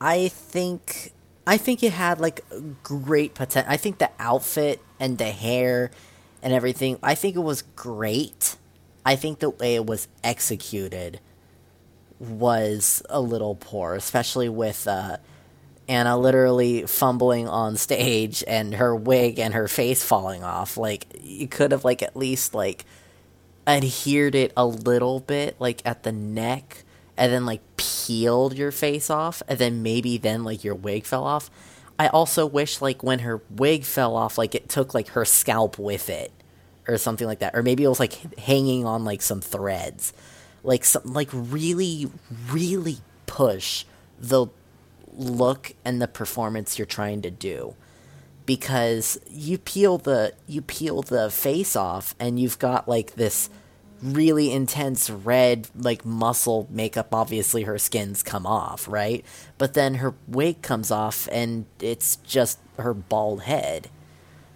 I 0.00 0.28
think 0.28 1.12
I 1.46 1.56
think 1.56 1.82
it 1.82 1.92
had 1.92 2.20
like 2.20 2.44
great 2.82 3.34
potential. 3.34 3.70
I 3.70 3.76
think 3.76 3.98
the 3.98 4.10
outfit 4.18 4.80
and 4.98 5.16
the 5.18 5.30
hair 5.30 5.90
and 6.42 6.52
everything. 6.52 6.98
I 7.02 7.14
think 7.14 7.36
it 7.36 7.40
was 7.40 7.62
great. 7.62 8.56
I 9.04 9.14
think 9.16 9.38
the 9.38 9.50
way 9.50 9.76
it 9.76 9.86
was 9.86 10.08
executed 10.24 11.20
was 12.18 13.02
a 13.08 13.20
little 13.20 13.54
poor, 13.54 13.94
especially 13.94 14.48
with 14.48 14.88
uh, 14.88 15.18
Anna 15.88 16.18
literally 16.18 16.82
fumbling 16.86 17.46
on 17.48 17.76
stage 17.76 18.42
and 18.46 18.74
her 18.74 18.94
wig 18.96 19.38
and 19.38 19.54
her 19.54 19.68
face 19.68 20.02
falling 20.02 20.42
off. 20.42 20.76
Like 20.76 21.06
you 21.22 21.46
could 21.46 21.70
have 21.70 21.84
like 21.84 22.02
at 22.02 22.16
least 22.16 22.54
like 22.54 22.84
adhered 23.66 24.34
it 24.34 24.52
a 24.56 24.66
little 24.66 25.20
bit 25.20 25.56
like 25.60 25.82
at 25.84 26.02
the 26.02 26.12
neck 26.12 26.84
and 27.16 27.32
then 27.32 27.46
like 27.46 27.62
peeled 27.76 28.56
your 28.56 28.72
face 28.72 29.10
off 29.10 29.42
and 29.48 29.58
then 29.58 29.82
maybe 29.82 30.18
then 30.18 30.44
like 30.44 30.64
your 30.64 30.74
wig 30.74 31.04
fell 31.04 31.24
off. 31.24 31.50
I 31.98 32.08
also 32.08 32.46
wish 32.46 32.80
like 32.82 33.02
when 33.02 33.20
her 33.20 33.42
wig 33.50 33.84
fell 33.84 34.16
off 34.16 34.38
like 34.38 34.54
it 34.54 34.68
took 34.68 34.94
like 34.94 35.08
her 35.08 35.24
scalp 35.24 35.78
with 35.78 36.08
it 36.10 36.32
or 36.88 36.98
something 36.98 37.26
like 37.26 37.38
that 37.40 37.54
or 37.54 37.62
maybe 37.62 37.84
it 37.84 37.88
was 37.88 38.00
like 38.00 38.38
hanging 38.38 38.84
on 38.84 39.04
like 39.04 39.22
some 39.22 39.40
threads. 39.40 40.12
Like 40.62 40.84
some 40.84 41.04
like 41.04 41.30
really 41.32 42.10
really 42.50 42.98
push 43.26 43.84
the 44.18 44.46
look 45.12 45.72
and 45.84 46.02
the 46.02 46.08
performance 46.08 46.78
you're 46.78 46.86
trying 46.86 47.22
to 47.22 47.30
do. 47.30 47.74
because 48.46 49.18
you 49.28 49.58
peel 49.58 49.98
the 49.98 50.32
you 50.46 50.62
peel 50.62 51.02
the 51.02 51.30
face 51.30 51.74
off 51.76 52.14
and 52.20 52.38
you've 52.38 52.58
got 52.58 52.88
like 52.88 53.14
this 53.14 53.50
really 54.02 54.52
intense 54.52 55.08
red 55.08 55.68
like 55.74 56.04
muscle 56.04 56.66
makeup 56.70 57.14
obviously 57.14 57.62
her 57.62 57.78
skin's 57.78 58.22
come 58.22 58.46
off 58.46 58.86
right? 58.88 59.24
But 59.58 59.74
then 59.74 59.96
her 59.96 60.14
wig 60.28 60.62
comes 60.62 60.90
off 60.90 61.28
and 61.32 61.66
it's 61.80 62.16
just 62.16 62.58
her 62.78 62.94
bald 62.94 63.42
head. 63.42 63.88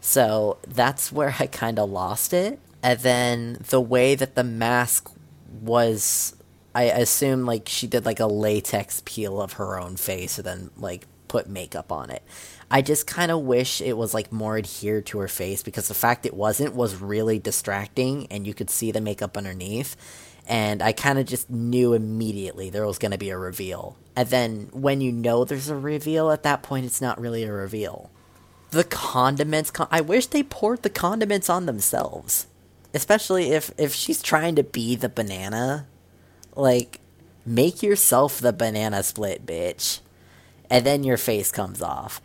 So 0.01 0.59
that's 0.67 1.13
where 1.13 1.37
i 1.39 1.47
kind 1.47 1.79
of 1.79 1.91
lost 1.91 2.33
it. 2.33 2.59
And 2.83 2.99
then 3.01 3.59
the 3.69 3.81
way 3.81 4.15
that 4.15 4.35
the 4.35 4.45
mask 4.45 5.11
was 5.61 6.37
i 6.75 6.85
assume 6.85 7.45
like 7.45 7.69
she 7.69 7.87
did 7.87 8.05
like 8.05 8.21
a 8.21 8.27
latex 8.27 9.03
peel 9.05 9.41
of 9.41 9.55
her 9.55 9.79
own 9.79 9.97
face 9.97 10.39
and 10.39 10.47
then 10.47 10.71
like 10.77 11.07
put 11.29 11.49
makeup 11.49 11.91
on 11.93 12.11
it 12.11 12.23
I 12.71 12.83
just 12.83 13.07
kind 13.07 13.33
of 13.33 13.41
wish 13.41 13.81
it 13.81 13.97
was 13.97 14.15
like 14.15 14.31
more 14.31 14.57
adhered 14.57 15.07
to 15.07 15.19
her 15.19 15.29
face 15.29 15.63
because 15.63 15.89
the 15.89 15.95
fact 15.95 16.25
it 16.25 16.35
wasn't 16.35 16.75
was 16.75 16.95
really 16.95 17.41
distracting 17.41 18.29
and 18.31 18.47
you 18.47 18.55
could 18.55 18.71
see 18.71 18.93
the 18.93 19.01
makeup 19.01 19.37
underneath. 19.37 19.97
And 20.47 20.81
I 20.81 20.93
kind 20.93 21.19
of 21.19 21.27
just 21.27 21.51
knew 21.51 21.95
immediately 21.95 22.71
there 22.71 22.87
was 22.87 22.99
going 22.99 23.11
to 23.11 23.19
be 23.19 23.31
a 23.31 23.39
reveal. 23.39 23.97
And 24.15 24.29
then 24.29 24.69
when 24.73 25.01
you 25.01 25.11
know 25.11 25.45
there's 25.45 25.69
a 25.69 25.77
reveal 25.77 26.31
at 26.31 26.45
that 26.45 26.63
point, 26.63 26.87
it's 26.87 27.01
not 27.01 27.21
really 27.21 27.43
a 27.43 27.53
reveal. 27.53 28.11
The 28.71 28.85
condiments, 28.85 29.73
con- 29.73 29.89
I 29.91 30.01
wish 30.01 30.27
they 30.27 30.45
poured 30.45 30.83
the 30.83 30.91
condiments 30.91 31.51
on 31.51 31.67
themselves. 31.67 32.47
Especially 32.95 33.51
if, 33.51 33.73
if 33.79 33.93
she's 33.95 34.23
trying 34.23 34.55
to 34.57 34.63
be 34.63 34.95
the 34.95 35.09
banana. 35.09 35.87
Like, 36.55 37.01
make 37.45 37.83
yourself 37.83 38.41
the 38.41 38.53
banana 38.53 39.03
split, 39.03 39.45
bitch. 39.45 40.01
And 40.69 40.87
then 40.87 41.03
your 41.03 41.17
face 41.17 41.51
comes 41.51 41.83
off 41.83 42.21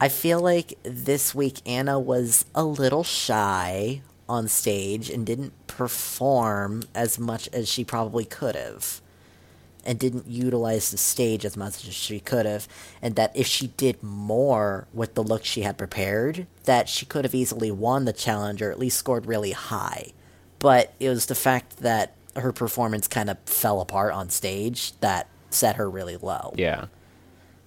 I 0.00 0.08
feel 0.08 0.40
like 0.40 0.78
this 0.82 1.34
week 1.34 1.60
Anna 1.66 2.00
was 2.00 2.46
a 2.54 2.64
little 2.64 3.04
shy 3.04 4.00
on 4.28 4.48
stage 4.48 5.10
and 5.10 5.26
didn't 5.26 5.52
perform 5.66 6.84
as 6.94 7.18
much 7.18 7.48
as 7.52 7.68
she 7.68 7.84
probably 7.84 8.24
could 8.24 8.56
have. 8.56 9.02
And 9.84 9.98
didn't 9.98 10.26
utilize 10.26 10.90
the 10.90 10.98
stage 10.98 11.44
as 11.44 11.56
much 11.56 11.86
as 11.88 11.94
she 11.94 12.20
could 12.20 12.44
have. 12.44 12.68
And 13.00 13.16
that 13.16 13.34
if 13.34 13.46
she 13.46 13.68
did 13.68 14.02
more 14.02 14.86
with 14.92 15.14
the 15.14 15.22
look 15.22 15.44
she 15.44 15.62
had 15.62 15.78
prepared, 15.78 16.46
that 16.64 16.88
she 16.88 17.06
could 17.06 17.24
have 17.24 17.34
easily 17.34 17.70
won 17.70 18.04
the 18.04 18.12
challenge 18.12 18.60
or 18.60 18.70
at 18.70 18.78
least 18.78 18.98
scored 18.98 19.24
really 19.24 19.52
high. 19.52 20.12
But 20.58 20.92
it 21.00 21.08
was 21.08 21.26
the 21.26 21.34
fact 21.34 21.78
that 21.78 22.14
her 22.36 22.52
performance 22.52 23.08
kind 23.08 23.30
of 23.30 23.38
fell 23.46 23.80
apart 23.80 24.12
on 24.12 24.28
stage 24.28 24.92
that 25.00 25.28
set 25.48 25.76
her 25.76 25.88
really 25.90 26.16
low. 26.16 26.52
Yeah. 26.56 26.86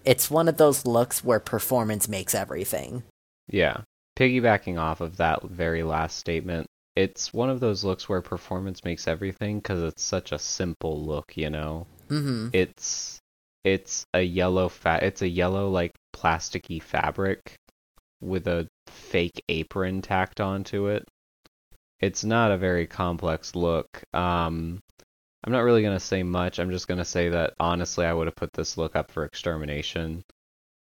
It's 0.06 0.30
one 0.30 0.48
of 0.48 0.58
those 0.58 0.86
looks 0.86 1.24
where 1.24 1.40
performance 1.40 2.08
makes 2.08 2.36
everything. 2.36 3.04
Yeah. 3.48 3.82
Piggybacking 4.18 4.80
off 4.80 5.02
of 5.02 5.18
that 5.18 5.44
very 5.44 5.84
last 5.84 6.18
statement, 6.18 6.68
it's 6.96 7.34
one 7.34 7.50
of 7.50 7.60
those 7.60 7.84
looks 7.84 8.08
where 8.08 8.22
performance 8.22 8.84
makes 8.84 9.08
everything 9.08 9.58
because 9.58 9.82
it's 9.82 10.04
such 10.04 10.32
a 10.32 10.40
simple 10.40 11.04
look, 11.04 11.36
you 11.36 11.50
know. 11.50 11.88
Mm-hmm. 12.10 12.50
It's 12.54 13.20
it's 13.64 14.06
a 14.14 14.22
yellow 14.22 14.70
fat. 14.70 15.04
It's 15.04 15.22
a 15.22 15.28
yellow 15.28 15.70
like 15.70 15.94
plasticky 16.16 16.82
fabric 16.82 17.56
with 18.22 18.48
a 18.48 18.68
fake 18.88 19.42
apron 19.50 20.02
tacked 20.02 20.40
onto 20.40 20.88
it. 20.88 21.08
It's 22.00 22.24
not 22.24 22.52
a 22.52 22.58
very 22.58 22.86
complex 22.86 23.56
look. 23.56 23.88
Um, 24.14 24.82
I'm 25.44 25.52
not 25.52 25.64
really 25.64 25.82
going 25.82 25.96
to 25.96 26.06
say 26.06 26.24
much. 26.24 26.60
I'm 26.60 26.72
just 26.72 26.88
going 26.88 27.00
to 27.00 27.06
say 27.06 27.30
that 27.30 27.54
honestly, 27.60 28.06
I 28.06 28.14
would 28.14 28.28
have 28.28 28.36
put 28.36 28.54
this 28.54 28.78
look 28.78 28.96
up 28.96 29.12
for 29.12 29.26
extermination. 29.26 30.24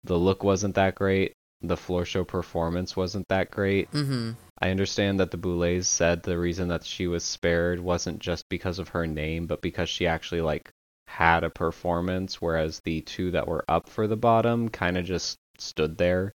The 0.04 0.18
look 0.18 0.44
wasn't 0.44 0.76
that 0.76 0.96
great. 0.96 1.34
The 1.62 1.76
floor 1.76 2.06
show 2.06 2.24
performance 2.24 2.96
wasn't 2.96 3.28
that 3.30 3.52
great. 3.52 3.92
Mm-hmm. 3.92 4.32
I 4.62 4.70
understand 4.70 5.20
that 5.20 5.32
the 5.32 5.38
Boulets 5.38 5.88
said 5.88 6.24
the 6.24 6.38
reason 6.38 6.70
that 6.70 6.86
she 6.86 7.08
was 7.08 7.24
spared 7.24 7.80
wasn't 7.80 8.20
just 8.20 8.48
because 8.48 8.80
of 8.80 8.90
her 8.90 9.06
name, 9.06 9.48
but 9.48 9.62
because 9.62 9.90
she 9.90 10.08
actually 10.08 10.42
like 10.42 10.72
had 11.08 11.44
a 11.44 11.50
performance, 11.50 12.42
whereas 12.42 12.80
the 12.82 13.02
two 13.02 13.32
that 13.32 13.48
were 13.48 13.66
up 13.68 13.90
for 13.90 14.08
the 14.08 14.18
bottom 14.18 14.70
kind 14.70 14.98
of 14.98 15.06
just 15.06 15.38
stood 15.58 15.98
there. 15.98 16.32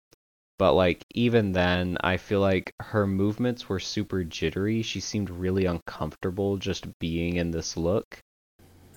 But 0.62 0.74
like 0.74 1.04
even 1.12 1.50
then, 1.50 1.96
I 2.02 2.18
feel 2.18 2.38
like 2.38 2.72
her 2.78 3.04
movements 3.04 3.68
were 3.68 3.80
super 3.80 4.22
jittery. 4.22 4.82
She 4.82 5.00
seemed 5.00 5.28
really 5.28 5.66
uncomfortable 5.66 6.56
just 6.56 6.86
being 7.00 7.34
in 7.34 7.50
this 7.50 7.76
look. 7.76 8.20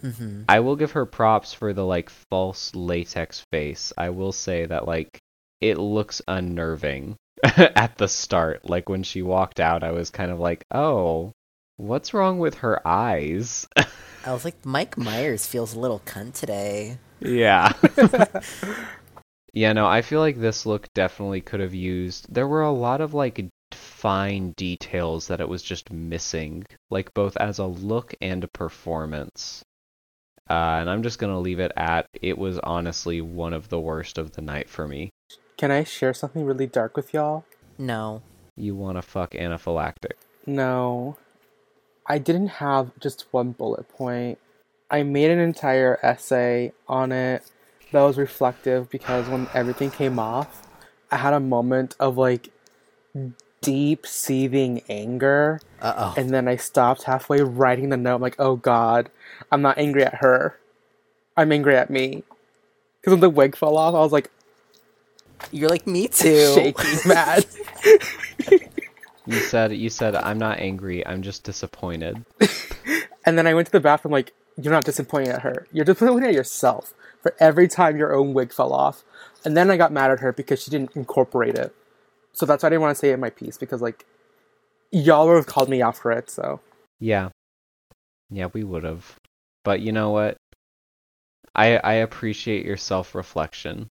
Mm-hmm. 0.04 0.44
I 0.48 0.60
will 0.60 0.76
give 0.76 0.92
her 0.92 1.08
props 1.08 1.56
for 1.56 1.74
the 1.74 1.84
like 1.84 2.12
false 2.30 2.76
latex 2.76 3.44
face. 3.52 3.92
I 3.98 4.12
will 4.12 4.32
say 4.32 4.68
that 4.68 4.88
like 4.88 5.18
it 5.60 5.80
looks 5.80 6.22
unnerving 6.28 7.16
at 7.44 7.98
the 7.98 8.10
start. 8.10 8.70
Like 8.70 8.88
when 8.88 9.02
she 9.02 9.24
walked 9.24 9.60
out, 9.60 9.84
I 9.84 9.90
was 9.90 10.12
kind 10.12 10.30
of 10.30 10.40
like, 10.40 10.64
"Oh, 10.70 11.32
what's 11.78 12.14
wrong 12.14 12.38
with 12.38 12.60
her 12.60 12.88
eyes?" 12.88 13.66
I 14.24 14.34
was 14.34 14.46
like, 14.46 14.64
Mike 14.68 15.00
Myers 15.00 15.48
feels 15.48 15.74
a 15.74 15.80
little 15.80 16.04
cunt 16.06 16.36
today. 16.36 17.00
yeah. 17.22 17.74
yeah, 19.56 19.72
no, 19.72 19.88
I 19.88 20.02
feel 20.02 20.20
like 20.20 20.38
this 20.38 20.66
look 20.66 20.94
definitely 20.94 21.40
could 21.40 21.62
have 21.62 21.74
used. 21.74 22.32
There 22.32 22.48
were 22.48 22.62
a 22.62 22.72
lot 22.72 23.00
of 23.00 23.14
like 23.14 23.50
fine 23.72 24.52
details 24.58 25.28
that 25.28 25.40
it 25.40 25.48
was 25.48 25.64
just 25.64 25.94
missing, 25.94 26.66
like 26.90 27.14
both 27.14 27.38
as 27.38 27.58
a 27.58 27.66
look 27.66 28.14
and 28.22 28.44
a 28.44 28.50
performance. 28.50 29.64
Uh, 30.50 30.78
and 30.82 30.90
I'm 30.90 31.04
just 31.04 31.20
gonna 31.20 31.40
leave 31.40 31.62
it 31.62 31.72
at 31.78 32.06
it 32.22 32.38
was 32.38 32.60
honestly 32.60 33.22
one 33.22 33.54
of 33.54 33.70
the 33.70 33.80
worst 33.80 34.18
of 34.18 34.34
the 34.34 34.42
night 34.42 34.70
for 34.70 34.90
me. 34.90 35.10
Can 35.56 35.72
I 35.72 35.86
share 35.86 36.14
something 36.14 36.46
really 36.46 36.68
dark 36.68 36.98
with 36.98 37.14
y'all? 37.14 37.46
No. 37.78 38.22
You 38.58 38.76
wanna 38.76 39.02
fuck 39.02 39.36
Anna 39.36 39.58
Phylactic? 39.58 40.18
No. 40.46 41.16
I 42.06 42.18
didn't 42.18 42.48
have 42.48 42.92
just 43.00 43.26
one 43.32 43.54
bullet 43.54 43.88
point. 43.88 44.38
I 44.92 45.04
made 45.04 45.32
an 45.32 45.40
entire 45.40 45.98
essay 46.04 46.74
on 46.90 47.14
it 47.14 47.50
that 47.96 48.04
was 48.04 48.18
reflective 48.18 48.90
because 48.90 49.28
when 49.30 49.48
everything 49.54 49.90
came 49.90 50.20
off, 50.20 50.62
I 51.12 51.18
had 51.18 51.34
a 51.34 51.40
moment 51.40 51.96
of 52.00 52.18
like 52.18 52.50
deep 53.62 54.06
seething 54.06 54.82
anger. 54.90 55.62
Uh 55.82 55.94
oh. 55.98 56.14
And 56.18 56.30
then 56.30 56.48
I 56.48 56.58
stopped 56.58 57.04
halfway 57.04 57.42
writing 57.42 57.90
the 57.90 57.98
note. 57.98 58.16
I'm 58.16 58.22
like, 58.22 58.36
oh 58.38 58.58
god, 58.58 59.10
I'm 59.52 59.62
not 59.62 59.78
angry 59.78 60.04
at 60.04 60.16
her. 60.16 60.60
I'm 61.38 61.52
angry 61.52 61.76
at 61.76 61.90
me. 61.90 62.24
Because 63.00 63.12
when 63.12 63.22
the 63.22 63.30
wig 63.30 63.56
fell 63.56 63.78
off, 63.78 63.96
I 63.96 64.00
was 64.00 64.12
like 64.12 64.30
You're 65.52 65.70
like 65.70 65.88
me 65.88 66.08
too. 66.08 66.54
shaking 66.56 67.00
mad. 67.06 67.46
You 69.28 69.40
said 69.40 69.74
you 69.74 69.90
said 69.90 70.16
I'm 70.16 70.38
not 70.38 70.60
angry. 70.60 71.06
I'm 71.06 71.24
just 71.24 71.44
disappointed. 71.44 72.24
and 73.26 73.36
then 73.40 73.48
I 73.48 73.56
went 73.56 73.66
to 73.66 73.72
the 73.72 73.80
bathroom 73.80 74.12
like, 74.12 74.34
you're 74.62 74.72
not 74.72 74.86
disappointed 74.86 75.30
at 75.30 75.42
her. 75.42 75.66
You're 75.72 75.84
disappointed 75.84 76.28
at 76.28 76.36
yourself 76.36 76.94
for 77.26 77.36
every 77.40 77.68
time 77.68 77.98
your 77.98 78.14
own 78.14 78.36
wig 78.36 78.54
fell 78.54 78.72
off. 78.72 79.04
And 79.44 79.58
then 79.58 79.72
I 79.72 79.78
got 79.78 79.92
mad 79.92 80.12
at 80.12 80.20
her 80.20 80.32
because 80.32 80.62
she 80.62 80.70
didn't 80.70 80.96
incorporate 80.96 81.56
it. 81.56 81.74
So 82.34 82.46
that's 82.46 82.62
why 82.62 82.68
I 82.68 82.70
didn't 82.70 82.84
want 82.84 82.96
to 82.96 83.00
say 83.00 83.10
it 83.10 83.16
in 83.16 83.20
my 83.20 83.32
piece 83.32 83.58
because 83.58 83.82
like 83.82 84.06
y'all 84.92 85.28
would 85.28 85.38
have 85.38 85.48
called 85.48 85.68
me 85.68 85.82
out 85.82 85.98
for 85.98 86.12
it. 86.12 86.30
So 86.30 86.60
Yeah. 87.00 87.30
Yeah, 88.30 88.50
we 88.54 88.64
would 88.64 88.84
have. 88.84 89.16
But 89.64 89.80
you 89.80 89.92
know 89.92 90.12
what? 90.12 90.38
I 91.56 91.78
I 91.78 91.94
appreciate 91.94 92.64
your 92.64 92.78
self-reflection. 92.78 93.88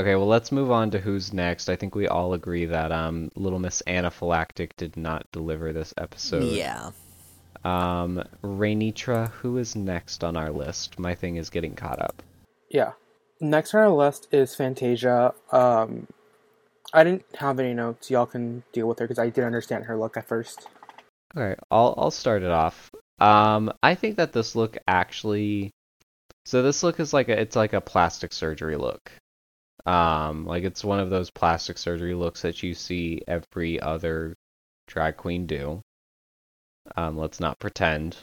Okay, 0.00 0.14
well 0.14 0.26
let's 0.26 0.50
move 0.50 0.70
on 0.70 0.90
to 0.92 1.00
who's 1.00 1.34
next. 1.34 1.68
I 1.68 1.76
think 1.76 1.94
we 1.94 2.08
all 2.08 2.32
agree 2.32 2.64
that 2.64 2.92
um 2.92 3.30
Little 3.36 3.58
Miss 3.58 3.82
Anna 3.82 4.10
Phylactic 4.10 4.74
did 4.78 4.96
not 4.96 5.26
deliver 5.32 5.74
this 5.74 5.92
episode. 5.98 6.44
Yeah. 6.44 6.92
Um 7.62 8.24
Rainitra, 8.42 9.30
who 9.32 9.58
is 9.58 9.76
next 9.76 10.24
on 10.24 10.38
our 10.38 10.50
list? 10.50 10.98
My 10.98 11.14
thing 11.14 11.36
is 11.36 11.50
getting 11.50 11.74
caught 11.74 12.00
up. 12.00 12.22
Yeah. 12.70 12.92
Next 13.40 13.74
on 13.74 13.80
our 13.80 13.90
list 13.90 14.28
is 14.32 14.54
Fantasia. 14.54 15.34
Um, 15.50 16.06
I 16.92 17.04
didn't 17.04 17.24
have 17.36 17.58
any 17.58 17.74
notes. 17.74 18.10
Y'all 18.10 18.26
can 18.26 18.62
deal 18.72 18.86
with 18.86 18.98
her 18.98 19.06
because 19.06 19.18
I 19.18 19.26
didn't 19.26 19.46
understand 19.46 19.84
her 19.84 19.96
look 19.96 20.16
at 20.16 20.28
first. 20.28 20.68
Okay, 21.36 21.58
I'll 21.70 21.94
I'll 21.96 22.10
start 22.10 22.42
it 22.42 22.50
off. 22.50 22.90
Um, 23.18 23.72
I 23.82 23.94
think 23.94 24.16
that 24.16 24.32
this 24.32 24.56
look 24.56 24.78
actually, 24.88 25.70
so 26.44 26.62
this 26.62 26.82
look 26.82 26.98
is 27.00 27.12
like 27.12 27.28
a 27.28 27.40
it's 27.40 27.56
like 27.56 27.72
a 27.72 27.80
plastic 27.80 28.32
surgery 28.32 28.76
look. 28.76 29.12
Um, 29.86 30.44
like 30.46 30.64
it's 30.64 30.84
one 30.84 31.00
of 31.00 31.10
those 31.10 31.30
plastic 31.30 31.78
surgery 31.78 32.14
looks 32.14 32.42
that 32.42 32.62
you 32.62 32.74
see 32.74 33.22
every 33.26 33.80
other 33.80 34.34
drag 34.88 35.16
queen 35.16 35.46
do. 35.46 35.80
Um, 36.96 37.16
let's 37.16 37.40
not 37.40 37.58
pretend. 37.58 38.16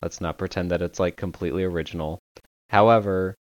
Let's 0.00 0.20
not 0.20 0.38
pretend 0.38 0.70
that 0.70 0.82
it's 0.82 1.00
like 1.00 1.16
completely 1.16 1.64
original. 1.64 2.18
However, 2.70 3.34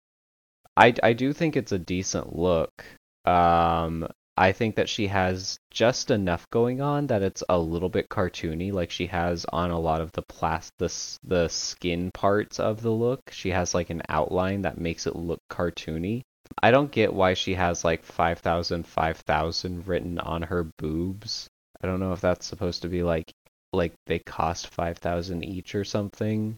I 0.76 0.94
I 1.02 1.12
do 1.12 1.32
think 1.32 1.56
it's 1.56 1.72
a 1.72 1.78
decent 1.78 2.36
look. 2.36 2.84
Um, 3.24 4.08
I 4.36 4.52
think 4.52 4.76
that 4.76 4.88
she 4.88 5.06
has 5.08 5.58
just 5.70 6.10
enough 6.10 6.48
going 6.50 6.80
on 6.80 7.08
that 7.08 7.22
it's 7.22 7.44
a 7.50 7.58
little 7.58 7.90
bit 7.90 8.08
cartoony, 8.08 8.72
like 8.72 8.90
she 8.90 9.06
has 9.08 9.44
on 9.52 9.70
a 9.70 9.78
lot 9.78 10.00
of 10.00 10.12
the 10.12 10.22
plas 10.22 10.72
the 10.78 10.90
the 11.22 11.48
skin 11.48 12.10
parts 12.14 12.58
of 12.58 12.80
the 12.80 12.90
look. 12.90 13.20
She 13.30 13.50
has 13.50 13.74
like 13.74 13.90
an 13.90 14.02
outline 14.08 14.62
that 14.62 14.78
makes 14.78 15.06
it 15.06 15.14
look 15.14 15.40
cartoony. 15.50 16.22
I 16.62 16.70
don't 16.70 16.90
get 16.90 17.12
why 17.12 17.34
she 17.34 17.54
has 17.54 17.84
like 17.84 18.02
5,000 18.02 18.86
5,000 18.86 19.86
written 19.86 20.18
on 20.18 20.42
her 20.42 20.64
boobs. 20.78 21.48
I 21.82 21.86
don't 21.86 22.00
know 22.00 22.12
if 22.12 22.20
that's 22.22 22.46
supposed 22.46 22.82
to 22.82 22.88
be 22.88 23.02
like 23.02 23.30
like 23.72 23.92
they 24.06 24.20
cost 24.20 24.68
5,000 24.68 25.44
each 25.44 25.74
or 25.74 25.84
something. 25.84 26.56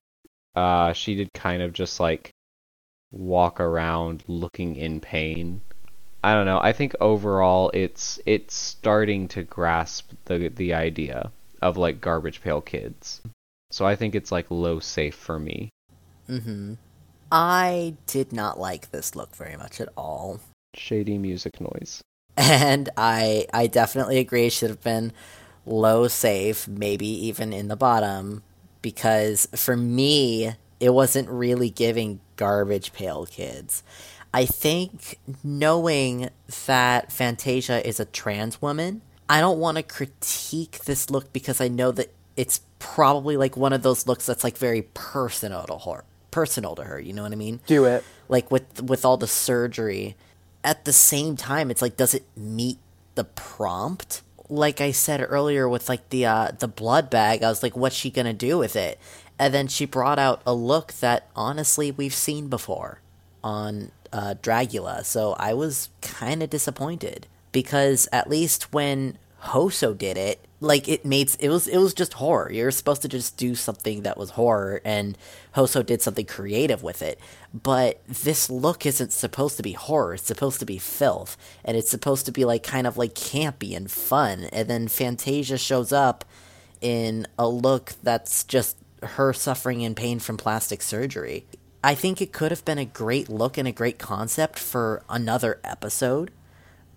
Uh 0.54 0.92
she 0.92 1.16
did 1.16 1.32
kind 1.32 1.62
of 1.62 1.72
just 1.72 1.98
like 1.98 2.30
walk 3.12 3.60
around 3.60 4.24
looking 4.26 4.74
in 4.74 5.00
pain. 5.00 5.60
I 6.24 6.34
don't 6.34 6.46
know. 6.46 6.60
I 6.60 6.72
think 6.72 6.94
overall 7.00 7.70
it's 7.74 8.18
it's 8.26 8.54
starting 8.54 9.28
to 9.28 9.42
grasp 9.42 10.12
the 10.24 10.48
the 10.48 10.74
idea 10.74 11.30
of 11.60 11.76
like 11.76 12.00
garbage 12.00 12.42
pail 12.42 12.60
kids. 12.60 13.20
So 13.70 13.86
I 13.86 13.96
think 13.96 14.14
it's 14.14 14.32
like 14.32 14.50
low 14.50 14.80
safe 14.80 15.14
for 15.14 15.38
me. 15.38 15.70
Mm-hmm. 16.28 16.74
I 17.30 17.94
did 18.06 18.32
not 18.32 18.60
like 18.60 18.90
this 18.90 19.16
look 19.16 19.34
very 19.34 19.56
much 19.56 19.80
at 19.80 19.88
all. 19.96 20.40
Shady 20.74 21.18
music 21.18 21.60
noise. 21.60 22.02
And 22.36 22.88
I 22.96 23.46
I 23.52 23.66
definitely 23.66 24.18
agree 24.18 24.46
it 24.46 24.52
should 24.52 24.70
have 24.70 24.82
been 24.82 25.12
low 25.66 26.08
safe, 26.08 26.66
maybe 26.66 27.06
even 27.06 27.52
in 27.52 27.68
the 27.68 27.76
bottom, 27.76 28.42
because 28.80 29.48
for 29.54 29.76
me 29.76 30.54
it 30.80 30.94
wasn't 30.94 31.28
really 31.28 31.70
giving 31.70 32.20
garbage 32.42 32.92
pail 32.92 33.24
kids. 33.24 33.84
I 34.34 34.46
think 34.46 35.20
knowing 35.44 36.30
that 36.66 37.12
Fantasia 37.12 37.86
is 37.86 38.00
a 38.00 38.04
trans 38.04 38.60
woman, 38.60 39.00
I 39.28 39.38
don't 39.38 39.60
want 39.60 39.76
to 39.76 39.84
critique 39.84 40.80
this 40.80 41.08
look 41.08 41.32
because 41.32 41.60
I 41.60 41.68
know 41.68 41.92
that 41.92 42.12
it's 42.36 42.62
probably 42.80 43.36
like 43.36 43.56
one 43.56 43.72
of 43.72 43.84
those 43.84 44.08
looks 44.08 44.26
that's 44.26 44.42
like 44.42 44.58
very 44.58 44.82
personal 44.92 45.62
to 45.66 45.78
her. 45.88 46.02
Personal 46.32 46.74
to 46.74 46.82
her, 46.82 46.98
you 46.98 47.12
know 47.12 47.22
what 47.22 47.30
I 47.30 47.36
mean? 47.36 47.60
Do 47.68 47.84
it. 47.84 48.02
Like 48.28 48.50
with 48.50 48.82
with 48.82 49.04
all 49.04 49.16
the 49.16 49.28
surgery. 49.28 50.16
At 50.64 50.84
the 50.84 50.92
same 50.92 51.36
time, 51.36 51.70
it's 51.70 51.80
like 51.80 51.96
does 51.96 52.12
it 52.12 52.24
meet 52.36 52.78
the 53.14 53.24
prompt? 53.24 54.22
Like 54.48 54.80
I 54.80 54.90
said 54.90 55.24
earlier 55.28 55.68
with 55.68 55.88
like 55.88 56.08
the 56.08 56.26
uh 56.26 56.50
the 56.58 56.66
blood 56.66 57.08
bag, 57.08 57.44
I 57.44 57.48
was 57.48 57.62
like 57.62 57.76
what's 57.76 57.94
she 57.94 58.10
going 58.10 58.26
to 58.26 58.32
do 58.32 58.58
with 58.58 58.74
it? 58.74 58.98
And 59.42 59.52
then 59.52 59.66
she 59.66 59.86
brought 59.86 60.20
out 60.20 60.40
a 60.46 60.54
look 60.54 60.92
that 61.00 61.26
honestly 61.34 61.90
we've 61.90 62.14
seen 62.14 62.46
before 62.46 63.00
on 63.42 63.90
uh, 64.12 64.36
Dragula, 64.40 65.04
so 65.04 65.34
I 65.36 65.52
was 65.52 65.88
kind 66.00 66.44
of 66.44 66.50
disappointed 66.50 67.26
because 67.50 68.06
at 68.12 68.30
least 68.30 68.72
when 68.72 69.18
Hoso 69.40 69.94
did 69.98 70.16
it, 70.16 70.46
like 70.60 70.88
it 70.88 71.04
made 71.04 71.34
it 71.40 71.48
was 71.48 71.66
it 71.66 71.78
was 71.78 71.92
just 71.92 72.12
horror. 72.12 72.52
You're 72.52 72.70
supposed 72.70 73.02
to 73.02 73.08
just 73.08 73.36
do 73.36 73.56
something 73.56 74.02
that 74.02 74.16
was 74.16 74.30
horror, 74.30 74.80
and 74.84 75.18
Hoso 75.56 75.82
did 75.82 76.02
something 76.02 76.26
creative 76.26 76.84
with 76.84 77.02
it. 77.02 77.18
But 77.52 78.00
this 78.06 78.48
look 78.48 78.86
isn't 78.86 79.12
supposed 79.12 79.56
to 79.56 79.64
be 79.64 79.72
horror; 79.72 80.14
it's 80.14 80.22
supposed 80.22 80.60
to 80.60 80.66
be 80.66 80.78
filth, 80.78 81.36
and 81.64 81.76
it's 81.76 81.90
supposed 81.90 82.26
to 82.26 82.32
be 82.32 82.44
like 82.44 82.62
kind 82.62 82.86
of 82.86 82.96
like 82.96 83.16
campy 83.16 83.74
and 83.74 83.90
fun. 83.90 84.44
And 84.52 84.70
then 84.70 84.86
Fantasia 84.86 85.58
shows 85.58 85.92
up 85.92 86.24
in 86.80 87.26
a 87.36 87.48
look 87.48 87.94
that's 88.04 88.44
just 88.44 88.76
her 89.02 89.32
suffering 89.32 89.80
in 89.80 89.94
pain 89.94 90.18
from 90.18 90.36
plastic 90.36 90.82
surgery. 90.82 91.46
I 91.84 91.94
think 91.94 92.20
it 92.20 92.32
could 92.32 92.50
have 92.50 92.64
been 92.64 92.78
a 92.78 92.84
great 92.84 93.28
look 93.28 93.58
and 93.58 93.66
a 93.66 93.72
great 93.72 93.98
concept 93.98 94.58
for 94.58 95.02
another 95.08 95.60
episode, 95.64 96.30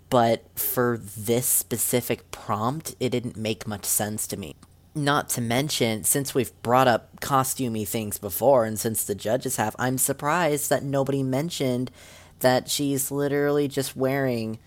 but 0.09 0.43
for 0.57 0.97
this 0.97 1.47
specific 1.47 2.29
prompt, 2.31 2.95
it 2.99 3.09
didn't 3.09 3.35
make 3.35 3.67
much 3.67 3.85
sense 3.85 4.27
to 4.27 4.37
me. 4.37 4.55
Not 4.93 5.27
to 5.29 5.41
mention, 5.41 6.03
since 6.03 6.33
we've 6.33 6.53
brought 6.61 6.87
up 6.87 7.19
costumey 7.19 7.87
things 7.87 8.17
before, 8.17 8.63
and 8.65 8.79
since 8.79 9.03
the 9.03 9.15
judges 9.15 9.57
have, 9.57 9.75
I'm 9.79 9.97
surprised 9.97 10.69
that 10.69 10.83
nobody 10.83 11.23
mentioned 11.23 11.91
that 12.39 12.69
she's 12.69 13.11
literally 13.11 13.67
just 13.67 13.95
wearing 13.95 14.59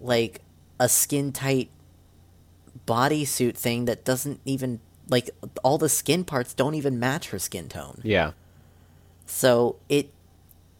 like 0.00 0.42
a 0.80 0.88
skin 0.88 1.32
tight 1.32 1.70
bodysuit 2.86 3.56
thing 3.56 3.84
that 3.84 4.04
doesn't 4.04 4.40
even 4.44 4.80
like 5.12 5.30
all 5.62 5.78
the 5.78 5.88
skin 5.88 6.24
parts 6.24 6.54
don't 6.54 6.74
even 6.74 6.98
match 6.98 7.30
her 7.30 7.38
skin 7.38 7.68
tone. 7.68 8.00
Yeah. 8.02 8.32
So 9.26 9.76
it 9.88 10.10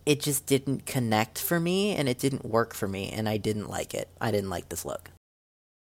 it 0.05 0.21
just 0.21 0.47
didn't 0.47 0.85
connect 0.87 1.39
for 1.39 1.61
me 1.61 1.95
and 1.95 2.09
it 2.09 2.19
didn't 2.19 2.45
work 2.45 2.75
for 2.75 2.89
me 2.89 3.11
and 3.11 3.29
I 3.29 3.37
didn't 3.37 3.69
like 3.69 3.95
it. 3.95 4.09
I 4.21 4.33
didn't 4.33 4.51
like 4.51 4.69
this 4.69 4.85
look. 4.85 5.11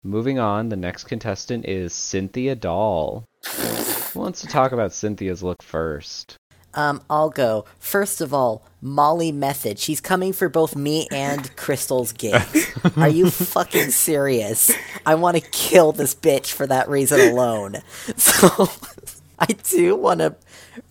Moving 0.02 0.38
on, 0.38 0.68
the 0.68 0.76
next 0.76 1.04
contestant 1.04 1.66
is 1.66 1.92
Cynthia 1.92 2.54
Doll. 2.54 3.24
Who 3.44 4.20
wants 4.20 4.40
to 4.40 4.46
talk 4.46 4.72
about 4.72 4.92
Cynthia's 4.92 5.42
look 5.42 5.62
first? 5.62 6.36
Um, 6.76 7.02
I'll 7.08 7.30
go. 7.30 7.64
First 7.78 8.20
of 8.20 8.34
all, 8.34 8.62
Molly 8.82 9.32
Method. 9.32 9.78
She's 9.78 10.00
coming 10.00 10.32
for 10.32 10.48
both 10.48 10.76
me 10.76 11.08
and 11.10 11.54
Crystal's 11.56 12.12
gigs. 12.12 12.70
Are 12.96 13.08
you 13.08 13.30
fucking 13.30 13.90
serious? 13.90 14.70
I 15.04 15.14
want 15.14 15.36
to 15.36 15.42
kill 15.50 15.92
this 15.92 16.14
bitch 16.14 16.52
for 16.52 16.66
that 16.66 16.88
reason 16.88 17.20
alone. 17.20 17.78
So 18.16 18.68
I 19.38 19.46
do 19.46 19.96
want 19.96 20.20
to 20.20 20.36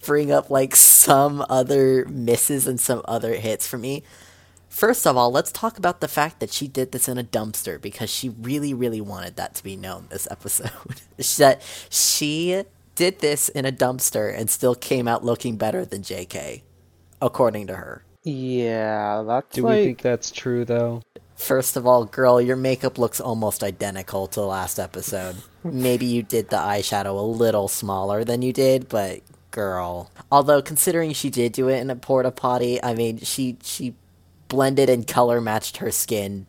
bring 0.05 0.31
up 0.31 0.49
like 0.49 0.75
some 0.75 1.45
other 1.49 2.05
misses 2.05 2.67
and 2.67 2.79
some 2.79 3.01
other 3.05 3.35
hits 3.35 3.67
for 3.67 3.77
me. 3.77 4.03
First 4.69 5.07
of 5.07 5.15
all, 5.15 5.31
let's 5.31 5.51
talk 5.51 5.77
about 5.77 6.01
the 6.01 6.07
fact 6.07 6.39
that 6.41 6.51
she 6.51 6.67
did 6.67 6.91
this 6.91 7.07
in 7.07 7.17
a 7.17 7.23
dumpster 7.23 7.81
because 7.81 8.09
she 8.09 8.29
really, 8.29 8.73
really 8.73 8.99
wanted 8.99 9.37
that 9.37 9.55
to 9.55 9.63
be 9.63 9.77
known 9.77 10.07
this 10.09 10.27
episode. 10.29 10.69
that 11.37 11.61
she 11.89 12.63
did 12.95 13.19
this 13.19 13.49
in 13.49 13.65
a 13.65 13.71
dumpster 13.71 14.33
and 14.35 14.49
still 14.49 14.75
came 14.75 15.07
out 15.07 15.23
looking 15.23 15.57
better 15.57 15.85
than 15.85 16.01
JK, 16.01 16.63
according 17.21 17.67
to 17.67 17.75
her. 17.75 18.03
Yeah, 18.23 19.23
that's 19.25 19.55
Do 19.55 19.63
like. 19.63 19.77
we 19.77 19.83
think 19.85 20.01
that's 20.01 20.31
true 20.31 20.65
though? 20.65 21.01
First 21.35 21.75
of 21.75 21.85
all, 21.85 22.05
girl, 22.05 22.41
your 22.41 22.55
makeup 22.55 22.97
looks 22.97 23.19
almost 23.19 23.63
identical 23.63 24.25
to 24.27 24.39
the 24.39 24.45
last 24.45 24.79
episode. 24.79 25.35
Maybe 25.63 26.05
you 26.05 26.23
did 26.23 26.49
the 26.49 26.57
eyeshadow 26.57 27.17
a 27.17 27.21
little 27.21 27.67
smaller 27.67 28.23
than 28.23 28.41
you 28.41 28.53
did, 28.53 28.87
but 28.87 29.19
girl. 29.51 30.11
Although 30.31 30.61
considering 30.61 31.13
she 31.13 31.29
did 31.29 31.51
do 31.51 31.67
it 31.67 31.79
in 31.79 31.89
a 31.89 31.95
porta 31.95 32.31
potty, 32.31 32.81
I 32.81 32.93
mean, 32.95 33.19
she 33.19 33.57
she 33.63 33.95
blended 34.47 34.89
and 34.89 35.05
color 35.05 35.41
matched 35.41 35.77
her 35.77 35.91
skin 35.91 36.45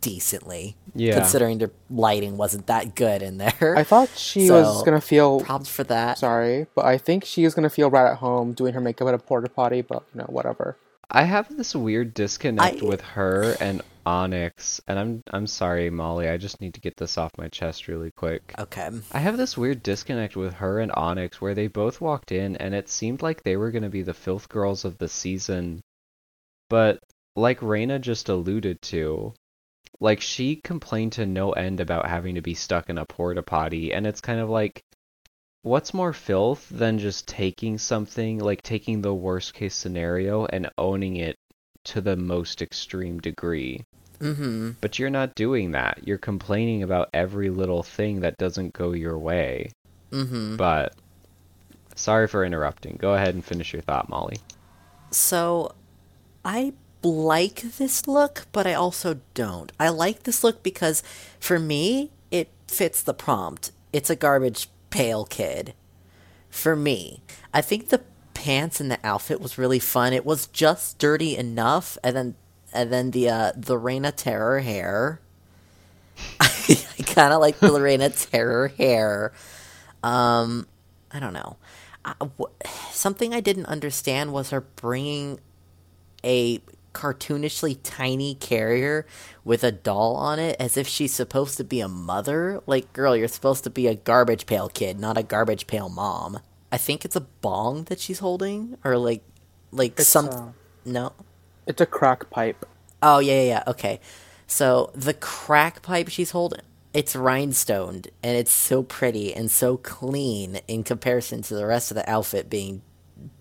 decently. 0.00 0.76
Yeah. 0.94 1.14
Considering 1.20 1.58
the 1.58 1.70
lighting 1.88 2.36
wasn't 2.36 2.66
that 2.66 2.94
good 2.94 3.22
in 3.22 3.38
there. 3.38 3.74
I 3.76 3.84
thought 3.84 4.08
she 4.16 4.46
So, 4.46 4.60
was 4.62 4.82
gonna 4.82 5.00
feel. 5.00 5.40
Props 5.40 5.68
for 5.68 5.84
that. 5.84 6.18
Sorry, 6.18 6.66
but 6.74 6.84
I 6.84 6.98
think 6.98 7.24
she 7.24 7.44
is 7.44 7.54
gonna 7.54 7.70
feel 7.70 7.90
right 7.90 8.10
at 8.10 8.18
home 8.18 8.52
doing 8.52 8.74
her 8.74 8.80
makeup 8.80 9.08
at 9.08 9.14
a 9.14 9.18
porta 9.18 9.48
potty. 9.50 9.82
But 9.82 10.02
you 10.14 10.18
know, 10.20 10.26
whatever. 10.28 10.76
I 11.12 11.24
have 11.24 11.56
this 11.56 11.74
weird 11.74 12.14
disconnect 12.14 12.82
I- 12.82 12.86
with 12.86 13.00
her 13.00 13.56
and 13.60 13.82
Onyx, 14.06 14.80
and 14.88 14.98
I'm 14.98 15.22
I'm 15.32 15.46
sorry, 15.46 15.90
Maulie. 15.90 16.32
I 16.32 16.36
just 16.36 16.60
need 16.60 16.74
to 16.74 16.80
get 16.80 16.96
this 16.96 17.18
off 17.18 17.32
my 17.36 17.48
chest 17.48 17.86
really 17.88 18.10
quick. 18.12 18.54
Okay. 18.58 18.88
I 19.12 19.18
have 19.18 19.36
this 19.36 19.56
weird 19.56 19.82
disconnect 19.82 20.36
with 20.36 20.54
her 20.54 20.80
and 20.80 20.90
Onyx 20.92 21.40
where 21.40 21.54
they 21.54 21.66
both 21.66 22.00
walked 22.00 22.32
in 22.32 22.56
and 22.56 22.74
it 22.74 22.88
seemed 22.88 23.22
like 23.22 23.42
they 23.42 23.56
were 23.56 23.70
going 23.70 23.82
to 23.82 23.88
be 23.90 24.02
the 24.02 24.14
filth 24.14 24.48
girls 24.48 24.84
of 24.84 24.98
the 24.98 25.08
season. 25.08 25.80
But 26.68 27.00
like 27.36 27.60
Reyna 27.62 27.98
just 27.98 28.28
alluded 28.28 28.80
to, 28.82 29.34
like 30.00 30.20
she 30.20 30.56
complained 30.56 31.12
to 31.12 31.26
no 31.26 31.52
end 31.52 31.80
about 31.80 32.08
having 32.08 32.34
to 32.34 32.42
be 32.42 32.54
stuck 32.54 32.88
in 32.88 32.98
a 32.98 33.04
porta 33.04 33.42
potty 33.42 33.92
and 33.92 34.06
it's 34.06 34.20
kind 34.20 34.40
of 34.40 34.48
like 34.48 34.82
what's 35.62 35.92
more 35.92 36.12
filth 36.12 36.66
than 36.70 36.98
just 36.98 37.28
taking 37.28 37.76
something 37.76 38.38
like 38.38 38.62
taking 38.62 39.02
the 39.02 39.14
worst 39.14 39.54
case 39.54 39.74
scenario 39.74 40.46
and 40.46 40.70
owning 40.78 41.16
it 41.16 41.36
to 41.84 42.00
the 42.00 42.16
most 42.16 42.62
extreme 42.62 43.20
degree. 43.20 43.84
Mm-hmm. 44.20 44.72
But 44.80 44.98
you're 44.98 45.10
not 45.10 45.34
doing 45.34 45.72
that. 45.72 46.00
You're 46.06 46.18
complaining 46.18 46.82
about 46.82 47.08
every 47.14 47.50
little 47.50 47.82
thing 47.82 48.20
that 48.20 48.36
doesn't 48.36 48.74
go 48.74 48.92
your 48.92 49.18
way. 49.18 49.70
Mm-hmm. 50.10 50.56
But 50.56 50.94
sorry 51.94 52.28
for 52.28 52.44
interrupting. 52.44 52.96
Go 53.00 53.14
ahead 53.14 53.34
and 53.34 53.44
finish 53.44 53.72
your 53.72 53.82
thought, 53.82 54.10
Maulie. 54.10 54.40
So, 55.10 55.74
I 56.44 56.74
like 57.02 57.62
this 57.78 58.06
look, 58.06 58.46
but 58.52 58.66
I 58.66 58.74
also 58.74 59.20
don't. 59.34 59.72
I 59.80 59.88
like 59.88 60.24
this 60.24 60.44
look 60.44 60.62
because, 60.62 61.02
for 61.38 61.58
me, 61.58 62.10
it 62.30 62.48
fits 62.68 63.02
the 63.02 63.14
prompt. 63.14 63.72
It's 63.92 64.10
a 64.10 64.16
garbage 64.16 64.68
pail 64.90 65.24
kid. 65.24 65.74
For 66.50 66.76
me, 66.76 67.22
I 67.54 67.60
think 67.60 67.88
the 67.88 68.02
pants 68.34 68.80
and 68.80 68.90
the 68.90 68.98
outfit 69.04 69.40
was 69.40 69.58
really 69.58 69.78
fun. 69.78 70.12
It 70.12 70.26
was 70.26 70.46
just 70.48 70.98
dirty 70.98 71.36
enough, 71.36 71.96
and 72.02 72.16
then 72.16 72.34
and 72.72 72.92
then 72.92 73.10
the 73.12 73.28
uh, 73.28 73.52
the 73.56 73.78
Reyna 73.78 74.12
Terror 74.12 74.60
hair. 74.60 75.20
I 76.40 77.02
kind 77.06 77.32
of 77.32 77.40
like 77.40 77.58
the 77.58 77.80
Reyna 77.80 78.10
Terror 78.10 78.68
hair. 78.68 79.32
Um, 80.02 80.66
I 81.12 81.20
don't 81.20 81.32
know. 81.32 81.56
I, 82.04 82.14
w- 82.18 82.52
something 82.90 83.34
I 83.34 83.40
didn't 83.40 83.66
understand 83.66 84.32
was 84.32 84.50
her 84.50 84.60
bringing 84.62 85.38
a 86.24 86.60
cartoonishly 86.92 87.78
tiny 87.82 88.34
carrier 88.34 89.06
with 89.44 89.64
a 89.64 89.72
doll 89.72 90.16
on 90.16 90.38
it 90.38 90.56
as 90.60 90.76
if 90.76 90.88
she's 90.88 91.14
supposed 91.14 91.56
to 91.58 91.64
be 91.64 91.80
a 91.80 91.88
mother. 91.88 92.60
Like, 92.66 92.92
girl, 92.92 93.16
you're 93.16 93.28
supposed 93.28 93.64
to 93.64 93.70
be 93.70 93.86
a 93.86 93.94
garbage 93.94 94.46
pail 94.46 94.68
kid, 94.68 94.98
not 94.98 95.18
a 95.18 95.22
garbage 95.22 95.66
pail 95.66 95.88
mom. 95.88 96.40
I 96.72 96.78
think 96.78 97.04
it's 97.04 97.16
a 97.16 97.20
bong 97.22 97.84
that 97.84 98.00
she's 98.00 98.20
holding, 98.20 98.76
or 98.84 98.96
like, 98.96 99.22
like 99.72 99.98
It's, 99.98 100.08
some. 100.08 100.28
uh, 100.28 100.52
no, 100.84 101.12
It's 101.66 101.80
a 101.80 101.86
crack 101.86 102.30
pipe. 102.30 102.66
Oh 103.02 103.18
yeah, 103.18 103.34
yeah, 103.34 103.42
yeah. 103.42 103.62
Okay. 103.66 104.00
So 104.46 104.90
the 104.94 105.14
crack 105.14 105.82
pipe 105.82 106.08
she's 106.08 106.32
holding, 106.32 106.62
it's 106.92 107.14
rhinestoned 107.14 108.08
and 108.22 108.36
it's 108.36 108.52
so 108.52 108.82
pretty 108.82 109.32
and 109.34 109.50
so 109.50 109.76
clean 109.76 110.60
in 110.68 110.82
comparison 110.82 111.42
to 111.42 111.54
the 111.54 111.66
rest 111.66 111.90
of 111.90 111.94
the 111.94 112.08
outfit 112.10 112.50
being 112.50 112.82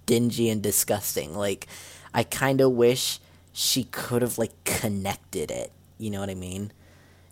dingy 0.05 0.49
and 0.49 0.61
disgusting. 0.61 1.33
Like 1.35 1.67
I 2.13 2.23
kind 2.23 2.61
of 2.61 2.71
wish 2.73 3.19
she 3.59 3.83
could 3.83 4.21
have 4.21 4.37
like 4.37 4.63
connected 4.63 5.51
it. 5.51 5.73
You 5.97 6.11
know 6.11 6.21
what 6.21 6.29
I 6.29 6.33
mean? 6.33 6.71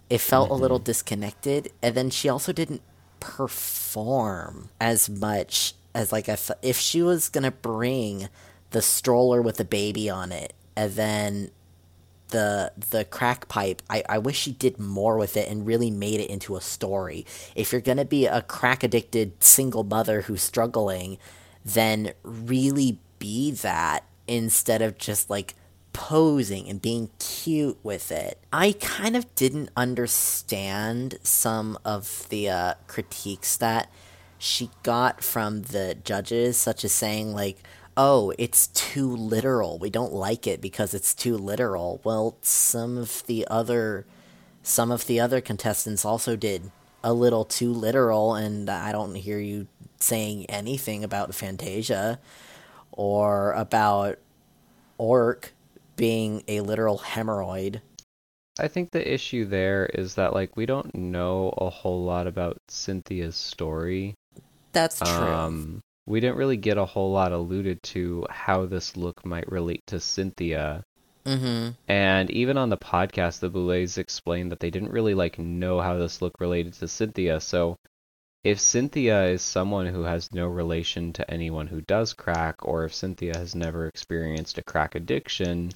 It 0.10 0.20
felt 0.20 0.50
a 0.50 0.52
mm-hmm. 0.52 0.62
little 0.62 0.80
disconnected, 0.80 1.72
and 1.82 1.96
then 1.96 2.10
she 2.10 2.28
also 2.28 2.52
didn't 2.52 2.82
perform 3.22 4.68
as 4.80 5.10
much 5.10 5.74
as 5.96 6.12
like 6.12 6.28
I 6.28 6.34
f- 6.34 6.52
if 6.62 6.78
she 6.78 7.02
was 7.02 7.30
gonna 7.30 7.52
bring 7.52 8.28
the 8.72 8.82
stroller 8.82 9.42
with 9.42 9.56
the 9.56 9.64
baby 9.64 10.10
on 10.10 10.34
it, 10.34 10.52
and 10.76 10.92
then 10.96 11.52
the 12.28 12.74
the 12.90 13.06
crack 13.06 13.48
pipe 13.48 13.82
I, 13.90 14.04
I 14.10 14.18
wish 14.18 14.38
she 14.38 14.52
did 14.52 14.80
more 14.80 15.18
with 15.18 15.38
it 15.38 15.50
and 15.50 15.66
really 15.66 15.90
made 15.90 16.20
it 16.20 16.30
into 16.30 16.58
a 16.58 16.62
story 16.62 17.26
if 17.56 17.72
you're 17.72 17.80
gonna 17.80 18.04
be 18.04 18.26
a 18.26 18.42
crack 18.42 18.84
addicted 18.84 19.42
single 19.42 19.86
mother 19.86 20.24
who's 20.24 20.42
struggling 20.42 21.20
then 21.64 22.12
really 22.24 23.00
be 23.18 23.52
that 23.52 24.04
instead 24.28 24.82
of 24.82 24.98
just 24.98 25.30
like 25.30 25.56
posing 25.98 26.70
and 26.70 26.80
being 26.80 27.10
cute 27.18 27.78
with 27.82 28.12
it 28.12 28.40
i 28.54 28.72
kind 28.74 29.16
of 29.16 29.34
didn't 29.34 29.70
understand 29.76 31.18
some 31.24 31.76
of 31.84 32.30
the 32.30 32.48
uh, 32.48 32.74
critiques 32.86 33.58
that 33.58 33.92
she 34.38 34.70
got 34.84 35.24
from 35.24 35.64
the 35.64 35.98
judges 36.04 36.56
such 36.56 36.86
as 36.86 36.92
saying 36.92 37.34
like 37.34 37.64
oh, 37.98 38.32
it's 38.38 38.68
too 38.68 39.10
literal. 39.16 39.80
We 39.80 39.90
don't 39.90 40.14
like 40.14 40.46
it 40.46 40.62
because 40.62 40.94
it's 40.94 41.16
too 41.16 41.36
literal. 41.36 42.00
Well, 42.04 42.38
some 42.44 42.96
of 42.96 43.26
the 43.26 43.48
other 43.50 44.06
some 44.62 44.92
of 44.92 45.08
the 45.08 45.20
other 45.20 45.42
contestants 45.42 46.06
also 46.06 46.36
did 46.36 46.72
a 47.04 47.14
little 47.14 47.46
too 47.46 47.72
literal 47.72 48.36
and 48.36 48.70
I 48.70 48.92
don't 48.92 49.16
hear 49.16 49.40
you 49.40 49.68
saying 50.00 50.46
anything 50.48 51.04
about 51.04 51.34
Fantasia 51.34 52.20
or 52.92 53.54
about 53.54 54.20
Orc 54.98 55.54
being 55.98 56.44
a 56.48 56.62
literal 56.62 57.00
hemorrhoid. 57.00 57.82
I 58.60 58.70
think 58.70 58.92
the 58.92 59.14
issue 59.14 59.46
there 59.46 59.86
is 59.86 60.16
that 60.16 60.34
like 60.34 60.56
we 60.56 60.66
don't 60.66 60.96
know 60.96 61.54
a 61.58 61.70
whole 61.70 62.04
lot 62.04 62.26
about 62.26 62.58
Cynthia's 62.70 63.36
story. 63.36 64.16
That's 64.72 65.00
true. 65.00 65.08
Um, 65.10 65.82
we 66.06 66.20
didn't 66.22 66.38
really 66.38 66.58
get 66.58 66.78
a 66.78 66.86
whole 66.86 67.12
lot 67.12 67.34
alluded 67.34 67.84
to 67.84 68.26
how 68.30 68.66
this 68.66 68.96
look 68.96 69.26
might 69.26 69.52
relate 69.52 69.84
to 69.88 70.00
Cynthia. 70.00 70.84
mm-hmm. 71.26 71.72
And 71.88 72.32
even 72.32 72.58
on 72.58 72.70
the 72.70 72.78
podcast, 72.78 73.40
the 73.40 73.50
Boulets 73.50 73.98
explained 73.98 74.52
that 74.52 74.60
they 74.60 74.70
didn't 74.70 74.92
really 74.92 75.14
like 75.14 75.38
know 75.38 75.82
how 75.82 75.98
this 75.98 76.22
look 76.22 76.40
related 76.40 76.74
to 76.74 76.88
Cynthia. 76.88 77.42
So 77.42 77.76
if 78.44 78.60
Cynthia 78.60 79.26
is 79.26 79.42
someone 79.42 79.88
who 79.88 80.04
has 80.04 80.32
no 80.32 80.48
relation 80.48 81.12
to 81.14 81.30
anyone 81.30 81.68
who 81.68 81.82
does 81.82 82.14
crack, 82.14 82.56
or 82.66 82.86
if 82.86 82.96
Cynthia 82.96 83.38
has 83.38 83.54
never 83.54 83.88
experienced 83.88 84.58
a 84.58 84.64
crack 84.64 84.96
addiction, 84.96 85.72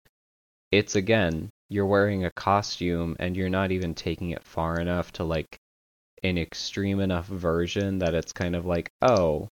it's 0.71 0.95
again, 0.95 1.49
you're 1.69 1.85
wearing 1.85 2.25
a 2.25 2.31
costume 2.31 3.15
and 3.19 3.35
you're 3.35 3.49
not 3.49 3.71
even 3.71 3.93
taking 3.93 4.31
it 4.31 4.43
far 4.43 4.79
enough 4.79 5.11
to 5.13 5.23
like 5.23 5.57
an 6.23 6.37
extreme 6.37 6.99
enough 6.99 7.25
version 7.27 7.99
that 7.99 8.13
it's 8.13 8.33
kind 8.33 8.55
of 8.55 8.65
like, 8.65 8.89
oh, 9.01 9.47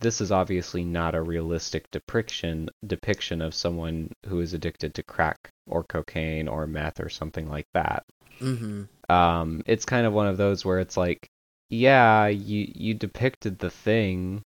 this 0.00 0.20
is 0.20 0.30
obviously 0.30 0.84
not 0.84 1.14
a 1.14 1.22
realistic 1.22 1.90
depiction 1.90 2.68
depiction 2.86 3.42
of 3.42 3.54
someone 3.54 4.10
who 4.26 4.40
is 4.40 4.54
addicted 4.54 4.94
to 4.94 5.02
crack 5.02 5.50
or 5.66 5.84
cocaine 5.84 6.48
or 6.48 6.66
meth 6.66 7.00
or 7.00 7.08
something 7.08 7.48
like 7.48 7.66
that. 7.74 8.04
Mm-hmm. 8.40 8.84
Um, 9.12 9.62
it's 9.66 9.84
kind 9.84 10.06
of 10.06 10.12
one 10.12 10.28
of 10.28 10.36
those 10.36 10.64
where 10.64 10.78
it's 10.78 10.96
like, 10.96 11.28
yeah, 11.68 12.28
you 12.28 12.70
you 12.74 12.94
depicted 12.94 13.58
the 13.58 13.70
thing, 13.70 14.42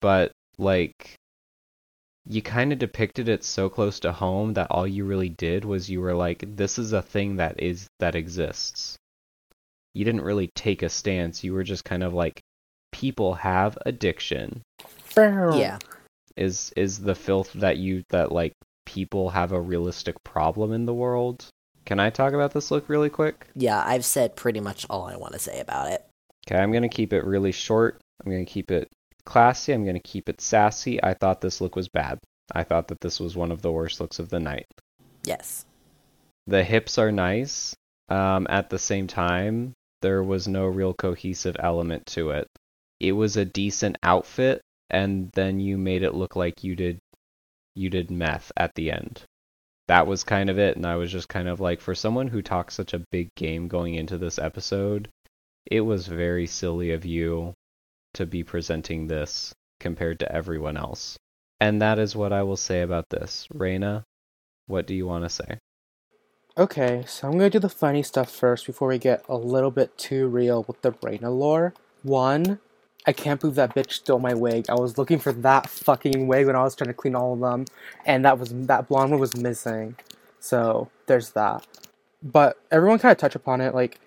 but 0.00 0.32
like 0.58 1.16
you 2.26 2.40
kind 2.42 2.72
of 2.72 2.78
depicted 2.78 3.28
it 3.28 3.44
so 3.44 3.68
close 3.68 4.00
to 4.00 4.12
home 4.12 4.54
that 4.54 4.70
all 4.70 4.86
you 4.86 5.04
really 5.04 5.28
did 5.28 5.64
was 5.64 5.90
you 5.90 6.00
were 6.00 6.14
like, 6.14 6.44
this 6.56 6.78
is 6.78 6.92
a 6.92 7.02
thing 7.02 7.36
that 7.36 7.60
is 7.60 7.86
that 8.00 8.14
exists. 8.14 8.96
You 9.92 10.04
didn't 10.04 10.22
really 10.22 10.48
take 10.54 10.82
a 10.82 10.88
stance. 10.88 11.44
You 11.44 11.52
were 11.52 11.64
just 11.64 11.84
kind 11.84 12.02
of 12.02 12.14
like, 12.14 12.40
people 12.92 13.34
have 13.34 13.76
addiction. 13.84 14.62
Yeah. 15.16 15.78
Is 16.36 16.72
is 16.76 16.98
the 16.98 17.14
filth 17.14 17.52
that 17.54 17.76
you 17.76 18.02
that 18.10 18.32
like 18.32 18.52
people 18.86 19.30
have 19.30 19.52
a 19.52 19.60
realistic 19.60 20.16
problem 20.24 20.72
in 20.72 20.86
the 20.86 20.94
world? 20.94 21.46
Can 21.84 22.00
I 22.00 22.10
talk 22.10 22.32
about 22.32 22.52
this 22.52 22.70
look 22.70 22.88
really 22.88 23.10
quick? 23.10 23.46
Yeah, 23.54 23.82
I've 23.86 24.04
said 24.04 24.34
pretty 24.34 24.60
much 24.60 24.86
all 24.88 25.04
I 25.04 25.16
want 25.16 25.34
to 25.34 25.38
say 25.38 25.60
about 25.60 25.92
it. 25.92 26.04
Okay, 26.46 26.60
I'm 26.60 26.72
gonna 26.72 26.88
keep 26.88 27.12
it 27.12 27.24
really 27.24 27.52
short. 27.52 28.00
I'm 28.24 28.32
gonna 28.32 28.44
keep 28.44 28.70
it 28.70 28.88
classy. 29.24 29.72
I'm 29.72 29.84
gonna 29.84 30.00
keep 30.00 30.28
it 30.28 30.40
sassy. 30.40 31.02
I 31.02 31.14
thought 31.14 31.40
this 31.40 31.60
look 31.60 31.76
was 31.76 31.88
bad. 31.88 32.18
I 32.52 32.64
thought 32.64 32.88
that 32.88 33.00
this 33.00 33.20
was 33.20 33.36
one 33.36 33.50
of 33.50 33.62
the 33.62 33.72
worst 33.72 34.00
looks 34.00 34.18
of 34.18 34.28
the 34.28 34.40
night. 34.40 34.66
Yes. 35.24 35.64
The 36.46 36.62
hips 36.62 36.98
are 36.98 37.12
nice. 37.12 37.74
Um, 38.08 38.46
at 38.50 38.68
the 38.68 38.78
same 38.78 39.06
time, 39.06 39.72
there 40.02 40.22
was 40.22 40.46
no 40.46 40.66
real 40.66 40.92
cohesive 40.92 41.56
element 41.58 42.04
to 42.06 42.30
it. 42.30 42.46
It 43.00 43.12
was 43.12 43.36
a 43.36 43.46
decent 43.46 43.96
outfit, 44.02 44.60
and 44.90 45.30
then 45.32 45.60
you 45.60 45.78
made 45.78 46.02
it 46.02 46.14
look 46.14 46.36
like 46.36 46.62
you 46.62 46.76
did 46.76 46.98
you 47.74 47.90
did 47.90 48.10
meth 48.10 48.52
at 48.56 48.74
the 48.74 48.90
end. 48.90 49.22
That 49.88 50.06
was 50.06 50.24
kind 50.24 50.50
of 50.50 50.58
it, 50.58 50.76
and 50.76 50.86
I 50.86 50.96
was 50.96 51.10
just 51.10 51.28
kind 51.28 51.48
of 51.48 51.60
like, 51.60 51.80
for 51.80 51.94
someone 51.94 52.28
who 52.28 52.42
talks 52.42 52.74
such 52.74 52.92
a 52.92 53.04
big 53.10 53.28
game 53.34 53.68
going 53.68 53.94
into 53.94 54.18
this 54.18 54.38
episode, 54.38 55.08
it 55.66 55.80
was 55.80 56.06
very 56.06 56.46
silly 56.46 56.92
of 56.92 57.06
you 57.06 57.53
to 58.14 58.26
be 58.26 58.42
presenting 58.42 59.06
this 59.06 59.54
compared 59.80 60.18
to 60.20 60.32
everyone 60.32 60.76
else. 60.76 61.16
And 61.60 61.80
that 61.80 61.98
is 61.98 62.16
what 62.16 62.32
I 62.32 62.42
will 62.42 62.56
say 62.56 62.82
about 62.82 63.10
this. 63.10 63.46
Reyna, 63.52 64.04
what 64.66 64.86
do 64.86 64.94
you 64.94 65.06
want 65.06 65.24
to 65.24 65.30
say? 65.30 65.58
Okay, 66.56 67.04
so 67.06 67.26
I'm 67.26 67.36
gonna 67.36 67.50
do 67.50 67.58
the 67.58 67.68
funny 67.68 68.04
stuff 68.04 68.30
first 68.30 68.66
before 68.66 68.88
we 68.88 68.98
get 68.98 69.24
a 69.28 69.36
little 69.36 69.72
bit 69.72 69.98
too 69.98 70.28
real 70.28 70.64
with 70.68 70.82
the 70.82 70.94
Reyna 71.02 71.30
lore. 71.30 71.74
One, 72.04 72.60
I 73.06 73.12
can't 73.12 73.40
believe 73.40 73.56
that 73.56 73.74
bitch 73.74 73.92
stole 73.92 74.20
my 74.20 74.34
wig. 74.34 74.66
I 74.68 74.74
was 74.74 74.96
looking 74.96 75.18
for 75.18 75.32
that 75.32 75.68
fucking 75.68 76.28
wig 76.28 76.46
when 76.46 76.54
I 76.54 76.62
was 76.62 76.76
trying 76.76 76.88
to 76.88 76.94
clean 76.94 77.16
all 77.16 77.34
of 77.34 77.40
them, 77.40 77.64
and 78.06 78.24
that 78.24 78.38
was 78.38 78.50
that 78.50 78.88
blonde 78.88 79.10
one 79.10 79.20
was 79.20 79.36
missing. 79.36 79.96
So 80.38 80.90
there's 81.06 81.30
that. 81.30 81.66
But 82.22 82.56
everyone 82.70 83.00
kind 83.00 83.10
of 83.10 83.18
touched 83.18 83.34
upon 83.34 83.60
it. 83.60 83.74
Like, 83.74 83.98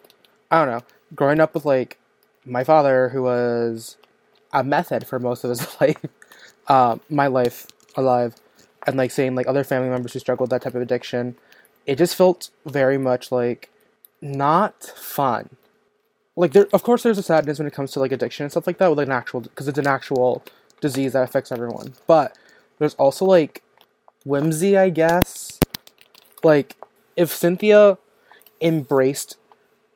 I 0.49 0.63
don't 0.63 0.73
know, 0.73 0.85
growing 1.15 1.41
up 1.41 1.53
with 1.53 1.65
like 1.65 1.99
my 2.47 2.63
father, 2.63 3.09
who 3.09 3.23
was 3.23 3.97
a 4.53 4.63
method 4.63 5.05
for 5.05 5.19
most 5.19 5.43
of 5.43 5.49
his 5.49 5.67
life, 5.81 6.03
uh, 6.67 6.97
my 7.09 7.27
life 7.27 7.67
alive, 7.95 8.35
and 8.85 8.97
like 8.97 9.11
seeing 9.11 9.35
like 9.35 9.47
other 9.47 9.63
family 9.63 9.89
members 9.89 10.13
who 10.13 10.19
struggled 10.19 10.49
that 10.49 10.61
type 10.61 10.75
of 10.75 10.81
addiction, 10.81 11.35
it 11.85 11.97
just 11.97 12.15
felt 12.15 12.49
very 12.65 12.97
much 12.97 13.31
like 13.31 13.69
not 14.21 14.83
fun. 14.83 15.49
Like 16.35 16.53
there 16.53 16.67
of 16.71 16.83
course 16.83 17.03
there's 17.03 17.17
a 17.17 17.23
sadness 17.23 17.57
when 17.57 17.67
it 17.67 17.73
comes 17.73 17.91
to 17.91 17.99
like 17.99 18.11
addiction 18.11 18.43
and 18.43 18.51
stuff 18.51 18.67
like 18.67 18.77
that 18.77 18.89
with 18.89 18.99
like 18.99 19.07
an 19.07 19.13
actual 19.13 19.41
because 19.41 19.67
it's 19.67 19.77
an 19.77 19.87
actual 19.87 20.43
disease 20.81 21.13
that 21.13 21.23
affects 21.23 21.51
everyone. 21.51 21.93
But 22.05 22.37
there's 22.77 22.95
also 22.95 23.25
like 23.25 23.63
whimsy 24.25 24.77
i 24.77 24.89
guess. 24.89 25.59
Like 26.43 26.75
if 27.15 27.31
cynthia 27.31 27.97
embraced 28.61 29.37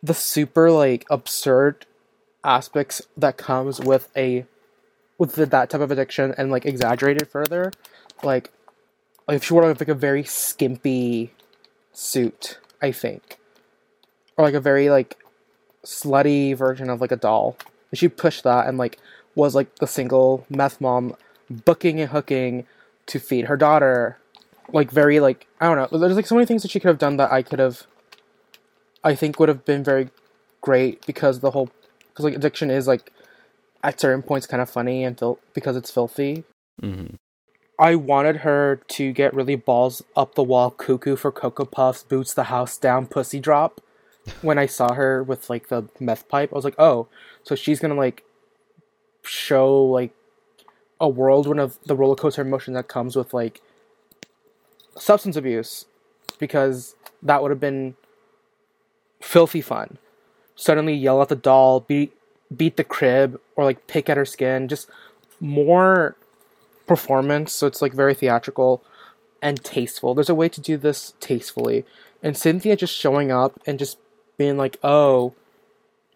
the 0.02 0.14
super 0.14 0.72
like 0.72 1.06
absurd 1.10 1.86
aspects 2.44 3.02
that 3.18 3.38
comes 3.38 3.80
with 3.80 4.10
a 4.16 4.46
with 5.18 5.34
the, 5.34 5.46
that 5.46 5.70
type 5.70 5.82
of 5.82 5.92
addiction 5.92 6.34
and 6.38 6.52
like 6.52 6.66
exaggerated 6.66 7.28
further 7.28 7.72
like 8.24 8.52
if 9.30 9.44
she 9.44 9.54
wore 9.54 9.68
like 9.68 9.88
a 9.88 9.94
very 9.94 10.24
skimpy 10.24 11.32
suit 11.94 12.58
i 12.82 12.92
think 12.92 13.38
or 14.38 14.46
like 14.46 14.54
a 14.54 14.60
very 14.60 14.90
like 14.90 15.18
slutty 15.84 16.56
version 16.56 16.90
of 16.90 17.02
like 17.02 17.12
a 17.12 17.16
doll. 17.16 17.58
And 17.92 18.00
she 18.00 18.08
pushed 18.08 18.44
that 18.44 18.68
and 18.68 18.78
like 18.78 18.98
was 19.36 19.56
like 19.56 19.76
the 19.76 19.88
single 19.88 20.46
meth 20.50 20.82
mom 20.82 21.16
booking 21.50 22.00
and 22.00 22.10
hooking 22.12 22.66
to 23.08 23.20
feed 23.20 23.46
her 23.46 23.58
daughter. 23.58 24.18
Like 24.72 24.92
very 24.92 25.20
like 25.20 25.48
I 25.60 25.68
don't 25.68 25.92
know. 25.92 26.00
There's 26.00 26.16
like 26.16 26.28
so 26.28 26.36
many 26.36 26.46
things 26.46 26.62
that 26.62 26.72
she 26.72 26.80
could 26.80 26.88
have 26.88 26.98
done 26.98 27.18
that 27.18 27.32
I 27.32 27.42
could 27.42 27.60
have 27.60 27.86
I 29.04 29.16
think 29.16 29.40
would 29.40 29.50
have 29.50 29.66
been 29.66 29.84
very 29.84 30.10
great 30.62 31.06
because 31.06 31.40
the 31.40 31.52
whole 31.52 31.70
because 32.22 32.32
like 32.32 32.36
addiction 32.36 32.70
is 32.70 32.88
like 32.88 33.12
at 33.84 34.00
certain 34.00 34.22
points 34.22 34.48
kind 34.48 34.62
of 34.62 34.70
funny 34.70 35.04
and 35.04 35.18
fil- 35.18 35.40
because 35.54 35.76
it's 35.76 35.92
filthy. 35.92 36.44
Mm-hmm. 36.82 37.16
I 37.80 37.96
wanted 37.96 38.38
her 38.38 38.82
to 38.90 39.12
get 39.12 39.34
really 39.34 39.56
balls 39.56 40.04
up 40.16 40.36
the 40.36 40.44
wall 40.44 40.70
cuckoo 40.70 41.16
for 41.16 41.32
Cocoa 41.32 41.66
Puffs, 41.66 42.04
boots 42.04 42.34
the 42.34 42.46
house 42.46 42.78
down, 42.78 43.08
pussy 43.08 43.40
drop 43.40 43.82
when 44.42 44.58
I 44.58 44.66
saw 44.66 44.94
her 44.94 45.24
with 45.24 45.50
like 45.50 45.70
the 45.70 45.88
meth 46.00 46.28
pipe, 46.28 46.52
I 46.52 46.56
was 46.56 46.66
like, 46.66 46.80
oh, 46.80 47.08
so 47.44 47.56
she's 47.56 47.80
gonna 47.80 47.96
like 47.96 48.24
show 49.24 49.84
like 49.84 50.14
a 51.00 51.10
whirlwind 51.10 51.60
of 51.60 51.80
the 51.86 51.96
roller 51.96 52.16
coaster 52.16 52.42
emotion 52.42 52.74
that 52.76 52.88
comes 52.88 53.16
with 53.16 53.34
like 53.34 53.62
substance 54.98 55.36
abuse 55.36 55.86
because 56.38 56.96
that 57.24 57.42
would 57.42 57.52
have 57.52 57.60
been 57.60 57.96
filthy 59.22 59.62
fun. 59.62 59.98
Suddenly 60.62 60.94
yell 60.94 61.24
at 61.24 61.30
the 61.30 61.36
doll, 61.36 61.80
beat 61.80 62.14
beat 62.56 62.78
the 62.78 62.84
crib, 62.84 63.42
or 63.56 63.64
like 63.64 63.88
pick 63.88 64.12
at 64.12 64.18
her 64.18 64.26
skin. 64.26 64.68
Just 64.68 64.88
more 65.40 66.16
performance, 66.86 67.52
so 67.52 67.66
it's 67.66 67.82
like 67.82 67.94
very 67.94 68.14
theatrical 68.14 68.84
and 69.42 69.64
tasteful. 69.64 70.14
There's 70.14 70.30
a 70.30 70.36
way 70.36 70.50
to 70.50 70.62
do 70.62 70.78
this 70.78 71.16
tastefully. 71.20 71.84
And 72.22 72.38
Cynthia 72.38 72.76
just 72.76 72.96
showing 72.96 73.32
up 73.32 73.60
and 73.66 73.80
just 73.80 73.98
being 74.38 74.56
like, 74.56 74.78
"Oh, 74.84 75.34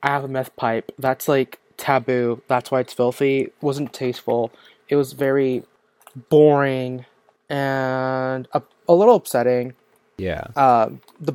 I 0.03 0.09
have 0.09 0.23
a 0.23 0.27
meth 0.27 0.55
pipe." 0.55 0.91
That's 0.99 1.27
like 1.27 1.59
taboo. 1.77 2.43
That's 2.47 2.69
why 2.69 2.81
it's 2.81 2.93
filthy. 2.93 3.51
wasn't 3.61 3.93
tasteful. 3.93 4.51
It 4.89 4.95
was 4.95 5.13
very 5.13 5.63
boring 6.29 7.07
and 7.49 8.47
a, 8.53 8.61
a 8.87 8.93
little 8.93 9.15
upsetting. 9.15 9.73
Yeah. 10.19 10.45
Um, 10.55 11.01
the 11.19 11.33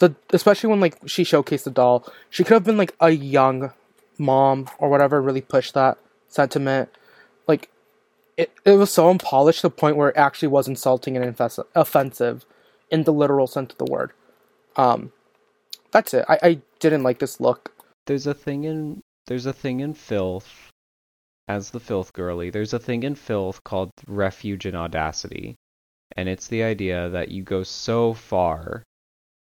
the 0.00 0.14
especially 0.30 0.70
when 0.70 0.80
like 0.80 0.98
she 1.06 1.22
showcased 1.22 1.64
the 1.64 1.70
doll, 1.70 2.06
she 2.28 2.42
could 2.42 2.54
have 2.54 2.64
been 2.64 2.76
like 2.76 2.94
a 3.00 3.10
young 3.10 3.72
mom 4.18 4.68
or 4.78 4.88
whatever. 4.90 5.22
Really 5.22 5.40
pushed 5.40 5.74
that 5.74 5.98
sentiment. 6.28 6.88
Like 7.46 7.70
it, 8.36 8.50
it 8.64 8.72
was 8.72 8.90
so 8.90 9.08
unpolished 9.08 9.60
to 9.60 9.68
the 9.68 9.70
point 9.70 9.96
where 9.96 10.08
it 10.08 10.16
actually 10.16 10.48
was 10.48 10.66
insulting 10.66 11.16
and 11.16 11.36
infes- 11.36 11.64
offensive 11.74 12.44
in 12.90 13.04
the 13.04 13.12
literal 13.12 13.46
sense 13.46 13.72
of 13.72 13.78
the 13.78 13.90
word. 13.90 14.12
Um, 14.76 15.12
that's 15.92 16.14
it. 16.14 16.24
I, 16.28 16.38
I 16.42 16.60
didn't 16.80 17.02
like 17.02 17.18
this 17.18 17.40
look. 17.40 17.72
There's 18.06 18.26
a 18.26 18.34
thing 18.34 18.64
in 18.64 19.00
there's 19.26 19.46
a 19.46 19.52
thing 19.52 19.80
in 19.80 19.94
filth 19.94 20.70
as 21.48 21.70
the 21.70 21.80
filth 21.80 22.12
girly. 22.12 22.50
There's 22.50 22.72
a 22.72 22.78
thing 22.78 23.02
in 23.02 23.14
filth 23.14 23.62
called 23.64 23.90
refuge 24.06 24.66
and 24.66 24.76
audacity. 24.76 25.56
And 26.16 26.28
it's 26.28 26.48
the 26.48 26.62
idea 26.62 27.08
that 27.10 27.30
you 27.30 27.42
go 27.42 27.62
so 27.62 28.14
far 28.14 28.82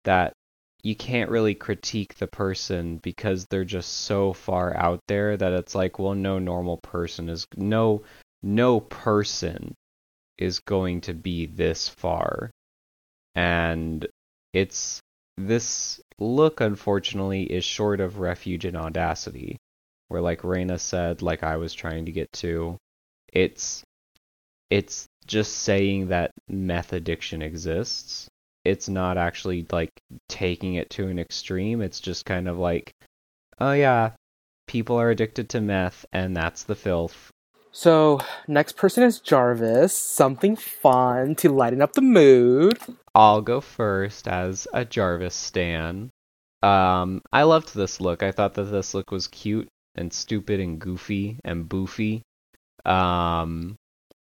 that 0.04 0.34
you 0.82 0.96
can't 0.96 1.30
really 1.30 1.56
critique 1.56 2.16
the 2.16 2.28
person 2.28 2.98
because 2.98 3.46
they're 3.46 3.66
just 3.66 3.90
so 3.90 4.34
far 4.34 4.76
out 4.76 5.02
there 5.08 5.36
that 5.36 5.52
it's 5.52 5.76
like, 5.76 6.00
well, 6.00 6.16
no 6.16 6.40
normal 6.40 6.78
person 6.78 7.30
is 7.30 7.46
no 7.58 8.04
no 8.42 8.80
person 8.80 9.76
is 10.38 10.60
going 10.60 11.02
to 11.02 11.14
be 11.14 11.46
this 11.46 11.90
far. 11.90 12.50
And 13.36 14.08
it's 14.54 15.02
this 15.38 16.00
look 16.18 16.62
unfortunately 16.62 17.44
is 17.44 17.66
short 17.66 18.00
of 18.00 18.20
refuge 18.20 18.66
and 18.66 18.78
audacity. 18.78 19.58
Where 20.08 20.22
like 20.22 20.44
Reyna 20.44 20.80
said, 20.80 21.22
like 21.22 21.44
I 21.44 21.58
was 21.58 21.74
trying 21.74 22.06
to 22.06 22.12
get 22.12 22.32
to, 22.34 22.78
it's 23.34 23.84
it's 24.70 25.08
just 25.28 25.58
saying 25.58 26.08
that 26.08 26.32
meth 26.48 26.94
addiction 26.94 27.42
exists. 27.42 28.29
It's 28.66 28.90
not 28.90 29.18
actually 29.18 29.66
like 29.72 29.92
taking 30.28 30.76
it 30.76 30.90
to 30.92 31.08
an 31.08 31.20
extreme. 31.20 31.82
It's 31.82 32.00
just 32.00 32.26
kind 32.26 32.48
of 32.48 32.58
like, 32.58 32.94
oh 33.60 33.72
yeah, 33.72 34.12
people 34.68 34.98
are 34.98 35.10
addicted 35.10 35.50
to 35.50 35.62
meth 35.62 36.06
and 36.12 36.36
that's 36.36 36.64
the 36.64 36.76
filth. 36.76 37.32
So 37.72 38.20
next 38.48 38.78
person 38.78 39.04
is 39.04 39.20
Jarvis. 39.20 39.96
Something 39.96 40.56
fun 40.56 41.36
to 41.36 41.50
lighten 41.50 41.82
up 41.82 41.94
the 41.94 42.02
mood. 42.02 42.78
I'll 43.14 43.42
go 43.42 43.62
first 43.62 44.28
as 44.28 44.68
a 44.74 44.86
Jarvis 44.86 45.36
stan. 45.36 46.10
Um, 46.62 47.22
I 47.32 47.44
loved 47.44 47.74
this 47.74 48.02
look. 48.02 48.24
I 48.24 48.32
thought 48.32 48.56
that 48.56 48.64
this 48.64 48.94
look 48.94 49.12
was 49.12 49.28
cute 49.28 49.68
and 49.96 50.12
stupid 50.12 50.60
and 50.60 50.80
goofy 50.80 51.40
and 51.44 51.70
boofy. 51.70 52.22
Um, 52.86 53.76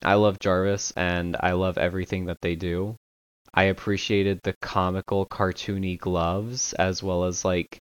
I 0.03 0.15
love 0.15 0.39
Jarvis 0.39 0.91
and 0.95 1.35
I 1.39 1.53
love 1.53 1.77
everything 1.77 2.25
that 2.25 2.41
they 2.41 2.55
do. 2.55 2.95
I 3.55 3.63
appreciated 3.63 4.41
the 4.43 4.53
comical, 4.61 5.25
cartoony 5.25 5.97
gloves 5.97 6.73
as 6.73 7.01
well 7.01 7.23
as 7.23 7.45
like 7.45 7.79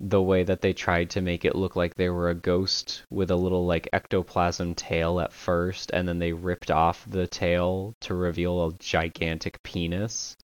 the 0.00 0.20
way 0.20 0.42
that 0.42 0.60
they 0.60 0.72
tried 0.72 1.10
to 1.10 1.20
make 1.20 1.44
it 1.44 1.54
look 1.54 1.76
like 1.76 1.94
they 1.94 2.10
were 2.10 2.28
a 2.28 2.34
ghost 2.34 3.04
with 3.08 3.30
a 3.30 3.36
little 3.36 3.64
like 3.64 3.88
ectoplasm 3.92 4.74
tail 4.74 5.20
at 5.20 5.32
first 5.32 5.90
and 5.92 6.06
then 6.06 6.18
they 6.18 6.32
ripped 6.32 6.70
off 6.70 7.08
the 7.08 7.26
tail 7.26 7.94
to 8.00 8.14
reveal 8.14 8.66
a 8.66 8.74
gigantic 8.74 9.62
penis. 9.62 10.36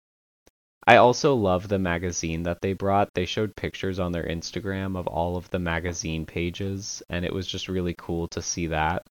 I 0.87 0.97
also 0.97 1.35
love 1.35 1.69
the 1.69 1.79
magazine 1.79 2.43
that 2.45 2.61
they 2.61 2.75
brought. 2.75 3.15
They 3.15 3.27
showed 3.27 3.57
pictures 3.57 3.99
on 3.99 4.13
their 4.13 4.25
Instagram 4.25 4.97
of 4.97 5.07
all 5.07 5.37
of 5.37 5.49
the 5.51 5.59
magazine 5.59 6.27
pages 6.27 7.03
and 7.09 7.25
it 7.25 7.33
was 7.33 7.47
just 7.47 7.69
really 7.69 7.95
cool 7.97 8.29
to 8.29 8.43
see 8.43 8.67
that. 8.69 9.05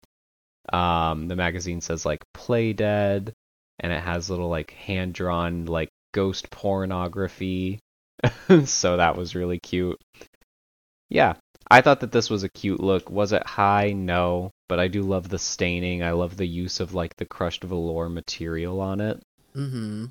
Um, 0.72 1.28
the 1.28 1.36
magazine 1.36 1.82
says 1.82 2.06
like 2.06 2.24
Play 2.34 2.74
Dead, 2.74 3.34
and 3.80 3.91
it 3.91 4.01
has 4.01 4.30
little 4.30 4.49
like 4.49 4.72
hand 4.72 5.14
drawn 5.14 5.65
like 5.65 5.89
ghost 6.14 6.49
pornography. 6.49 7.80
so 8.65 8.97
that 8.97 9.15
was 9.15 9.35
really 9.35 9.60
cute. 9.60 9.97
Yeah, 11.10 11.35
I 11.72 11.81
thought 11.81 12.01
that 12.01 12.11
this 12.11 12.30
was 12.30 12.43
a 12.43 12.49
cute 12.49 12.80
look. 12.80 13.10
Was 13.10 13.31
it 13.31 13.45
high? 13.45 13.91
No, 13.91 14.51
but 14.68 14.80
I 14.80 14.88
do 14.88 15.01
love 15.01 15.30
the 15.30 15.39
staining. 15.39 16.03
I 16.03 16.11
love 16.11 16.38
the 16.38 16.47
use 16.47 16.80
of 16.80 16.93
like 16.93 17.15
the 17.18 17.26
crushed 17.26 17.64
velour 17.64 18.10
material 18.10 18.81
on 18.81 19.01
it. 19.01 19.22
Mm-hmm. 19.56 20.06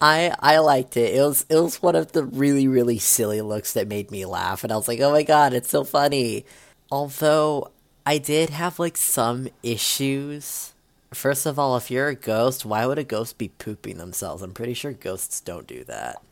I 0.00 0.34
I 0.40 0.58
liked 0.58 0.96
it. 0.96 1.14
It 1.14 1.22
was 1.22 1.46
it 1.48 1.56
was 1.56 1.82
one 1.82 1.96
of 1.96 2.12
the 2.12 2.24
really 2.24 2.66
really 2.66 2.98
silly 2.98 3.40
looks 3.40 3.72
that 3.74 3.88
made 3.88 4.10
me 4.10 4.26
laugh, 4.26 4.64
and 4.64 4.72
I 4.72 4.76
was 4.76 4.88
like, 4.88 5.00
oh 5.00 5.12
my 5.12 5.22
god, 5.22 5.52
it's 5.52 5.70
so 5.70 5.84
funny. 5.84 6.44
Although 6.90 7.70
I 8.04 8.18
did 8.18 8.50
have 8.50 8.78
like 8.78 8.96
some 8.96 9.48
issues. 9.62 10.71
First 11.14 11.46
of 11.46 11.58
all, 11.58 11.76
if 11.76 11.90
you're 11.90 12.08
a 12.08 12.14
ghost, 12.14 12.64
why 12.64 12.86
would 12.86 12.98
a 12.98 13.04
ghost 13.04 13.38
be 13.38 13.48
pooping 13.48 13.98
themselves? 13.98 14.42
I'm 14.42 14.52
pretty 14.52 14.74
sure 14.74 14.92
ghosts 14.92 15.40
don't 15.40 15.66
do 15.66 15.84
that. 15.84 16.22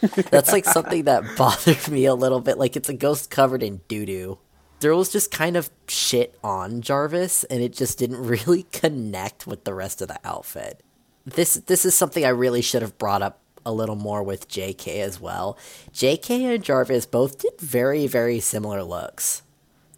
That's 0.30 0.52
like 0.52 0.64
something 0.64 1.04
that 1.04 1.24
bothered 1.36 1.88
me 1.88 2.04
a 2.06 2.14
little 2.14 2.40
bit. 2.40 2.58
Like 2.58 2.76
it's 2.76 2.88
a 2.88 2.94
ghost 2.94 3.30
covered 3.30 3.62
in 3.62 3.80
doo 3.88 4.06
doo. 4.06 4.38
There 4.80 4.94
was 4.94 5.12
just 5.12 5.30
kind 5.30 5.56
of 5.56 5.70
shit 5.88 6.38
on 6.42 6.80
Jarvis, 6.80 7.44
and 7.44 7.62
it 7.62 7.72
just 7.72 7.98
didn't 7.98 8.26
really 8.26 8.64
connect 8.72 9.46
with 9.46 9.64
the 9.64 9.74
rest 9.74 10.00
of 10.00 10.08
the 10.08 10.18
outfit. 10.24 10.82
This 11.26 11.54
this 11.54 11.84
is 11.84 11.94
something 11.94 12.24
I 12.24 12.30
really 12.30 12.62
should 12.62 12.82
have 12.82 12.98
brought 12.98 13.22
up 13.22 13.40
a 13.64 13.72
little 13.72 13.96
more 13.96 14.22
with 14.22 14.48
JK 14.48 15.00
as 15.00 15.20
well. 15.20 15.58
JK 15.92 16.54
and 16.54 16.64
Jarvis 16.64 17.04
both 17.04 17.38
did 17.38 17.60
very 17.60 18.06
very 18.06 18.40
similar 18.40 18.82
looks 18.82 19.42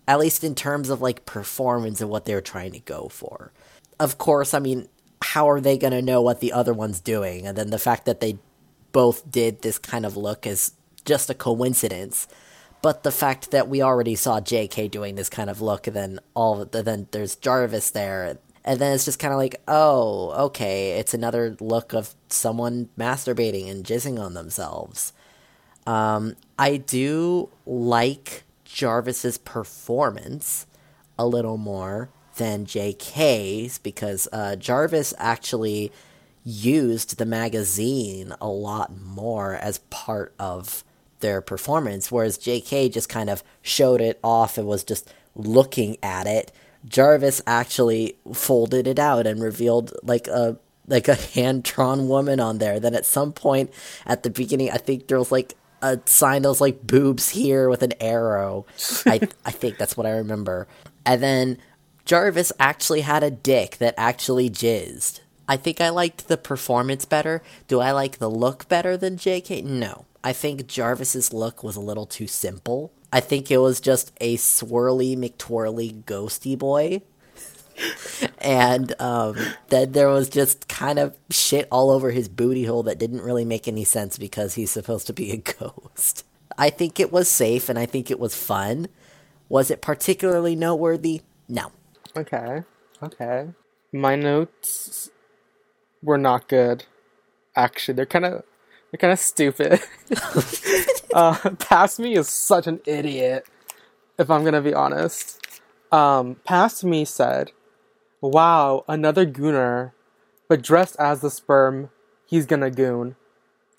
at 0.07 0.19
least 0.19 0.45
in 0.45 0.55
terms 0.55 0.91
of 0.91 1.01
like 1.01 1.25
performance 1.25 2.01
and 2.01 2.11
what 2.11 2.25
they 2.25 2.35
were 2.35 2.41
trying 2.41 2.73
to 2.73 2.81
go 2.81 3.09
for. 3.09 3.53
Of 4.03 4.19
course, 4.19 4.53
I 4.53 4.59
mean, 4.59 4.89
how 5.23 5.49
are 5.49 5.61
they 5.61 5.79
going 5.79 5.93
to 5.93 6.03
know 6.03 6.21
what 6.21 6.41
the 6.41 6.53
other 6.53 6.75
one's 6.75 6.99
doing? 6.99 7.47
And 7.47 7.57
then 7.57 7.71
the 7.71 7.79
fact 7.79 8.05
that 8.07 8.19
they 8.19 8.41
both 8.91 9.31
did 9.31 9.63
this 9.63 9.79
kind 9.79 10.05
of 10.05 10.17
look 10.17 10.45
is 10.45 10.73
just 11.05 11.31
a 11.31 11.35
coincidence. 11.35 12.27
But 12.83 13.05
the 13.05 13.13
fact 13.13 13.53
that 13.53 13.69
we 13.69 13.81
already 13.81 14.17
saw 14.17 14.41
JK 14.41 14.91
doing 14.91 15.15
this 15.15 15.29
kind 15.29 15.49
of 15.49 15.61
look, 15.61 15.87
and 15.87 15.95
then 15.95 16.19
all 16.35 16.65
then 16.65 17.07
there's 17.13 17.37
Jarvis 17.37 17.91
there, 17.91 18.39
and 18.65 18.81
then 18.81 18.93
it's 18.93 19.05
just 19.05 19.21
kind 19.21 19.33
of 19.33 19.39
like, 19.39 19.63
oh, 19.69 20.47
okay, 20.47 20.99
it's 20.99 21.15
another 21.15 21.57
look 21.61 21.93
of 21.93 22.17
someone 22.29 22.89
masturbating 22.99 23.71
and 23.71 23.85
jizzing 23.85 24.19
on 24.19 24.35
themselves. 24.35 25.13
Um, 25.87 26.35
I 26.59 26.77
do 26.77 27.51
like 27.67 28.43
Jarvis's 28.65 29.39
performance 29.39 30.67
a 31.17 31.25
little 31.25 31.57
more 31.57 32.11
than 32.37 32.67
JK's 32.67 33.79
because 33.79 34.29
uh, 34.33 34.57
Jarvis 34.57 35.15
actually 35.19 35.93
used 36.45 37.19
the 37.19 37.27
magazine 37.27 38.35
a 38.41 38.49
lot 38.49 38.97
more 39.01 39.55
as 39.55 39.79
part 39.91 40.35
of 40.39 40.85
their 41.21 41.41
performance, 41.41 42.11
whereas 42.11 42.39
JK 42.39 42.93
just 42.93 43.09
kind 43.09 43.31
of 43.31 43.43
showed 43.63 44.01
it 44.01 44.19
off 44.23 44.59
and 44.59 44.67
was 44.67 44.85
just 44.85 45.13
looking 45.35 45.97
at 46.03 46.27
it. 46.27 46.53
Jarvis 46.87 47.41
actually 47.47 48.17
folded 48.35 48.87
it 48.87 48.99
out 48.99 49.27
and 49.27 49.43
revealed 49.43 49.95
like 50.03 50.27
a 50.29 50.59
like 50.89 51.09
a 51.09 51.15
hand 51.35 51.63
drawn 51.63 52.09
woman 52.09 52.41
on 52.41 52.59
there. 52.59 52.81
Then 52.81 52.95
at 52.95 53.07
some 53.07 53.33
point 53.33 53.71
at 54.05 54.23
the 54.23 54.31
beginning, 54.31 54.71
I 54.71 54.79
think 54.79 55.07
there 55.07 55.19
was 55.19 55.33
like 55.33 55.55
a 55.81 56.01
sign 56.05 56.43
that 56.43 56.49
was 56.49 56.61
like 56.61 56.87
boobs 56.87 57.31
here 57.31 57.69
with 57.69 57.83
an 57.83 57.95
arrow. 58.01 58.67
I 59.07 59.21
I 59.45 59.51
think 59.53 59.79
that's 59.79 59.97
what 59.97 60.07
I 60.07 60.11
remember. 60.11 60.67
And 61.07 61.23
then 61.23 61.59
Jarvis 62.05 62.53
actually 62.59 63.03
had 63.03 63.23
a 63.23 63.31
dick 63.31 63.79
that 63.79 63.95
actually 63.97 64.51
jizzed. 64.51 65.21
I 65.49 65.57
think 65.57 65.81
I 65.81 65.89
liked 65.89 66.29
the 66.29 66.37
performance 66.37 67.05
better. 67.05 67.43
Do 67.69 67.81
I 67.81 67.93
like 67.93 68.19
the 68.19 68.31
look 68.31 68.69
better 68.69 68.97
than 68.97 69.17
JK? 69.17 69.65
No. 69.65 70.07
I 70.25 70.33
think 70.33 70.67
Jarvis's 70.67 71.33
look 71.33 71.63
was 71.63 71.77
a 71.77 71.81
little 71.81 72.07
too 72.07 72.27
simple. 72.27 72.93
I 73.13 73.21
think 73.21 73.51
it 73.51 73.59
was 73.59 73.81
just 73.81 74.13
a 74.21 74.37
swirly 74.37 75.17
McTwirly 75.17 76.05
ghosty 76.05 76.57
boy 76.59 77.03
and 78.39 79.01
um, 79.01 79.37
then 79.69 79.93
there 79.93 80.09
was 80.09 80.29
just 80.29 80.69
kind 80.69 80.99
of 80.99 81.17
shit 81.31 81.69
all 81.71 81.91
over 81.91 82.11
his 82.11 82.29
booty 82.29 82.65
hole 82.65 82.83
that 82.85 82.99
didn't 82.99 83.23
really 83.23 83.45
make 83.45 83.67
any 83.69 83.85
sense 83.85 84.19
because 84.19 84.55
he's 84.55 84.71
supposed 84.71 85.07
to 85.07 85.13
be 85.13 85.31
a 85.33 85.37
ghost. 85.59 86.25
I 86.57 86.71
think 86.71 87.01
it 87.01 87.13
was 87.13 87.29
safe 87.29 87.69
and 87.69 87.79
I 87.79 87.87
think 87.87 88.11
it 88.11 88.21
was 88.21 88.35
fun. 88.37 88.89
Was 89.49 89.71
it 89.71 89.83
particularly 89.83 90.57
noteworthy? 90.57 91.23
No. 91.49 91.73
Okay. 92.17 92.63
Okay. 93.03 93.49
My 93.93 94.17
notes 94.17 95.11
were 96.03 96.19
not 96.19 96.49
good. 96.49 96.85
Actually, 97.57 97.95
they're 97.95 98.07
kind 98.07 98.25
of 98.25 98.45
they're 98.91 98.99
kind 98.99 99.13
of 99.13 99.19
stupid. 99.19 99.81
uh, 101.15 101.51
Past 101.59 101.99
Me 101.99 102.15
is 102.15 102.29
such 102.29 102.67
an 102.67 102.81
idiot. 102.87 103.47
If 104.19 104.31
I'm 104.31 104.45
gonna 104.45 104.61
be 104.61 104.75
honest, 104.75 105.61
um, 105.91 106.37
Past 106.45 106.85
Me 106.85 107.05
said, 107.05 107.53
"Wow, 108.21 108.85
another 108.89 109.27
gooner, 109.27 109.93
but 110.49 110.63
dressed 110.63 110.97
as 110.99 111.21
the 111.21 111.31
sperm, 111.31 111.91
he's 112.27 112.47
gonna 112.47 112.71
goon, 112.71 113.17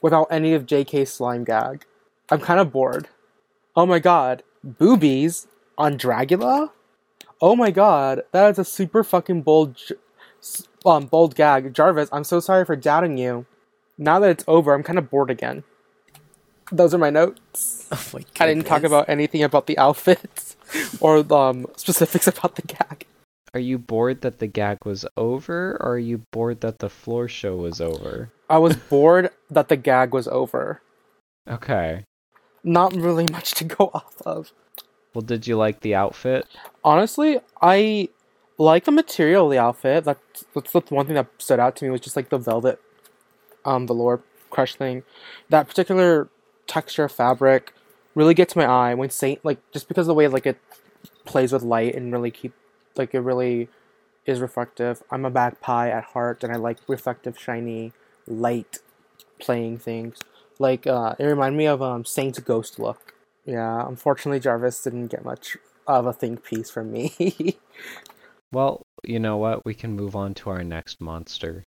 without 0.01 0.27
any 0.30 0.53
of 0.53 0.65
JK's 0.65 1.14
slime 1.14 1.43
gag. 1.43 1.85
I'm 2.30 2.39
kind 2.39 2.60
of 2.60 2.72
bored. 2.72 3.10
Oh 3.76 3.85
my 3.85 3.99
god, 3.99 4.43
boobies 4.64 5.47
on 5.77 5.97
Dragula? 5.97 6.72
Oh 7.41 7.55
my 7.55 7.72
god, 7.72 8.22
that 8.31 8.51
is 8.51 8.60
a 8.60 8.65
super 8.65 9.03
fucking 9.03 9.41
bold, 9.41 9.77
um, 10.85 11.05
bold 11.07 11.35
gag. 11.35 11.73
Jarvis, 11.73 12.10
I'm 12.11 12.23
so 12.23 12.39
sorry 12.39 12.65
for 12.65 12.76
doubting 12.76 13.18
you. 13.18 13.45
Now 13.97 14.19
that 14.19 14.30
it's 14.30 14.45
over, 14.47 14.73
I'm 14.73 14.84
kind 14.84 14.97
of 14.97 15.10
bored 15.10 15.30
again. 15.30 15.64
Those 16.72 16.93
are 16.93 16.97
my 16.97 17.10
notes. 17.10 17.80
Oh 17.93 18.10
my 18.11 18.26
I 18.39 18.47
didn't 18.47 18.65
talk 18.65 18.81
about 18.81 19.07
anything 19.07 19.43
about 19.43 19.68
the 19.68 19.77
outfits 19.77 20.57
or 20.99 21.18
um, 21.31 21.68
specifics 21.76 22.26
about 22.26 22.55
the 22.55 22.64
gag. 22.64 23.05
Are 23.53 23.60
you 23.60 23.77
bored 23.77 24.22
that 24.22 24.39
the 24.39 24.47
gag 24.47 24.80
was 24.84 25.05
over, 25.15 25.73
or 25.80 25.91
are 25.91 25.99
you 25.99 26.23
bored 26.31 26.61
that 26.61 26.80
the 26.80 26.89
floor 26.89 27.27
show 27.27 27.55
was 27.55 27.80
over? 27.80 28.31
I 28.49 28.57
was 28.57 28.76
bored 28.76 29.30
that 29.51 29.68
the 29.69 29.77
gag 29.77 30.11
was 30.11 30.27
over. 30.27 30.81
Okay. 31.47 32.03
Not 32.64 32.95
really 32.95 33.27
much 33.31 33.51
to 33.55 33.64
go 33.64 33.91
off 33.93 34.19
of. 34.26 34.51
Well, 35.14 35.22
did 35.22 35.48
you 35.48 35.57
like 35.57 35.81
the 35.81 35.95
outfit? 35.95 36.48
Honestly, 36.84 37.40
I 37.61 38.10
like 38.57 38.85
the 38.85 38.91
material 38.91 39.45
of 39.45 39.52
the 39.52 39.60
outfit. 39.60 40.06
That's 40.06 40.45
that's 40.53 40.72
the 40.72 40.81
one 40.90 41.06
thing 41.06 41.15
that 41.15 41.27
stood 41.38 41.60
out 41.60 41.76
to 41.77 41.85
me 41.85 41.91
was 41.91 42.02
just 42.02 42.15
like 42.15 42.30
the 42.30 42.38
velvet, 42.38 42.81
um, 43.65 43.88
velour 43.88 44.22
crush 44.49 44.76
thing. 44.76 45.03
That 45.49 45.68
particular 45.68 46.30
texture 46.68 47.03
of 47.03 47.11
fabric 47.11 47.73
really 48.15 48.34
gets 48.34 48.56
my 48.56 48.65
eye 48.65 48.94
when 48.94 49.10
Saint 49.10 49.44
like 49.44 49.60
just 49.72 49.88
because 49.88 50.03
of 50.03 50.10
the 50.10 50.14
way 50.14 50.27
like 50.27 50.45
it 50.45 50.60
plays 51.26 51.52
with 51.52 51.64
light 51.64 51.95
and 51.95 52.11
really 52.11 52.31
keep 52.31 52.53
like 52.95 53.14
it 53.14 53.19
really 53.19 53.69
is 54.26 54.40
reflective. 54.40 55.03
I'm 55.11 55.26
a 55.26 55.30
magpie 55.30 55.90
at 55.90 56.06
heart, 56.06 56.44
and 56.44 56.53
I 56.53 56.57
like 56.57 56.77
reflective, 56.88 57.38
shiny, 57.38 57.94
light 58.27 58.80
playing 59.40 59.80
things. 59.80 60.18
Like 60.60 60.88
uh, 60.88 61.15
it 61.19 61.26
reminded 61.26 61.57
me 61.57 61.68
of 61.68 61.81
um 61.81 62.06
Saint's 62.06 62.40
ghost 62.40 62.80
look. 62.80 63.14
Yeah, 63.45 63.88
unfortunately, 63.88 64.40
Jarvis 64.40 64.82
didn't 64.82 65.07
get 65.07 65.26
much 65.26 65.57
of 65.88 66.06
a 66.06 66.14
think 66.14 66.44
piece 66.44 66.70
from 66.70 66.91
me. 66.91 67.57
Well, 68.53 68.84
you 69.03 69.20
know 69.20 69.38
what? 69.38 69.65
We 69.65 69.74
can 69.74 69.95
move 69.95 70.15
on 70.15 70.36
to 70.36 70.52
our 70.52 70.64
next 70.64 71.02
monster, 71.02 71.64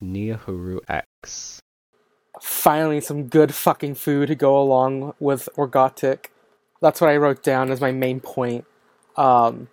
Niohuru 0.00 0.78
X. 0.88 1.58
Finally, 2.40 3.00
some 3.00 3.26
good 3.26 3.52
fucking 3.52 3.96
food 3.96 4.28
to 4.28 4.36
go 4.36 4.56
along 4.56 5.14
with 5.18 5.48
Orkgotik. 5.56 6.26
That's 6.80 7.00
what 7.00 7.10
I 7.10 7.16
wrote 7.16 7.42
down 7.42 7.72
as 7.72 7.80
my 7.80 7.90
main 7.90 8.20
point. 8.20 8.66
Um, 9.16 9.66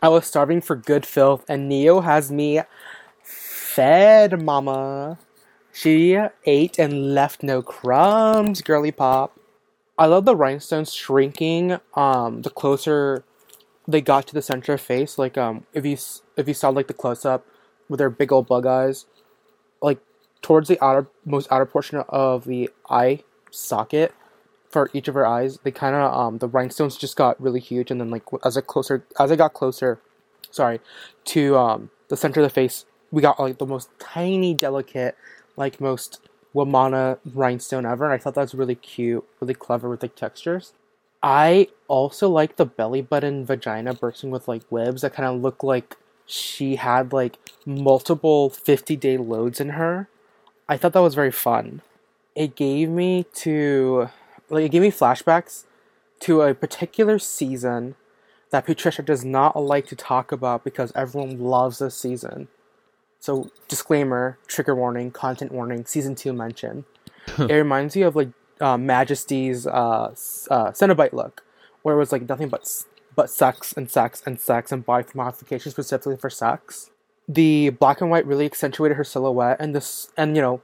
I 0.00 0.08
was 0.08 0.24
starving 0.24 0.60
for 0.60 0.76
good 0.76 1.04
filth, 1.04 1.44
and 1.48 1.68
Neo 1.68 2.00
has 2.00 2.30
me 2.30 2.60
fed, 3.24 4.40
mama. 4.40 5.18
She 5.72 6.16
ate 6.46 6.78
and 6.78 7.12
left 7.12 7.42
no 7.42 7.60
crumbs, 7.60 8.62
girly 8.62 8.92
pop. 8.92 9.36
I 10.02 10.06
love 10.06 10.24
the 10.24 10.34
rhinestones 10.34 10.92
shrinking. 10.92 11.78
Um, 11.94 12.42
the 12.42 12.50
closer 12.50 13.22
they 13.86 14.00
got 14.00 14.26
to 14.26 14.34
the 14.34 14.42
center 14.42 14.72
of 14.72 14.80
face, 14.80 15.16
like 15.16 15.38
um, 15.38 15.64
if 15.72 15.86
you 15.86 15.96
if 16.36 16.48
you 16.48 16.54
saw 16.54 16.70
like 16.70 16.88
the 16.88 16.92
close 16.92 17.24
up 17.24 17.46
with 17.88 17.98
their 17.98 18.10
big 18.10 18.32
old 18.32 18.48
bug 18.48 18.66
eyes, 18.66 19.06
like 19.80 20.00
towards 20.40 20.66
the 20.66 20.84
outer 20.84 21.06
most 21.24 21.46
outer 21.52 21.66
portion 21.66 22.02
of 22.08 22.46
the 22.46 22.68
eye 22.90 23.22
socket 23.52 24.12
for 24.68 24.90
each 24.92 25.06
of 25.06 25.14
her 25.14 25.24
eyes, 25.24 25.60
they 25.62 25.70
kind 25.70 25.94
of 25.94 26.12
um 26.12 26.38
the 26.38 26.48
rhinestones 26.48 26.96
just 26.96 27.14
got 27.14 27.40
really 27.40 27.60
huge, 27.60 27.88
and 27.92 28.00
then 28.00 28.10
like 28.10 28.24
as 28.44 28.56
it 28.56 28.66
closer 28.66 29.06
as 29.20 29.30
I 29.30 29.36
got 29.36 29.52
closer, 29.52 30.00
sorry, 30.50 30.80
to 31.26 31.56
um 31.56 31.90
the 32.08 32.16
center 32.16 32.40
of 32.40 32.44
the 32.44 32.50
face, 32.50 32.86
we 33.12 33.22
got 33.22 33.38
like 33.38 33.58
the 33.58 33.66
most 33.66 33.88
tiny, 34.00 34.52
delicate, 34.52 35.16
like 35.56 35.80
most 35.80 36.18
Wamana 36.54 37.18
rhinestone 37.34 37.86
ever. 37.86 38.04
And 38.04 38.12
I 38.12 38.18
thought 38.18 38.34
that 38.34 38.42
was 38.42 38.54
really 38.54 38.74
cute, 38.74 39.24
really 39.40 39.54
clever 39.54 39.88
with 39.88 40.00
the 40.00 40.08
textures. 40.08 40.72
I 41.22 41.68
also 41.88 42.28
like 42.28 42.56
the 42.56 42.66
belly 42.66 43.00
button 43.00 43.44
vagina 43.44 43.94
bursting 43.94 44.30
with 44.30 44.48
like 44.48 44.62
webs 44.70 45.02
that 45.02 45.14
kind 45.14 45.28
of 45.28 45.40
look 45.40 45.62
like 45.62 45.96
she 46.26 46.76
had 46.76 47.12
like 47.12 47.38
multiple 47.64 48.50
50 48.50 48.96
day 48.96 49.16
loads 49.16 49.60
in 49.60 49.70
her. 49.70 50.08
I 50.68 50.76
thought 50.76 50.92
that 50.94 51.00
was 51.00 51.14
very 51.14 51.30
fun. 51.30 51.82
It 52.34 52.56
gave 52.56 52.88
me 52.88 53.26
to 53.34 54.08
like 54.48 54.64
it 54.64 54.70
gave 54.70 54.82
me 54.82 54.90
flashbacks 54.90 55.64
to 56.20 56.42
a 56.42 56.54
particular 56.54 57.18
season 57.18 57.94
that 58.50 58.66
Putricia 58.66 59.04
does 59.04 59.24
not 59.24 59.56
like 59.56 59.86
to 59.86 59.96
talk 59.96 60.30
about 60.32 60.64
because 60.64 60.92
everyone 60.94 61.40
loves 61.40 61.78
this 61.78 61.96
season. 61.96 62.48
So 63.22 63.52
disclaimer, 63.68 64.36
trigger 64.48 64.74
warning, 64.74 65.12
content 65.12 65.52
warning, 65.52 65.86
season 65.86 66.16
two 66.16 66.32
mention. 66.32 66.84
it 67.38 67.54
reminds 67.54 67.94
me 67.94 68.02
of 68.02 68.16
like 68.16 68.30
uh, 68.60 68.76
Majesty's 68.76 69.64
uh, 69.64 70.12
uh, 70.50 70.72
Cenobite 70.72 71.12
look, 71.12 71.44
where 71.82 71.94
it 71.94 71.98
was 71.98 72.10
like 72.10 72.28
nothing 72.28 72.48
but 72.48 72.68
but 73.14 73.30
sex 73.30 73.72
and 73.74 73.88
sex 73.88 74.24
and 74.26 74.40
sex 74.40 74.72
and 74.72 74.84
body 74.84 75.06
modification 75.14 75.70
specifically 75.70 76.16
for 76.16 76.28
sex. 76.28 76.90
The 77.28 77.70
black 77.70 78.00
and 78.00 78.10
white 78.10 78.26
really 78.26 78.44
accentuated 78.44 78.96
her 78.96 79.04
silhouette, 79.04 79.58
and 79.60 79.72
this 79.72 80.10
and 80.16 80.34
you 80.34 80.42
know, 80.42 80.60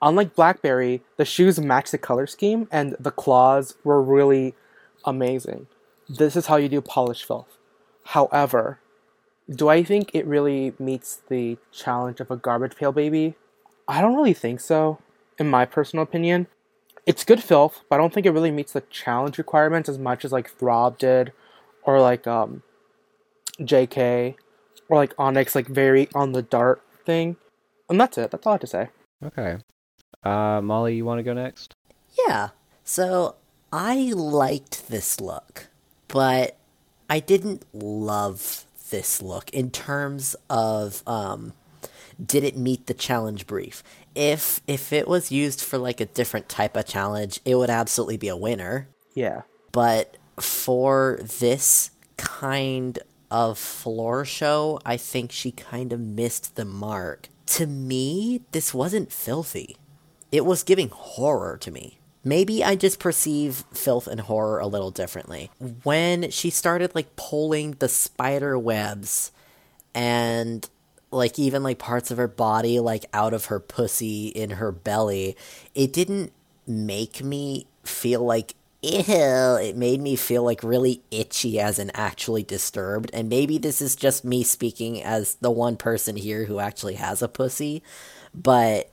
unlike 0.00 0.36
Blackberry, 0.36 1.02
the 1.16 1.24
shoes 1.24 1.58
matched 1.58 1.90
the 1.90 1.98
color 1.98 2.28
scheme, 2.28 2.68
and 2.70 2.94
the 3.00 3.10
claws 3.10 3.74
were 3.82 4.00
really 4.00 4.54
amazing. 5.04 5.66
This 6.08 6.36
is 6.36 6.46
how 6.46 6.54
you 6.54 6.68
do 6.68 6.80
polish 6.80 7.24
filth. 7.24 7.58
However, 8.04 8.78
do 9.48 9.68
I 9.68 9.82
think 9.82 10.10
it 10.12 10.26
really 10.26 10.74
meets 10.78 11.20
the 11.28 11.58
challenge 11.72 12.20
of 12.20 12.30
a 12.30 12.36
garbage 12.36 12.76
pail 12.76 12.92
baby? 12.92 13.34
I 13.88 14.00
don't 14.00 14.16
really 14.16 14.34
think 14.34 14.60
so, 14.60 14.98
in 15.38 15.48
my 15.48 15.64
personal 15.64 16.02
opinion. 16.02 16.48
It's 17.04 17.24
good 17.24 17.42
filth, 17.42 17.82
but 17.88 17.96
I 17.96 17.98
don't 17.98 18.12
think 18.12 18.26
it 18.26 18.32
really 18.32 18.50
meets 18.50 18.72
the 18.72 18.80
challenge 18.82 19.38
requirements 19.38 19.88
as 19.88 19.98
much 19.98 20.24
as 20.24 20.32
like 20.32 20.50
Throb 20.50 20.98
did, 20.98 21.32
or 21.84 22.00
like 22.00 22.26
um, 22.26 22.62
JK, 23.60 24.34
or 24.88 24.96
like 24.96 25.14
Onyx, 25.16 25.54
like 25.54 25.68
very 25.68 26.08
on 26.14 26.32
the 26.32 26.42
dart 26.42 26.82
thing. 27.04 27.36
And 27.88 28.00
that's 28.00 28.18
it. 28.18 28.32
That's 28.32 28.44
all 28.44 28.52
I 28.52 28.54
have 28.54 28.60
to 28.62 28.66
say. 28.66 28.88
Okay. 29.24 29.58
Uh, 30.24 30.60
Maulie, 30.60 30.96
you 30.96 31.04
want 31.04 31.20
to 31.20 31.22
go 31.22 31.32
next? 31.32 31.72
Yeah. 32.26 32.48
So 32.82 33.36
I 33.72 34.12
liked 34.12 34.88
this 34.88 35.20
look, 35.20 35.68
but 36.08 36.56
I 37.08 37.20
didn't 37.20 37.64
love 37.72 38.65
this 38.90 39.22
look 39.22 39.50
in 39.50 39.70
terms 39.70 40.36
of 40.48 41.02
um 41.06 41.52
did 42.24 42.44
it 42.44 42.56
meet 42.56 42.86
the 42.86 42.94
challenge 42.94 43.46
brief? 43.46 43.82
If 44.14 44.60
if 44.66 44.92
it 44.92 45.06
was 45.06 45.30
used 45.30 45.60
for 45.60 45.78
like 45.78 46.00
a 46.00 46.06
different 46.06 46.48
type 46.48 46.76
of 46.76 46.86
challenge, 46.86 47.40
it 47.44 47.56
would 47.56 47.70
absolutely 47.70 48.16
be 48.16 48.28
a 48.28 48.36
winner. 48.36 48.88
Yeah. 49.14 49.42
But 49.72 50.16
for 50.40 51.18
this 51.20 51.90
kind 52.16 52.98
of 53.30 53.58
floor 53.58 54.24
show, 54.24 54.80
I 54.84 54.96
think 54.96 55.32
she 55.32 55.50
kind 55.50 55.92
of 55.92 56.00
missed 56.00 56.56
the 56.56 56.64
mark. 56.64 57.28
To 57.46 57.66
me, 57.66 58.42
this 58.52 58.72
wasn't 58.72 59.12
filthy. 59.12 59.76
It 60.32 60.44
was 60.44 60.62
giving 60.62 60.88
horror 60.88 61.56
to 61.58 61.70
me. 61.70 61.95
Maybe 62.26 62.64
I 62.64 62.74
just 62.74 62.98
perceive 62.98 63.62
filth 63.72 64.08
and 64.08 64.18
horror 64.18 64.58
a 64.58 64.66
little 64.66 64.90
differently. 64.90 65.48
When 65.84 66.32
she 66.32 66.50
started 66.50 66.92
like 66.92 67.14
pulling 67.14 67.76
the 67.78 67.88
spider 67.88 68.58
webs 68.58 69.30
and 69.94 70.68
like 71.12 71.38
even 71.38 71.62
like 71.62 71.78
parts 71.78 72.10
of 72.10 72.18
her 72.18 72.26
body 72.26 72.80
like 72.80 73.04
out 73.12 73.32
of 73.32 73.44
her 73.44 73.60
pussy 73.60 74.26
in 74.26 74.50
her 74.50 74.72
belly, 74.72 75.36
it 75.72 75.92
didn't 75.92 76.32
make 76.66 77.22
me 77.22 77.68
feel 77.84 78.24
like 78.24 78.54
ew. 78.82 79.58
It 79.62 79.76
made 79.76 80.00
me 80.00 80.16
feel 80.16 80.42
like 80.42 80.64
really 80.64 81.02
itchy 81.12 81.60
as 81.60 81.78
in 81.78 81.92
actually 81.94 82.42
disturbed. 82.42 83.08
And 83.12 83.28
maybe 83.28 83.56
this 83.56 83.80
is 83.80 83.94
just 83.94 84.24
me 84.24 84.42
speaking 84.42 85.00
as 85.00 85.36
the 85.36 85.52
one 85.52 85.76
person 85.76 86.16
here 86.16 86.46
who 86.46 86.58
actually 86.58 86.94
has 86.94 87.22
a 87.22 87.28
pussy, 87.28 87.84
but 88.34 88.90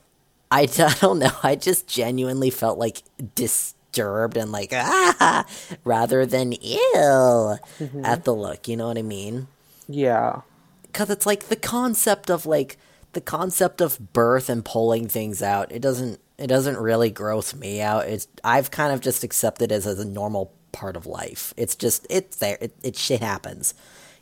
I, 0.54 0.62
I 0.78 0.94
don't 1.00 1.18
know. 1.18 1.30
I 1.42 1.56
just 1.56 1.86
genuinely 1.86 2.50
felt 2.50 2.78
like 2.78 3.02
disturbed 3.34 4.36
and 4.36 4.50
like 4.52 4.70
ah 4.72 5.44
rather 5.84 6.26
than 6.26 6.52
ill 6.94 7.58
at 8.04 8.24
the 8.24 8.34
look. 8.34 8.68
You 8.68 8.76
know 8.76 8.88
what 8.88 8.98
I 8.98 9.02
mean? 9.02 9.46
Yeah. 9.88 10.40
because 10.84 11.10
it's 11.10 11.26
like 11.26 11.44
the 11.48 11.56
concept 11.56 12.30
of 12.30 12.46
like 12.46 12.78
the 13.12 13.20
concept 13.20 13.80
of 13.80 14.12
birth 14.12 14.48
and 14.48 14.64
pulling 14.64 15.06
things 15.08 15.42
out 15.42 15.70
it 15.70 15.80
doesn't 15.82 16.18
it 16.38 16.48
doesn't 16.48 16.78
really 16.78 17.10
gross 17.10 17.54
me 17.54 17.80
out 17.80 18.06
it's 18.08 18.26
i've 18.42 18.70
kind 18.70 18.92
of 18.92 19.00
just 19.00 19.22
accepted 19.22 19.70
it 19.70 19.74
as, 19.74 19.86
as 19.86 20.00
a 20.00 20.04
normal 20.04 20.50
part 20.72 20.96
of 20.96 21.06
life 21.06 21.54
it's 21.56 21.76
just 21.76 22.06
it's 22.10 22.36
there 22.38 22.58
it, 22.60 22.74
it 22.82 22.96
shit 22.96 23.20
happens 23.20 23.72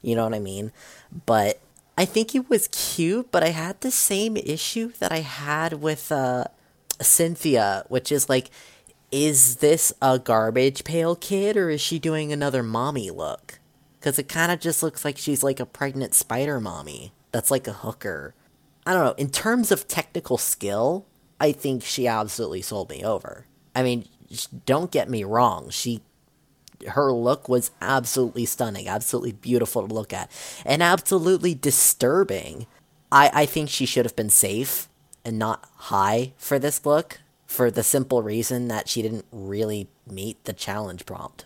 you 0.03 0.15
know 0.15 0.25
what 0.25 0.35
i 0.35 0.39
mean 0.39 0.73
but 1.27 1.59
i 1.97 2.05
think 2.05 2.35
it 2.35 2.49
was 2.49 2.69
cute 2.69 3.31
but 3.31 3.43
i 3.43 3.49
had 3.49 3.81
the 3.81 3.91
same 3.91 4.37
issue 4.37 4.93
that 4.99 5.13
i 5.13 5.21
had 5.21 5.75
with 5.75 6.11
uh 6.13 6.45
Cynthia, 7.05 7.85
which 7.89 8.13
is 8.13 8.29
like, 8.29 8.51
is 9.11 9.57
this 9.57 9.93
a 10.01 10.19
garbage 10.19 10.85
pail 10.85 11.15
kid 11.15 11.57
or 11.57 11.71
is 11.71 11.81
she 11.81 11.99
doing 11.99 12.33
another 12.33 12.63
mommy 12.63 13.11
look? 13.11 13.59
Because 13.99 14.19
it 14.19 14.29
kind 14.29 14.51
of 14.51 14.61
just 14.61 14.83
looks 14.83 15.05
like 15.05 15.19
she's 15.19 15.43
like 15.43 15.61
a 15.61 15.67
pregnant 15.67 16.15
spider 16.15 16.61
mommy 16.61 17.13
that's 17.31 17.51
like 17.51 17.67
a 17.67 17.73
hooker. 17.73 18.35
I 18.87 18.95
don't 18.95 19.05
know. 19.05 19.15
In 19.17 19.31
terms 19.31 19.71
of 19.71 19.87
technical 19.87 20.39
skill, 20.39 21.07
I 21.39 21.53
think 21.53 21.85
she 21.85 22.09
absolutely 22.09 22.63
sold 22.63 22.91
me 22.91 23.05
over. 23.05 23.47
I 23.77 23.83
mean, 23.83 24.09
don't 24.67 24.91
get 24.91 25.09
me 25.09 25.25
wrong. 25.25 25.71
She 25.71 26.03
her 26.89 27.13
look 27.13 27.49
was 27.49 27.71
absolutely 27.81 28.47
stunning, 28.47 28.89
absolutely 28.89 29.33
beautiful 29.33 29.87
to 29.87 29.95
look 29.95 30.13
at, 30.13 30.31
and 30.65 30.83
absolutely 30.83 31.55
disturbing. 31.55 32.67
I, 33.11 33.31
I 33.33 33.47
think 33.47 33.69
she 33.69 33.87
should 33.87 34.05
have 34.05 34.17
been 34.17 34.31
safe 34.31 34.89
and 35.25 35.39
not 35.39 35.69
high 35.75 36.33
for 36.37 36.59
this 36.59 36.85
look 36.85 37.21
for 37.47 37.71
the 37.71 37.83
simple 37.83 38.23
reason 38.23 38.69
that 38.69 38.89
she 38.89 39.03
didn't 39.03 39.27
really 39.31 39.89
meet 40.07 40.43
the 40.45 40.53
challenge 40.55 41.05
prompt. 41.05 41.45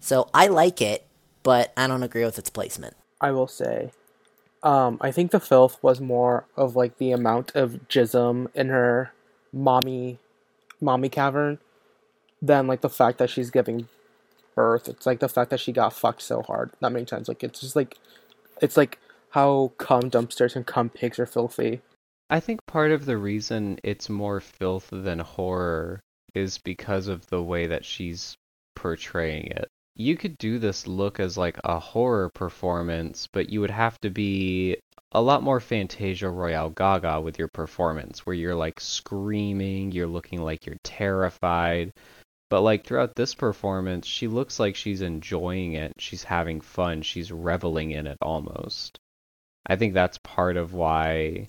So 0.00 0.28
I 0.34 0.48
like 0.48 0.82
it, 0.82 1.06
but 1.42 1.72
I 1.76 1.86
don't 1.86 2.02
agree 2.02 2.24
with 2.24 2.38
its 2.38 2.50
placement. 2.50 2.94
I 3.20 3.30
will 3.30 3.48
say, 3.48 3.90
um, 4.62 4.98
I 5.00 5.10
think 5.10 5.30
the 5.30 5.40
filth 5.40 5.82
was 5.82 6.00
more 6.00 6.46
of 6.56 6.76
like 6.76 6.98
the 6.98 7.12
amount 7.12 7.54
of 7.54 7.88
jism 7.88 8.48
in 8.54 8.68
her 8.68 9.12
mommy, 9.52 10.18
mommy 10.80 11.08
cavern, 11.08 11.58
than 12.42 12.66
like 12.66 12.82
the 12.82 12.90
fact 12.90 13.18
that 13.18 13.30
she's 13.30 13.50
giving 13.50 13.88
birth. 14.56 14.88
It's 14.88 15.06
like 15.06 15.20
the 15.20 15.28
fact 15.28 15.50
that 15.50 15.60
she 15.60 15.70
got 15.70 15.92
fucked 15.92 16.22
so 16.22 16.42
hard 16.42 16.72
that 16.80 16.90
many 16.90 17.04
times. 17.04 17.28
Like 17.28 17.44
it's 17.44 17.60
just 17.60 17.76
like, 17.76 17.96
it's 18.60 18.76
like 18.76 18.98
how 19.30 19.72
cum 19.78 20.10
dumpsters 20.10 20.56
and 20.56 20.66
cum 20.66 20.88
pigs 20.88 21.20
are 21.20 21.26
filthy. 21.26 21.82
I 22.28 22.40
think 22.40 22.66
part 22.66 22.90
of 22.90 23.04
the 23.04 23.18
reason 23.18 23.78
it's 23.84 24.08
more 24.08 24.40
filth 24.40 24.88
than 24.90 25.20
horror 25.20 26.00
is 26.34 26.58
because 26.58 27.06
of 27.06 27.26
the 27.28 27.42
way 27.42 27.68
that 27.68 27.84
she's 27.84 28.34
portraying 28.74 29.46
it. 29.46 29.68
You 29.94 30.16
could 30.16 30.36
do 30.38 30.58
this 30.58 30.86
look 30.86 31.20
as 31.20 31.38
like 31.38 31.58
a 31.64 31.78
horror 31.78 32.30
performance, 32.34 33.28
but 33.32 33.48
you 33.48 33.60
would 33.60 33.70
have 33.70 33.98
to 34.00 34.10
be 34.10 34.76
a 35.12 35.22
lot 35.22 35.42
more 35.42 35.60
Fantasia 35.60 36.28
Royale 36.28 36.70
Gaga 36.70 37.20
with 37.20 37.38
your 37.38 37.48
performance, 37.48 38.26
where 38.26 38.34
you're 38.34 38.54
like 38.54 38.80
screaming, 38.80 39.92
you're 39.92 40.06
looking 40.06 40.42
like 40.42 40.66
you're 40.66 40.76
terrified. 40.82 41.92
But 42.48 42.60
like 42.60 42.84
throughout 42.84 43.16
this 43.16 43.34
performance, 43.34 44.06
she 44.06 44.28
looks 44.28 44.60
like 44.60 44.76
she's 44.76 45.00
enjoying 45.00 45.72
it, 45.72 45.92
she's 45.98 46.24
having 46.24 46.60
fun, 46.60 47.02
she's 47.02 47.32
reveling 47.32 47.90
in 47.90 48.06
it 48.06 48.18
almost. 48.22 48.98
I 49.66 49.76
think 49.76 49.94
that's 49.94 50.18
part 50.18 50.56
of 50.56 50.72
why 50.72 51.48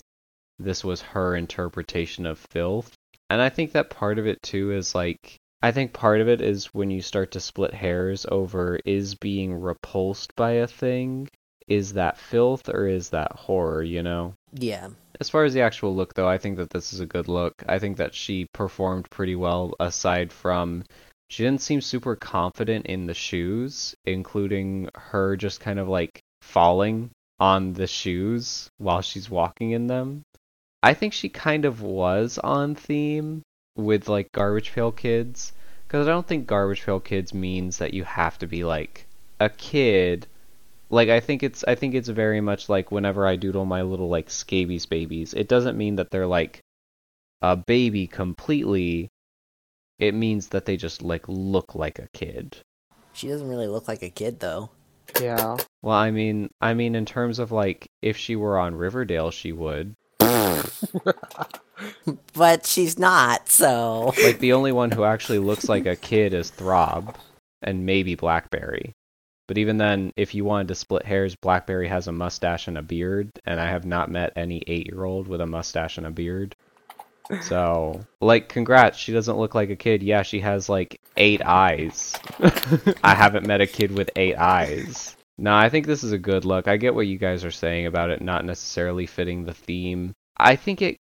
this 0.58 0.82
was 0.82 1.00
her 1.02 1.36
interpretation 1.36 2.26
of 2.26 2.38
filth. 2.50 2.94
And 3.30 3.40
I 3.40 3.48
think 3.48 3.72
that 3.72 3.90
part 3.90 4.18
of 4.18 4.26
it 4.26 4.42
too 4.42 4.72
is 4.72 4.94
like 4.94 5.38
I 5.60 5.72
think 5.72 5.92
part 5.92 6.20
of 6.20 6.28
it 6.28 6.40
is 6.40 6.72
when 6.74 6.90
you 6.90 7.00
start 7.00 7.32
to 7.32 7.40
split 7.40 7.74
hairs 7.74 8.26
over 8.30 8.78
is 8.84 9.16
being 9.16 9.54
repulsed 9.54 10.34
by 10.36 10.52
a 10.52 10.68
thing, 10.68 11.28
is 11.66 11.94
that 11.94 12.16
filth 12.16 12.68
or 12.68 12.86
is 12.86 13.10
that 13.10 13.32
horror, 13.32 13.82
you 13.82 14.02
know? 14.02 14.34
Yeah. 14.52 14.90
As 15.20 15.28
far 15.28 15.44
as 15.44 15.52
the 15.52 15.62
actual 15.62 15.96
look 15.96 16.14
though, 16.14 16.28
I 16.28 16.38
think 16.38 16.56
that 16.58 16.70
this 16.70 16.92
is 16.92 17.00
a 17.00 17.06
good 17.06 17.28
look. 17.28 17.64
I 17.68 17.78
think 17.78 17.96
that 17.96 18.14
she 18.14 18.46
performed 18.52 19.10
pretty 19.10 19.34
well 19.34 19.74
aside 19.80 20.32
from 20.32 20.84
she 21.28 21.42
didn't 21.42 21.60
seem 21.60 21.80
super 21.80 22.16
confident 22.16 22.86
in 22.86 23.06
the 23.06 23.14
shoes, 23.14 23.94
including 24.04 24.88
her 24.94 25.36
just 25.36 25.60
kind 25.60 25.78
of 25.78 25.88
like 25.88 26.20
falling 26.40 27.10
on 27.40 27.74
the 27.74 27.86
shoes 27.86 28.70
while 28.78 29.02
she's 29.02 29.28
walking 29.28 29.72
in 29.72 29.88
them. 29.88 30.22
I 30.82 30.94
think 30.94 31.12
she 31.12 31.28
kind 31.28 31.64
of 31.64 31.82
was 31.82 32.38
on 32.38 32.74
theme 32.74 33.42
with 33.76 34.08
like 34.08 34.32
Garbage 34.32 34.72
Pail 34.72 34.92
Kids 34.92 35.52
because 35.86 36.06
I 36.06 36.10
don't 36.10 36.26
think 36.26 36.46
Garbage 36.46 36.84
Pail 36.84 37.00
Kids 37.00 37.34
means 37.34 37.78
that 37.78 37.94
you 37.94 38.04
have 38.04 38.38
to 38.38 38.46
be 38.46 38.64
like 38.64 39.06
a 39.40 39.50
kid. 39.50 40.26
Like 40.90 41.08
I 41.08 41.20
think 41.20 41.42
it's 41.42 41.64
I 41.66 41.74
think 41.74 41.94
it's 41.94 42.08
very 42.08 42.40
much 42.40 42.68
like 42.68 42.90
whenever 42.90 43.26
I 43.26 43.36
doodle 43.36 43.64
my 43.64 43.82
little 43.82 44.08
like 44.08 44.30
scabies 44.30 44.86
babies, 44.86 45.34
it 45.34 45.48
doesn't 45.48 45.76
mean 45.76 45.96
that 45.96 46.10
they're 46.10 46.26
like 46.26 46.60
a 47.42 47.56
baby 47.56 48.06
completely. 48.06 49.08
It 49.98 50.14
means 50.14 50.48
that 50.48 50.64
they 50.64 50.76
just 50.76 51.02
like 51.02 51.24
look 51.28 51.74
like 51.74 51.98
a 51.98 52.08
kid. 52.14 52.56
She 53.12 53.28
doesn't 53.28 53.48
really 53.48 53.66
look 53.66 53.88
like 53.88 54.02
a 54.02 54.10
kid 54.10 54.40
though. 54.40 54.70
Yeah. 55.20 55.56
Well, 55.82 55.96
I 55.96 56.10
mean, 56.10 56.50
I 56.60 56.74
mean 56.74 56.94
in 56.94 57.04
terms 57.04 57.38
of 57.38 57.52
like 57.52 57.86
if 58.02 58.16
she 58.16 58.36
were 58.36 58.58
on 58.58 58.74
Riverdale, 58.74 59.30
she 59.30 59.52
would. 59.52 59.94
But 62.32 62.66
she's 62.66 62.98
not, 62.98 63.48
so 63.48 64.12
Like 64.22 64.38
the 64.38 64.52
only 64.52 64.72
one 64.72 64.90
who 64.90 65.04
actually 65.04 65.38
looks 65.38 65.68
like 65.68 65.86
a 65.86 65.96
kid 65.96 66.34
is 66.34 66.50
Throb 66.50 67.16
and 67.62 67.86
maybe 67.86 68.14
Blackberry. 68.14 68.92
But 69.48 69.56
even 69.56 69.78
then, 69.78 70.12
if 70.14 70.34
you 70.34 70.44
wanted 70.44 70.68
to 70.68 70.74
split 70.74 71.06
hairs, 71.06 71.34
Blackberry 71.34 71.88
has 71.88 72.06
a 72.06 72.12
mustache 72.12 72.68
and 72.68 72.76
a 72.76 72.82
beard, 72.82 73.30
and 73.46 73.58
I 73.58 73.70
have 73.70 73.86
not 73.86 74.10
met 74.10 74.34
any 74.36 74.62
eight 74.66 74.86
year 74.86 75.04
old 75.04 75.26
with 75.26 75.40
a 75.40 75.46
mustache 75.46 75.96
and 75.96 76.06
a 76.06 76.10
beard. 76.10 76.54
So, 77.40 78.04
like, 78.20 78.50
congrats, 78.50 78.98
she 78.98 79.12
doesn't 79.12 79.38
look 79.38 79.54
like 79.54 79.70
a 79.70 79.76
kid. 79.76 80.02
Yeah, 80.02 80.22
she 80.22 80.40
has 80.40 80.68
like 80.68 81.00
eight 81.16 81.40
eyes. 81.42 82.14
I 83.02 83.14
haven't 83.14 83.46
met 83.46 83.62
a 83.62 83.66
kid 83.66 83.90
with 83.90 84.10
eight 84.16 84.36
eyes. 84.36 85.16
No, 85.38 85.56
I 85.56 85.70
think 85.70 85.86
this 85.86 86.04
is 86.04 86.12
a 86.12 86.18
good 86.18 86.44
look. 86.44 86.68
I 86.68 86.76
get 86.76 86.94
what 86.94 87.06
you 87.06 87.16
guys 87.16 87.42
are 87.42 87.50
saying 87.50 87.86
about 87.86 88.10
it 88.10 88.20
not 88.20 88.44
necessarily 88.44 89.06
fitting 89.06 89.44
the 89.44 89.54
theme. 89.54 90.12
I 90.36 90.56
think 90.56 90.82
it 90.82 90.98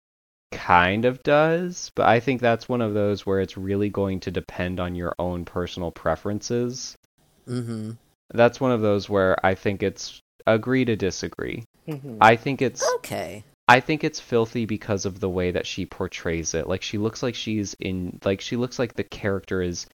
kind 0.51 1.05
of 1.05 1.23
does, 1.23 1.91
but 1.95 2.07
I 2.07 2.19
think 2.19 2.41
that's 2.41 2.67
one 2.67 2.81
of 2.81 2.93
those 2.93 3.25
where 3.25 3.39
it's 3.39 3.55
really 3.55 3.89
going 3.89 4.19
to 4.21 4.31
depend 4.31 4.81
on 4.81 4.95
your 4.95 5.15
own 5.17 5.45
personal 5.45 5.91
preferences. 5.91 6.97
hmm 7.45 7.91
That's 8.31 8.59
one 8.59 8.71
of 8.71 8.81
those 8.81 9.09
where 9.09 9.43
I 9.45 9.55
think 9.55 9.83
it's 9.83 10.19
agree 10.47 10.85
to 10.85 10.95
disagree. 10.95 11.63
Mhm. 11.87 12.17
I 12.21 12.35
think 12.35 12.61
it's 12.61 12.83
Okay. 12.95 13.43
I 13.67 13.79
think 13.79 14.03
it's 14.03 14.19
filthy 14.19 14.65
because 14.65 15.05
of 15.05 15.19
the 15.19 15.29
way 15.29 15.51
that 15.51 15.65
she 15.65 15.85
portrays 15.85 16.53
it. 16.53 16.67
Like 16.67 16.81
she 16.81 16.97
looks 16.97 17.23
like 17.23 17.35
she's 17.35 17.75
in 17.79 18.19
like 18.25 18.41
she 18.41 18.55
looks 18.57 18.77
like 18.79 18.93
the 18.95 19.03
character 19.03 19.61
is 19.61 19.85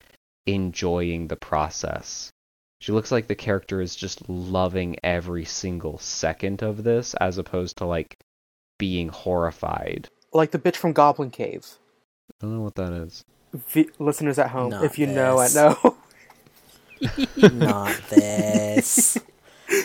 enjoying 0.47 1.27
the 1.27 1.35
process. 1.35 2.31
She 2.81 2.91
looks 2.93 3.11
like 3.11 3.27
the 3.27 3.35
character 3.35 3.81
is 3.81 3.95
just 3.95 4.27
loving 4.29 4.95
every 5.03 5.45
single 5.45 5.97
second 5.99 6.61
of 6.63 6.83
this 6.83 7.13
as 7.15 7.37
opposed 7.37 7.77
to 7.77 7.85
like 7.85 8.17
being 8.77 9.09
horrified. 9.09 10.09
Like 10.33 10.51
the 10.51 10.59
bitch 10.59 10.77
from 10.77 10.93
Goblin 10.93 11.29
Cave. 11.29 11.67
I 12.41 12.45
don't 12.45 12.55
know 12.55 12.61
what 12.61 12.75
that 12.75 12.93
is. 12.93 13.23
V- 13.53 13.89
listeners 13.99 14.39
at 14.39 14.49
home, 14.51 14.69
Not 14.69 14.85
if 14.85 14.97
you 14.97 15.07
know, 15.07 15.39
I 15.39 15.49
know. 15.53 15.97
Not 17.53 17.95
this. 18.09 19.17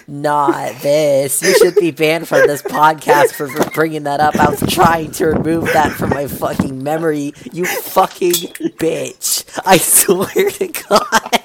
Not 0.09 0.81
this. 0.81 1.43
You 1.43 1.55
should 1.59 1.75
be 1.77 1.91
banned 1.91 2.27
from 2.27 2.47
this 2.47 2.63
podcast 2.63 3.33
for, 3.35 3.49
for 3.49 3.71
bringing 3.73 4.05
that 4.05 4.21
up. 4.21 4.35
I 4.37 4.49
was 4.49 4.61
trying 4.73 5.11
to 5.13 5.27
remove 5.27 5.65
that 5.75 5.93
from 5.93 6.11
my 6.11 6.27
fucking 6.27 6.83
memory. 6.83 7.33
You 7.53 7.67
fucking 7.67 8.33
bitch. 8.79 9.45
I 9.67 9.77
swear 9.77 10.51
to 10.51 10.69
God. 10.89 11.41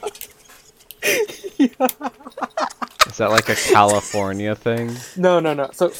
Is 3.08 3.18
that 3.18 3.30
like 3.32 3.50
a 3.50 3.56
California 3.56 4.56
thing? 4.56 4.96
no, 5.18 5.40
no, 5.40 5.54
no. 5.54 5.70
So, 5.74 5.92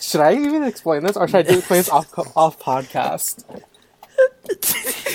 should 0.00 0.20
I 0.20 0.34
even 0.34 0.62
explain 0.62 1.02
this, 1.02 1.16
or 1.16 1.26
should 1.28 1.36
I 1.38 1.42
do 1.42 1.58
explain 1.58 1.78
this 1.80 1.88
off 1.90 2.06
off 2.36 2.58
podcast? 2.58 3.44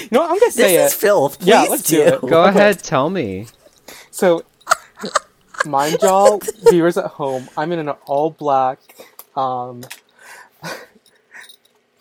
You 0.01 0.07
know, 0.11 0.21
what? 0.21 0.31
I'm 0.31 0.39
gonna 0.39 0.51
say 0.51 0.75
This 0.77 0.91
is 0.91 0.97
it. 0.97 1.01
filth. 1.01 1.39
Please 1.39 1.47
Yeah, 1.47 1.61
let's 1.63 1.83
do 1.83 2.01
it. 2.01 2.21
Go 2.21 2.43
ahead, 2.43 2.79
tell 2.79 3.09
me. 3.09 3.47
So, 4.11 4.43
mind 5.65 5.97
y'all, 6.01 6.39
viewers 6.69 6.97
at 6.97 7.05
home, 7.05 7.49
I'm 7.57 7.71
in 7.71 7.79
an 7.79 7.89
all 8.05 8.29
black, 8.29 8.79
um, 9.35 9.83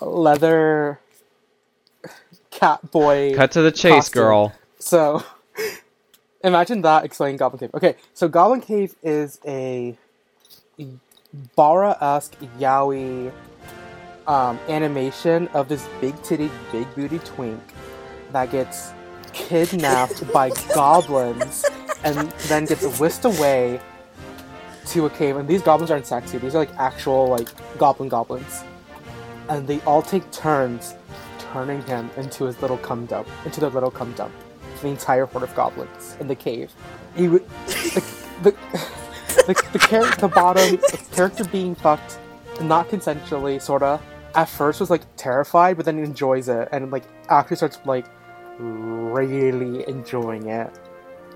leather 0.00 0.98
cat 2.50 2.90
boy. 2.90 3.34
Cut 3.34 3.52
to 3.52 3.62
the 3.62 3.72
chase, 3.72 3.94
costume. 3.94 4.22
girl. 4.22 4.52
So, 4.78 5.24
imagine 6.42 6.82
that 6.82 7.04
explaining 7.04 7.36
Goblin 7.36 7.60
Cave. 7.60 7.74
Okay, 7.74 7.96
so 8.12 8.28
Goblin 8.28 8.60
Cave 8.60 8.94
is 9.02 9.38
a 9.46 9.96
Bara-esque 11.54 12.34
yaoi 12.58 13.32
um, 14.26 14.58
animation 14.68 15.48
of 15.48 15.68
this 15.68 15.88
big 16.00 16.20
titty, 16.22 16.50
big 16.72 16.92
booty 16.94 17.18
twink 17.20 17.62
that 18.32 18.50
gets 18.50 18.92
kidnapped 19.32 20.30
by 20.32 20.50
goblins 20.74 21.64
and 22.04 22.30
then 22.48 22.64
gets 22.64 22.98
whisked 22.98 23.24
away 23.24 23.80
to 24.86 25.06
a 25.06 25.10
cave. 25.10 25.36
And 25.36 25.48
these 25.48 25.62
goblins 25.62 25.90
aren't 25.90 26.06
sexy; 26.06 26.38
these 26.38 26.54
are 26.54 26.58
like 26.58 26.74
actual 26.78 27.28
like 27.28 27.48
goblin 27.78 28.08
goblins, 28.08 28.64
and 29.48 29.66
they 29.66 29.80
all 29.82 30.02
take 30.02 30.30
turns 30.30 30.94
turning 31.52 31.82
him 31.82 32.10
into 32.16 32.44
his 32.44 32.60
little 32.62 32.78
cum 32.78 33.06
dump, 33.06 33.28
into 33.44 33.60
their 33.60 33.70
little 33.70 33.90
cum 33.90 34.12
dump. 34.12 34.32
The 34.82 34.88
entire 34.88 35.26
horde 35.26 35.44
of 35.44 35.54
goblins 35.54 36.16
in 36.20 36.26
the 36.26 36.34
cave. 36.34 36.72
He 37.14 37.28
would 37.28 37.46
the 37.66 38.02
the 38.42 38.50
the, 39.46 39.54
the, 39.72 40.16
the 40.20 40.28
bottom 40.28 40.76
the 40.76 41.06
character 41.12 41.44
being 41.44 41.74
fucked, 41.74 42.18
not 42.62 42.88
consensually, 42.88 43.60
sorta, 43.60 44.00
at 44.34 44.48
first 44.48 44.80
was 44.80 44.90
like 44.90 45.02
terrified, 45.16 45.76
but 45.76 45.86
then 45.86 45.98
enjoys 45.98 46.48
it, 46.48 46.68
and 46.72 46.90
like 46.90 47.04
actually 47.28 47.56
starts 47.56 47.78
like 47.84 48.06
really 48.58 49.86
enjoying 49.88 50.46
it. 50.48 50.78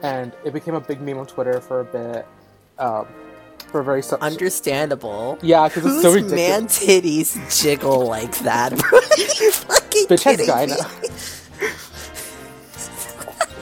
And 0.04 0.32
it 0.44 0.52
became 0.52 0.74
a 0.74 0.80
big 0.80 1.00
meme 1.00 1.18
on 1.18 1.26
Twitter 1.26 1.60
for 1.60 1.80
a 1.80 1.84
bit. 1.84 2.26
Um, 2.78 3.06
for 3.70 3.80
a 3.80 3.84
very 3.84 4.02
su- 4.02 4.16
Understandable. 4.20 5.38
yeah, 5.40 5.66
because 5.68 5.86
it's 5.86 6.02
so 6.02 6.12
ridiculous. 6.12 6.36
man 6.36 6.66
titties 6.66 7.62
jiggle 7.62 8.06
like 8.06 8.36
that, 8.40 8.72
you 9.40 9.50
fucking 9.50 10.06
Bitch 10.06 10.22
has 10.24 10.46
gyna. 10.46 10.76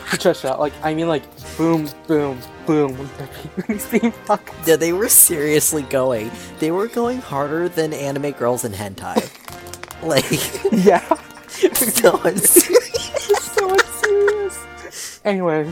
Putricia, 0.06 0.58
like 0.58 0.72
I 0.82 0.94
mean, 0.94 1.08
like 1.08 1.22
boom, 1.56 1.88
boom, 2.06 2.38
boom. 2.66 2.96
When 2.96 3.08
these 3.68 3.84
theme 3.86 4.12
fuck. 4.12 4.52
Yeah, 4.66 4.76
they 4.76 4.92
were 4.92 5.08
seriously 5.08 5.82
going. 5.84 6.30
They 6.58 6.70
were 6.70 6.88
going 6.88 7.18
harder 7.20 7.68
than 7.68 7.92
anime 7.94 8.32
girls 8.32 8.64
in 8.64 8.72
hentai. 8.72 9.30
like, 10.02 10.24
Yeah, 10.84 11.02
no, 12.02 12.20
I'm 12.24 12.36
serious. 12.38 13.52
so 13.54 13.70
unserious. 13.70 15.20
Anyway, 15.24 15.70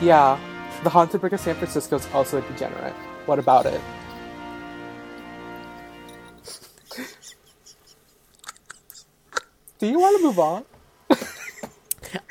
yeah, 0.00 0.38
the 0.82 0.90
haunted 0.90 1.20
brick 1.20 1.32
of 1.32 1.40
San 1.40 1.54
Francisco 1.54 1.96
is 1.96 2.06
also 2.12 2.38
a 2.38 2.42
degenerate. 2.42 2.94
What 3.26 3.38
about 3.38 3.66
it? 3.66 3.80
Do 9.78 9.86
you 9.86 9.98
want 9.98 10.16
to 10.18 10.22
move 10.22 10.38
on? 10.38 10.64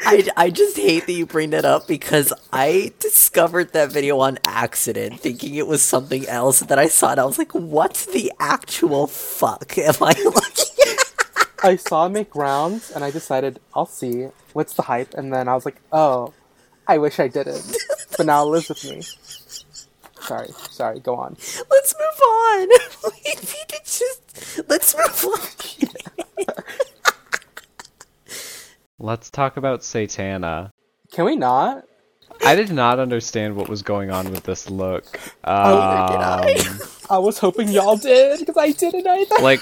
I, 0.06 0.28
I 0.36 0.50
just 0.50 0.78
hate 0.78 1.06
that 1.06 1.14
you 1.14 1.26
bring 1.26 1.52
that 1.52 1.66
up 1.66 1.88
because 1.88 2.34
I 2.52 2.92
discovered 3.00 3.74
that 3.74 3.92
video 3.92 4.20
on 4.20 4.40
accident, 4.46 5.20
thinking 5.20 5.56
it 5.56 5.68
was 5.68 5.82
something 5.84 6.28
else. 6.28 6.62
And 6.62 6.70
then 6.70 6.80
I 6.80 6.88
saw 6.88 7.14
it, 7.14 7.20
I 7.20 7.26
was 7.26 7.38
like, 7.38 7.54
"What 7.54 8.08
the 8.14 8.32
actual 8.40 9.06
fuck 9.08 9.78
am 9.78 9.96
I 10.02 10.14
looking 10.24 10.88
at?" 10.88 11.16
I 11.64 11.76
saw 11.76 12.06
it 12.06 12.10
make 12.10 12.36
rounds, 12.36 12.92
and 12.92 13.04
I 13.04 13.12
decided 13.12 13.60
I'll 13.74 13.86
see 13.86 14.28
what's 14.54 14.74
the 14.74 14.84
hype, 14.84 15.14
and 15.14 15.34
then 15.34 15.48
I 15.48 15.56
was 15.56 15.66
like, 15.66 15.82
oh, 15.92 16.34
I 16.88 16.98
wish 16.98 17.20
I 17.20 17.28
didn't, 17.28 17.76
but 18.18 18.26
now 18.26 18.44
it 18.44 18.50
lives 18.50 18.70
with 18.70 18.84
me. 18.86 19.02
Sorry, 20.22 20.50
sorry. 20.70 21.00
Go 21.00 21.16
on. 21.16 21.36
Let's 21.70 21.94
move 22.00 22.22
on. 22.22 22.68
we 23.04 23.20
need 23.26 23.38
to 23.68 23.80
just 23.84 24.70
let's 24.70 24.96
move 24.96 25.34
on. 25.34 26.46
Let's 29.00 29.30
talk 29.30 29.58
about 29.58 29.82
Satana. 29.82 30.70
Can 31.12 31.26
we 31.26 31.36
not? 31.36 31.84
I 32.46 32.56
did 32.56 32.72
not 32.72 33.00
understand 33.00 33.56
what 33.56 33.70
was 33.70 33.82
going 33.82 34.10
on 34.12 34.32
with 34.32 34.44
this 34.44 34.70
look. 34.70 35.20
Oh, 35.44 35.80
Um, 35.80 36.08
did 36.48 36.62
I? 36.62 36.78
I 37.10 37.18
was 37.20 37.38
hoping 37.38 37.70
y'all 37.70 37.98
did 37.98 38.40
because 38.40 38.58
I 38.58 38.72
didn't 38.72 39.06
either. 39.08 39.36
like, 39.42 39.62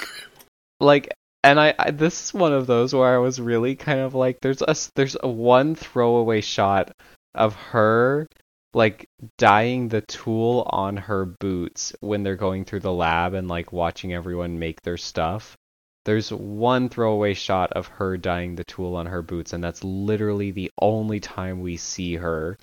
like, 0.80 1.14
and 1.44 1.60
I, 1.60 1.74
I 1.78 1.91
this 1.91 2.26
is 2.26 2.34
one 2.34 2.53
of 2.53 2.68
those 2.68 2.94
where 2.94 3.14
I 3.14 3.18
was 3.18 3.40
really 3.40 3.76
kind 3.76 3.99
of 3.99 4.14
like, 4.15 4.40
there's 4.41 4.61
a 4.61 4.76
there's 4.95 5.18
a 5.22 5.30
one 5.30 5.76
throwaway 5.76 6.41
shot 6.41 6.95
of 7.36 7.56
her 7.56 8.28
like 8.74 9.07
dyeing 9.38 9.88
the 9.90 10.02
tulle 10.02 10.68
on 10.72 10.98
her 10.98 11.26
boots 11.26 11.94
when 11.99 12.24
they're 12.24 12.36
going 12.36 12.65
through 12.65 12.80
the 12.80 12.94
lab 12.94 13.34
and 13.34 13.48
like 13.48 13.72
watching 13.72 14.14
everyone 14.14 14.57
make 14.60 14.82
their 14.82 14.98
stuff. 14.98 15.57
There's 16.06 16.32
one 16.32 16.90
throwaway 16.90 17.34
shot 17.34 17.72
of 17.74 17.88
her 17.88 18.18
dyeing 18.18 18.56
the 18.56 18.64
tulle 18.64 18.95
on 18.95 19.06
her 19.06 19.22
boots, 19.22 19.53
and 19.53 19.64
that's 19.64 19.84
literally 19.84 20.52
the 20.52 20.72
only 20.82 21.20
time 21.20 21.61
we 21.61 21.78
see 21.78 22.15
her. 22.15 22.57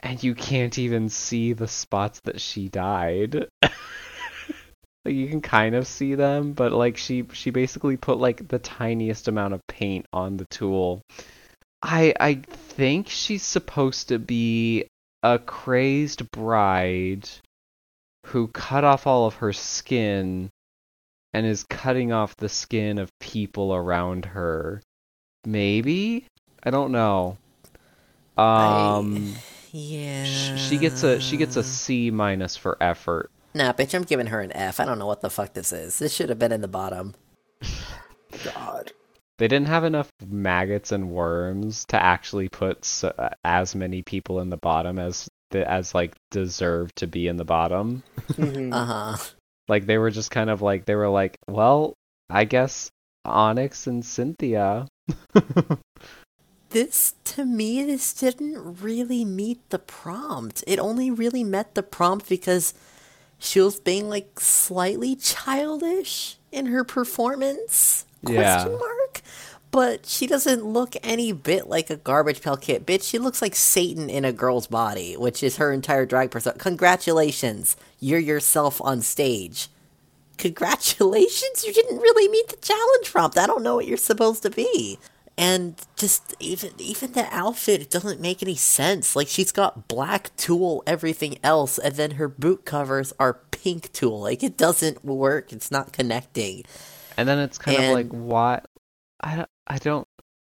And 0.00 0.22
you 0.22 0.34
can't 0.34 0.76
even 0.78 1.08
see 1.08 1.52
the 1.52 1.68
spots 1.68 2.20
that 2.20 2.40
she 2.40 2.68
dyed. 2.68 3.48
like 5.06 5.14
you 5.14 5.28
can 5.28 5.40
kind 5.40 5.74
of 5.74 5.86
see 5.86 6.14
them, 6.16 6.52
but 6.52 6.72
like 6.72 6.96
she 6.96 7.24
she 7.32 7.50
basically 7.50 7.96
put 7.96 8.18
like 8.18 8.48
the 8.48 8.58
tiniest 8.58 9.28
amount 9.28 9.54
of 9.54 9.66
paint 9.68 10.06
on 10.12 10.36
the 10.36 10.44
tulle. 10.46 11.00
I 11.82 12.12
I 12.18 12.34
think 12.34 13.08
she's 13.08 13.44
supposed 13.44 14.08
to 14.08 14.18
be 14.18 14.86
a 15.22 15.38
crazed 15.38 16.30
bride 16.32 17.28
who 18.26 18.48
cut 18.48 18.82
off 18.82 19.06
all 19.06 19.26
of 19.26 19.36
her 19.36 19.52
skin 19.52 20.50
and 21.32 21.46
is 21.46 21.64
cutting 21.64 22.12
off 22.12 22.36
the 22.36 22.48
skin 22.48 22.98
of 22.98 23.16
people 23.20 23.74
around 23.74 24.24
her. 24.24 24.82
Maybe? 25.44 26.26
I 26.64 26.70
don't 26.70 26.90
know. 26.90 27.38
Um 28.36 29.34
Yeah. 29.72 30.24
she 30.24 30.78
gets 30.78 31.04
a 31.04 31.20
she 31.20 31.36
gets 31.36 31.56
a 31.56 31.62
C 31.62 32.10
minus 32.10 32.56
for 32.56 32.76
effort. 32.80 33.30
Nah, 33.56 33.72
bitch, 33.72 33.94
I'm 33.94 34.02
giving 34.02 34.26
her 34.26 34.42
an 34.42 34.52
F. 34.52 34.80
I 34.80 34.84
don't 34.84 34.98
know 34.98 35.06
what 35.06 35.22
the 35.22 35.30
fuck 35.30 35.54
this 35.54 35.72
is. 35.72 35.98
This 35.98 36.14
should 36.14 36.28
have 36.28 36.38
been 36.38 36.52
in 36.52 36.60
the 36.60 36.68
bottom. 36.68 37.14
God. 38.44 38.92
They 39.38 39.48
didn't 39.48 39.68
have 39.68 39.84
enough 39.84 40.10
maggots 40.26 40.92
and 40.92 41.08
worms 41.10 41.86
to 41.86 42.02
actually 42.02 42.50
put 42.50 42.80
s 42.80 43.02
as 43.44 43.74
many 43.74 44.02
people 44.02 44.40
in 44.40 44.50
the 44.50 44.58
bottom 44.58 44.98
as 44.98 45.26
the, 45.52 45.66
as 45.70 45.94
like 45.94 46.14
deserve 46.30 46.94
to 46.96 47.06
be 47.06 47.28
in 47.28 47.38
the 47.38 47.46
bottom. 47.46 48.02
Mhm. 48.32 48.72
Uh 48.74 48.84
huh. 48.84 49.16
Like 49.68 49.86
they 49.86 49.96
were 49.96 50.10
just 50.10 50.30
kind 50.30 50.50
of 50.50 50.60
like 50.60 50.84
they 50.84 50.94
were 50.94 51.08
like, 51.08 51.38
well, 51.48 51.94
I 52.28 52.44
guess 52.44 52.90
Onyx 53.24 53.86
and 53.86 54.04
Cynthia. 54.04 54.86
This, 56.70 57.14
to 57.24 57.44
me, 57.46 57.84
this 57.84 58.12
didn't 58.12 58.82
really 58.82 59.24
meet 59.24 59.70
the 59.70 59.78
prompt. 59.78 60.64
It 60.66 60.78
only 60.80 61.10
really 61.10 61.44
met 61.44 61.74
the 61.74 61.82
prompt 61.82 62.28
because 62.28 62.74
she 63.38 63.60
was 63.60 63.80
being 63.80 64.08
like 64.08 64.40
slightly 64.40 65.16
childish 65.16 66.38
in 66.52 66.66
her 66.66 66.84
performance. 66.84 68.06
Yeah. 68.22 68.62
Question 68.62 68.78
mark. 68.78 69.22
But 69.70 70.06
she 70.06 70.26
doesn't 70.26 70.64
look 70.64 70.94
any 71.02 71.32
bit 71.32 71.68
like 71.68 71.90
a 71.90 71.96
garbage 71.96 72.40
pail 72.40 72.56
kid. 72.56 72.86
Bitch, 72.86 73.02
she 73.02 73.18
looks 73.18 73.42
like 73.42 73.54
Satan 73.54 74.08
in 74.08 74.24
a 74.24 74.32
girl's 74.32 74.66
body, 74.66 75.16
which 75.16 75.42
is 75.42 75.56
her 75.58 75.72
entire 75.72 76.06
drag 76.06 76.30
persona. 76.30 76.56
Congratulations, 76.56 77.76
you're 78.00 78.18
yourself 78.18 78.80
on 78.80 79.02
stage. 79.02 79.68
Congratulations, 80.38 81.64
you 81.66 81.72
didn't 81.72 81.98
really 81.98 82.28
meet 82.28 82.48
the 82.48 82.56
challenge 82.56 83.10
prompt. 83.10 83.36
I 83.36 83.46
don't 83.46 83.62
know 83.62 83.74
what 83.74 83.86
you're 83.86 83.98
supposed 83.98 84.42
to 84.44 84.50
be. 84.50 84.98
And 85.38 85.76
just 85.96 86.34
even 86.40 86.72
even 86.78 87.12
the 87.12 87.26
outfit, 87.30 87.82
it 87.82 87.90
doesn't 87.90 88.20
make 88.20 88.42
any 88.42 88.54
sense. 88.54 89.14
Like 89.14 89.28
she's 89.28 89.52
got 89.52 89.86
black 89.86 90.34
tulle, 90.36 90.82
everything 90.86 91.38
else, 91.42 91.78
and 91.78 91.94
then 91.94 92.12
her 92.12 92.28
boot 92.28 92.64
covers 92.64 93.12
are 93.18 93.34
pink 93.50 93.92
tulle. 93.92 94.22
Like 94.22 94.42
it 94.42 94.56
doesn't 94.56 95.04
work. 95.04 95.52
It's 95.52 95.70
not 95.70 95.92
connecting. 95.92 96.64
And 97.18 97.28
then 97.28 97.38
it's 97.38 97.58
kind 97.58 97.82
of 97.82 97.92
like, 97.92 98.08
why? 98.08 98.62
I 99.20 99.36
don't, 99.36 99.50
I 99.66 99.78
don't. 99.78 100.08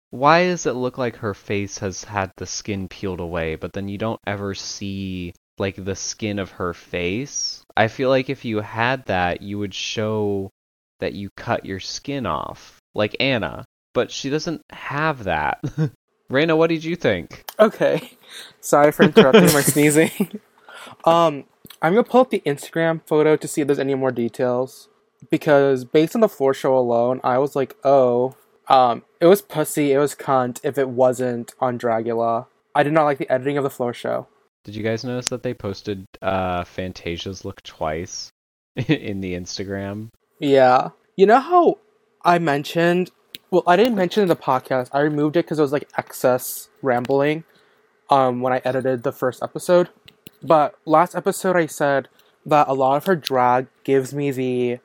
Why 0.09 0.45
does 0.45 0.65
it 0.65 0.73
look 0.73 0.97
like 0.97 1.17
her 1.17 1.33
face 1.33 1.79
has 1.79 2.03
had 2.03 2.31
the 2.37 2.45
skin 2.45 2.87
peeled 2.87 3.19
away, 3.19 3.55
but 3.55 3.73
then 3.73 3.89
you 3.89 3.97
don't 3.97 4.21
ever 4.25 4.53
see 4.53 5.33
like 5.57 5.83
the 5.83 5.95
skin 5.95 6.39
of 6.39 6.51
her 6.51 6.73
face? 6.73 7.63
I 7.75 7.87
feel 7.87 8.09
like 8.09 8.29
if 8.29 8.45
you 8.45 8.61
had 8.61 9.05
that, 9.07 9.41
you 9.41 9.59
would 9.59 9.73
show 9.73 10.51
that 10.99 11.13
you 11.13 11.29
cut 11.35 11.65
your 11.65 11.79
skin 11.79 12.25
off, 12.25 12.79
like 12.95 13.15
Anna. 13.19 13.65
But 13.97 14.11
she 14.11 14.29
doesn't 14.29 14.63
have 14.69 15.23
that. 15.23 15.59
Reyna, 16.29 16.55
what 16.55 16.67
did 16.67 16.83
you 16.83 16.95
think? 16.95 17.49
Okay. 17.59 18.11
Sorry 18.61 18.91
for 18.91 19.01
interrupting 19.01 19.51
my 19.51 19.61
sneezing. 19.73 20.39
Um, 21.03 21.45
I'm 21.81 21.93
gonna 21.93 22.03
pull 22.03 22.21
up 22.21 22.29
the 22.29 22.43
Instagram 22.45 23.01
photo 23.07 23.35
to 23.35 23.47
see 23.47 23.61
if 23.61 23.67
there's 23.67 23.79
any 23.79 23.95
more 23.95 24.11
details. 24.11 24.87
Because 25.31 25.83
based 25.83 26.13
on 26.13 26.21
the 26.21 26.29
floor 26.29 26.53
show 26.53 26.77
alone, 26.77 27.21
I 27.23 27.39
was 27.39 27.55
like, 27.55 27.75
oh, 27.83 28.35
um, 28.67 29.01
it 29.19 29.25
was 29.25 29.41
pussy, 29.41 29.93
it 29.93 29.97
was 29.97 30.13
cunt 30.13 30.59
if 30.61 30.77
it 30.77 30.89
wasn't 30.89 31.55
on 31.59 31.79
Dragula. 31.79 32.45
I 32.75 32.83
did 32.83 32.93
not 32.93 33.05
like 33.05 33.17
the 33.17 33.31
editing 33.31 33.57
of 33.57 33.63
the 33.63 33.71
floor 33.71 33.95
show. 33.95 34.27
Did 34.63 34.75
you 34.75 34.83
guys 34.83 35.03
notice 35.03 35.29
that 35.29 35.41
they 35.41 35.55
posted 35.55 36.05
uh, 36.21 36.65
Fantasia's 36.65 37.43
look 37.43 37.63
twice 37.63 38.29
in 38.75 39.21
the 39.21 39.33
Instagram? 39.33 40.09
Yeah. 40.37 40.89
You 41.15 41.25
know 41.25 41.39
how 41.39 41.79
I 42.23 42.37
mentioned 42.37 43.09
well, 43.49 43.63
I 43.65 43.75
didn't 43.75 43.95
mention 43.95 44.23
in 44.23 44.29
the 44.29 44.35
podcast. 44.35 44.89
I 44.91 44.99
removed 44.99 45.35
it 45.37 45.45
because 45.45 45.59
it 45.59 45.61
was 45.61 45.71
like 45.71 45.89
excess 45.97 46.69
rambling 46.81 47.43
um 48.09 48.41
when 48.41 48.53
I 48.53 48.61
edited 48.63 49.03
the 49.03 49.11
first 49.11 49.43
episode. 49.43 49.89
But 50.41 50.75
last 50.85 51.15
episode 51.15 51.55
I 51.55 51.65
said 51.65 52.07
that 52.45 52.67
a 52.67 52.73
lot 52.73 52.97
of 52.97 53.05
her 53.05 53.15
drag 53.15 53.67
gives 53.83 54.13
me 54.13 54.31
the 54.31 54.79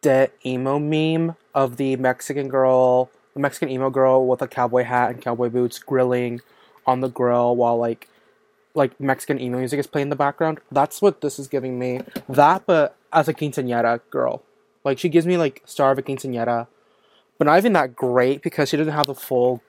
dead 0.00 0.30
emo 0.46 0.78
meme 0.78 1.36
of 1.54 1.76
the 1.76 1.96
Mexican 1.96 2.48
girl, 2.48 3.10
the 3.34 3.40
Mexican 3.40 3.68
emo 3.68 3.90
girl 3.90 4.26
with 4.26 4.40
a 4.42 4.48
cowboy 4.48 4.84
hat 4.84 5.10
and 5.10 5.20
cowboy 5.20 5.48
boots 5.48 5.78
grilling 5.78 6.40
on 6.86 7.00
the 7.00 7.08
grill 7.08 7.54
while 7.56 7.76
like 7.76 8.08
like 8.74 8.98
Mexican 9.00 9.40
emo 9.40 9.58
music 9.58 9.80
is 9.80 9.86
playing 9.86 10.06
in 10.06 10.10
the 10.10 10.16
background. 10.16 10.60
That's 10.70 11.02
what 11.02 11.20
this 11.20 11.38
is 11.38 11.48
giving 11.48 11.78
me. 11.78 12.00
That 12.28 12.64
but 12.66 12.96
as 13.12 13.28
a 13.28 13.34
quinceañera 13.34 14.00
girl. 14.10 14.42
Like 14.84 14.98
she 14.98 15.08
gives 15.08 15.26
me 15.26 15.36
like 15.36 15.62
Star 15.66 15.90
of 15.90 15.98
a 15.98 16.02
Quinceañera, 16.02 16.66
but 17.38 17.46
not 17.46 17.58
even 17.58 17.72
that 17.74 17.96
great 17.96 18.42
because 18.42 18.68
she 18.68 18.76
doesn't 18.76 18.92
have 18.92 19.06
the 19.06 19.14
full 19.14 19.62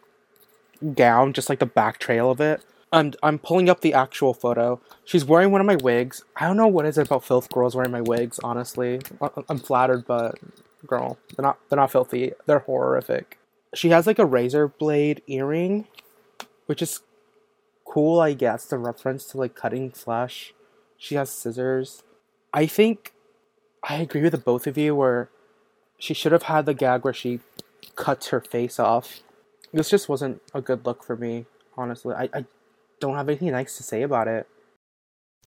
gown, 0.96 1.34
just 1.34 1.50
like 1.50 1.60
the 1.60 1.66
back 1.66 2.00
trail 2.00 2.32
of 2.32 2.42
it. 2.42 2.62
I'm 2.92 3.14
I'm 3.22 3.38
pulling 3.38 3.70
up 3.70 3.82
the 3.82 3.94
actual 3.94 4.34
photo. 4.34 4.82
She's 5.06 5.24
wearing 5.24 5.52
one 5.52 5.62
of 5.62 5.68
my 5.68 5.76
wigs. 5.76 6.24
I 6.36 6.48
don't 6.48 6.58
know 6.58 6.68
what 6.68 6.86
is 6.86 6.98
it 6.98 7.08
about 7.08 7.24
filth 7.24 7.50
girls 7.52 7.76
wearing 7.76 7.92
my 7.92 8.02
wigs. 8.02 8.40
Honestly, 8.44 9.00
I'm 9.48 9.60
flattered, 9.60 10.06
but 10.06 10.40
girl. 10.88 11.18
They're 11.36 11.44
not 11.44 11.60
they're 11.70 11.78
not 11.78 11.92
filthy. 11.92 12.34
They're 12.46 12.60
horrific. 12.60 13.38
She 13.76 13.90
has 13.90 14.08
like 14.08 14.18
a 14.18 14.26
razor 14.26 14.68
blade 14.68 15.22
earring, 15.28 15.88
which 16.66 16.82
is 16.82 17.02
cool, 17.86 18.20
I 18.20 18.34
guess. 18.34 18.66
The 18.66 18.80
reference 18.80 19.26
to 19.26 19.38
like 19.38 19.56
cutting 19.56 19.92
flesh. 19.92 20.54
She 20.98 21.16
has 21.16 21.30
scissors. 21.30 22.04
I 22.54 22.66
think 22.66 23.14
I 23.84 23.96
agree 23.96 24.22
with 24.22 24.44
both 24.44 24.66
of 24.66 24.78
you 24.78 24.96
where 24.96 25.30
she 26.00 26.14
should 26.14 26.32
have 26.32 26.44
had 26.44 26.66
the 26.66 26.74
gag 26.74 27.04
where 27.04 27.14
she 27.14 27.40
cuts 27.96 28.30
her 28.30 28.42
face 28.42 28.80
off. 28.80 29.20
This 29.74 29.90
just 29.90 30.10
wasn't 30.10 30.42
a 30.54 30.62
good 30.62 30.86
look 30.86 31.04
for 31.04 31.16
me, 31.16 31.46
honestly. 31.78 32.16
I, 32.16 32.30
I 32.34 32.46
don't 33.00 33.16
have 33.16 33.30
anything 33.30 33.52
nice 33.52 33.78
to 33.78 33.84
say 33.84 34.02
about 34.02 34.28
it. 34.28 34.48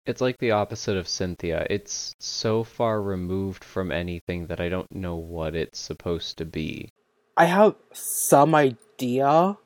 It's 0.05 0.21
like 0.21 0.37
the 0.37 0.51
opposite 0.51 0.95
of 0.95 1.07
Cynthia. 1.07 1.67
It's 1.69 2.15
so 2.17 2.63
far 2.63 3.01
removed 3.01 3.63
from 3.63 3.91
anything 3.91 4.47
that 4.47 4.61
I 4.61 4.69
don't 4.69 4.91
know 4.91 5.17
what 5.17 5.53
it's 5.53 5.79
supposed 5.79 6.37
to 6.37 6.45
be. 6.45 6.89
I 7.35 7.45
have 7.45 7.75
some 7.91 8.55
idea 8.55 9.57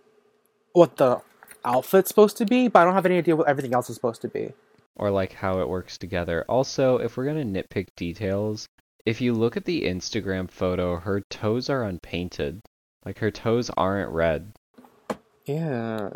what 0.74 0.98
the 0.98 1.22
outfit's 1.64 2.10
supposed 2.10 2.38
to 2.38 2.46
be, 2.46 2.68
but 2.68 2.80
I 2.80 2.86
don't 2.86 2.96
have 2.96 3.06
any 3.06 3.18
idea 3.18 3.36
what 3.36 3.48
everything 3.48 3.74
else 3.74 3.90
is 3.90 3.96
supposed 3.96 4.22
to 4.24 4.28
be. 4.28 4.54
Or 4.96 5.12
like 5.12 5.34
how 5.34 5.62
it 5.62 5.70
works 5.70 5.98
together. 5.98 6.44
Also, 6.50 6.98
if 6.98 7.16
we're 7.16 7.26
gonna 7.26 7.46
nitpick 7.46 7.90
details, 7.96 8.68
if 9.06 9.22
you 9.22 9.34
look 9.34 9.58
at 9.58 9.66
the 9.66 9.84
Instagram 9.84 10.50
photo, 10.50 10.98
her 10.98 11.22
toes 11.22 11.70
are 11.70 11.84
unpainted. 11.84 12.62
Like 13.06 13.20
her 13.20 13.32
toes 13.32 13.70
aren't 13.76 14.12
red. 14.12 14.54
Yeah. 15.46 16.10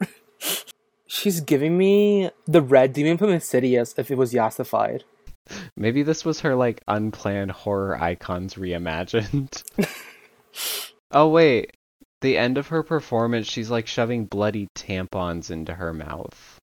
She's 1.06 1.40
giving 1.40 1.78
me 1.78 2.30
the 2.46 2.62
red 2.62 2.92
demon 2.92 3.18
from 3.18 3.30
Insidious 3.30 3.94
if 3.96 4.10
it 4.10 4.18
was 4.18 4.32
yassified. 4.32 5.02
Maybe 5.76 6.02
this 6.02 6.24
was 6.24 6.40
her 6.40 6.54
like 6.54 6.82
unplanned 6.88 7.52
horror 7.52 8.00
icons 8.00 8.54
reimagined. 8.54 9.62
oh 11.12 11.28
wait, 11.28 11.76
the 12.20 12.36
end 12.36 12.58
of 12.58 12.68
her 12.68 12.82
performance, 12.82 13.46
she's 13.46 13.70
like 13.70 13.86
shoving 13.86 14.26
bloody 14.26 14.68
tampons 14.74 15.50
into 15.50 15.74
her 15.74 15.92
mouth. 15.92 16.58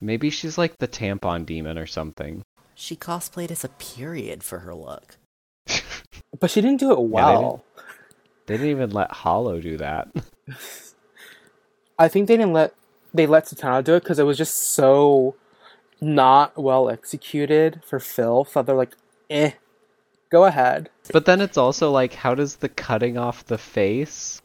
Maybe 0.00 0.30
she's 0.30 0.58
like 0.58 0.76
the 0.78 0.88
tampon 0.88 1.46
demon 1.46 1.78
or 1.78 1.86
something. 1.86 2.42
She 2.74 2.96
cosplayed 2.96 3.50
as 3.50 3.64
a 3.64 3.68
period 3.68 4.42
for 4.42 4.60
her 4.60 4.74
look. 4.74 5.16
But 6.40 6.50
she 6.50 6.60
didn't 6.60 6.80
do 6.80 6.90
it 6.90 7.00
well. 7.00 7.64
They 8.46 8.54
didn't 8.54 8.70
even 8.70 8.90
let 8.90 9.12
Hollow 9.12 9.60
do 9.60 9.76
that. 9.76 10.08
I 11.98 12.08
think 12.08 12.26
they 12.26 12.36
didn't 12.36 12.52
let 12.52 12.74
they 13.12 13.26
let 13.26 13.46
Satana 13.46 13.84
do 13.84 13.94
it 13.94 14.02
because 14.02 14.18
it 14.18 14.24
was 14.24 14.36
just 14.36 14.74
so 14.74 15.36
not 16.00 16.58
well 16.58 16.90
executed 16.90 17.82
for 17.86 18.00
Phil. 18.00 18.44
So 18.44 18.62
they're 18.62 18.74
like, 18.74 18.96
eh, 19.30 19.52
go 20.30 20.44
ahead. 20.44 20.90
But 21.12 21.24
then 21.24 21.40
it's 21.40 21.56
also 21.56 21.92
like, 21.92 22.14
how 22.14 22.34
does 22.34 22.56
the 22.56 22.68
cutting 22.68 23.16
off 23.16 23.46
the 23.46 23.58
face 23.58 24.42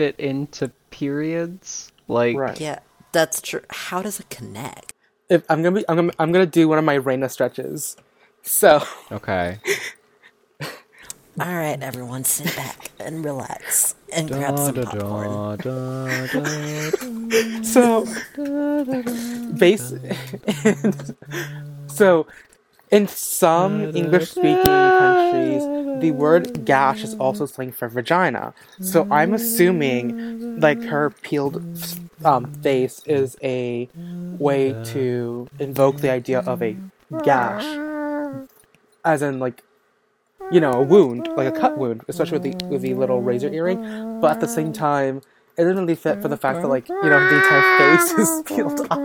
fit 0.00 0.18
into 0.18 0.68
periods? 0.90 1.92
Like, 2.08 2.34
Right. 2.34 2.58
Yeah, 2.58 2.78
that's 3.12 3.42
true. 3.42 3.60
How 3.68 4.00
does 4.00 4.18
it 4.18 4.30
connect? 4.30 4.94
If 5.28 5.44
I'm 5.50 5.62
gonna 5.62 5.76
be, 5.76 5.84
I'm 5.90 5.96
gonna, 5.96 6.12
I'm 6.18 6.32
gonna 6.32 6.46
do 6.46 6.68
one 6.68 6.78
of 6.78 6.84
my 6.84 6.94
Reyna 6.94 7.28
stretches. 7.28 7.98
So 8.42 8.82
okay. 9.12 9.58
All 11.38 11.54
right, 11.54 11.78
everyone, 11.82 12.24
sit 12.24 12.56
back 12.56 12.90
and 12.98 13.22
relax 13.24 13.94
and 14.12 14.28
grab 14.28 14.56
Da, 14.56 14.64
some 14.66 14.74
da, 14.74 14.84
popcorn. 14.84 15.58
da, 15.58 16.26
da, 16.26 16.26
da, 16.26 17.62
so 17.62 18.06
base 19.52 19.92
so 21.86 22.26
in 22.90 23.06
some 23.08 23.88
english 23.94 24.28
speaking 24.30 24.90
countries 24.90 25.68
the 25.92 26.10
word 26.12 26.64
gash 26.64 27.04
is 27.04 27.14
also 27.14 27.46
slang 27.46 27.72
for 27.72 27.88
vagina 27.88 28.54
so 28.80 29.06
i'm 29.10 29.32
assuming 29.34 30.14
like 30.56 30.84
her 30.84 31.10
peeled 31.22 31.62
um, 32.24 32.46
face 32.62 33.00
is 33.06 33.36
a 33.42 33.90
way 34.38 34.74
to 34.82 35.50
invoke 35.58 36.00
the 36.00 36.10
idea 36.10 36.40
of 36.40 36.62
a 36.62 36.78
gash 37.22 37.80
as 39.04 39.22
in 39.22 39.38
like 39.38 39.62
you 40.50 40.60
know 40.60 40.76
a 40.78 40.82
wound 40.82 41.28
like 41.36 41.46
a 41.46 41.52
cut 41.52 41.76
wound 41.76 42.02
especially 42.08 42.36
with 42.36 42.42
the 42.42 42.56
with 42.68 42.82
the 42.82 42.94
little 42.94 43.22
razor 43.22 43.48
earring 43.52 43.78
but 44.20 44.32
at 44.32 44.40
the 44.40 44.48
same 44.48 44.72
time 44.72 45.22
it 45.56 45.64
doesn't 45.64 45.78
really 45.78 45.94
fit 45.96 46.20
for 46.20 46.28
the 46.28 46.36
fact 46.36 46.62
that 46.62 46.68
like 46.68 46.92
you 47.02 47.10
know 47.10 47.20
the 47.20 47.36
entire 47.36 47.62
face 47.76 48.12
is 48.12 48.40
peeled 48.46 48.80
off 48.90 49.00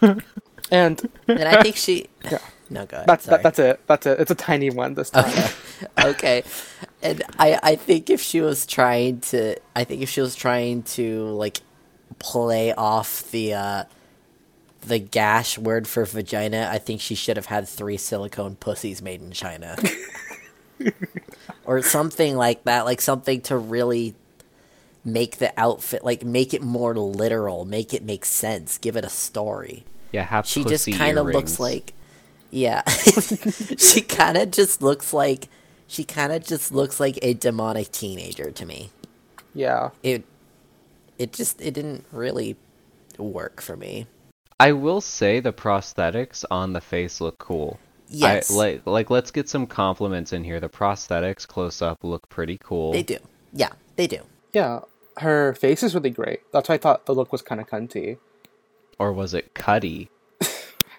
and 0.70 1.02
And 1.36 1.48
I 1.48 1.56
think 1.56 1.76
she. 1.76 2.08
Yeah. 2.30 2.38
No, 2.74 2.86
go 2.86 2.96
ahead. 2.96 3.06
that's 3.06 3.24
sorry. 3.24 3.36
that, 3.36 3.42
that's 3.42 3.58
it 3.58 3.86
that's 3.86 4.06
it 4.06 4.20
it's 4.20 4.30
a 4.30 4.34
tiny 4.34 4.70
one 4.70 4.94
this 4.94 5.10
time 5.10 5.32
okay. 5.98 6.42
And 7.02 7.22
I 7.38 7.58
I 7.62 7.76
think 7.76 8.10
if 8.10 8.20
she 8.20 8.40
was 8.40 8.66
trying 8.66 9.20
to 9.20 9.56
I 9.74 9.84
think 9.84 10.02
if 10.02 10.08
she 10.10 10.20
was 10.20 10.34
trying 10.34 10.82
to 10.82 11.26
like 11.28 11.60
play 12.18 12.74
off 12.74 13.30
the 13.30 13.54
uh 13.54 13.84
the 14.82 14.98
gash 14.98 15.56
word 15.56 15.88
for 15.88 16.04
vagina, 16.04 16.68
I 16.70 16.78
think 16.78 17.00
she 17.00 17.14
should 17.14 17.36
have 17.36 17.46
had 17.46 17.68
three 17.68 17.96
silicone 17.96 18.56
pussies 18.56 19.00
made 19.00 19.22
in 19.22 19.32
China. 19.32 19.76
or 21.64 21.82
something 21.82 22.36
like 22.36 22.64
that, 22.64 22.84
like 22.84 23.00
something 23.00 23.40
to 23.42 23.56
really 23.56 24.14
make 25.04 25.36
the 25.36 25.52
outfit 25.58 26.04
like 26.04 26.24
make 26.24 26.54
it 26.54 26.62
more 26.62 26.94
literal, 26.94 27.64
make 27.64 27.94
it 27.94 28.02
make 28.02 28.24
sense, 28.24 28.78
give 28.78 28.96
it 28.96 29.04
a 29.04 29.10
story. 29.10 29.84
Yeah, 30.12 30.22
have 30.22 30.46
She 30.46 30.64
just 30.64 30.90
kind 30.92 31.18
of 31.18 31.26
looks 31.26 31.58
like 31.58 31.92
yeah. 32.54 32.82
she 33.78 34.00
kind 34.02 34.38
of 34.38 34.50
just 34.52 34.82
looks 34.82 35.12
like 35.12 35.48
she 35.88 36.04
kind 36.04 36.32
of 36.32 36.44
just 36.44 36.72
looks 36.72 37.00
like 37.00 37.18
a 37.22 37.34
demonic 37.34 37.92
teenager 37.92 38.50
to 38.52 38.66
me. 38.66 38.92
yeah 39.54 39.90
It 40.02 40.24
it 41.18 41.32
just 41.32 41.60
it 41.60 41.74
didn't 41.74 42.06
really 42.12 42.56
work 43.18 43.60
for 43.62 43.76
me. 43.76 44.08
I 44.60 44.72
will 44.72 45.00
say 45.02 45.40
the 45.40 45.52
prosthetics 45.52 46.44
on 46.50 46.72
the 46.74 46.80
face 46.80 47.20
look 47.20 47.38
cool. 47.38 47.80
Yes. 48.08 48.50
I, 48.50 48.54
like, 48.54 48.82
like, 48.86 49.10
let's 49.10 49.30
get 49.32 49.48
some 49.48 49.66
compliments 49.66 50.32
in 50.32 50.44
here. 50.44 50.60
The 50.60 50.68
prosthetics 50.70 51.46
close 51.48 51.82
up 51.82 52.04
look 52.04 52.28
pretty 52.28 52.58
cool. 52.62 52.92
They 52.92 53.02
do. 53.02 53.18
Yeah, 53.52 53.72
they 53.96 54.06
do. 54.06 54.20
yeah 54.52 54.80
her 55.18 55.54
face 55.54 55.82
is 55.84 55.94
really 55.94 56.10
great 56.10 56.40
that's 56.52 56.68
why 56.68 56.74
i 56.76 56.78
thought 56.78 57.06
the 57.06 57.14
look 57.14 57.32
was 57.32 57.42
kind 57.42 57.60
of 57.60 57.68
cunty 57.68 58.18
Or 58.98 59.12
was 59.12 59.34
it 59.34 59.54
Cuddy? 59.54 60.10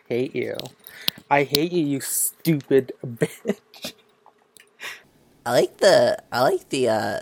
Hate 0.09 0.35
you 0.35 0.55
i 1.29 1.43
hate 1.43 1.71
you 1.71 1.83
you 1.85 1.99
stupid 2.01 2.91
bitch 3.05 3.93
I 5.47 5.51
like 5.51 5.77
the 5.77 6.17
I 6.31 6.41
like 6.41 6.69
the 6.69 6.89
uh 6.89 7.19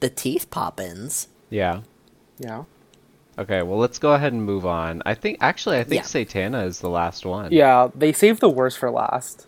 the 0.00 0.10
teeth 0.10 0.50
pop-ins. 0.50 1.28
Yeah. 1.48 1.80
yeah 2.38 2.64
Okay, 3.38 3.62
well, 3.62 3.78
let's 3.78 3.98
go 3.98 4.12
ahead 4.12 4.32
and 4.34 4.44
move 4.44 4.66
on. 4.66 5.02
I 5.06 5.14
think, 5.14 5.38
actually, 5.40 5.78
I 5.78 5.84
think 5.84 6.02
Yeah. 6.02 6.06
Satana 6.24 6.66
is 6.66 6.80
the 6.80 6.90
last 6.90 7.24
one. 7.24 7.50
yeah 7.52 7.88
they 7.94 8.12
saved 8.12 8.40
the 8.40 8.50
worst 8.50 8.76
for 8.78 8.90
last 8.90 9.46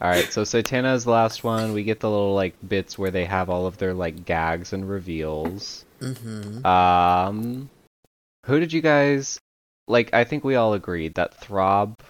All 0.00 0.08
right, 0.08 0.24
so 0.32 0.42
Satana 0.42 0.94
is 0.94 1.04
the 1.04 1.10
last 1.10 1.44
one. 1.44 1.74
We 1.74 1.84
get 1.84 2.00
the 2.00 2.08
little 2.08 2.34
like 2.34 2.54
bits 2.66 2.98
where 2.98 3.10
they 3.10 3.26
have 3.26 3.50
all 3.50 3.66
of 3.66 3.76
their 3.76 3.92
like 3.92 4.24
gags 4.24 4.72
and 4.72 4.88
reveals. 4.88 5.84
Mm-hmm. 6.00 6.64
Um, 6.64 7.68
who 8.46 8.58
did 8.58 8.72
you 8.72 8.80
guys 8.80 9.38
like? 9.90 10.14
I 10.14 10.24
think 10.24 10.44
we 10.44 10.54
all 10.56 10.74
agreed 10.74 11.14
that 11.14 11.34
Throb 11.34 12.00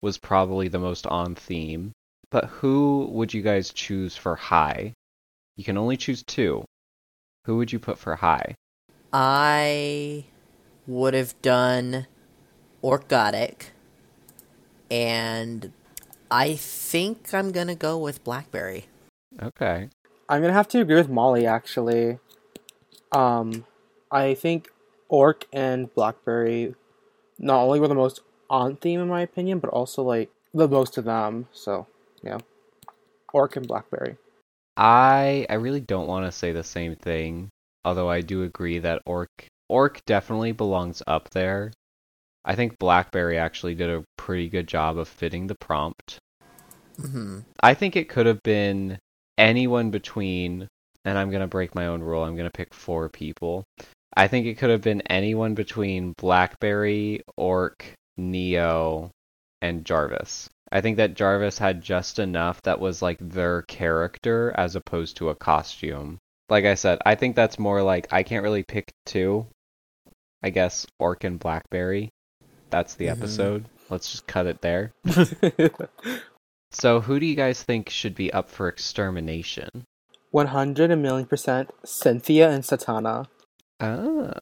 was 0.00 0.18
probably 0.18 0.68
the 0.68 0.78
most 0.78 1.06
on 1.06 1.34
theme. 1.34 1.92
But 2.30 2.46
who 2.46 3.08
would 3.12 3.34
you 3.34 3.42
guys 3.42 3.72
choose 3.72 4.16
for 4.16 4.36
high? 4.36 4.94
You 5.56 5.64
can 5.64 5.76
only 5.76 5.96
choose 5.96 6.22
two. 6.22 6.64
Who 7.44 7.56
would 7.58 7.72
you 7.72 7.78
put 7.78 7.98
for 7.98 8.16
high? 8.16 8.54
I 9.12 10.24
would 10.86 11.14
have 11.14 11.40
done 11.42 12.06
Orkgotik, 12.82 13.66
and 14.90 15.72
I 16.30 16.54
think 16.56 17.34
I'm 17.34 17.52
gonna 17.52 17.74
go 17.74 17.98
with 17.98 18.24
Blackberry. 18.24 18.86
Okay. 19.40 19.90
I'm 20.28 20.40
gonna 20.40 20.54
have 20.54 20.68
to 20.68 20.80
agree 20.80 20.96
with 20.96 21.10
Maulie 21.10 21.46
actually. 21.46 22.18
Um, 23.12 23.66
I 24.10 24.34
think 24.34 24.70
Orc 25.08 25.46
and 25.52 25.92
Blackberry 25.94 26.74
not 27.42 27.60
only 27.60 27.80
were 27.80 27.88
the 27.88 27.94
most 27.94 28.20
on 28.48 28.76
theme 28.76 29.00
in 29.00 29.08
my 29.08 29.20
opinion, 29.20 29.58
but 29.58 29.70
also 29.70 30.02
like 30.02 30.30
the 30.54 30.68
most 30.68 30.96
of 30.96 31.04
them. 31.04 31.48
So 31.52 31.86
yeah, 32.22 32.38
Orc 33.32 33.56
and 33.56 33.66
Blackberry. 33.66 34.16
I 34.76 35.46
I 35.50 35.54
really 35.54 35.80
don't 35.80 36.08
want 36.08 36.24
to 36.24 36.32
say 36.32 36.52
the 36.52 36.64
same 36.64 36.94
thing, 36.96 37.50
although 37.84 38.08
I 38.08 38.20
do 38.22 38.44
agree 38.44 38.78
that 38.78 39.02
Orc 39.04 39.28
Orc 39.68 40.04
definitely 40.06 40.52
belongs 40.52 41.02
up 41.06 41.30
there. 41.30 41.72
I 42.44 42.54
think 42.54 42.78
Blackberry 42.78 43.38
actually 43.38 43.74
did 43.74 43.90
a 43.90 44.04
pretty 44.16 44.48
good 44.48 44.66
job 44.66 44.98
of 44.98 45.08
fitting 45.08 45.46
the 45.46 45.54
prompt. 45.54 46.18
Mm-hmm. 47.00 47.40
I 47.62 47.74
think 47.74 47.96
it 47.96 48.08
could 48.08 48.26
have 48.26 48.42
been 48.42 48.98
anyone 49.38 49.90
between, 49.90 50.68
and 51.04 51.18
I'm 51.18 51.30
gonna 51.30 51.46
break 51.46 51.74
my 51.74 51.86
own 51.86 52.02
rule. 52.02 52.24
I'm 52.24 52.36
gonna 52.36 52.50
pick 52.50 52.74
four 52.74 53.08
people. 53.08 53.64
I 54.14 54.28
think 54.28 54.46
it 54.46 54.58
could 54.58 54.70
have 54.70 54.82
been 54.82 55.00
anyone 55.02 55.54
between 55.54 56.12
Blackberry, 56.18 57.22
Orc, 57.36 57.84
Neo, 58.16 59.10
and 59.60 59.84
Jarvis. 59.84 60.48
I 60.70 60.80
think 60.80 60.96
that 60.98 61.14
Jarvis 61.14 61.58
had 61.58 61.82
just 61.82 62.18
enough 62.18 62.62
that 62.62 62.80
was 62.80 63.02
like 63.02 63.18
their 63.20 63.62
character 63.62 64.52
as 64.56 64.74
opposed 64.76 65.16
to 65.18 65.28
a 65.30 65.34
costume. 65.34 66.18
Like 66.48 66.64
I 66.64 66.74
said, 66.74 66.98
I 67.06 67.14
think 67.14 67.36
that's 67.36 67.58
more 67.58 67.82
like 67.82 68.12
I 68.12 68.22
can't 68.22 68.42
really 68.42 68.62
pick 68.62 68.90
two. 69.06 69.46
I 70.42 70.50
guess 70.50 70.86
Orc 70.98 71.24
and 71.24 71.38
Blackberry. 71.38 72.10
That's 72.70 72.94
the 72.94 73.06
Mhm. 73.06 73.10
episode. 73.12 73.64
Let's 73.90 74.10
just 74.10 74.26
cut 74.26 74.46
it 74.46 74.60
there. 74.62 74.92
So, 76.74 77.00
who 77.02 77.20
do 77.20 77.26
you 77.26 77.36
guys 77.36 77.62
think 77.62 77.90
should 77.90 78.14
be 78.14 78.32
up 78.32 78.48
for 78.48 78.66
extermination? 78.66 79.84
100 80.30 80.90
a 80.90 80.96
million 80.96 81.26
percent 81.28 81.70
Cynthia 81.84 82.48
and 82.48 82.64
Satana. 82.64 83.26
Oh, 83.82 84.32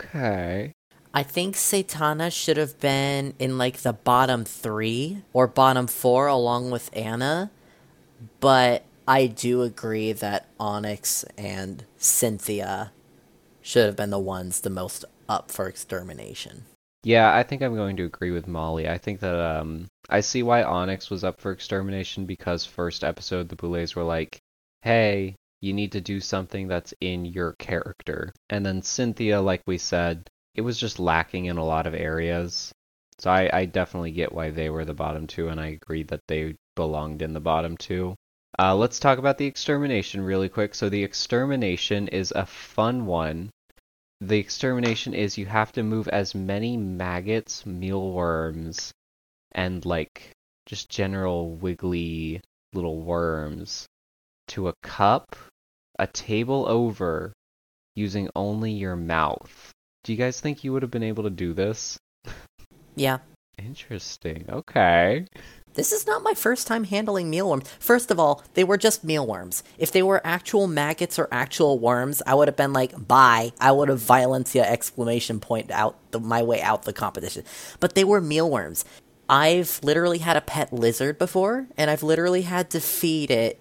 okay. 0.00 0.72
I 1.12 1.22
think 1.22 1.56
Satana 1.56 2.32
should 2.32 2.56
have 2.56 2.80
been 2.80 3.34
in 3.38 3.58
like 3.58 3.78
the 3.78 3.92
bottom 3.92 4.46
three 4.46 5.22
or 5.34 5.46
bottom 5.46 5.86
four 5.86 6.26
along 6.26 6.70
with 6.70 6.88
Anna, 6.94 7.50
but 8.40 8.84
I 9.06 9.26
do 9.26 9.60
agree 9.60 10.12
that 10.12 10.48
Onyx 10.58 11.24
and 11.36 11.84
Cynthia 11.98 12.92
should 13.60 13.84
have 13.84 13.96
been 13.96 14.08
the 14.08 14.18
ones 14.18 14.62
the 14.62 14.70
most 14.70 15.04
up 15.28 15.50
for 15.50 15.68
extermination. 15.68 16.64
Yeah, 17.04 17.34
I 17.34 17.42
think 17.42 17.62
I'm 17.62 17.74
going 17.74 17.96
to 17.96 18.04
agree 18.04 18.30
with 18.30 18.46
Maulie. 18.46 18.88
I 18.88 18.96
think 18.96 19.20
that 19.20 19.38
um 19.38 19.86
I 20.08 20.20
see 20.20 20.42
why 20.42 20.62
Onyx 20.62 21.10
was 21.10 21.24
up 21.24 21.42
for 21.42 21.52
extermination 21.52 22.24
because 22.24 22.64
first 22.64 23.04
episode 23.04 23.50
the 23.50 23.56
Boulets 23.56 23.94
were 23.94 24.04
like, 24.04 24.38
"Hey, 24.80 25.36
you 25.62 25.72
need 25.72 25.92
to 25.92 26.02
do 26.02 26.20
something 26.20 26.68
that's 26.68 26.92
in 27.00 27.24
your 27.24 27.54
character." 27.54 28.34
And 28.50 28.66
then 28.66 28.82
Cynthia, 28.82 29.40
like 29.40 29.62
we 29.66 29.78
said, 29.78 30.28
it 30.54 30.60
was 30.60 30.78
just 30.78 30.98
lacking 30.98 31.46
in 31.46 31.56
a 31.56 31.64
lot 31.64 31.86
of 31.86 31.94
areas. 31.94 32.70
So 33.18 33.30
I, 33.30 33.48
I 33.50 33.64
definitely 33.64 34.12
get 34.12 34.32
why 34.32 34.50
they 34.50 34.68
were 34.68 34.84
the 34.84 34.92
bottom 34.92 35.26
two, 35.26 35.48
and 35.48 35.58
I 35.58 35.68
agree 35.68 36.02
that 36.04 36.20
they 36.28 36.56
belonged 36.76 37.22
in 37.22 37.32
the 37.32 37.40
bottom 37.40 37.78
two. 37.78 38.14
Uh, 38.58 38.76
let's 38.76 39.00
talk 39.00 39.18
about 39.18 39.38
the 39.38 39.46
extermination 39.46 40.20
really 40.20 40.50
quick. 40.50 40.74
So 40.74 40.90
the 40.90 41.02
extermination 41.02 42.08
is 42.08 42.32
a 42.36 42.44
fun 42.44 43.06
one 43.06 43.50
the 44.22 44.38
extermination 44.38 45.14
is 45.14 45.36
you 45.36 45.46
have 45.46 45.72
to 45.72 45.82
move 45.82 46.06
as 46.06 46.32
many 46.32 46.76
maggots, 46.76 47.66
mealworms, 47.66 48.92
and 49.50 49.84
like 49.84 50.30
just 50.64 50.88
general 50.88 51.56
wiggly 51.56 52.40
little 52.72 53.00
worms 53.00 53.88
to 54.46 54.68
a 54.68 54.74
cup 54.82 55.34
a 56.02 56.06
table 56.08 56.66
over 56.68 57.32
using 57.94 58.28
only 58.34 58.72
your 58.72 58.96
mouth. 58.96 59.70
Do 60.02 60.12
you 60.12 60.18
guys 60.18 60.40
think 60.40 60.64
you 60.64 60.72
would 60.72 60.82
have 60.82 60.90
been 60.90 61.04
able 61.04 61.22
to 61.22 61.30
do 61.30 61.52
this? 61.52 61.96
Yeah. 62.96 63.18
Interesting. 63.56 64.46
Okay. 64.48 65.26
This 65.74 65.92
is 65.92 66.06
not 66.06 66.24
my 66.24 66.34
first 66.34 66.66
time 66.66 66.84
handling 66.84 67.30
mealworms. 67.30 67.70
First 67.78 68.10
of 68.10 68.18
all, 68.18 68.42
they 68.54 68.64
were 68.64 68.76
just 68.76 69.04
mealworms. 69.04 69.62
If 69.78 69.92
they 69.92 70.02
were 70.02 70.20
actual 70.24 70.66
maggots 70.66 71.18
or 71.18 71.28
actual 71.30 71.78
worms, 71.78 72.20
I 72.26 72.34
would 72.34 72.48
have 72.48 72.56
been 72.56 72.72
like, 72.72 73.06
bye. 73.06 73.52
I 73.60 73.70
would 73.70 73.88
have 73.88 74.00
violencia 74.00 74.64
exclamation 74.64 75.38
point 75.38 75.70
out 75.70 75.96
the, 76.10 76.18
my 76.18 76.42
way 76.42 76.60
out 76.60 76.82
the 76.82 76.92
competition. 76.92 77.44
But 77.78 77.94
they 77.94 78.04
were 78.04 78.20
mealworms. 78.20 78.84
I've 79.28 79.78
literally 79.82 80.18
had 80.18 80.36
a 80.36 80.42
pet 80.42 80.72
lizard 80.72 81.16
before, 81.16 81.68
and 81.78 81.90
I've 81.90 82.02
literally 82.02 82.42
had 82.42 82.68
to 82.70 82.80
feed 82.80 83.30
it 83.30 83.58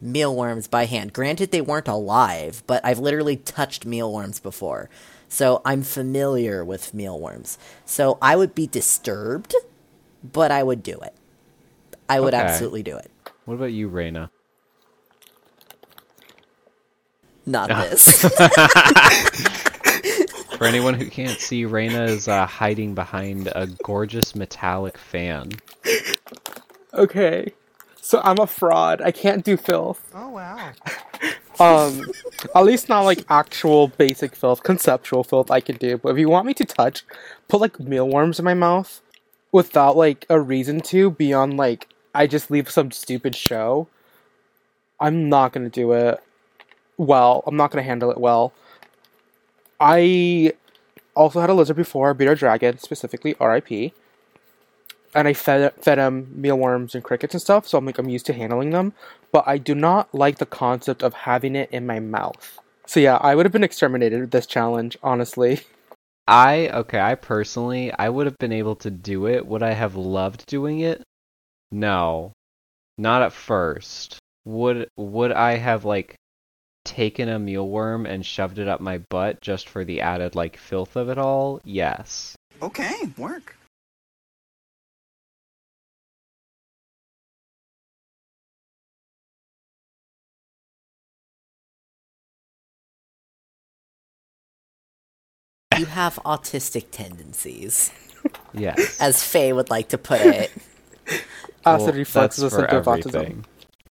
mealworms 0.00 0.68
by 0.68 0.86
hand. 0.86 1.12
Granted, 1.12 1.50
they 1.50 1.60
weren't 1.60 1.88
alive, 1.88 2.62
but 2.66 2.84
I've 2.84 2.98
literally 2.98 3.36
touched 3.36 3.86
mealworms 3.86 4.40
before. 4.40 4.88
So 5.28 5.60
I'm 5.64 5.82
familiar 5.82 6.64
with 6.64 6.94
mealworms. 6.94 7.58
So 7.84 8.18
I 8.22 8.36
would 8.36 8.54
be 8.54 8.66
disturbed, 8.66 9.54
but 10.22 10.50
I 10.50 10.62
would 10.62 10.82
do 10.82 10.98
it. 11.00 11.14
I 12.08 12.20
would 12.20 12.34
Okay. 12.34 12.42
absolutely 12.42 12.82
do 12.82 12.96
it. 12.96 13.10
What 13.44 13.54
about 13.54 13.72
you, 13.72 13.88
Reyna? 13.88 14.30
Not 17.46 17.70
Ah. 17.70 17.82
this. 17.82 18.22
For 20.58 20.66
anyone 20.66 20.94
who 20.94 21.08
can't 21.10 21.38
see, 21.38 21.64
Reyna 21.64 22.04
is 22.04 22.28
uh, 22.28 22.46
hiding 22.46 22.94
behind 22.94 23.48
a 23.54 23.66
gorgeous 23.82 24.34
metallic 24.34 24.96
fan. 24.98 25.50
Okay. 26.94 27.52
So 28.06 28.20
I'm 28.22 28.38
a 28.38 28.46
fraud. 28.46 29.02
I 29.02 29.10
can't 29.10 29.44
do 29.44 29.56
filth. 29.56 30.00
Oh 30.14 30.28
wow. 30.28 30.70
Um, 31.58 32.08
at 32.54 32.64
least 32.64 32.88
not 32.88 33.00
like 33.00 33.24
actual 33.28 33.88
basic 33.88 34.36
filth, 34.36 34.62
conceptual 34.62 35.24
filth 35.24 35.50
I 35.50 35.58
can 35.58 35.76
do. 35.76 35.98
But 35.98 36.10
if 36.10 36.18
you 36.18 36.28
want 36.28 36.46
me 36.46 36.54
to 36.54 36.64
touch, 36.64 37.02
put 37.48 37.60
like 37.60 37.80
mealworms 37.80 38.38
in 38.38 38.44
my 38.44 38.54
mouth 38.54 39.00
without 39.50 39.96
like 39.96 40.24
a 40.30 40.40
reason 40.40 40.82
to 40.82 41.10
beyond 41.10 41.56
like 41.56 41.88
I 42.14 42.28
just 42.28 42.48
leave 42.48 42.70
some 42.70 42.92
stupid 42.92 43.34
show. 43.34 43.88
I'm 45.00 45.28
not 45.28 45.52
gonna 45.52 45.68
do 45.68 45.90
it 45.90 46.20
well. 46.96 47.42
I'm 47.44 47.56
not 47.56 47.72
gonna 47.72 47.82
handle 47.82 48.12
it 48.12 48.18
well. 48.18 48.52
I 49.80 50.52
also 51.16 51.40
had 51.40 51.50
a 51.50 51.54
lizard 51.54 51.76
before, 51.76 52.14
beat 52.14 52.28
a 52.28 52.36
dragon, 52.36 52.78
specifically 52.78 53.34
RIP. 53.40 53.92
And 55.14 55.28
I 55.28 55.32
fed 55.32 55.72
fed 55.80 55.98
him 55.98 56.28
mealworms 56.34 56.94
and 56.94 57.02
crickets 57.02 57.34
and 57.34 57.40
stuff, 57.40 57.66
so 57.66 57.78
I'm 57.78 57.86
like 57.86 57.98
I'm 57.98 58.08
used 58.08 58.26
to 58.26 58.32
handling 58.32 58.70
them 58.70 58.92
but 59.36 59.46
I 59.46 59.58
do 59.58 59.74
not 59.74 60.14
like 60.14 60.38
the 60.38 60.46
concept 60.46 61.02
of 61.02 61.12
having 61.12 61.56
it 61.56 61.70
in 61.70 61.86
my 61.86 62.00
mouth. 62.00 62.58
So 62.86 63.00
yeah, 63.00 63.16
I 63.16 63.34
would 63.34 63.44
have 63.44 63.52
been 63.52 63.64
exterminated 63.64 64.18
with 64.18 64.30
this 64.30 64.46
challenge, 64.46 64.96
honestly. 65.02 65.60
I 66.26 66.70
okay, 66.70 66.98
I 66.98 67.16
personally 67.16 67.92
I 67.92 68.08
would 68.08 68.24
have 68.24 68.38
been 68.38 68.52
able 68.52 68.76
to 68.76 68.90
do 68.90 69.26
it. 69.26 69.46
Would 69.46 69.62
I 69.62 69.72
have 69.72 69.94
loved 69.94 70.46
doing 70.46 70.80
it? 70.80 71.02
No. 71.70 72.32
Not 72.96 73.20
at 73.20 73.34
first. 73.34 74.18
Would 74.46 74.88
would 74.96 75.32
I 75.32 75.56
have 75.56 75.84
like 75.84 76.14
taken 76.86 77.28
a 77.28 77.38
mealworm 77.38 78.08
and 78.08 78.24
shoved 78.24 78.58
it 78.58 78.68
up 78.68 78.80
my 78.80 78.98
butt 79.10 79.42
just 79.42 79.68
for 79.68 79.84
the 79.84 80.00
added 80.00 80.34
like 80.34 80.56
filth 80.56 80.96
of 80.96 81.10
it 81.10 81.18
all? 81.18 81.60
Yes. 81.62 82.34
Okay, 82.62 82.96
work. 83.18 83.54
You 95.78 95.86
have 95.86 96.16
autistic 96.24 96.86
tendencies, 96.90 97.90
Yes. 98.54 99.00
as 99.00 99.22
Faye 99.24 99.52
would 99.52 99.70
like 99.70 99.88
to 99.90 99.98
put 99.98 100.20
it. 100.20 100.50
Acid 101.64 101.86
Well, 101.88 101.92
reflux 101.94 102.38
is 102.38 102.44
a 102.44 102.50
for 102.50 102.56
symptom 102.60 102.78
of 102.78 102.84
autism. 102.86 103.14
everything. 103.14 103.44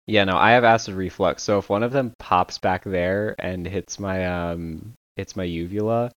Yeah, 0.08 0.24
no, 0.26 0.36
I 0.36 0.52
have 0.52 0.64
acid 0.64 0.96
reflux. 0.96 1.44
So 1.44 1.58
if 1.60 1.70
one 1.70 1.84
of 1.84 1.92
them 1.94 2.14
pops 2.20 2.58
back 2.58 2.84
there 2.84 3.36
and 3.40 3.66
hits 3.66 4.00
my 4.00 4.26
um 4.26 4.94
hits 5.16 5.36
my 5.38 5.44
uvula, 5.44 6.12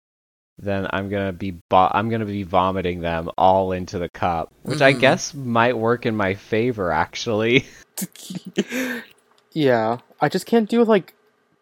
then 0.58 0.88
I'm 0.90 1.08
gonna 1.08 1.32
be 1.32 1.52
bo- 1.70 1.90
I'm 1.92 2.08
gonna 2.08 2.24
be 2.24 2.42
vomiting 2.42 3.00
them 3.00 3.30
all 3.38 3.70
into 3.72 3.98
the 3.98 4.08
cup, 4.08 4.52
which 4.62 4.80
I 4.80 4.94
Mhm. 4.94 5.00
guess 5.00 5.34
might 5.34 5.76
work 5.78 6.06
in 6.06 6.16
my 6.16 6.34
favor 6.34 6.90
actually. 6.90 7.66
yeah, 9.52 9.98
I 10.20 10.28
just 10.28 10.46
can't 10.46 10.68
do 10.68 10.84
like 10.84 11.14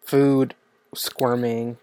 food 0.03 0.55
squirming. 0.95 1.77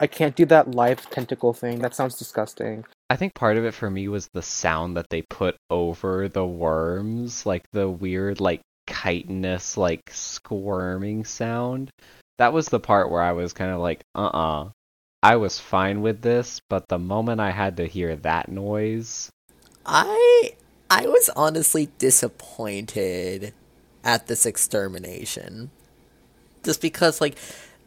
I 0.00 0.06
can't 0.06 0.34
do 0.34 0.44
that 0.46 0.72
live 0.72 1.08
tentacle 1.10 1.52
thing. 1.52 1.78
That 1.80 1.94
sounds 1.94 2.16
disgusting. 2.16 2.84
I 3.10 3.16
think 3.16 3.34
part 3.34 3.56
of 3.56 3.64
it 3.64 3.74
for 3.74 3.90
me 3.90 4.08
was 4.08 4.28
the 4.32 4.42
sound 4.42 4.96
that 4.96 5.10
they 5.10 5.22
put 5.22 5.56
over 5.70 6.28
the 6.28 6.46
worms, 6.46 7.46
like 7.46 7.64
the 7.72 7.88
weird 7.88 8.40
like 8.40 8.60
chitinous 8.88 9.76
like 9.76 10.02
squirming 10.10 11.24
sound. 11.24 11.90
That 12.38 12.52
was 12.52 12.66
the 12.66 12.80
part 12.80 13.10
where 13.10 13.22
I 13.22 13.32
was 13.32 13.52
kind 13.52 13.70
of 13.70 13.80
like, 13.80 14.02
uh-uh. 14.14 14.70
I 15.22 15.36
was 15.36 15.58
fine 15.58 16.02
with 16.02 16.20
this, 16.20 16.60
but 16.68 16.88
the 16.88 16.98
moment 16.98 17.40
I 17.40 17.50
had 17.50 17.78
to 17.78 17.86
hear 17.86 18.14
that 18.16 18.50
noise, 18.50 19.30
I 19.86 20.52
I 20.90 21.06
was 21.06 21.30
honestly 21.34 21.88
disappointed 21.98 23.54
at 24.02 24.26
this 24.26 24.44
extermination. 24.44 25.70
Just 26.62 26.82
because 26.82 27.20
like 27.22 27.38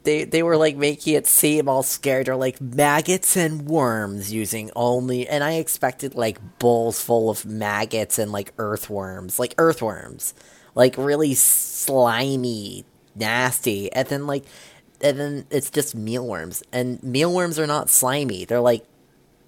they 0.08 0.24
they 0.24 0.42
were 0.42 0.56
like 0.56 0.78
making 0.78 1.16
it 1.16 1.28
seem 1.28 1.68
all 1.68 1.84
scared 1.84 2.30
or 2.30 2.38
like 2.38 2.62
maggots 2.62 3.36
and 3.36 3.64
worms 3.64 4.32
using 4.32 4.72
only 4.74 5.28
and 5.28 5.44
I 5.44 5.56
expected 5.56 6.16
like 6.16 6.40
bowls 6.60 7.02
full 7.02 7.30
of 7.30 7.46
maggots 7.46 8.18
and 8.18 8.32
like 8.32 8.54
earthworms, 8.58 9.38
like 9.38 9.54
earthworms. 9.58 10.34
Like 10.76 10.96
really 10.98 11.34
slimy, 11.34 12.86
nasty. 13.16 13.92
And 13.92 14.08
then 14.08 14.28
like 14.28 14.46
and 15.02 15.20
then 15.20 15.46
it's 15.50 15.70
just 15.70 15.94
mealworms. 15.94 16.64
And 16.72 17.04
mealworms 17.04 17.60
are 17.60 17.68
not 17.68 17.90
slimy. 17.90 18.46
They're 18.46 18.62
like 18.62 18.86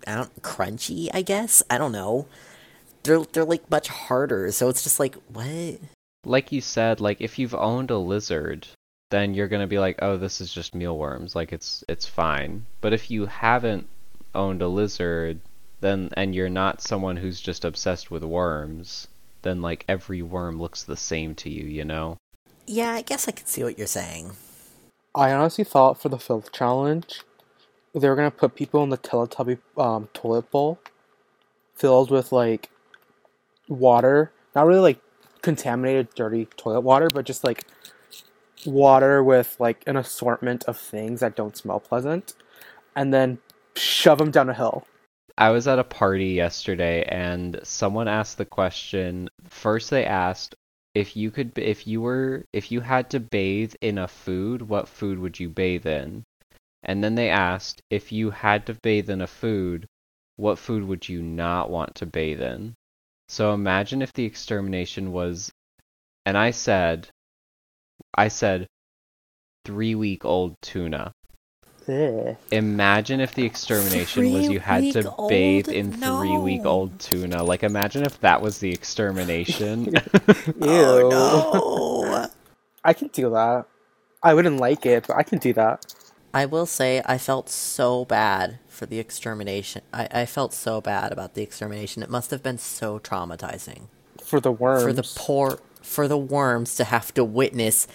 I 0.06 0.16
don't 0.16 0.42
crunchy, 0.42 1.08
I 1.14 1.22
guess. 1.22 1.64
I 1.70 1.78
don't 1.78 1.94
know. 1.94 2.28
They're 3.04 3.24
they're 3.32 3.46
like 3.46 3.72
much 3.72 3.88
harder, 3.88 4.52
so 4.52 4.68
it's 4.68 4.84
just 4.84 5.00
like 5.00 5.16
what? 5.32 5.80
like 6.26 6.52
you 6.52 6.60
said, 6.60 7.00
like 7.00 7.22
if 7.22 7.40
you've 7.40 7.56
owned 7.56 7.92
a 7.92 7.98
lizard, 7.98 8.68
then 9.10 9.34
you're 9.34 9.48
gonna 9.48 9.68
be 9.68 9.80
like, 9.80 10.00
oh, 10.02 10.18
this 10.18 10.40
is 10.42 10.54
just 10.54 10.76
mealworms, 10.76 11.36
like 11.36 11.52
it's 11.52 11.84
it's 11.88 12.06
fine. 12.06 12.66
But 12.82 12.94
if 12.94 13.10
you 13.10 13.26
haven't 13.26 13.88
owned 14.36 14.62
a 14.62 14.68
lizard, 14.68 15.40
then 15.82 16.10
and 16.16 16.36
you're 16.36 16.50
not 16.50 16.82
someone 16.82 17.18
who's 17.18 17.42
just 17.42 17.66
obsessed 17.66 18.12
with 18.12 18.24
worms, 18.24 19.08
then 19.42 19.62
like 19.62 19.86
every 19.88 20.22
worm 20.22 20.60
looks 20.60 20.84
the 20.84 20.98
same 20.98 21.36
to 21.36 21.50
you, 21.50 21.66
you 21.66 21.86
know? 21.86 22.18
Yeah, 22.68 22.92
I 22.92 23.02
guess 23.02 23.28
I 23.28 23.32
could 23.32 23.48
see 23.48 23.64
what 23.64 23.78
you're 23.78 23.88
saying. 23.88 24.32
I 25.16 25.32
honestly 25.32 25.64
thought 25.64 26.00
for 26.00 26.10
the 26.10 26.20
filth 26.20 26.52
challenge, 26.52 27.22
they 27.96 28.08
were 28.08 28.16
gonna 28.16 28.30
put 28.30 28.56
people 28.56 28.84
in 28.84 28.90
the 28.90 28.98
Teletubby 28.98 29.58
um, 29.78 30.08
toilet 30.14 30.52
bowl, 30.52 30.80
filled 31.74 32.12
with 32.12 32.32
like 32.32 32.70
water, 33.68 34.32
not 34.56 34.68
really 34.68 34.82
like 34.82 35.00
contaminated, 35.42 36.10
dirty 36.14 36.46
toilet 36.58 36.82
water, 36.82 37.08
but 37.12 37.26
just 37.26 37.44
like 37.44 37.66
water 38.66 39.24
with 39.24 39.56
like 39.60 39.84
an 39.88 39.96
assortment 39.96 40.64
of 40.66 40.78
things 40.78 41.20
that 41.20 41.36
don't 41.36 41.58
smell 41.58 41.80
pleasant, 41.80 42.34
and 42.96 43.14
then 43.14 43.40
shove 43.76 44.18
them 44.18 44.32
down 44.32 44.50
a 44.50 44.54
hill. 44.54 44.86
I 45.38 45.52
was 45.52 45.68
at 45.70 45.80
a 45.80 45.86
party 45.86 46.32
yesterday 46.32 47.04
and 47.04 47.62
someone 47.64 48.10
asked 48.10 48.38
the 48.38 48.46
question. 48.46 49.30
First 49.48 49.90
they 49.90 50.06
asked 50.06 50.54
if 50.94 51.16
you 51.16 51.32
could 51.32 51.58
if 51.58 51.88
you 51.88 52.02
were 52.02 52.44
if 52.52 52.72
you 52.72 52.82
had 52.82 53.10
to 53.12 53.22
bathe 53.22 53.74
in 53.80 53.98
a 53.98 54.08
food, 54.08 54.64
what 54.64 54.90
food 54.90 55.18
would 55.20 55.40
you 55.40 55.50
bathe 55.50 55.86
in? 55.86 56.24
And 56.84 57.04
then 57.04 57.16
they 57.16 57.30
asked 57.30 57.82
if 57.90 58.12
you 58.12 58.32
had 58.32 58.66
to 58.66 58.74
bathe 58.74 59.10
in 59.10 59.22
a 59.22 59.28
food, 59.28 59.86
what 60.36 60.60
food 60.60 60.84
would 60.84 61.08
you 61.08 61.22
not 61.22 61.70
want 61.70 61.96
to 61.96 62.06
bathe 62.06 62.42
in? 62.42 62.74
So 63.30 63.54
imagine 63.54 64.02
if 64.02 64.12
the 64.12 64.26
extermination 64.26 65.14
was 65.14 65.52
and 66.26 66.38
I 66.38 66.52
said 66.52 67.10
I 68.16 68.28
said 68.28 68.68
3 69.66 69.96
week 69.96 70.26
old 70.26 70.56
tuna. 70.62 71.14
Ugh. 71.88 72.38
Imagine 72.52 73.20
if 73.20 73.34
the 73.34 73.46
extermination 73.46 74.32
was 74.32 74.48
you 74.48 74.60
had 74.60 74.84
to 74.84 74.92
Three-week-old? 74.94 75.30
bathe 75.30 75.70
in 75.70 76.00
No. 76.00 76.20
three 76.20 76.38
week 76.38 76.66
old 76.66 77.00
tuna. 77.00 77.44
Like, 77.44 77.64
imagine 77.64 78.04
if 78.04 78.20
that 78.20 78.42
was 78.44 78.60
the 78.60 78.72
extermination. 78.72 79.86
Ew. 80.62 80.62
Oh 80.62 82.02
no! 82.06 82.28
I 82.84 82.94
can 82.94 83.08
do 83.08 83.32
that. 83.32 83.66
I 84.22 84.34
wouldn't 84.36 84.58
like 84.60 84.86
it, 84.86 85.08
but 85.08 85.18
I 85.18 85.24
can 85.24 85.40
do 85.40 85.52
that. 85.54 85.86
I 86.32 86.46
will 86.46 86.68
say 86.68 87.02
I 87.06 87.18
felt 87.18 87.50
so 87.50 88.06
bad 88.06 88.60
for 88.68 88.86
the 88.86 89.00
extermination. 89.00 89.82
I, 89.92 90.08
I 90.12 90.26
felt 90.28 90.54
so 90.54 90.80
bad 90.82 91.12
about 91.12 91.34
the 91.34 91.42
extermination. 91.42 92.04
It 92.04 92.10
must 92.10 92.30
have 92.30 92.44
been 92.44 92.60
so 92.60 93.00
traumatizing 93.00 93.88
For 94.24 94.40
the 94.40 94.52
worms. 94.52 94.84
for 94.84 94.94
the 94.94 95.10
poor 95.16 95.60
for 95.90 96.08
the 96.08 96.18
worms 96.18 96.76
to 96.76 96.84
have 96.84 97.14
to 97.16 97.24
witness 97.24 97.88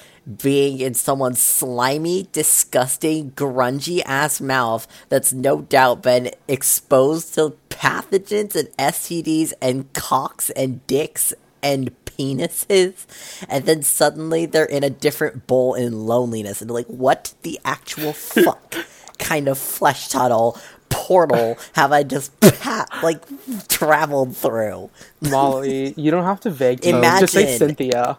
being 0.42 0.80
in 0.80 0.94
someone's 0.94 1.40
slimy, 1.40 2.28
disgusting, 2.32 3.30
grungy 3.32 4.02
ass 4.04 4.40
mouth 4.40 4.86
that's 5.08 5.32
no 5.32 5.62
doubt 5.62 6.02
been 6.02 6.30
exposed 6.48 7.34
to 7.34 7.56
pathogens 7.68 8.56
and 8.56 8.68
STDs 8.76 9.52
and 9.60 9.92
cocks 9.92 10.50
and 10.50 10.86
dicks 10.86 11.34
and 11.62 11.90
penises, 12.04 13.06
and 13.48 13.64
then 13.64 13.82
suddenly 13.82 14.46
they're 14.46 14.64
in 14.64 14.84
a 14.84 14.90
different 14.90 15.46
bowl 15.46 15.74
in 15.74 16.06
loneliness, 16.06 16.60
and 16.60 16.70
they're 16.70 16.74
like, 16.74 16.86
what 16.86 17.34
the 17.42 17.58
actual 17.64 18.12
fuck 18.12 18.76
kind 19.18 19.48
of 19.48 19.58
flesh 19.58 20.08
tunnel 20.08 20.58
portal 20.88 21.58
have 21.74 21.92
I 21.92 22.02
just 22.02 22.38
pat 22.40 22.88
like 23.02 23.20
traveled 23.68 24.36
through? 24.36 24.90
Maulie, 25.22 25.94
you 25.96 26.10
don't 26.10 26.24
have 26.24 26.40
to 26.40 26.50
vague. 26.50 26.82
Just 26.82 27.32
say 27.32 27.42
Imagine. 27.42 27.58
Cynthia. 27.58 28.18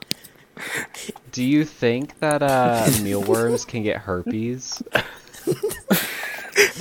Do 1.31 1.43
you 1.43 1.65
think 1.65 2.17
that 2.19 2.41
uh, 2.41 2.87
mealworms 3.03 3.65
can 3.65 3.83
get 3.83 3.97
herpes? 3.97 4.81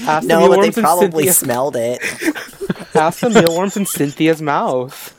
Ask 0.07 0.27
No, 0.29 0.49
the 0.49 0.57
but 0.57 0.61
they 0.63 0.71
probably 0.81 1.25
Cynthia- 1.27 1.33
smelled 1.33 1.77
it. 1.77 2.01
Ask 2.95 3.21
the 3.21 3.31
mealworms 3.31 3.77
in 3.77 3.87
Cynthia's 3.87 4.41
mouth. 4.41 5.11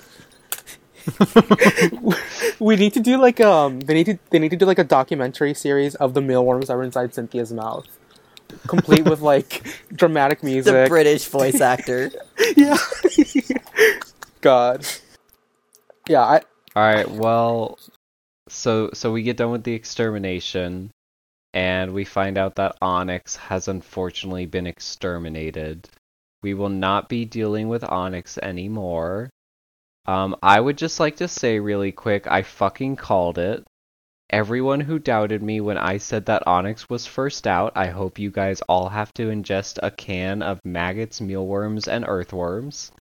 we 2.59 2.75
need 2.75 2.93
to 2.93 2.99
do 2.99 3.17
like 3.17 3.39
um 3.39 3.79
they 3.81 3.93
need 3.93 4.05
to 4.05 4.17
they 4.31 4.39
need 4.39 4.49
to 4.49 4.55
do 4.55 4.65
like 4.65 4.79
a 4.79 4.83
documentary 4.83 5.53
series 5.53 5.93
of 5.95 6.15
the 6.15 6.21
mealworms 6.21 6.67
that 6.67 6.75
were 6.75 6.83
inside 6.83 7.13
Cynthia's 7.13 7.53
mouth. 7.53 7.85
Complete 8.67 9.05
with 9.05 9.21
like 9.21 9.65
dramatic 9.93 10.43
music. 10.43 10.73
The. 10.73 10.85
British 10.87 11.25
voice 11.25 11.61
actor. 11.61 12.11
yeah. 12.55 12.77
God. 14.41 14.85
Yeah, 16.07 16.21
I 16.21 16.41
All 16.75 16.83
right. 16.83 17.09
Well, 17.09 17.79
so 18.47 18.91
so 18.93 19.11
we 19.11 19.23
get 19.23 19.37
done 19.37 19.51
with 19.51 19.63
the 19.63 19.73
extermination, 19.73 20.91
and 21.53 21.93
we 21.93 22.05
find 22.05 22.37
out 22.37 22.55
that 22.55 22.77
Onyx 22.81 23.35
has 23.35 23.67
unfortunately 23.67 24.45
been 24.45 24.67
exterminated. 24.67 25.89
We 26.43 26.53
will 26.53 26.69
not 26.69 27.09
be 27.09 27.25
dealing 27.25 27.69
with 27.69 27.83
Onyx 27.83 28.37
anymore. 28.37 29.29
Um, 30.05 30.35
I 30.43 30.59
would 30.59 30.77
just 30.77 30.99
like 30.99 31.15
to 31.17 31.27
say 31.27 31.59
really 31.59 31.91
quick, 31.91 32.27
I 32.27 32.43
fucking 32.43 32.97
called 32.97 33.39
it. 33.39 33.65
Everyone 34.35 34.81
who 34.81 34.99
doubted 34.99 35.41
me 35.41 35.61
when 35.61 35.77
I 35.77 35.97
said 35.97 36.25
that 36.25 36.45
Onyx 36.45 36.89
was 36.89 37.05
first 37.05 37.47
out, 37.47 37.71
I 37.73 37.87
hope 37.87 38.19
you 38.19 38.29
guys 38.29 38.59
all 38.67 38.89
have 38.89 39.13
to 39.13 39.29
ingest 39.29 39.79
a 39.81 39.89
can 39.89 40.41
of 40.41 40.59
maggots, 40.65 41.21
mealworms, 41.21 41.87
and 41.87 42.03
earthworms. 42.05 42.91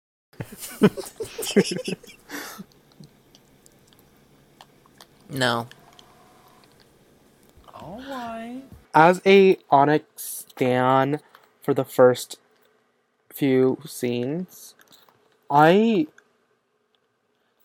No. 5.31 5.69
Alright. 7.75 8.65
as 8.95 9.23
a 9.25 9.57
Onyx 9.71 10.45
stan 10.51 11.19
for 11.63 11.73
the 11.73 11.87
first 11.87 12.39
few 13.33 13.79
scenes, 13.87 14.75
I 15.51 16.09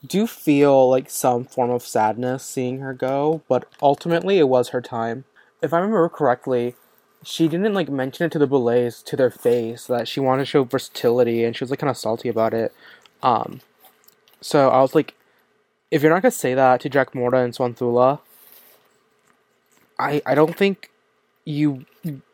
do 0.06 0.28
feel 0.28 0.90
like 0.90 1.10
some 1.10 1.46
form 1.46 1.72
of 1.72 1.84
sadness 1.84 2.44
seeing 2.44 2.80
her 2.80 2.94
go, 2.94 3.42
but 3.48 3.68
ultimately 3.82 4.38
it 4.38 4.48
was 4.48 4.70
her 4.70 4.82
time. 4.82 5.26
If 5.62 5.74
I 5.74 5.78
remember 5.78 6.08
correctly, 6.10 6.76
she 7.24 7.48
didn't 7.48 7.74
like 7.74 7.90
mention 7.90 8.26
it 8.26 8.32
to 8.34 8.40
the 8.40 8.48
Boulets 8.48 9.02
to 9.04 9.16
their 9.16 9.32
face 9.32 9.88
that 9.88 10.08
she 10.08 10.20
wanted 10.20 10.44
to 10.44 10.46
show 10.46 10.64
versatility 10.64 11.44
and 11.44 11.56
she 11.56 11.64
was 11.64 11.72
like 11.72 11.80
kind 11.80 11.90
of 11.90 11.98
salty 11.98 12.30
about 12.30 12.54
it. 12.54 12.74
Um, 13.24 13.62
so 14.40 14.70
I 14.70 14.82
was 14.82 14.94
like, 14.94 15.16
if 15.90 16.04
you're 16.04 16.14
not 16.14 16.22
gonna 16.22 16.32
say 16.32 16.54
that 16.54 16.82
to 16.82 16.90
Dracmorda 16.90 17.44
and 17.44 17.54
Swanthula, 17.54 18.20
I 19.98 20.22
I 20.26 20.36
don't 20.36 20.56
think 20.56 20.92
you 21.44 21.86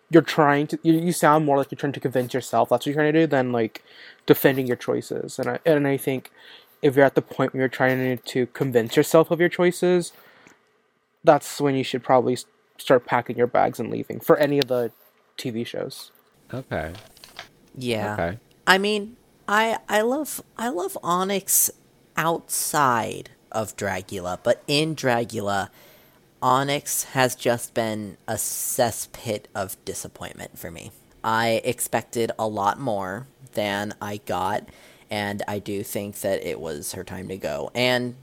you're 0.10 0.22
trying 0.22 0.68
to 0.68 0.80
you, 0.84 0.94
you 0.94 1.12
sound 1.12 1.46
more 1.46 1.58
like 1.58 1.72
you're 1.72 1.78
trying 1.78 1.94
to 1.94 2.00
convince 2.00 2.34
yourself 2.34 2.70
that's 2.70 2.82
what 2.82 2.86
you're 2.88 2.96
trying 2.96 3.14
to 3.14 3.22
do 3.22 3.28
than 3.28 3.52
like 3.52 3.84
defending 4.26 4.68
your 4.68 4.76
choices 4.76 5.40
and 5.40 5.50
I 5.50 5.60
and 5.66 5.88
I 5.88 5.98
think 5.98 6.32
if 6.84 6.96
you're 6.96 7.06
at 7.06 7.16
the 7.16 7.22
point 7.22 7.54
where 7.54 7.62
you're 7.62 7.70
trying 7.70 8.18
to 8.20 8.46
convince 8.48 8.96
yourself 8.96 9.32
of 9.32 9.40
your 9.40 9.50
choices 9.50 10.14
that's 11.24 11.62
when 11.62 11.76
you 11.76 11.84
should 11.84 12.04
probably 12.04 12.38
start 12.78 13.06
packing 13.06 13.38
your 13.38 13.48
bags 13.48 13.80
and 13.80 13.90
leaving 13.90 14.20
for 14.20 14.38
any 14.38 14.60
of 14.60 14.68
the 14.68 14.92
TV 15.38 15.66
shows. 15.66 16.12
Okay. 16.54 16.94
Yeah. 17.76 18.14
Okay. 18.14 18.40
I 18.68 18.78
mean, 18.78 19.16
I 19.48 19.80
I 19.90 20.02
love 20.02 20.44
I 20.58 20.70
love 20.70 20.98
Onyx 21.04 21.72
outside 22.16 23.32
of 23.52 23.76
Dragula, 23.76 24.40
but 24.44 24.64
in 24.68 24.96
Dragula, 24.96 25.70
Onyx 26.42 27.04
has 27.06 27.36
just 27.36 27.74
been 27.74 28.18
a 28.28 28.34
cesspit 28.34 29.46
of 29.56 29.84
disappointment 29.86 30.58
for 30.58 30.70
me. 30.70 30.92
I 31.24 31.62
expected 31.64 32.32
a 32.38 32.48
lot 32.48 32.80
more 32.80 33.28
than 33.54 33.94
I 34.02 34.18
got, 34.18 34.68
and 35.14 35.44
I 35.48 35.60
do 35.60 35.84
think 35.84 36.22
that 36.22 36.44
it 36.44 36.60
was 36.60 36.94
her 36.94 37.04
time 37.04 37.28
to 37.28 37.38
go. 37.38 37.70
And 37.76 38.16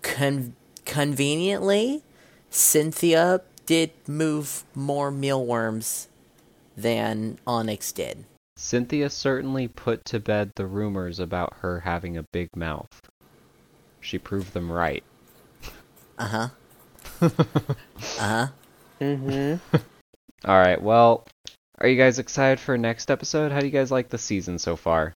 con- 0.00 0.56
conveniently, 0.86 2.02
Cynthia 2.48 3.42
did 3.66 3.90
move 4.08 4.64
more 4.74 5.10
mealworms 5.10 6.08
than 6.74 7.38
Onyx 7.46 7.92
did. 7.92 8.24
Cynthia 8.56 9.10
certainly 9.10 9.68
put 9.68 10.02
to 10.06 10.18
bed 10.18 10.52
the 10.56 10.64
rumors 10.64 11.20
about 11.20 11.52
her 11.60 11.80
having 11.80 12.16
a 12.16 12.24
big 12.32 12.48
mouth. 12.56 12.88
She 14.00 14.16
proved 14.16 14.54
them 14.54 14.72
right. 14.72 15.04
Uh 16.18 16.26
huh. 16.26 16.48
uh 17.20 17.28
huh. 18.18 18.46
Mm-hmm. 18.98 19.76
All 20.46 20.58
right. 20.58 20.80
Well, 20.80 21.26
are 21.80 21.88
you 21.88 21.98
guys 21.98 22.18
excited 22.18 22.60
for 22.60 22.78
next 22.78 23.10
episode? 23.10 23.52
How 23.52 23.60
do 23.60 23.66
you 23.66 23.72
guys 23.72 23.90
like 23.90 24.08
the 24.08 24.16
season 24.16 24.58
so 24.58 24.74
far? 24.74 25.12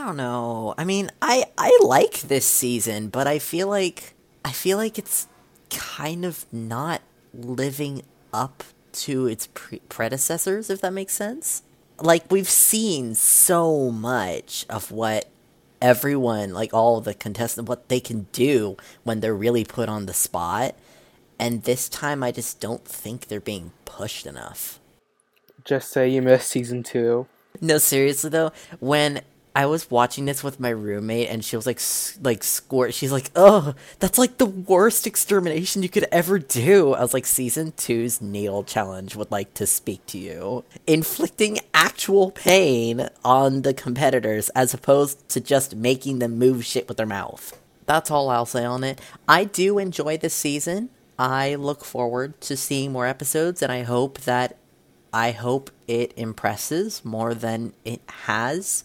I 0.00 0.06
don't 0.06 0.16
know. 0.16 0.74
I 0.78 0.84
mean, 0.84 1.10
I 1.20 1.44
I 1.58 1.78
like 1.82 2.22
this 2.22 2.46
season, 2.46 3.08
but 3.08 3.26
I 3.26 3.38
feel 3.38 3.68
like 3.68 4.14
I 4.42 4.50
feel 4.50 4.78
like 4.78 4.98
it's 4.98 5.28
kind 5.68 6.24
of 6.24 6.46
not 6.50 7.02
living 7.34 8.04
up 8.32 8.64
to 8.92 9.26
its 9.26 9.48
pre- 9.52 9.82
predecessors, 9.90 10.70
if 10.70 10.80
that 10.80 10.94
makes 10.94 11.12
sense. 11.12 11.64
Like 12.00 12.32
we've 12.32 12.48
seen 12.48 13.14
so 13.14 13.90
much 13.90 14.64
of 14.70 14.90
what 14.90 15.28
everyone, 15.82 16.54
like 16.54 16.72
all 16.72 17.02
the 17.02 17.12
contestants, 17.12 17.68
what 17.68 17.90
they 17.90 18.00
can 18.00 18.26
do 18.32 18.78
when 19.02 19.20
they're 19.20 19.34
really 19.34 19.64
put 19.66 19.90
on 19.90 20.06
the 20.06 20.14
spot, 20.14 20.76
and 21.38 21.64
this 21.64 21.90
time 21.90 22.22
I 22.22 22.32
just 22.32 22.58
don't 22.58 22.86
think 22.86 23.26
they're 23.26 23.38
being 23.38 23.72
pushed 23.84 24.26
enough. 24.26 24.80
Just 25.62 25.90
say 25.90 26.08
you 26.08 26.22
missed 26.22 26.48
season 26.48 26.82
two. 26.82 27.26
No, 27.60 27.76
seriously 27.76 28.30
though, 28.30 28.52
when 28.78 29.20
I 29.54 29.66
was 29.66 29.90
watching 29.90 30.26
this 30.26 30.44
with 30.44 30.60
my 30.60 30.68
roommate 30.70 31.28
and 31.28 31.44
she 31.44 31.56
was 31.56 31.66
like 31.66 31.80
like 32.22 32.44
squirt 32.44 32.94
she's 32.94 33.12
like, 33.12 33.30
"Oh, 33.34 33.74
that's 33.98 34.18
like 34.18 34.38
the 34.38 34.46
worst 34.46 35.06
extermination 35.06 35.82
you 35.82 35.88
could 35.88 36.06
ever 36.12 36.38
do." 36.38 36.94
I 36.94 37.00
was 37.00 37.14
like, 37.14 37.26
"Season 37.26 37.72
2's 37.72 38.20
needle 38.20 38.62
challenge 38.62 39.16
would 39.16 39.30
like 39.30 39.52
to 39.54 39.66
speak 39.66 40.06
to 40.06 40.18
you, 40.18 40.64
inflicting 40.86 41.58
actual 41.74 42.30
pain 42.30 43.08
on 43.24 43.62
the 43.62 43.74
competitors 43.74 44.50
as 44.50 44.72
opposed 44.72 45.28
to 45.30 45.40
just 45.40 45.74
making 45.74 46.20
them 46.20 46.38
move 46.38 46.64
shit 46.64 46.86
with 46.86 46.96
their 46.96 47.06
mouth." 47.06 47.58
That's 47.86 48.10
all 48.10 48.28
I'll 48.28 48.46
say 48.46 48.64
on 48.64 48.84
it. 48.84 49.00
I 49.28 49.44
do 49.44 49.78
enjoy 49.78 50.16
this 50.16 50.34
season. 50.34 50.90
I 51.18 51.56
look 51.56 51.84
forward 51.84 52.40
to 52.42 52.56
seeing 52.56 52.92
more 52.92 53.06
episodes 53.06 53.62
and 53.62 53.72
I 53.72 53.82
hope 53.82 54.20
that 54.20 54.56
I 55.12 55.32
hope 55.32 55.70
it 55.88 56.12
impresses 56.16 57.04
more 57.04 57.34
than 57.34 57.72
it 57.84 58.00
has 58.26 58.84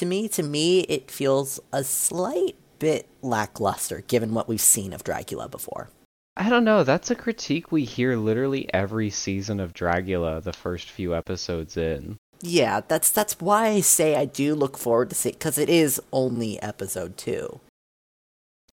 to 0.00 0.06
me. 0.06 0.28
To 0.28 0.42
me, 0.42 0.80
it 0.80 1.10
feels 1.10 1.60
a 1.72 1.84
slight 1.84 2.56
bit 2.78 3.08
lackluster 3.22 4.00
given 4.00 4.34
what 4.34 4.48
we've 4.48 4.60
seen 4.60 4.92
of 4.92 5.04
Dragula 5.04 5.50
before. 5.50 5.90
I 6.36 6.48
don't 6.48 6.64
know. 6.64 6.84
That's 6.84 7.10
a 7.10 7.14
critique 7.14 7.70
we 7.70 7.84
hear 7.84 8.16
literally 8.16 8.72
every 8.72 9.10
season 9.10 9.60
of 9.60 9.74
Dragula, 9.74 10.42
the 10.42 10.54
first 10.54 10.90
few 10.90 11.14
episodes 11.14 11.76
in. 11.76 12.16
Yeah, 12.40 12.80
that's 12.88 13.10
that's 13.10 13.38
why 13.38 13.68
I 13.68 13.80
say 13.80 14.16
I 14.16 14.24
do 14.24 14.54
look 14.54 14.78
forward 14.78 15.10
to 15.10 15.14
see 15.14 15.32
because 15.32 15.58
it 15.58 15.68
is 15.68 16.00
only 16.12 16.60
episode 16.62 17.18
two. 17.18 17.60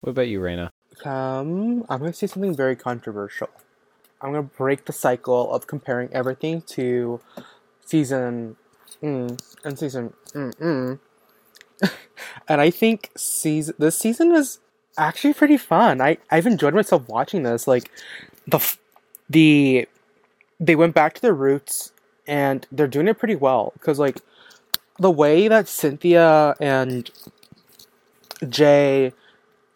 What 0.02 0.12
about 0.12 0.28
you, 0.28 0.40
Reyna? 0.40 0.70
Um, 1.04 1.84
I'm 1.90 2.00
gonna 2.00 2.14
say 2.14 2.28
something 2.28 2.56
very 2.56 2.76
controversial. 2.76 3.50
I'm 4.22 4.34
gonna 4.34 4.44
break 4.44 4.86
the 4.86 4.94
cycle 4.94 5.52
of 5.52 5.66
comparing 5.66 6.14
everything 6.14 6.62
to 6.78 7.20
season 7.84 8.56
mm, 9.02 9.42
and 9.64 9.80
season 9.80 10.14
mm, 10.34 10.56
mm. 10.58 11.00
and 12.48 12.62
I 12.62 12.70
think 12.70 13.12
season 13.16 13.76
this 13.78 13.98
season 13.98 14.32
was 14.32 14.60
actually 14.98 15.34
pretty 15.34 15.58
fun. 15.58 16.02
I 16.02 16.18
I've 16.32 16.46
enjoyed 16.46 16.74
myself 16.74 17.08
watching 17.08 17.44
this. 17.44 17.68
Like 17.68 17.92
the 18.48 18.60
the 19.30 19.88
they 20.60 20.76
went 20.76 20.94
back 20.94 21.14
to 21.16 21.22
their 21.22 21.34
roots 21.34 21.92
and 22.28 22.66
they're 22.72 22.88
doing 22.88 23.08
it 23.08 23.18
pretty 23.20 23.36
well 23.36 23.74
because 23.74 24.00
like 24.00 24.20
the 25.00 25.12
way 25.12 25.48
that 25.48 25.68
Cynthia 25.68 26.56
and 26.60 27.10
Jay 28.50 29.14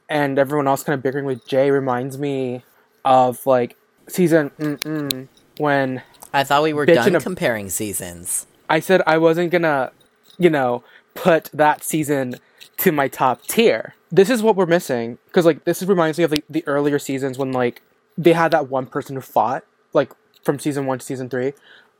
and 0.09 0.39
everyone 0.39 0.67
else 0.67 0.83
kind 0.83 0.95
of 0.95 1.03
bickering 1.03 1.25
with 1.25 1.45
Jay 1.47 1.71
reminds 1.71 2.17
me 2.17 2.63
of 3.05 3.45
like 3.45 3.75
season 4.07 4.49
mm-mm, 4.59 5.27
when 5.57 6.01
I 6.33 6.43
thought 6.43 6.63
we 6.63 6.73
were 6.73 6.85
done 6.85 7.15
ab- 7.15 7.21
comparing 7.21 7.69
seasons. 7.69 8.47
I 8.69 8.79
said 8.79 9.01
I 9.07 9.17
wasn't 9.17 9.51
gonna, 9.51 9.91
you 10.37 10.49
know, 10.49 10.83
put 11.21 11.49
that 11.53 11.83
season 11.83 12.35
to 12.77 12.91
my 12.91 13.07
top 13.07 13.41
tier. 13.43 13.93
This 14.11 14.29
is 14.29 14.41
what 14.41 14.55
we're 14.55 14.65
missing 14.65 15.17
because 15.25 15.45
like 15.45 15.65
this 15.65 15.83
reminds 15.83 16.17
me 16.17 16.23
of 16.23 16.31
like 16.31 16.45
the 16.49 16.63
earlier 16.67 16.97
seasons 16.97 17.37
when 17.37 17.51
like 17.51 17.81
they 18.17 18.33
had 18.33 18.51
that 18.51 18.69
one 18.69 18.85
person 18.85 19.15
who 19.15 19.21
fought 19.21 19.63
like 19.93 20.11
from 20.43 20.59
season 20.59 20.85
one 20.85 20.99
to 20.99 21.05
season 21.05 21.29
three, 21.29 21.53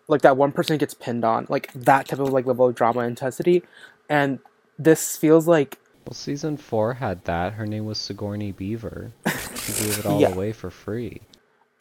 like 0.07 0.21
that 0.21 0.37
one 0.37 0.51
person 0.51 0.77
gets 0.77 0.93
pinned 0.93 1.25
on, 1.25 1.45
like 1.49 1.71
that 1.73 2.07
type 2.07 2.19
of 2.19 2.29
like 2.31 2.45
level 2.45 2.67
of 2.67 2.75
drama 2.75 3.01
intensity, 3.01 3.61
and 4.09 4.39
this 4.77 5.17
feels 5.17 5.47
like 5.47 5.77
Well, 6.05 6.13
season 6.13 6.55
four 6.57 6.93
had 6.95 7.25
that. 7.25 7.53
Her 7.53 7.65
name 7.65 7.85
was 7.85 7.97
Sigourney 7.97 8.51
Beaver. 8.53 9.11
She 9.27 9.73
gave 9.73 9.99
it 9.99 10.05
all 10.07 10.19
Yeah. 10.21 10.29
away 10.29 10.53
for 10.53 10.69
free. 10.69 11.21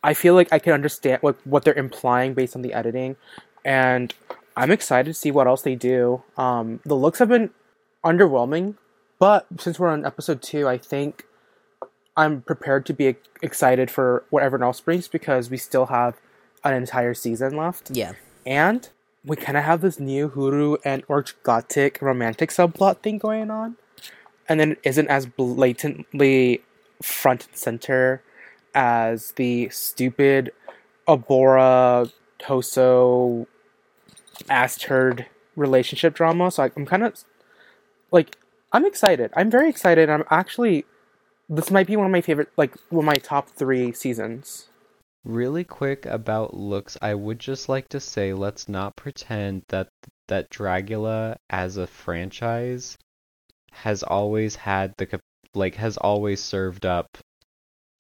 I 0.02 0.15
feel 0.15 0.35
like 0.35 0.48
I 0.52 0.59
can 0.59 0.73
understand 0.73 1.23
what 1.23 1.36
what 1.47 1.65
they're 1.65 1.74
implying 1.74 2.35
based 2.35 2.55
on 2.56 2.62
the 2.62 2.73
editing, 2.74 3.16
and 3.65 4.12
I'm 4.59 4.70
excited 4.72 5.06
to 5.10 5.14
see 5.14 5.30
what 5.30 5.47
else 5.47 5.62
they 5.62 5.76
do. 5.76 6.22
Um, 6.36 6.80
the 6.85 6.97
looks 6.97 7.20
have 7.20 7.28
been 7.28 7.51
underwhelming, 8.05 8.74
but 9.18 9.47
since 9.59 9.78
we're 9.78 9.89
on 9.89 10.05
episode 10.05 10.43
two, 10.43 10.66
I 10.68 10.78
think 10.78 11.24
I'm 12.16 12.43
prepared 12.43 12.85
to 12.86 12.93
be 12.93 13.14
excited 13.40 13.90
for 13.90 14.24
whatever 14.30 14.62
else 14.62 14.80
brings 14.80 15.06
because 15.06 15.48
we 15.48 15.56
still 15.59 15.86
have 15.86 16.16
an 16.64 16.74
entire 16.74 17.14
season 17.14 17.56
left, 17.56 17.90
Yeah. 17.93 18.12
and 18.44 18.89
we 19.24 19.36
kind 19.36 19.56
of 19.56 19.62
have 19.62 19.80
this 19.80 19.98
Niohuru 19.98 20.78
and 20.85 21.06
Orch 21.06 21.35
Gothic 21.44 22.02
romantic 22.02 22.51
subplot 22.51 22.98
thing 22.98 23.18
going 23.18 23.51
on, 23.52 23.76
and 24.48 24.59
then 24.59 24.72
it 24.72 24.78
isn't 24.82 25.06
as 25.09 25.26
blatantly 25.26 26.62
front 27.01 27.47
and 27.47 27.56
center 27.56 28.22
as 28.74 29.32
the 29.36 29.68
stupid 29.68 30.51
Abhora 31.06 32.10
Toso 32.40 33.47
ass 34.48 34.78
turd 34.78 35.27
relationship 35.56 36.15
drama. 36.15 36.51
So 36.51 36.65
I, 36.65 36.70
I'm 36.77 36.86
kind 36.86 37.02
of 37.02 37.24
like 38.10 38.36
I'm 38.73 38.85
excited. 38.85 39.31
I'm 39.36 39.51
very 39.51 39.69
excited. 39.69 40.09
I'm 40.10 40.24
actually 40.31 40.85
this 41.48 41.70
might 41.70 41.86
be 41.86 41.97
one 41.97 42.06
of 42.06 42.12
my 42.12 42.20
favorite, 42.20 42.48
like 42.56 42.77
one 42.90 43.05
of 43.05 43.06
my 43.06 43.15
top 43.15 43.48
three 43.48 43.93
seasons. 43.93 44.69
Really 45.24 45.65
quick 45.65 46.06
about 46.06 46.55
looks, 46.55 46.97
I 47.02 47.15
would 47.15 47.39
just 47.39 47.69
like 47.69 47.89
to 47.90 48.01
say 48.01 48.32
let's 48.32 48.69
not 48.69 48.97
pretend 48.97 49.62
that 49.69 49.89
that 50.28 50.51
Dragula 50.51 51.36
as 51.51 51.77
a 51.77 51.86
franchise 51.86 52.98
has 53.73 54.02
always 54.02 54.56
had 54.56 54.93
the 54.98 55.20
like 55.55 55.74
has 55.77 55.97
always 55.97 56.43
served 56.43 56.85
up 56.86 57.19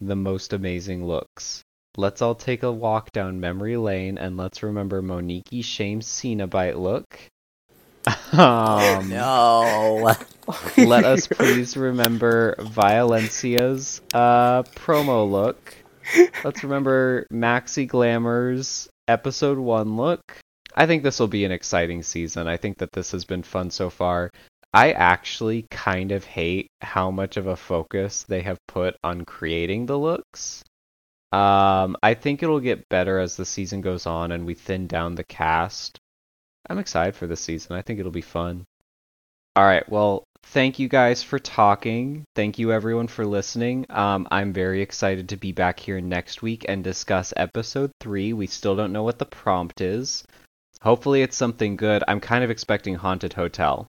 the 0.00 0.16
most 0.16 0.52
amazing 0.52 1.06
looks. 1.06 1.62
Let's 1.98 2.22
all 2.22 2.36
take 2.36 2.62
a 2.62 2.70
walk 2.70 3.10
down 3.10 3.40
memory 3.40 3.76
lane 3.76 4.18
and 4.18 4.36
let's 4.36 4.62
remember 4.62 5.02
Monikkie 5.02 5.64
Shame's 5.64 6.06
Cenobite 6.06 6.78
look. 6.78 7.18
Um, 8.32 9.08
No. 9.08 10.14
let 10.76 11.04
us 11.04 11.26
please 11.32 11.76
remember 11.76 12.54
Violencia's 12.60 14.00
uh, 14.14 14.62
promo 14.62 15.28
look. 15.28 15.74
Let's 16.44 16.62
remember 16.62 17.26
Maxi 17.32 17.88
Glamour's 17.88 18.88
episode 19.08 19.58
one 19.58 19.96
look. 19.96 20.20
I 20.76 20.86
think 20.86 21.02
this 21.02 21.18
will 21.18 21.26
be 21.26 21.44
an 21.44 21.50
exciting 21.50 22.04
season. 22.04 22.46
I 22.46 22.58
think 22.58 22.78
that 22.78 22.92
this 22.92 23.10
has 23.10 23.24
been 23.24 23.42
fun 23.42 23.70
so 23.72 23.90
far. 23.90 24.30
I 24.72 24.92
actually 24.92 25.66
kind 25.72 26.12
of 26.12 26.22
hate 26.22 26.68
how 26.80 27.10
much 27.10 27.36
of 27.36 27.48
a 27.48 27.56
focus 27.56 28.22
they 28.22 28.42
have 28.42 28.58
put 28.68 28.94
on 29.02 29.24
creating 29.24 29.86
the 29.86 29.98
looks. 29.98 30.62
Um, 31.30 31.96
I 32.02 32.14
think 32.14 32.42
it'll 32.42 32.60
get 32.60 32.88
better 32.88 33.18
as 33.18 33.36
the 33.36 33.44
season 33.44 33.80
goes 33.80 34.06
on 34.06 34.32
and 34.32 34.46
we 34.46 34.54
thin 34.54 34.86
down 34.86 35.14
the 35.14 35.24
cast. 35.24 35.98
I'm 36.68 36.78
excited 36.78 37.14
for 37.14 37.26
this 37.26 37.40
season. 37.40 37.76
I 37.76 37.82
think 37.82 38.00
it'll 38.00 38.10
be 38.12 38.20
fun. 38.20 38.64
All 39.56 39.64
right. 39.64 39.86
Well, 39.88 40.24
thank 40.44 40.78
you 40.78 40.88
guys 40.88 41.22
for 41.22 41.38
talking. 41.38 42.24
Thank 42.34 42.58
you 42.58 42.72
everyone 42.72 43.08
for 43.08 43.26
listening. 43.26 43.86
Um, 43.90 44.26
I'm 44.30 44.52
very 44.52 44.80
excited 44.80 45.28
to 45.30 45.36
be 45.36 45.52
back 45.52 45.80
here 45.80 46.00
next 46.00 46.42
week 46.42 46.64
and 46.68 46.82
discuss 46.84 47.34
episode 47.36 47.90
three. 48.00 48.32
We 48.32 48.46
still 48.46 48.76
don't 48.76 48.92
know 48.92 49.02
what 49.02 49.18
the 49.18 49.26
prompt 49.26 49.80
is. 49.80 50.24
Hopefully, 50.80 51.22
it's 51.22 51.36
something 51.36 51.76
good. 51.76 52.04
I'm 52.06 52.20
kind 52.20 52.44
of 52.44 52.50
expecting 52.50 52.94
Haunted 52.94 53.32
Hotel. 53.32 53.86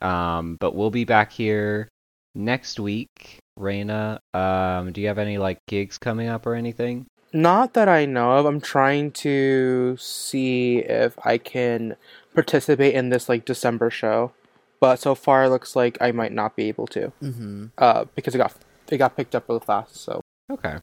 Um, 0.00 0.56
but 0.60 0.74
we'll 0.74 0.90
be 0.90 1.04
back 1.04 1.32
here 1.32 1.88
next 2.34 2.78
week. 2.80 3.38
Reyna, 3.56 4.20
um, 4.34 4.92
do 4.92 5.00
you 5.00 5.08
have 5.08 5.18
any 5.18 5.38
like 5.38 5.58
gigs 5.66 5.98
coming 5.98 6.28
up 6.28 6.46
or 6.46 6.54
anything? 6.54 7.06
Not 7.32 7.74
that 7.74 7.88
I 7.88 8.06
know 8.06 8.38
of. 8.38 8.46
I'm 8.46 8.60
trying 8.60 9.10
to 9.12 9.96
see 9.98 10.78
if 10.78 11.18
I 11.26 11.36
can 11.38 11.96
participate 12.34 12.94
in 12.94 13.10
this 13.10 13.28
like 13.28 13.44
December 13.44 13.90
show, 13.90 14.32
but 14.80 14.98
so 15.00 15.14
far 15.14 15.44
it 15.44 15.50
looks 15.50 15.76
like 15.76 15.98
I 16.00 16.12
might 16.12 16.32
not 16.32 16.56
be 16.56 16.68
able 16.68 16.86
to. 16.88 17.08
hmm 17.20 17.66
Uh, 17.76 18.04
because 18.14 18.34
it 18.34 18.38
got 18.38 18.54
it 18.88 18.96
got 18.98 19.16
picked 19.16 19.34
up 19.34 19.48
real 19.48 19.60
fast. 19.60 19.96
So 19.96 20.20
Okay. 20.50 20.78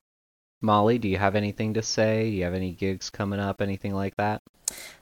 Maulie, 0.64 1.00
do 1.02 1.08
you 1.08 1.18
have 1.18 1.36
anything 1.36 1.74
to 1.74 1.82
say? 1.82 2.30
Do 2.30 2.36
you 2.36 2.44
have 2.44 2.54
any 2.54 2.72
gigs 2.74 3.10
coming 3.10 3.40
up? 3.40 3.62
Anything 3.62 3.94
like 3.94 4.16
that? 4.18 4.42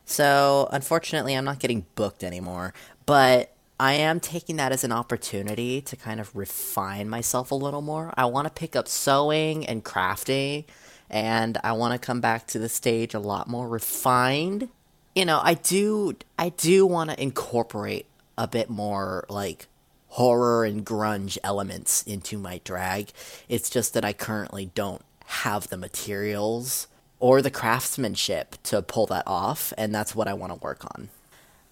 So, 0.06 0.68
unfortunately, 0.72 1.36
I'm 1.36 1.46
not 1.46 1.60
getting 1.60 1.86
booked 1.96 2.24
anymore, 2.24 2.74
but 3.06 3.53
I 3.80 3.94
am 3.94 4.20
taking 4.20 4.58
that 4.58 4.72
as 4.72 4.84
an 4.84 4.92
opportunity 4.92 5.82
to 5.82 5.96
kind 5.96 6.20
of 6.20 6.36
refine 6.36 7.10
myself 7.10 7.52
a 7.52 7.56
little 7.56 7.82
more. 7.82 8.14
I 8.16 8.26
want 8.26 8.48
to 8.48 8.54
pick 8.54 8.76
up 8.76 8.88
sewing 8.88 9.66
and 9.66 9.84
crafting, 9.84 10.66
and 11.10 11.58
I 11.64 11.74
want 11.74 11.94
to 11.94 12.06
come 12.06 12.22
back 12.22 12.48
to 12.48 12.60
the 12.60 12.70
stage 12.70 13.14
a 13.14 13.20
lot 13.20 13.48
more 13.48 13.68
refined. 13.68 14.70
You 15.16 15.26
know, 15.26 15.40
I 15.44 15.56
do 15.56 16.16
I 16.38 16.50
do 16.50 16.86
want 16.86 17.10
to 17.10 17.22
incorporate 17.22 18.06
a 18.38 18.48
bit 18.48 18.70
more 18.70 19.26
like 19.30 19.68
horror 20.10 20.64
and 20.66 20.86
grunge 20.86 21.38
elements 21.44 22.04
into 22.04 22.38
my 22.38 22.62
drag. 22.64 23.12
It's 23.50 23.70
just 23.70 23.96
that 23.96 24.06
I 24.06 24.14
currently 24.14 24.72
don't 24.76 25.02
have 25.26 25.70
the 25.70 25.78
materials 25.78 26.88
or 27.20 27.42
the 27.42 27.50
craftsmanship 27.50 28.58
to 28.64 28.82
pull 28.82 29.08
that 29.08 29.24
off, 29.26 29.74
and 29.78 29.94
that's 29.94 30.14
what 30.14 30.28
I 30.28 30.34
want 30.34 30.54
to 30.54 30.60
work 30.60 30.86
on. 30.86 31.10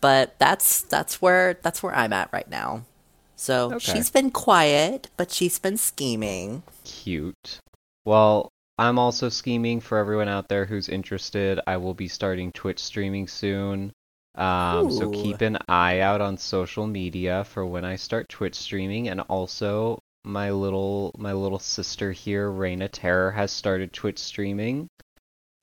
But 0.01 0.37
that's 0.39 0.81
that's 0.81 1.21
where 1.21 1.55
that's 1.61 1.81
where 1.83 1.95
I'm 1.95 2.13
at 2.13 2.29
right 2.33 2.49
now. 2.49 2.83
So 3.35 3.73
Okay. 3.73 3.79
she's 3.79 4.09
been 4.09 4.31
quiet, 4.31 5.09
but 5.17 5.31
she's 5.31 5.59
been 5.59 5.77
scheming. 5.77 6.63
Cute. 6.83 7.59
Well, 8.05 8.49
I'm 8.77 8.97
also 8.99 9.29
scheming 9.29 9.79
for 9.79 9.97
everyone 9.97 10.27
out 10.27 10.47
there 10.47 10.65
who's 10.65 10.89
interested. 10.89 11.59
I 11.67 11.77
will 11.77 11.93
be 11.93 12.07
starting 12.07 12.51
Twitch 12.51 12.79
streaming 12.79 13.27
soon. 13.27 13.93
Um, 14.35 14.89
so 14.91 15.09
keep 15.09 15.41
an 15.41 15.57
eye 15.67 15.99
out 15.99 16.21
on 16.21 16.37
social 16.37 16.87
media 16.87 17.43
for 17.43 17.65
when 17.65 17.83
I 17.83 17.95
start 17.97 18.29
Twitch 18.29 18.55
streaming, 18.55 19.09
and 19.09 19.21
also 19.21 19.99
my 20.23 20.51
little 20.51 21.13
my 21.17 21.33
little 21.33 21.59
sister 21.59 22.11
here, 22.11 22.49
Reyna 22.49 22.87
Terror, 22.89 23.31
has 23.31 23.51
started 23.51 23.91
Twitch 23.91 24.19
streaming. 24.19 24.87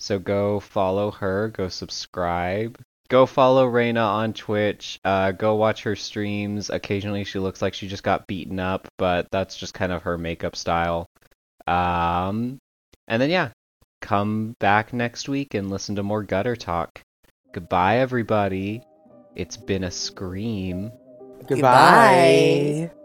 So 0.00 0.18
go 0.18 0.60
follow 0.60 1.10
her, 1.12 1.48
go 1.48 1.68
subscribe. 1.68 2.78
Go 3.10 3.24
follow 3.24 3.64
Reyna 3.64 4.02
on 4.02 4.34
Twitch. 4.34 5.00
Uh, 5.04 5.32
go 5.32 5.54
watch 5.54 5.82
her 5.84 5.96
streams. 5.96 6.68
Occasionally 6.68 7.24
she 7.24 7.38
looks 7.38 7.62
like 7.62 7.72
she 7.72 7.88
just 7.88 8.02
got 8.02 8.26
beaten 8.26 8.60
up, 8.60 8.86
but 8.98 9.28
that's 9.30 9.56
just 9.56 9.72
kind 9.72 9.92
of 9.92 10.02
her 10.02 10.18
makeup 10.18 10.54
style. 10.54 11.06
Um, 11.66 12.58
and 13.06 13.20
then 13.20 13.30
yeah, 13.30 13.50
come 14.02 14.54
back 14.60 14.92
next 14.92 15.28
week 15.28 15.54
and 15.54 15.70
listen 15.70 15.96
to 15.96 16.02
more 16.02 16.22
gutter 16.22 16.56
talk. 16.56 17.00
Goodbye, 17.52 17.98
everybody. 17.98 18.82
It's 19.34 19.56
been 19.56 19.84
a 19.84 19.90
scream. 19.90 20.92
Goodbye. 21.46 22.90
Goodbye. 22.90 22.97